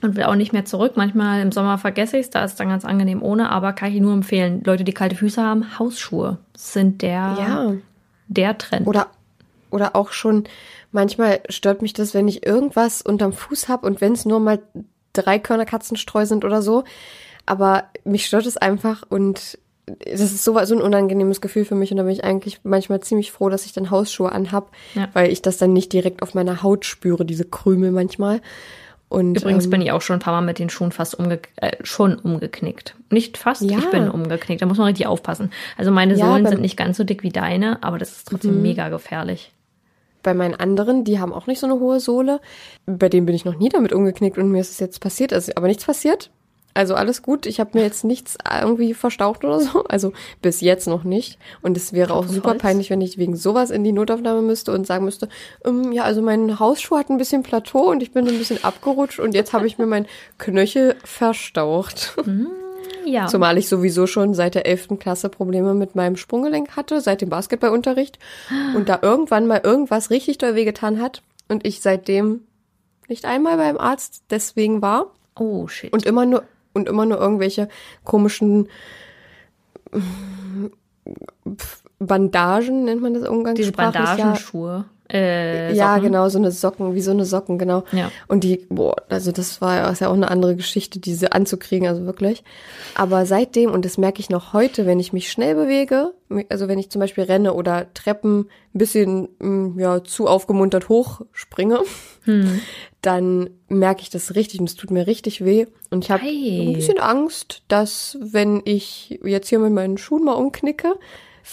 Und 0.00 0.16
will 0.16 0.24
auch 0.24 0.34
nicht 0.34 0.52
mehr 0.52 0.64
zurück. 0.64 0.94
Manchmal 0.96 1.42
im 1.42 1.52
Sommer 1.52 1.78
vergesse 1.78 2.16
ich 2.16 2.24
es, 2.24 2.30
da 2.30 2.44
ist 2.44 2.52
es 2.52 2.56
dann 2.56 2.68
ganz 2.68 2.84
angenehm 2.84 3.22
ohne, 3.22 3.50
aber 3.50 3.72
kann 3.72 3.92
ich 3.92 4.00
nur 4.00 4.12
empfehlen. 4.12 4.62
Leute, 4.64 4.82
die 4.82 4.94
kalte 4.94 5.14
Füße 5.14 5.40
haben, 5.40 5.78
Hausschuhe 5.78 6.38
sind 6.56 7.02
der, 7.02 7.36
ja. 7.38 7.72
der 8.26 8.58
Trend. 8.58 8.88
Oder, 8.88 9.06
oder 9.70 9.94
auch 9.94 10.10
schon, 10.10 10.42
manchmal 10.90 11.40
stört 11.48 11.82
mich 11.82 11.92
das, 11.92 12.14
wenn 12.14 12.26
ich 12.26 12.44
irgendwas 12.44 13.00
unterm 13.00 13.32
Fuß 13.32 13.68
habe 13.68 13.86
und 13.86 14.00
wenn 14.00 14.12
es 14.14 14.24
nur 14.24 14.40
mal 14.40 14.60
drei 15.12 15.38
Körner 15.38 15.64
Katzenstreu 15.66 16.24
sind 16.26 16.44
oder 16.44 16.62
so. 16.62 16.84
Aber 17.46 17.84
mich 18.04 18.26
stört 18.26 18.46
es 18.46 18.56
einfach 18.56 19.02
und 19.08 19.58
das 19.86 20.20
ist 20.20 20.44
so, 20.44 20.56
so 20.64 20.74
ein 20.76 20.80
unangenehmes 20.80 21.40
Gefühl 21.40 21.64
für 21.64 21.74
mich 21.74 21.90
und 21.90 21.96
da 21.96 22.04
bin 22.04 22.12
ich 22.12 22.22
eigentlich 22.24 22.60
manchmal 22.62 23.00
ziemlich 23.00 23.32
froh, 23.32 23.48
dass 23.48 23.66
ich 23.66 23.72
dann 23.72 23.90
Hausschuhe 23.90 24.30
anhab, 24.30 24.70
Ja. 24.94 25.08
weil 25.12 25.32
ich 25.32 25.42
das 25.42 25.58
dann 25.58 25.72
nicht 25.72 25.92
direkt 25.92 26.22
auf 26.22 26.34
meiner 26.34 26.62
Haut 26.62 26.84
spüre, 26.84 27.24
diese 27.24 27.44
Krümel 27.44 27.90
manchmal. 27.90 28.40
Und, 29.08 29.36
Übrigens 29.38 29.64
ähm, 29.66 29.70
bin 29.72 29.82
ich 29.82 29.92
auch 29.92 30.00
schon 30.00 30.16
ein 30.16 30.20
paar 30.20 30.32
Mal 30.32 30.40
mit 30.46 30.58
den 30.58 30.70
Schuhen 30.70 30.90
fast 30.92 31.18
umge 31.18 31.40
äh, 31.56 31.72
schon 31.82 32.14
umgeknickt. 32.14 32.94
Nicht 33.10 33.36
fast, 33.36 33.60
Ja. 33.62 33.76
ich 33.78 33.90
bin 33.90 34.08
umgeknickt. 34.08 34.62
Da 34.62 34.66
muss 34.66 34.78
man 34.78 34.86
richtig 34.86 35.06
aufpassen. 35.06 35.50
Also 35.76 35.90
meine 35.90 36.14
Ja, 36.14 36.26
Sohlen 36.26 36.46
sind 36.46 36.62
nicht 36.62 36.78
ganz 36.78 36.96
so 36.96 37.04
dick 37.04 37.22
wie 37.22 37.28
deine, 37.28 37.82
aber 37.82 37.98
das 37.98 38.12
ist 38.12 38.28
trotzdem 38.28 38.54
Mhm. 38.56 38.62
mega 38.62 38.88
gefährlich. 38.88 39.52
Bei 40.22 40.34
meinen 40.34 40.54
anderen, 40.54 41.04
die 41.04 41.18
haben 41.18 41.32
auch 41.32 41.46
nicht 41.46 41.60
so 41.60 41.66
eine 41.66 41.80
hohe 41.80 42.00
Sohle. 42.00 42.40
Bei 42.86 43.08
denen 43.08 43.26
bin 43.26 43.34
ich 43.34 43.44
noch 43.44 43.56
nie 43.56 43.68
damit 43.68 43.92
umgeknickt 43.92 44.38
und 44.38 44.50
mir 44.50 44.60
ist 44.60 44.70
es 44.70 44.80
jetzt 44.80 45.00
passiert, 45.00 45.32
also, 45.32 45.52
aber 45.56 45.68
nichts 45.68 45.84
passiert. 45.84 46.30
Also 46.74 46.94
alles 46.94 47.22
gut. 47.22 47.46
Ich 47.46 47.60
habe 47.60 47.70
mir 47.74 47.84
jetzt 47.84 48.04
nichts 48.04 48.38
irgendwie 48.60 48.94
verstaucht 48.94 49.44
oder 49.44 49.60
so. 49.60 49.84
Also 49.84 50.12
bis 50.40 50.60
jetzt 50.60 50.86
noch 50.86 51.04
nicht. 51.04 51.38
Und 51.60 51.76
es 51.76 51.92
wäre 51.92 52.14
auch 52.14 52.26
super 52.26 52.50
Holz. 52.50 52.62
peinlich, 52.62 52.88
wenn 52.88 53.00
ich 53.00 53.18
wegen 53.18 53.36
sowas 53.36 53.70
in 53.70 53.84
die 53.84 53.92
Notaufnahme 53.92 54.42
müsste 54.42 54.72
und 54.72 54.86
sagen 54.86 55.04
müsste, 55.04 55.28
ähm, 55.64 55.92
ja, 55.92 56.04
also 56.04 56.22
mein 56.22 56.58
Hausschuh 56.58 56.96
hat 56.96 57.10
ein 57.10 57.18
bisschen 57.18 57.42
Plateau 57.42 57.90
und 57.90 58.02
ich 58.02 58.12
bin 58.12 58.24
so 58.26 58.32
ein 58.32 58.38
bisschen 58.38 58.64
abgerutscht 58.64 59.20
und 59.20 59.34
jetzt 59.34 59.52
habe 59.52 59.66
ich 59.66 59.76
mir 59.78 59.86
mein 59.86 60.06
Knöchel 60.38 60.96
verstaucht. 61.04 62.16
Ja. 63.04 63.26
Zumal 63.26 63.58
ich 63.58 63.68
sowieso 63.68 64.06
schon 64.06 64.34
seit 64.34 64.54
der 64.54 64.66
11. 64.66 64.98
Klasse 64.98 65.28
Probleme 65.28 65.74
mit 65.74 65.94
meinem 65.94 66.16
Sprunggelenk 66.16 66.76
hatte, 66.76 67.00
seit 67.00 67.20
dem 67.20 67.28
Basketballunterricht. 67.28 68.18
Und 68.76 68.88
da 68.88 68.98
irgendwann 69.02 69.46
mal 69.46 69.60
irgendwas 69.62 70.10
richtig 70.10 70.38
doll 70.38 70.54
wehgetan 70.54 71.00
hat 71.00 71.22
und 71.48 71.66
ich 71.66 71.80
seitdem 71.80 72.42
nicht 73.08 73.24
einmal 73.24 73.56
beim 73.56 73.78
Arzt 73.78 74.22
deswegen 74.30 74.80
war 74.80 75.12
oh 75.38 75.68
shit. 75.68 75.92
und 75.92 76.06
immer 76.06 76.24
nur 76.24 76.44
und 76.72 76.88
immer 76.88 77.04
nur 77.04 77.18
irgendwelche 77.18 77.68
komischen 78.04 78.68
Bandagen 81.98 82.84
nennt 82.84 83.02
man 83.02 83.12
das 83.12 83.22
diese 83.22 83.32
umgangssprachlich 83.32 84.52
ja. 84.52 84.84
Äh, 85.12 85.74
Ja, 85.74 85.98
genau, 85.98 86.28
so 86.28 86.38
eine 86.38 86.50
Socken, 86.50 86.94
wie 86.94 87.00
so 87.02 87.10
eine 87.10 87.24
Socken, 87.24 87.58
genau. 87.58 87.84
Ja. 87.92 88.10
Und 88.28 88.44
die, 88.44 88.66
boah, 88.68 88.96
also 89.08 89.30
das 89.32 89.60
war 89.60 89.76
ja- 89.76 89.90
ist 89.90 90.00
ja 90.00 90.08
auch 90.08 90.14
eine 90.14 90.30
andere 90.30 90.56
Geschichte, 90.56 90.98
diese 91.00 91.32
anzukriegen, 91.32 91.86
also 91.86 92.04
wirklich. 92.06 92.42
Aber 92.94 93.26
seitdem, 93.26 93.70
und 93.70 93.84
das 93.84 93.98
merke 93.98 94.20
ich 94.20 94.30
noch 94.30 94.52
heute, 94.52 94.86
wenn 94.86 94.98
ich 95.00 95.12
mich 95.12 95.30
schnell 95.30 95.54
bewege, 95.54 96.12
also 96.48 96.66
wenn 96.68 96.78
ich 96.78 96.88
zum 96.90 97.00
Beispiel 97.00 97.24
renne 97.24 97.52
oder 97.52 97.92
Treppen 97.92 98.46
ein 98.74 98.78
bisschen, 98.78 99.28
mm, 99.38 99.78
ja, 99.78 100.02
zu 100.02 100.26
aufgemuntert 100.28 100.88
hochspringe, 100.88 101.80
dann 103.02 103.50
merke 103.68 104.02
ich 104.02 104.10
das 104.10 104.34
richtig 104.34 104.60
und 104.60 104.68
es 104.68 104.76
tut 104.76 104.90
mir 104.90 105.06
richtig 105.06 105.44
weh. 105.44 105.66
Und 105.90 106.04
ich 106.04 106.10
habe 106.10 106.22
Ei. 106.24 106.62
ein 106.68 106.72
bisschen 106.72 106.98
Angst, 106.98 107.62
dass 107.68 108.16
wenn 108.20 108.62
ich 108.64 109.18
jetzt 109.24 109.48
hier 109.48 109.58
mit 109.58 109.72
meinen 109.72 109.98
Schuhen 109.98 110.24
mal 110.24 110.34
umknicke, 110.34 110.94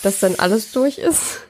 dass 0.03 0.19
dann 0.19 0.35
alles 0.37 0.71
durch 0.71 0.97
ist. 0.99 1.41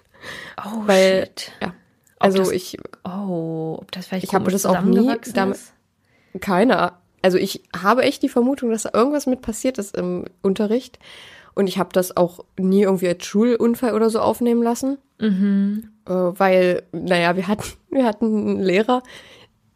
Oh 0.58 0.82
Weil, 0.88 1.26
shit. 1.36 1.52
ja, 1.62 1.74
also 2.20 2.40
das- 2.40 2.52
ich, 2.52 2.78
Oh, 3.04 3.78
ob 3.80 3.92
das 3.92 4.08
vielleicht 4.08 4.26
Ich 4.26 4.34
habe 4.34 4.52
das 4.52 4.66
auch 4.66 4.82
nie 4.82 5.12
damit-? 5.34 5.74
Keiner. 6.42 7.00
Also 7.22 7.38
ich 7.38 7.64
habe 7.76 8.04
echt 8.04 8.22
die 8.24 8.30
Vermutung, 8.30 8.70
dass 8.72 8.84
da 8.84 8.92
irgendwas 8.94 9.26
mit 9.26 9.42
passiert 9.42 9.78
ist 9.78 9.98
im 9.98 10.26
Unterricht. 10.42 11.00
Und 11.56 11.68
ich 11.68 11.78
habe 11.78 11.90
das 11.92 12.16
auch 12.16 12.46
nie 12.58 12.84
irgendwie 12.84 13.08
als 13.10 13.26
Schulunfall 13.26 13.94
oder 13.94 14.10
so 14.10 14.20
aufnehmen 14.22 14.64
lassen. 14.64 14.98
Mhm. 15.20 15.90
Äh, 16.08 16.12
weil, 16.14 16.84
naja, 16.94 17.36
wir 17.36 17.48
hatten, 17.48 17.64
wir 17.90 18.06
hatten 18.06 18.26
einen 18.26 18.60
Lehrer, 18.62 19.04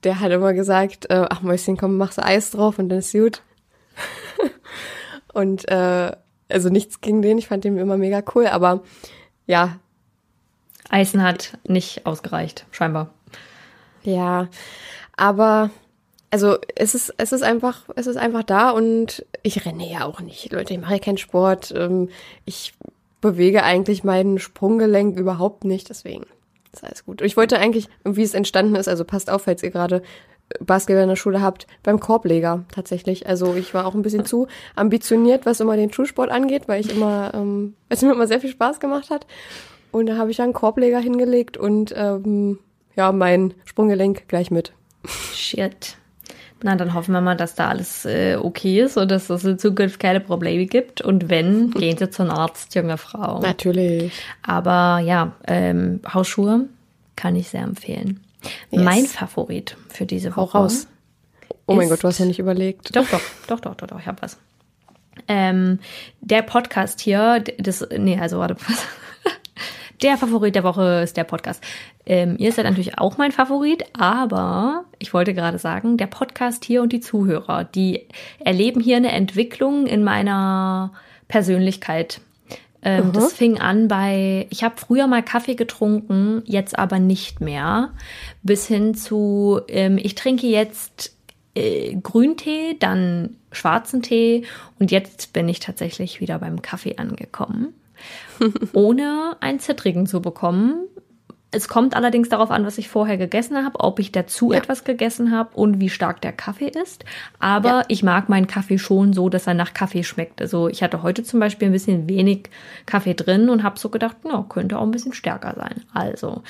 der 0.03 0.19
hat 0.19 0.31
immer 0.31 0.53
gesagt, 0.53 1.09
äh, 1.09 1.25
ach 1.29 1.41
Mäuschen, 1.41 1.75
komm, 1.77 1.97
machst 1.97 2.17
du 2.17 2.23
Eis 2.23 2.51
drauf 2.51 2.79
und 2.79 2.89
dann 2.89 2.99
ist 2.99 3.11
gut. 3.13 3.41
und 5.33 5.67
äh, 5.69 6.11
also 6.49 6.69
nichts 6.69 7.01
gegen 7.01 7.21
den, 7.21 7.37
ich 7.37 7.47
fand 7.47 7.63
den 7.63 7.77
immer 7.77 7.97
mega 7.97 8.21
cool, 8.35 8.47
aber 8.47 8.83
ja, 9.45 9.79
Eisen 10.89 11.23
hat 11.23 11.57
nicht 11.68 12.05
ausgereicht, 12.05 12.65
scheinbar. 12.72 13.10
Ja, 14.03 14.49
aber 15.15 15.69
also 16.30 16.57
es 16.76 16.95
ist 16.95 17.14
es 17.18 17.31
ist 17.31 17.43
einfach 17.43 17.84
es 17.95 18.07
ist 18.07 18.18
einfach 18.18 18.43
da 18.43 18.72
und 18.72 19.26
ich 19.43 19.65
renne 19.65 19.89
ja 19.89 20.05
auch 20.05 20.19
nicht, 20.19 20.51
Leute. 20.51 20.73
Ich 20.73 20.80
mache 20.80 20.93
ja 20.93 20.99
keinen 20.99 21.18
Sport. 21.18 21.73
Ähm, 21.76 22.10
ich 22.45 22.73
bewege 23.22 23.64
eigentlich 23.64 24.03
mein 24.03 24.39
Sprunggelenk 24.39 25.18
überhaupt 25.18 25.64
nicht, 25.64 25.89
deswegen 25.89 26.26
ist 26.73 26.84
alles 26.84 27.05
gut. 27.05 27.22
Ich 27.22 27.38
wollte 27.38 27.57
eigentlich, 27.57 27.88
wie 28.03 28.23
es 28.23 28.34
entstanden 28.34 28.76
ist, 28.76 28.88
also 28.88 29.05
passt 29.05 29.30
auf, 29.30 29.43
falls 29.43 29.64
ihr 29.64 29.72
gerade 29.72 30.01
Basketball 30.60 31.03
in 31.03 31.10
der 31.10 31.15
Schule 31.15 31.41
habt, 31.41 31.68
beim 31.84 31.99
Korbleger 31.99 32.65
tatsächlich. 32.73 33.27
Also 33.27 33.55
ich 33.55 33.73
war 33.73 33.85
auch 33.85 33.95
ein 33.95 34.01
bisschen 34.01 34.26
zu 34.26 34.47
ambitioniert, 34.76 35.45
was 35.45 35.60
immer 35.60 35.77
den 35.77 35.93
Schulsport 35.93 36.30
angeht, 36.30 36.64
weil 36.68 36.81
ich 36.81 36.91
immer, 36.91 37.31
ähm, 37.34 37.76
es 37.89 38.01
mir 38.01 38.11
immer 38.11 38.27
sehr 38.27 38.41
viel 38.41 38.49
Spaß 38.49 38.80
gemacht 38.80 39.10
hat. 39.10 39.26
Und 39.93 40.07
da 40.07 40.17
habe 40.17 40.31
ich 40.31 40.41
einen 40.41 40.53
Korbleger 40.53 40.99
hingelegt 40.99 41.55
und 41.55 41.93
ähm, 41.95 42.57
ja, 42.95 43.11
mein 43.11 43.53
Sprunggelenk 43.63 44.27
gleich 44.27 44.49
mit. 44.49 44.73
Shit. 45.33 45.97
Na, 46.63 46.75
dann 46.75 46.95
hoffen 46.95 47.11
wir 47.13 47.21
mal, 47.21 47.37
dass 47.37 47.53
da 47.53 47.67
alles 47.67 48.03
äh, 48.05 48.37
okay 48.37 48.81
ist 48.81 48.97
und 48.97 49.11
dass 49.11 49.29
es 49.29 49.43
in 49.43 49.59
Zukunft 49.59 49.99
keine 49.99 50.19
Probleme 50.19 50.65
gibt. 50.65 51.01
Und 51.01 51.29
wenn, 51.29 51.69
gehen 51.75 51.95
Sie 51.95 52.09
zum 52.09 52.31
Arzt, 52.31 52.73
junge 52.73 52.97
Frau. 52.97 53.39
Natürlich. 53.41 54.13
Aber 54.41 54.99
ja, 54.99 55.33
ähm, 55.47 55.99
Hausschuhe 56.11 56.69
kann 57.15 57.35
ich 57.35 57.49
sehr 57.49 57.61
empfehlen. 57.61 58.21
Yes. 58.71 58.81
Mein 58.81 59.05
Favorit 59.05 59.77
für 59.89 60.07
diese 60.07 60.35
Hau 60.35 60.43
Woche. 60.47 60.57
raus. 60.57 60.87
Oh 61.67 61.75
mein 61.75 61.87
Gott, 61.87 62.01
du 62.01 62.07
hast 62.07 62.17
ja 62.17 62.25
nicht 62.25 62.39
überlegt. 62.39 62.95
Doch, 62.95 63.07
doch, 63.07 63.21
doch, 63.47 63.59
doch, 63.59 63.75
doch, 63.75 63.87
doch, 63.87 63.99
ich 63.99 64.07
hab 64.07 64.23
was. 64.23 64.39
Ähm, 65.27 65.77
der 66.21 66.41
Podcast 66.41 66.99
hier, 66.99 67.43
das, 67.59 67.87
nee, 67.95 68.17
also 68.19 68.39
warte, 68.39 68.55
was? 68.67 68.87
Der 70.03 70.17
Favorit 70.17 70.53
der 70.53 70.65
Woche 70.65 71.01
ist 71.01 71.15
der 71.15 71.23
Podcast. 71.23 71.63
Ähm, 72.05 72.35
ihr 72.38 72.51
seid 72.51 72.65
natürlich 72.65 72.97
auch 72.97 73.17
mein 73.17 73.31
Favorit, 73.31 73.85
aber 73.97 74.84
ich 74.99 75.13
wollte 75.13 75.34
gerade 75.34 75.59
sagen, 75.59 75.95
der 75.95 76.07
Podcast 76.07 76.65
hier 76.65 76.81
und 76.81 76.91
die 76.91 76.99
Zuhörer, 76.99 77.63
die 77.63 78.07
erleben 78.39 78.81
hier 78.81 78.97
eine 78.97 79.13
Entwicklung 79.13 79.88
in 79.88 80.03
meiner 80.03 80.91
Persönlichkeit. 81.30 82.19
Ähm, 82.81 83.13
das 83.13 83.31
fing 83.31 83.59
an 83.59 83.88
bei, 83.88 84.45
ich 84.49 84.65
habe 84.65 84.75
früher 84.77 85.07
mal 85.07 85.23
Kaffee 85.23 85.55
getrunken, 85.55 86.43
jetzt 86.45 86.77
aber 86.77 86.99
nicht 86.99 87.39
mehr. 87.39 87.93
Bis 88.41 88.67
hin 88.67 88.95
zu, 88.95 89.61
ähm, 89.69 89.97
ich 89.97 90.15
trinke 90.15 90.47
jetzt 90.47 91.15
äh, 91.55 91.95
Grüntee, 91.95 92.75
dann 92.77 93.38
schwarzen 93.53 94.01
Tee 94.01 94.43
und 94.80 94.91
jetzt 94.91 95.31
bin 95.31 95.47
ich 95.47 95.61
tatsächlich 95.61 96.19
wieder 96.19 96.39
beim 96.39 96.61
Kaffee 96.61 96.97
angekommen, 96.97 97.73
ohne 98.73 99.35
einen 99.39 99.60
zittrigen 99.60 100.05
zu 100.07 100.22
bekommen. 100.22 100.76
Es 101.55 101.68
kommt 101.68 101.95
allerdings 101.95 102.30
darauf 102.30 102.49
an, 102.49 102.65
was 102.65 102.80
ich 102.80 102.89
vorher 102.89 103.15
gegessen 103.15 103.64
habe, 103.64 103.80
ob 103.80 103.99
ich 103.99 104.11
dazu 104.11 104.51
Ja. 104.51 104.57
etwas 104.57 104.85
gegessen 104.85 105.30
habe 105.31 105.55
und 105.55 105.80
wie 105.80 105.89
stark 105.89 106.19
der 106.22 106.31
Kaffee 106.31 106.69
ist. 106.69 107.05
Aber 107.38 107.69
Ja. 107.69 107.84
ich 107.89 108.01
mag 108.01 108.27
meinen 108.27 108.47
Kaffee 108.47 108.80
schon 108.80 109.14
so, 109.14 109.30
dass 109.30 109.45
er 109.45 109.53
nach 109.53 109.76
Kaffee 109.76 110.03
schmeckt. 110.03 110.41
Also 110.41 110.68
ich 110.68 110.81
hatte 110.81 111.03
heute 111.03 111.22
zum 111.23 111.39
Beispiel 111.39 111.68
ein 111.68 111.72
bisschen 111.72 112.10
wenig 112.10 112.49
Kaffee 112.88 113.14
drin 113.14 113.49
und 113.51 113.61
habe 113.61 113.77
so 113.77 113.89
gedacht, 113.89 114.18
ja, 114.26 114.43
könnte 114.49 114.80
auch 114.80 114.84
ein 114.84 114.89
bisschen 114.89 115.14
stärker 115.14 115.53
sein. 115.55 115.84
Also 115.93 116.41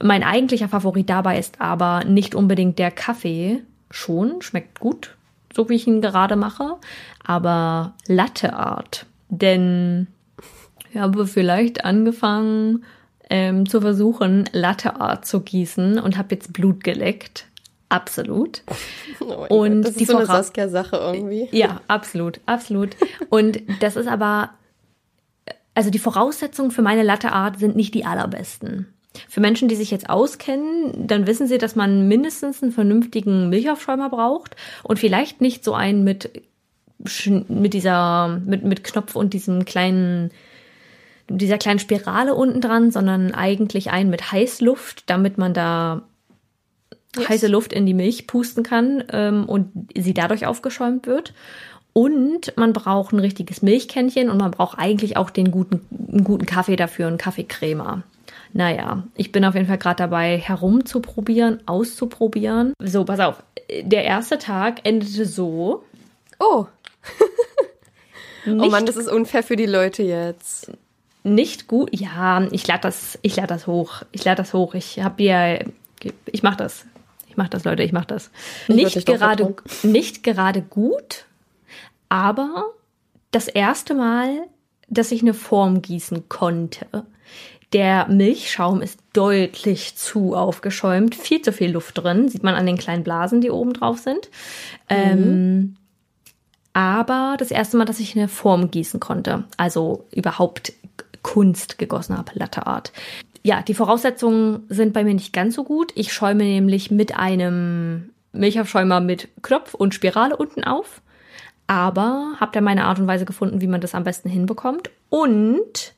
mein 0.00 0.22
eigentlicher 0.22 0.68
Favorit 0.68 1.10
dabei 1.10 1.40
ist 1.40 1.60
aber 1.60 2.04
nicht 2.04 2.36
unbedingt 2.36 2.78
der 2.78 2.92
Kaffee. 2.92 3.62
Schon, 3.90 4.42
schmeckt 4.42 4.78
gut, 4.78 5.16
so 5.52 5.68
wie 5.68 5.74
ich 5.74 5.88
ihn 5.88 6.00
gerade 6.00 6.36
mache, 6.36 6.76
aber 7.24 7.94
Latte 8.06 8.54
Art. 8.54 9.06
Denn 9.28 10.06
ich 10.92 11.00
habe 11.00 11.26
vielleicht 11.26 11.84
angefangen 11.84 12.84
ähm, 13.30 13.68
zu 13.68 13.80
versuchen, 13.80 14.44
Latte 14.52 15.00
Art 15.00 15.26
zu 15.26 15.40
gießen 15.40 15.98
und 15.98 16.18
habe 16.18 16.34
jetzt 16.34 16.52
Blut 16.52 16.84
geleckt. 16.84 17.46
Absolut. 17.88 18.62
Oh 19.20 19.46
Und 19.62 19.82
das 19.82 19.94
die 19.94 20.02
ist 20.02 20.10
so 20.10 20.16
eine 20.16 20.26
Saskia-Sache 20.26 20.96
irgendwie. 20.96 21.48
Ja, 21.52 21.80
absolut, 21.86 22.40
absolut. 22.44 22.96
Und 23.30 23.60
das 23.78 23.94
ist 23.94 24.08
aber, 24.08 24.50
also 25.74 25.90
die 25.90 26.00
Voraussetzungen 26.00 26.72
für 26.72 26.82
meine 26.82 27.04
Latte 27.04 27.32
Art 27.32 27.60
sind 27.60 27.76
nicht 27.76 27.94
die 27.94 28.04
allerbesten. 28.04 28.92
Für 29.28 29.40
Menschen, 29.40 29.68
die 29.68 29.76
sich 29.76 29.92
jetzt 29.92 30.10
auskennen, 30.10 31.06
dann 31.06 31.28
wissen 31.28 31.46
sie, 31.46 31.58
dass 31.58 31.76
man 31.76 32.08
mindestens 32.08 32.62
einen 32.62 32.72
vernünftigen 32.72 33.48
Milchaufschäumer 33.48 34.10
braucht 34.10 34.56
und 34.82 34.98
vielleicht 34.98 35.40
nicht 35.40 35.62
so 35.62 35.74
einen 35.74 36.02
mit, 36.02 36.42
mit 37.48 37.74
dieser, 37.74 38.40
mit, 38.44 38.64
mit 38.64 38.82
Knopf 38.82 39.14
und 39.14 39.34
diesem 39.34 39.64
kleinen, 39.64 40.32
dieser 41.36 41.58
kleinen 41.58 41.78
Spirale 41.78 42.34
unten 42.34 42.60
dran, 42.60 42.90
sondern 42.90 43.34
eigentlich 43.34 43.90
einen 43.90 44.10
mit 44.10 44.32
Heißluft, 44.32 45.08
damit 45.08 45.38
man 45.38 45.54
da 45.54 46.02
heiße 47.18 47.48
Luft 47.48 47.72
in 47.72 47.86
die 47.86 47.94
Milch 47.94 48.26
pusten 48.26 48.62
kann 48.62 49.04
ähm, 49.10 49.44
und 49.46 49.70
sie 49.96 50.14
dadurch 50.14 50.46
aufgeschäumt 50.46 51.06
wird. 51.06 51.34
Und 51.92 52.56
man 52.56 52.72
braucht 52.72 53.12
ein 53.12 53.18
richtiges 53.18 53.60
Milchkännchen 53.60 54.30
und 54.30 54.38
man 54.38 54.50
braucht 54.50 54.78
eigentlich 54.78 55.18
auch 55.18 55.28
den 55.28 55.50
guten, 55.50 55.86
einen 56.10 56.24
guten 56.24 56.46
Kaffee 56.46 56.76
dafür, 56.76 57.06
einen 57.06 57.18
Kaffeecremer. 57.18 58.02
Naja, 58.54 59.04
ich 59.14 59.30
bin 59.30 59.44
auf 59.44 59.54
jeden 59.54 59.66
Fall 59.66 59.78
gerade 59.78 59.96
dabei, 59.96 60.38
herumzuprobieren, 60.38 61.60
auszuprobieren. 61.66 62.72
So, 62.82 63.04
pass 63.04 63.20
auf. 63.20 63.42
Der 63.82 64.04
erste 64.04 64.38
Tag 64.38 64.80
endete 64.84 65.26
so. 65.26 65.84
Oh, 66.38 66.66
oh 68.46 68.68
Mann, 68.68 68.86
das 68.86 68.96
ist 68.96 69.08
unfair 69.08 69.42
für 69.42 69.56
die 69.56 69.66
Leute 69.66 70.02
jetzt. 70.02 70.72
Nicht 71.22 71.68
gut. 71.68 71.90
Ja, 71.92 72.46
ich 72.50 72.66
lade 72.66 72.82
das, 72.82 73.18
ich 73.22 73.36
lade 73.36 73.48
das 73.48 73.66
hoch. 73.66 74.02
Ich 74.12 74.24
lade 74.24 74.36
das 74.36 74.52
hoch. 74.52 74.74
Ich 74.74 75.00
habe 75.00 75.22
ja, 75.22 75.58
ich 76.26 76.42
mache 76.42 76.56
das. 76.56 76.84
Ich 77.28 77.36
mache 77.36 77.50
das, 77.50 77.64
Leute. 77.64 77.82
Ich 77.82 77.92
mache 77.92 78.08
das. 78.08 78.30
dich 78.68 78.76
Nicht 78.76 79.06
gerade, 79.06 79.54
nicht 79.82 80.22
gerade 80.22 80.62
gut, 80.62 81.24
aber 82.08 82.66
das 83.30 83.48
erste 83.48 83.94
Mal, 83.94 84.42
dass 84.88 85.12
ich 85.12 85.22
eine 85.22 85.34
Form 85.34 85.80
gießen 85.80 86.28
konnte. 86.28 86.86
Der 87.72 88.06
Milchschaum 88.08 88.82
ist 88.82 89.00
deutlich 89.14 89.96
zu 89.96 90.34
aufgeschäumt, 90.36 91.14
viel 91.14 91.40
zu 91.40 91.52
viel 91.52 91.70
Luft 91.70 91.96
drin, 91.96 92.28
sieht 92.28 92.42
man 92.42 92.54
an 92.54 92.66
den 92.66 92.76
kleinen 92.76 93.02
Blasen, 93.02 93.40
die 93.40 93.50
oben 93.50 93.72
drauf 93.72 93.98
sind. 93.98 94.28
Ähm, 94.90 95.76
aber 96.74 97.36
das 97.38 97.50
erste 97.50 97.78
Mal, 97.78 97.86
dass 97.86 98.00
ich 98.00 98.14
eine 98.14 98.28
Form 98.28 98.70
gießen 98.70 99.00
konnte, 99.00 99.44
also 99.56 100.06
überhaupt 100.14 100.74
Kunst 101.22 101.78
gegossen 101.78 102.16
habe, 102.16 102.32
Latte 102.34 102.66
Art. 102.66 102.92
Ja, 103.42 103.62
die 103.62 103.74
Voraussetzungen 103.74 104.64
sind 104.68 104.92
bei 104.92 105.04
mir 105.04 105.14
nicht 105.14 105.32
ganz 105.32 105.54
so 105.54 105.64
gut. 105.64 105.92
Ich 105.94 106.12
schäume 106.12 106.44
nämlich 106.44 106.90
mit 106.90 107.16
einem 107.16 108.10
Milchaufschäumer 108.32 109.00
mit 109.00 109.28
Knopf 109.42 109.74
und 109.74 109.94
Spirale 109.94 110.36
unten 110.36 110.64
auf 110.64 111.02
aber 111.72 112.34
habe 112.38 112.52
da 112.52 112.60
meine 112.60 112.84
Art 112.84 112.98
und 112.98 113.06
Weise 113.06 113.24
gefunden, 113.24 113.62
wie 113.62 113.66
man 113.66 113.80
das 113.80 113.94
am 113.94 114.04
besten 114.04 114.28
hinbekommt. 114.28 114.90
Und 115.08 115.94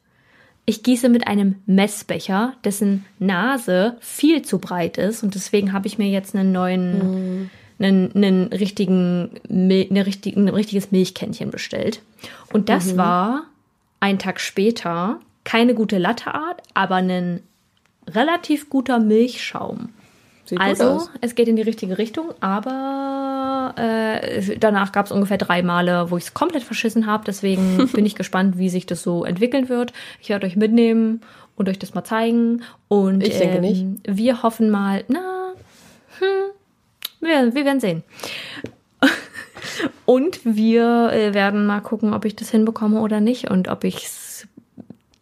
ich 0.67 0.85
gieße 0.85 1.09
mit 1.09 1.27
einem 1.27 1.57
Messbecher, 1.67 2.55
dessen 2.65 3.05
Nase 3.19 3.97
viel 4.01 4.43
zu 4.43 4.59
breit 4.59 4.99
ist. 4.99 5.25
Und 5.25 5.35
deswegen 5.35 5.73
habe 5.73 5.89
ich 5.89 5.99
mir 5.99 6.09
jetzt 6.09 6.37
einen 6.37 6.53
neuen, 6.53 7.51
einen, 7.81 8.15
einen 8.15 8.53
richtigen, 8.53 9.31
eine 9.49 10.07
richtig, 10.07 10.37
ein 10.37 10.49
richtiges 10.49 10.93
Milchkännchen 10.93 11.51
bestellt. 11.51 12.03
Und 12.53 12.69
das 12.69 12.97
war 12.97 13.45
einen 14.05 14.19
Tag 14.19 14.39
später 14.39 15.19
keine 15.45 15.75
gute 15.75 15.97
Latteart, 15.97 16.63
aber 16.75 16.97
ein 16.97 17.41
relativ 18.07 18.69
guter 18.69 18.99
Milchschaum. 18.99 19.95
Sieht 20.45 20.61
Also, 20.61 21.09
es 21.23 21.35
geht 21.35 21.49
in 21.49 21.57
die 21.57 21.63
richtige 21.63 21.97
Richtung, 21.97 22.35
aber 22.41 23.73
äh, 23.79 24.59
danach 24.59 24.93
gab 24.93 25.07
es 25.07 25.13
ungefähr 25.13 25.39
drei 25.39 25.63
Male, 25.63 26.11
wo 26.11 26.19
ich 26.19 26.25
es 26.25 26.35
komplett 26.35 26.65
verschissen 26.65 27.07
habe. 27.07 27.25
Deswegen 27.27 27.89
bin 27.95 28.05
ich 28.05 28.15
gespannt, 28.15 28.59
wie 28.59 28.69
sich 28.69 28.85
das 28.85 29.03
so 29.03 29.25
entwickeln 29.25 29.71
wird. 29.71 29.95
Ich 30.21 30.29
werde 30.29 30.47
euch 30.47 30.57
mitnehmen 30.57 31.23
und 31.57 31.71
euch 31.71 31.79
das 31.79 31.95
mal 31.95 32.05
zeigen. 32.05 32.63
Und 32.89 33.27
Ich 33.27 33.39
denke 33.39 33.57
ähm, 33.57 33.63
nicht. 33.63 33.87
wir 34.07 34.43
hoffen 34.43 34.69
mal, 34.69 35.05
na, 35.09 35.55
hm, 36.19 36.51
wir, 37.21 37.55
wir 37.55 37.65
werden 37.65 37.81
sehen. 37.81 38.03
Und 40.07 40.41
wir 40.45 41.11
äh, 41.13 41.35
werden 41.35 41.67
mal 41.67 41.81
gucken, 41.81 42.13
ob 42.13 42.25
ich 42.25 42.37
das 42.37 42.51
hinbekomme 42.51 43.01
oder 43.01 43.21
nicht 43.21 43.51
und 43.51 43.69
ob 43.69 43.85
ich 43.85 44.05
es 44.05 44.47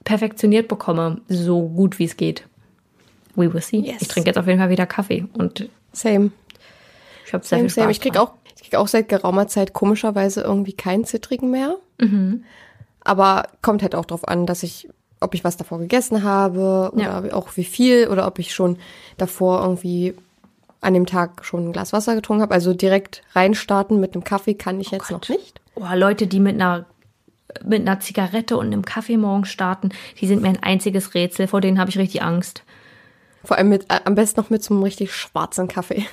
perfektioniert 0.04 0.66
bekomme, 0.68 1.20
so 1.28 1.68
gut 1.68 1.98
wie 1.98 2.04
es 2.04 2.16
geht. 2.16 2.44
We 3.36 3.52
will 3.52 3.62
see. 3.62 3.78
Yes. 3.78 4.02
Ich 4.02 4.08
trinke 4.08 4.28
jetzt 4.30 4.38
auf 4.38 4.46
jeden 4.46 4.58
Fall 4.58 4.70
wieder 4.70 4.86
Kaffee 4.86 5.26
und 5.34 5.68
Same. 5.92 6.32
ich 7.24 7.32
habe 7.32 7.44
sehr 7.44 7.58
Same, 7.58 7.62
viel 7.62 7.70
Spaß 7.70 7.74
same. 7.82 7.90
Ich 7.92 8.00
krieg 8.00 8.12
dran. 8.14 8.22
auch, 8.26 8.32
ich 8.56 8.62
krieg 8.62 8.74
auch 8.74 8.88
seit 8.88 9.08
geraumer 9.08 9.46
Zeit 9.46 9.72
komischerweise 9.72 10.40
irgendwie 10.42 10.72
keinen 10.74 11.04
Zittrigen 11.04 11.50
mehr. 11.50 11.76
Mhm. 12.00 12.44
Aber 13.04 13.44
kommt 13.62 13.82
halt 13.82 13.94
auch 13.94 14.04
drauf 14.04 14.26
an, 14.28 14.46
dass 14.46 14.62
ich, 14.64 14.88
ob 15.20 15.34
ich 15.34 15.44
was 15.44 15.56
davor 15.56 15.78
gegessen 15.78 16.24
habe 16.24 16.90
oder 16.92 17.24
Ja. 17.28 17.34
auch 17.34 17.56
wie 17.56 17.64
viel 17.64 18.08
oder 18.08 18.26
ob 18.26 18.38
ich 18.38 18.52
schon 18.54 18.78
davor 19.16 19.62
irgendwie 19.62 20.14
an 20.82 20.94
dem 20.94 21.06
Tag 21.06 21.44
schon 21.44 21.68
ein 21.68 21.72
Glas 21.72 21.92
Wasser 21.92 22.14
getrunken 22.14 22.42
habe. 22.42 22.54
Also 22.54 22.74
direkt 22.74 23.22
reinstarten 23.34 23.98
mit 24.00 24.14
einem 24.14 24.24
Kaffee 24.24 24.54
kann 24.54 24.80
ich 24.80 24.90
jetzt 24.90 25.10
noch 25.10 25.26
nicht. 25.28 25.60
Oh, 25.74 25.86
Leute, 25.94 26.26
die 26.26 26.40
mit 26.40 26.54
einer 26.56 26.84
mit 27.64 27.82
einer 27.82 28.00
Zigarette 28.00 28.56
und 28.56 28.66
einem 28.66 28.84
Kaffee 28.84 29.18
morgens 29.18 29.50
starten, 29.50 29.90
die 30.20 30.26
sind 30.26 30.40
mir 30.40 30.48
ein 30.48 30.62
einziges 30.62 31.14
Rätsel, 31.14 31.46
vor 31.46 31.60
denen 31.60 31.78
habe 31.78 31.90
ich 31.90 31.98
richtig 31.98 32.22
Angst. 32.22 32.62
Vor 33.44 33.58
allem 33.58 33.68
mit, 33.68 33.90
äh, 33.90 34.00
am 34.04 34.14
besten 34.14 34.40
noch 34.40 34.50
mit 34.50 34.64
so 34.64 34.72
einem 34.72 34.82
richtig 34.82 35.14
schwarzen 35.14 35.68
Kaffee. 35.68 36.06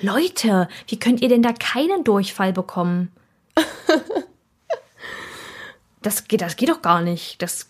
Leute, 0.00 0.68
wie 0.86 0.98
könnt 0.98 1.22
ihr 1.22 1.28
denn 1.28 1.42
da 1.42 1.52
keinen 1.52 2.04
Durchfall 2.04 2.52
bekommen? 2.52 3.10
das 6.02 6.28
geht, 6.28 6.40
das 6.40 6.56
geht 6.56 6.68
doch 6.68 6.82
gar 6.82 7.02
nicht. 7.02 7.42
Das, 7.42 7.68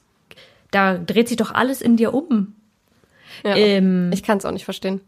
da 0.71 0.99
dreht 0.99 1.29
sich 1.29 1.39
doch 1.39 1.53
alles 1.53 1.81
in 1.81 1.97
dir 1.97 2.13
um. 2.13 2.55
Ja. 3.45 3.57
Ähm, 3.57 4.11
ich 4.13 4.23
kann 4.23 4.39
es 4.39 4.45
auch 4.45 4.53
nicht 4.53 4.67
verstehen. 4.67 5.01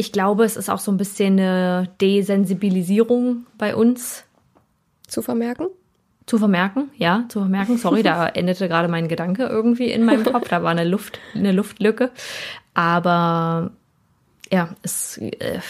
Ich 0.00 0.12
glaube, 0.12 0.44
es 0.44 0.56
ist 0.56 0.70
auch 0.70 0.78
so 0.78 0.92
ein 0.92 0.96
bisschen 0.96 1.38
eine 1.40 1.90
Desensibilisierung 2.00 3.46
bei 3.58 3.74
uns 3.74 4.24
Zu 5.06 5.22
vermerken? 5.22 5.66
zu 6.28 6.38
vermerken. 6.38 6.90
Ja, 6.96 7.24
zu 7.28 7.40
vermerken. 7.40 7.78
Sorry, 7.78 8.02
da 8.02 8.28
endete 8.34 8.68
gerade 8.68 8.88
mein 8.88 9.08
Gedanke 9.08 9.44
irgendwie 9.44 9.90
in 9.90 10.04
meinem 10.04 10.24
Kopf. 10.24 10.48
Da 10.48 10.62
war 10.62 10.70
eine 10.70 10.84
Luft, 10.84 11.18
eine 11.34 11.52
Luftlücke. 11.52 12.10
Aber 12.74 13.70
ja, 14.52 14.68
es, 14.82 15.18
äh, 15.18 15.60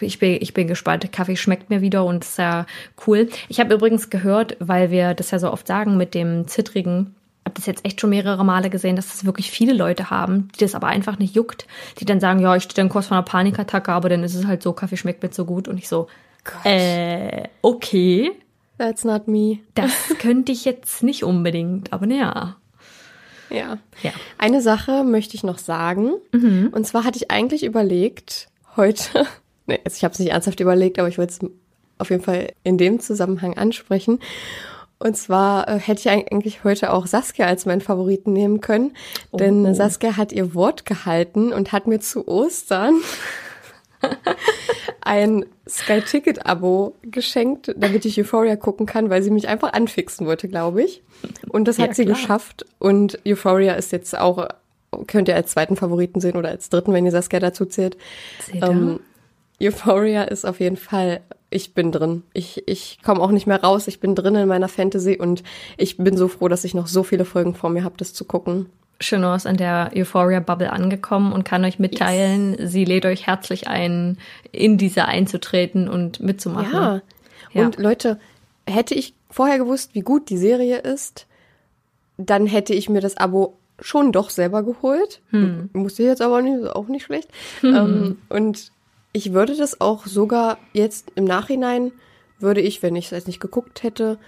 ich 0.00 0.18
bin, 0.18 0.38
ich 0.40 0.54
bin 0.54 0.68
gespannt. 0.68 1.10
Kaffee 1.12 1.36
schmeckt 1.36 1.70
mir 1.70 1.80
wieder 1.80 2.04
und 2.04 2.24
ist 2.24 2.38
ja 2.38 2.66
cool. 3.06 3.28
Ich 3.48 3.58
habe 3.58 3.74
übrigens 3.74 4.10
gehört, 4.10 4.56
weil 4.60 4.90
wir 4.90 5.14
das 5.14 5.30
ja 5.30 5.38
so 5.38 5.50
oft 5.50 5.66
sagen 5.66 5.96
mit 5.96 6.14
dem 6.14 6.46
Zittrigen, 6.46 7.15
habe 7.46 7.54
das 7.54 7.66
jetzt 7.66 7.84
echt 7.84 8.00
schon 8.00 8.10
mehrere 8.10 8.44
Male 8.44 8.68
gesehen, 8.68 8.96
dass 8.96 9.08
das 9.08 9.24
wirklich 9.24 9.50
viele 9.50 9.72
Leute 9.72 10.10
haben, 10.10 10.48
die 10.56 10.64
das 10.64 10.74
aber 10.74 10.88
einfach 10.88 11.18
nicht 11.18 11.34
juckt, 11.34 11.66
die 11.98 12.04
dann 12.04 12.20
sagen, 12.20 12.40
ja, 12.40 12.56
ich 12.56 12.64
stehe 12.64 12.74
dann 12.74 12.88
kurz 12.88 13.06
vor 13.06 13.16
einer 13.16 13.24
Panikattacke, 13.24 13.92
aber 13.92 14.08
dann 14.08 14.24
ist 14.24 14.34
es 14.34 14.46
halt 14.46 14.62
so, 14.62 14.72
Kaffee 14.72 14.96
schmeckt 14.96 15.22
mir 15.22 15.32
so 15.32 15.44
gut 15.44 15.68
und 15.68 15.78
ich 15.78 15.88
so, 15.88 16.08
äh, 16.64 17.44
okay, 17.62 18.32
That's 18.78 19.04
not 19.04 19.28
me. 19.28 19.60
das 19.74 19.92
könnte 20.18 20.52
ich 20.52 20.64
jetzt 20.64 21.02
nicht 21.02 21.24
unbedingt, 21.24 21.92
aber 21.92 22.06
naja. 22.06 22.56
Ja. 23.48 23.78
Ja. 24.02 24.10
Eine 24.38 24.60
Sache 24.60 25.04
möchte 25.04 25.36
ich 25.36 25.44
noch 25.44 25.58
sagen. 25.58 26.14
Und 26.32 26.84
zwar 26.84 27.04
hatte 27.04 27.16
ich 27.16 27.30
eigentlich 27.30 27.64
überlegt, 27.64 28.48
heute, 28.76 29.24
nee, 29.66 29.78
also 29.84 29.96
ich 29.96 30.04
habe 30.04 30.12
es 30.12 30.18
nicht 30.18 30.32
ernsthaft 30.32 30.58
überlegt, 30.58 30.98
aber 30.98 31.08
ich 31.08 31.16
wollte 31.16 31.32
es 31.32 31.50
auf 31.98 32.10
jeden 32.10 32.24
Fall 32.24 32.52
in 32.64 32.76
dem 32.76 32.98
Zusammenhang 32.98 33.56
ansprechen. 33.56 34.18
Und 34.98 35.16
zwar 35.16 35.68
äh, 35.68 35.78
hätte 35.78 36.00
ich 36.00 36.08
eigentlich 36.08 36.64
heute 36.64 36.92
auch 36.92 37.06
Saskia 37.06 37.46
als 37.46 37.66
meinen 37.66 37.82
Favoriten 37.82 38.32
nehmen 38.32 38.60
können, 38.62 38.92
denn 39.32 39.66
Oh. 39.66 39.74
Saskia 39.74 40.16
hat 40.16 40.32
ihr 40.32 40.54
Wort 40.54 40.86
gehalten 40.86 41.52
und 41.52 41.72
hat 41.72 41.86
mir 41.86 42.00
zu 42.00 42.26
Ostern 42.26 42.94
ein 45.02 45.44
Sky-Ticket-Abo 45.68 46.94
geschenkt, 47.02 47.74
damit 47.76 48.04
ich 48.04 48.18
Euphoria 48.20 48.56
gucken 48.56 48.86
kann, 48.86 49.10
weil 49.10 49.22
sie 49.22 49.30
mich 49.30 49.48
einfach 49.48 49.72
anfixen 49.72 50.26
wollte, 50.26 50.48
glaube 50.48 50.82
ich. 50.82 51.02
Und 51.48 51.66
das 51.68 51.78
hat 51.78 51.88
Ja, 51.88 51.94
sie 51.94 52.04
klar. 52.04 52.16
geschafft. 52.16 52.64
Und 52.78 53.18
Euphoria 53.26 53.74
ist 53.74 53.92
jetzt 53.92 54.16
auch, 54.18 54.48
könnt 55.06 55.28
ihr 55.28 55.36
als 55.36 55.50
zweiten 55.52 55.76
Favoriten 55.76 56.20
sehen 56.20 56.36
oder 56.36 56.48
als 56.50 56.68
dritten, 56.70 56.92
wenn 56.92 57.04
ihr 57.04 57.12
Saskia 57.12 57.40
dazu 57.40 57.64
zählt. 57.66 57.96
Ähm, 58.52 59.00
Euphoria 59.60 60.24
ist 60.24 60.44
auf 60.44 60.60
jeden 60.60 60.76
Fall, 60.76 61.20
ich 61.50 61.74
bin 61.74 61.92
drin. 61.92 62.22
Ich, 62.32 62.62
ich 62.66 62.98
komme 63.02 63.20
auch 63.20 63.30
nicht 63.30 63.46
mehr 63.46 63.62
raus. 63.62 63.88
Ich 63.88 64.00
bin 64.00 64.14
drin 64.14 64.34
in 64.34 64.48
meiner 64.48 64.68
Fantasy 64.68 65.16
und 65.18 65.42
ich 65.76 65.96
bin 65.96 66.16
so 66.16 66.28
froh, 66.28 66.48
dass 66.48 66.64
ich 66.64 66.74
noch 66.74 66.86
so 66.86 67.02
viele 67.02 67.24
Folgen 67.24 67.54
vor 67.54 67.70
mir 67.70 67.84
habe, 67.84 67.96
das 67.96 68.12
zu 68.12 68.24
gucken. 68.24 68.66
Chino 68.98 69.34
ist 69.34 69.46
an 69.46 69.56
der 69.56 69.90
Euphoria-Bubble 69.94 70.72
angekommen 70.72 71.32
und 71.32 71.44
kann 71.44 71.64
euch 71.64 71.78
mitteilen, 71.78 72.56
sie 72.66 72.84
lädt 72.84 73.04
euch 73.04 73.26
herzlich 73.26 73.68
ein, 73.68 74.18
in 74.52 74.78
diese 74.78 75.06
einzutreten 75.06 75.88
und 75.88 76.20
mitzumachen. 76.20 76.72
Ja. 76.72 77.02
Ja. 77.52 77.66
Und 77.66 77.78
Leute, 77.78 78.18
hätte 78.66 78.94
ich 78.94 79.14
vorher 79.30 79.58
gewusst, 79.58 79.94
wie 79.94 80.00
gut 80.00 80.30
die 80.30 80.38
Serie 80.38 80.78
ist, 80.78 81.26
dann 82.16 82.46
hätte 82.46 82.74
ich 82.74 82.88
mir 82.88 83.00
das 83.00 83.16
Abo 83.16 83.58
schon 83.80 84.12
doch 84.12 84.30
selber 84.30 84.62
geholt. 84.62 85.20
Hm. 85.30 85.68
Musste 85.74 86.02
ich 86.02 86.08
jetzt 86.08 86.22
aber 86.22 86.40
nicht, 86.40 86.66
auch 86.68 86.88
nicht 86.88 87.04
schlecht. 87.04 87.28
Ähm, 87.62 88.18
und 88.28 88.72
ich 89.16 89.32
würde 89.32 89.56
das 89.56 89.80
auch 89.80 90.04
sogar 90.06 90.58
jetzt 90.74 91.10
im 91.14 91.24
Nachhinein, 91.24 91.92
würde 92.38 92.60
ich, 92.60 92.82
wenn 92.82 92.96
ich 92.96 93.06
es 93.06 93.10
jetzt 93.12 93.26
nicht 93.26 93.40
geguckt 93.40 93.82
hätte, 93.82 94.18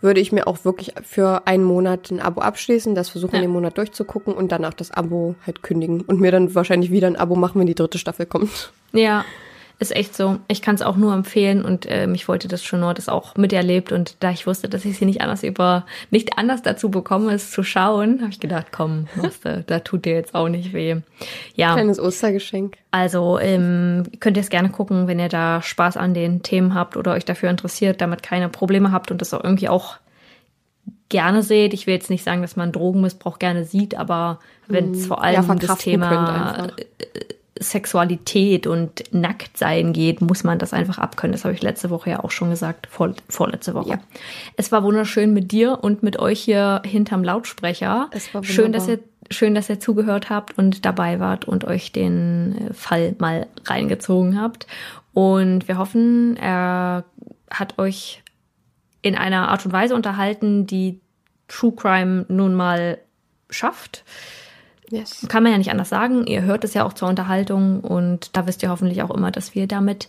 würde 0.00 0.18
ich 0.20 0.32
mir 0.32 0.48
auch 0.48 0.64
wirklich 0.64 0.92
für 1.02 1.46
einen 1.46 1.62
Monat 1.62 2.10
ein 2.10 2.20
Abo 2.20 2.40
abschließen, 2.40 2.94
das 2.96 3.08
versuchen, 3.08 3.36
Ja. 3.36 3.40
den 3.42 3.50
Monat 3.52 3.78
durchzugucken 3.78 4.34
und 4.34 4.50
danach 4.50 4.74
das 4.74 4.90
Abo 4.90 5.36
halt 5.46 5.62
kündigen 5.62 6.00
und 6.02 6.20
mir 6.20 6.32
dann 6.32 6.52
wahrscheinlich 6.54 6.90
wieder 6.90 7.06
ein 7.06 7.16
Abo 7.16 7.36
machen, 7.36 7.60
wenn 7.60 7.68
die 7.68 7.76
dritte 7.76 7.98
Staffel 7.98 8.26
kommt. 8.26 8.72
Ja, 8.92 9.24
ist 9.78 9.94
echt 9.94 10.16
so. 10.16 10.38
Ich 10.48 10.62
kann 10.62 10.74
es 10.74 10.82
auch 10.82 10.96
nur 10.96 11.12
empfehlen 11.12 11.64
und 11.64 11.86
ähm, 11.88 12.14
ich 12.14 12.28
wollte 12.28 12.48
das 12.48 12.62
schon 12.62 12.80
nur 12.80 12.94
das 12.94 13.08
auch 13.08 13.34
miterlebt 13.36 13.92
und 13.92 14.16
da 14.20 14.30
ich 14.30 14.46
wusste, 14.46 14.68
dass 14.68 14.84
ich 14.84 14.98
sie 14.98 15.04
nicht 15.04 15.20
anders 15.20 15.42
über 15.42 15.84
nicht 16.10 16.38
anders 16.38 16.62
dazu 16.62 16.90
bekomme, 16.90 17.32
es 17.32 17.50
zu 17.50 17.62
schauen, 17.62 18.20
habe 18.20 18.30
ich 18.30 18.40
gedacht, 18.40 18.68
komm, 18.72 19.08
du, 19.16 19.64
da 19.66 19.80
tut 19.80 20.04
dir 20.04 20.14
jetzt 20.14 20.34
auch 20.34 20.48
nicht 20.48 20.72
weh. 20.72 20.96
Ja, 21.54 21.74
Kleines 21.74 21.98
Ostergeschenk. 21.98 22.76
also 22.90 23.38
ähm, 23.38 24.04
könnt 24.20 24.36
ihr 24.36 24.42
es 24.42 24.50
gerne 24.50 24.70
gucken, 24.70 25.08
wenn 25.08 25.18
ihr 25.18 25.28
da 25.28 25.60
Spaß 25.60 25.96
an 25.96 26.14
den 26.14 26.42
Themen 26.42 26.74
habt 26.74 26.96
oder 26.96 27.12
euch 27.12 27.24
dafür 27.24 27.50
interessiert, 27.50 28.00
damit 28.00 28.22
keine 28.22 28.48
Probleme 28.48 28.92
habt 28.92 29.10
und 29.10 29.20
das 29.20 29.34
auch 29.34 29.42
irgendwie 29.42 29.68
auch 29.68 29.96
gerne 31.08 31.42
seht. 31.42 31.74
Ich 31.74 31.86
will 31.86 31.94
jetzt 31.94 32.10
nicht 32.10 32.24
sagen, 32.24 32.42
dass 32.42 32.56
man 32.56 32.72
Drogenmissbrauch 32.72 33.38
gerne 33.38 33.64
sieht, 33.64 33.96
aber 33.96 34.40
wenn 34.66 34.92
es 34.92 35.06
vor 35.06 35.22
allem 35.22 35.46
ja, 35.46 35.54
das 35.54 35.78
Thema. 35.78 36.68
Sexualität 37.58 38.66
und 38.66 39.04
Nacktsein 39.12 39.92
geht, 39.92 40.20
muss 40.20 40.42
man 40.42 40.58
das 40.58 40.72
einfach 40.72 40.98
abkönnen. 40.98 41.32
Das 41.32 41.44
habe 41.44 41.54
ich 41.54 41.62
letzte 41.62 41.90
Woche 41.90 42.10
ja 42.10 42.24
auch 42.24 42.30
schon 42.30 42.50
gesagt, 42.50 42.88
vor, 42.88 43.14
vorletzte 43.28 43.74
Woche. 43.74 43.90
Ja. 43.90 44.00
Es 44.56 44.72
war 44.72 44.82
wunderschön 44.82 45.32
mit 45.32 45.52
dir 45.52 45.78
und 45.82 46.02
mit 46.02 46.18
euch 46.18 46.40
hier 46.40 46.82
hinterm 46.84 47.22
Lautsprecher. 47.22 48.08
Es 48.10 48.34
war 48.34 48.42
schön, 48.42 48.72
dass 48.72 48.88
ihr 48.88 48.98
schön, 49.30 49.54
dass 49.54 49.70
ihr 49.70 49.80
zugehört 49.80 50.30
habt 50.30 50.58
und 50.58 50.84
dabei 50.84 51.20
wart 51.20 51.46
und 51.46 51.64
euch 51.64 51.92
den 51.92 52.70
Fall 52.72 53.14
mal 53.18 53.46
reingezogen 53.64 54.40
habt. 54.40 54.66
Und 55.12 55.68
wir 55.68 55.78
hoffen, 55.78 56.36
er 56.36 57.04
hat 57.50 57.78
euch 57.78 58.22
in 59.00 59.16
einer 59.16 59.48
Art 59.48 59.64
und 59.64 59.72
Weise 59.72 59.94
unterhalten, 59.94 60.66
die 60.66 61.00
True 61.48 61.72
Crime 61.76 62.26
nun 62.28 62.54
mal 62.54 62.98
schafft. 63.50 64.04
Yes. 64.90 65.26
Kann 65.28 65.42
man 65.42 65.52
ja 65.52 65.58
nicht 65.58 65.70
anders 65.70 65.88
sagen. 65.88 66.26
Ihr 66.26 66.42
hört 66.42 66.64
es 66.64 66.74
ja 66.74 66.84
auch 66.84 66.92
zur 66.92 67.08
Unterhaltung 67.08 67.80
und 67.80 68.36
da 68.36 68.46
wisst 68.46 68.62
ihr 68.62 68.70
hoffentlich 68.70 69.02
auch 69.02 69.10
immer, 69.10 69.30
dass 69.30 69.54
wir 69.54 69.66
damit 69.66 70.08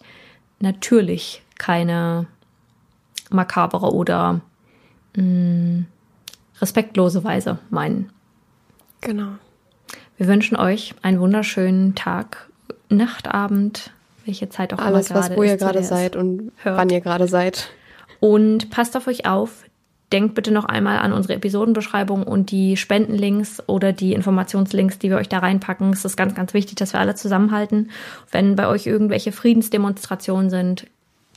natürlich 0.60 1.42
keine 1.58 2.28
makabere 3.30 3.94
oder 3.94 4.42
mh, 5.16 5.24
mm, 5.24 5.86
respektlose 6.62 7.24
Weise 7.24 7.60
meinen. 7.70 8.12
Genau. 9.02 9.34
Wir 10.18 10.28
wünschen 10.28 10.56
euch 10.58 10.96
einen 11.02 11.20
wunderschönen 11.20 11.96
Tag, 11.96 12.50
Nachtabend, 12.90 13.92
welche 14.26 14.50
Zeit 14.50 14.74
auch 14.74 14.78
Alles, 14.78 15.10
immer 15.10 15.20
gerade 15.20 15.32
was, 15.32 15.38
wo 15.38 15.44
ihr 15.44 15.58
gerade 15.58 15.84
seid 15.84 16.16
und 16.16 16.52
hört. 16.58 16.78
wann 16.78 16.90
ihr 16.90 17.02
gerade 17.02 17.28
seid. 17.28 17.70
Und 18.20 18.70
passt 18.70 18.96
auf 18.96 19.08
euch 19.08 19.26
auf, 19.26 19.65
denkt 20.16 20.34
bitte 20.34 20.52
noch 20.52 20.64
einmal 20.64 21.00
an 21.00 21.12
unsere 21.12 21.34
Episodenbeschreibung 21.34 22.24
und 22.24 22.50
die 22.50 22.78
Spendenlinks 22.78 23.62
oder 23.68 23.92
die 23.92 24.14
Informationslinks, 24.14 24.98
die 24.98 25.10
wir 25.10 25.18
euch 25.18 25.28
da 25.28 25.40
reinpacken. 25.40 25.92
Es 25.92 26.06
ist 26.06 26.16
ganz, 26.16 26.34
ganz 26.34 26.54
wichtig, 26.54 26.78
dass 26.78 26.94
wir 26.94 27.02
alle 27.02 27.16
zusammenhalten. 27.16 27.92
Wenn 28.32 28.56
bei 28.56 28.66
euch 28.68 28.88
irgendwelche 28.88 29.34
Friedensdemonstrationen 29.34 30.50
sind, 30.50 30.88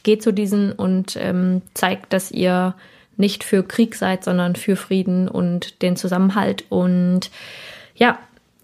geht 0.05 0.23
zu 0.23 0.33
diesen 0.33 0.71
und 0.71 1.17
ähm, 1.17 1.63
zeigt, 1.75 2.13
dass 2.13 2.31
ihr 2.31 2.77
nicht 3.17 3.43
für 3.43 3.65
Krieg 3.65 3.97
seid, 3.97 4.23
sondern 4.23 4.55
für 4.55 4.77
Frieden 4.77 5.27
und 5.29 5.83
den 5.83 5.97
Zusammenhalt. 5.97 6.65
Und 6.69 7.33
ja, 7.97 8.17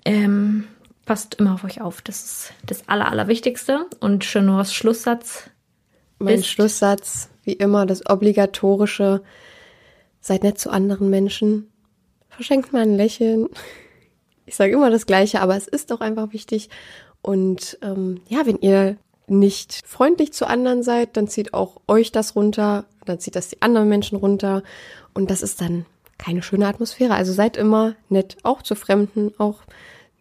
ähm, 0.04 0.68
passt 1.06 1.34
immer 1.40 1.54
auf 1.54 1.64
euch 1.64 1.80
auf. 1.80 2.02
Das 2.02 2.22
ist 2.22 2.52
das 2.64 2.88
Aller, 2.88 3.10
Allerwichtigste. 3.10 3.86
Und 3.98 4.22
Chenors 4.22 4.72
Schlusssatz. 4.72 5.50
Mein 6.20 6.44
Schlusssatz, 6.44 7.30
wie 7.42 7.54
immer, 7.54 7.84
das 7.84 8.08
obligatorische 8.08 9.22
Seid 10.24 10.42
nett 10.42 10.58
zu 10.58 10.70
anderen 10.70 11.10
Menschen. 11.10 11.70
Verschenkt 12.30 12.72
mal 12.72 12.80
ein 12.80 12.96
Lächeln. 12.96 13.46
Ich 14.46 14.56
sage 14.56 14.72
immer 14.72 14.88
das 14.88 15.04
Gleiche, 15.04 15.42
aber 15.42 15.54
es 15.54 15.68
ist 15.68 15.90
doch 15.90 16.00
einfach 16.00 16.32
wichtig. 16.32 16.70
Und 17.20 17.76
ähm, 17.82 18.22
ja, 18.28 18.46
wenn 18.46 18.56
ihr 18.56 18.96
nicht 19.26 19.82
freundlich 19.86 20.32
zu 20.32 20.46
anderen 20.46 20.82
seid, 20.82 21.18
dann 21.18 21.28
zieht 21.28 21.52
auch 21.52 21.82
euch 21.88 22.10
das 22.10 22.36
runter, 22.36 22.86
dann 23.04 23.18
zieht 23.18 23.36
das 23.36 23.48
die 23.48 23.60
anderen 23.60 23.90
Menschen 23.90 24.16
runter 24.16 24.62
und 25.12 25.30
das 25.30 25.42
ist 25.42 25.60
dann 25.60 25.84
keine 26.16 26.42
schöne 26.42 26.68
Atmosphäre. 26.68 27.12
Also 27.12 27.34
seid 27.34 27.58
immer 27.58 27.94
nett, 28.08 28.38
auch 28.44 28.62
zu 28.62 28.76
Fremden, 28.76 29.34
auch 29.36 29.58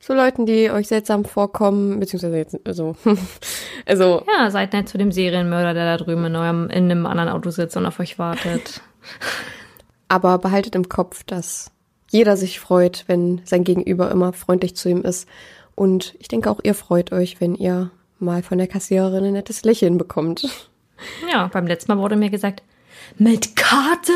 zu 0.01 0.13
Leuten, 0.13 0.45
die 0.45 0.69
euch 0.69 0.89
seltsam 0.89 1.23
vorkommen, 1.23 2.01
beziehungsweise 2.01 2.35
jetzt, 2.35 2.59
also, 2.67 2.97
also. 3.85 4.25
Ja, 4.37 4.51
seid 4.51 4.73
nett 4.73 4.89
zu 4.89 4.97
dem 4.97 5.13
Serienmörder, 5.13 5.73
der 5.73 5.97
da 5.97 6.03
drüben 6.03 6.25
in 6.25 6.35
eurem, 6.35 6.69
in 6.69 6.91
einem 6.91 7.05
anderen 7.05 7.29
Auto 7.29 7.51
sitzt 7.51 7.77
und 7.77 7.85
auf 7.85 8.01
euch 8.01 8.19
wartet. 8.19 8.81
Aber 10.13 10.37
behaltet 10.37 10.75
im 10.75 10.89
Kopf, 10.89 11.23
dass 11.23 11.71
jeder 12.11 12.37
sich 12.37 12.59
freut, 12.59 13.03
wenn 13.07 13.41
sein 13.45 13.63
Gegenüber 13.63 14.11
immer 14.11 14.31
freundlich 14.31 14.75
zu 14.75 14.87
ihm 14.87 15.01
ist. 15.01 15.27
Und 15.73 16.13
ich 16.19 16.27
denke 16.27 16.51
auch 16.51 16.59
ihr 16.61 16.75
freut 16.75 17.11
euch, 17.11 17.41
wenn 17.41 17.55
ihr 17.55 17.89
mal 18.19 18.43
von 18.43 18.59
der 18.59 18.67
Kassiererin 18.67 19.23
ein 19.23 19.33
nettes 19.33 19.63
Lächeln 19.63 19.97
bekommt. 19.97 20.47
Ja, 21.29 21.47
beim 21.47 21.65
letzten 21.65 21.91
Mal 21.91 21.97
wurde 21.97 22.15
mir 22.15 22.29
gesagt, 22.29 22.61
mit 23.17 23.55
Karte? 23.55 24.13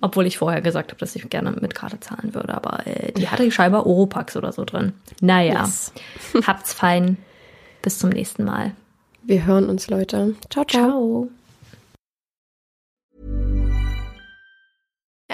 Obwohl 0.00 0.26
ich 0.26 0.38
vorher 0.38 0.62
gesagt 0.62 0.92
habe, 0.92 1.00
dass 1.00 1.16
ich 1.16 1.28
gerne 1.28 1.50
mit 1.50 1.74
Karte 1.74 1.98
zahlen 1.98 2.34
würde, 2.34 2.54
aber 2.54 2.86
äh, 2.86 3.12
die 3.12 3.28
hatte 3.28 3.50
scheinbar 3.50 3.84
Oropax 3.84 4.36
oder 4.36 4.52
so 4.52 4.64
drin. 4.64 4.92
Naja, 5.20 5.62
yes. 5.64 5.92
habt's 6.46 6.72
fein. 6.72 7.16
Bis 7.82 7.98
zum 7.98 8.10
nächsten 8.10 8.44
Mal. 8.44 8.72
Wir 9.24 9.44
hören 9.44 9.68
uns, 9.68 9.90
Leute. 9.90 10.36
Ciao, 10.48 10.64
ciao. 10.64 10.88
ciao. 10.88 11.28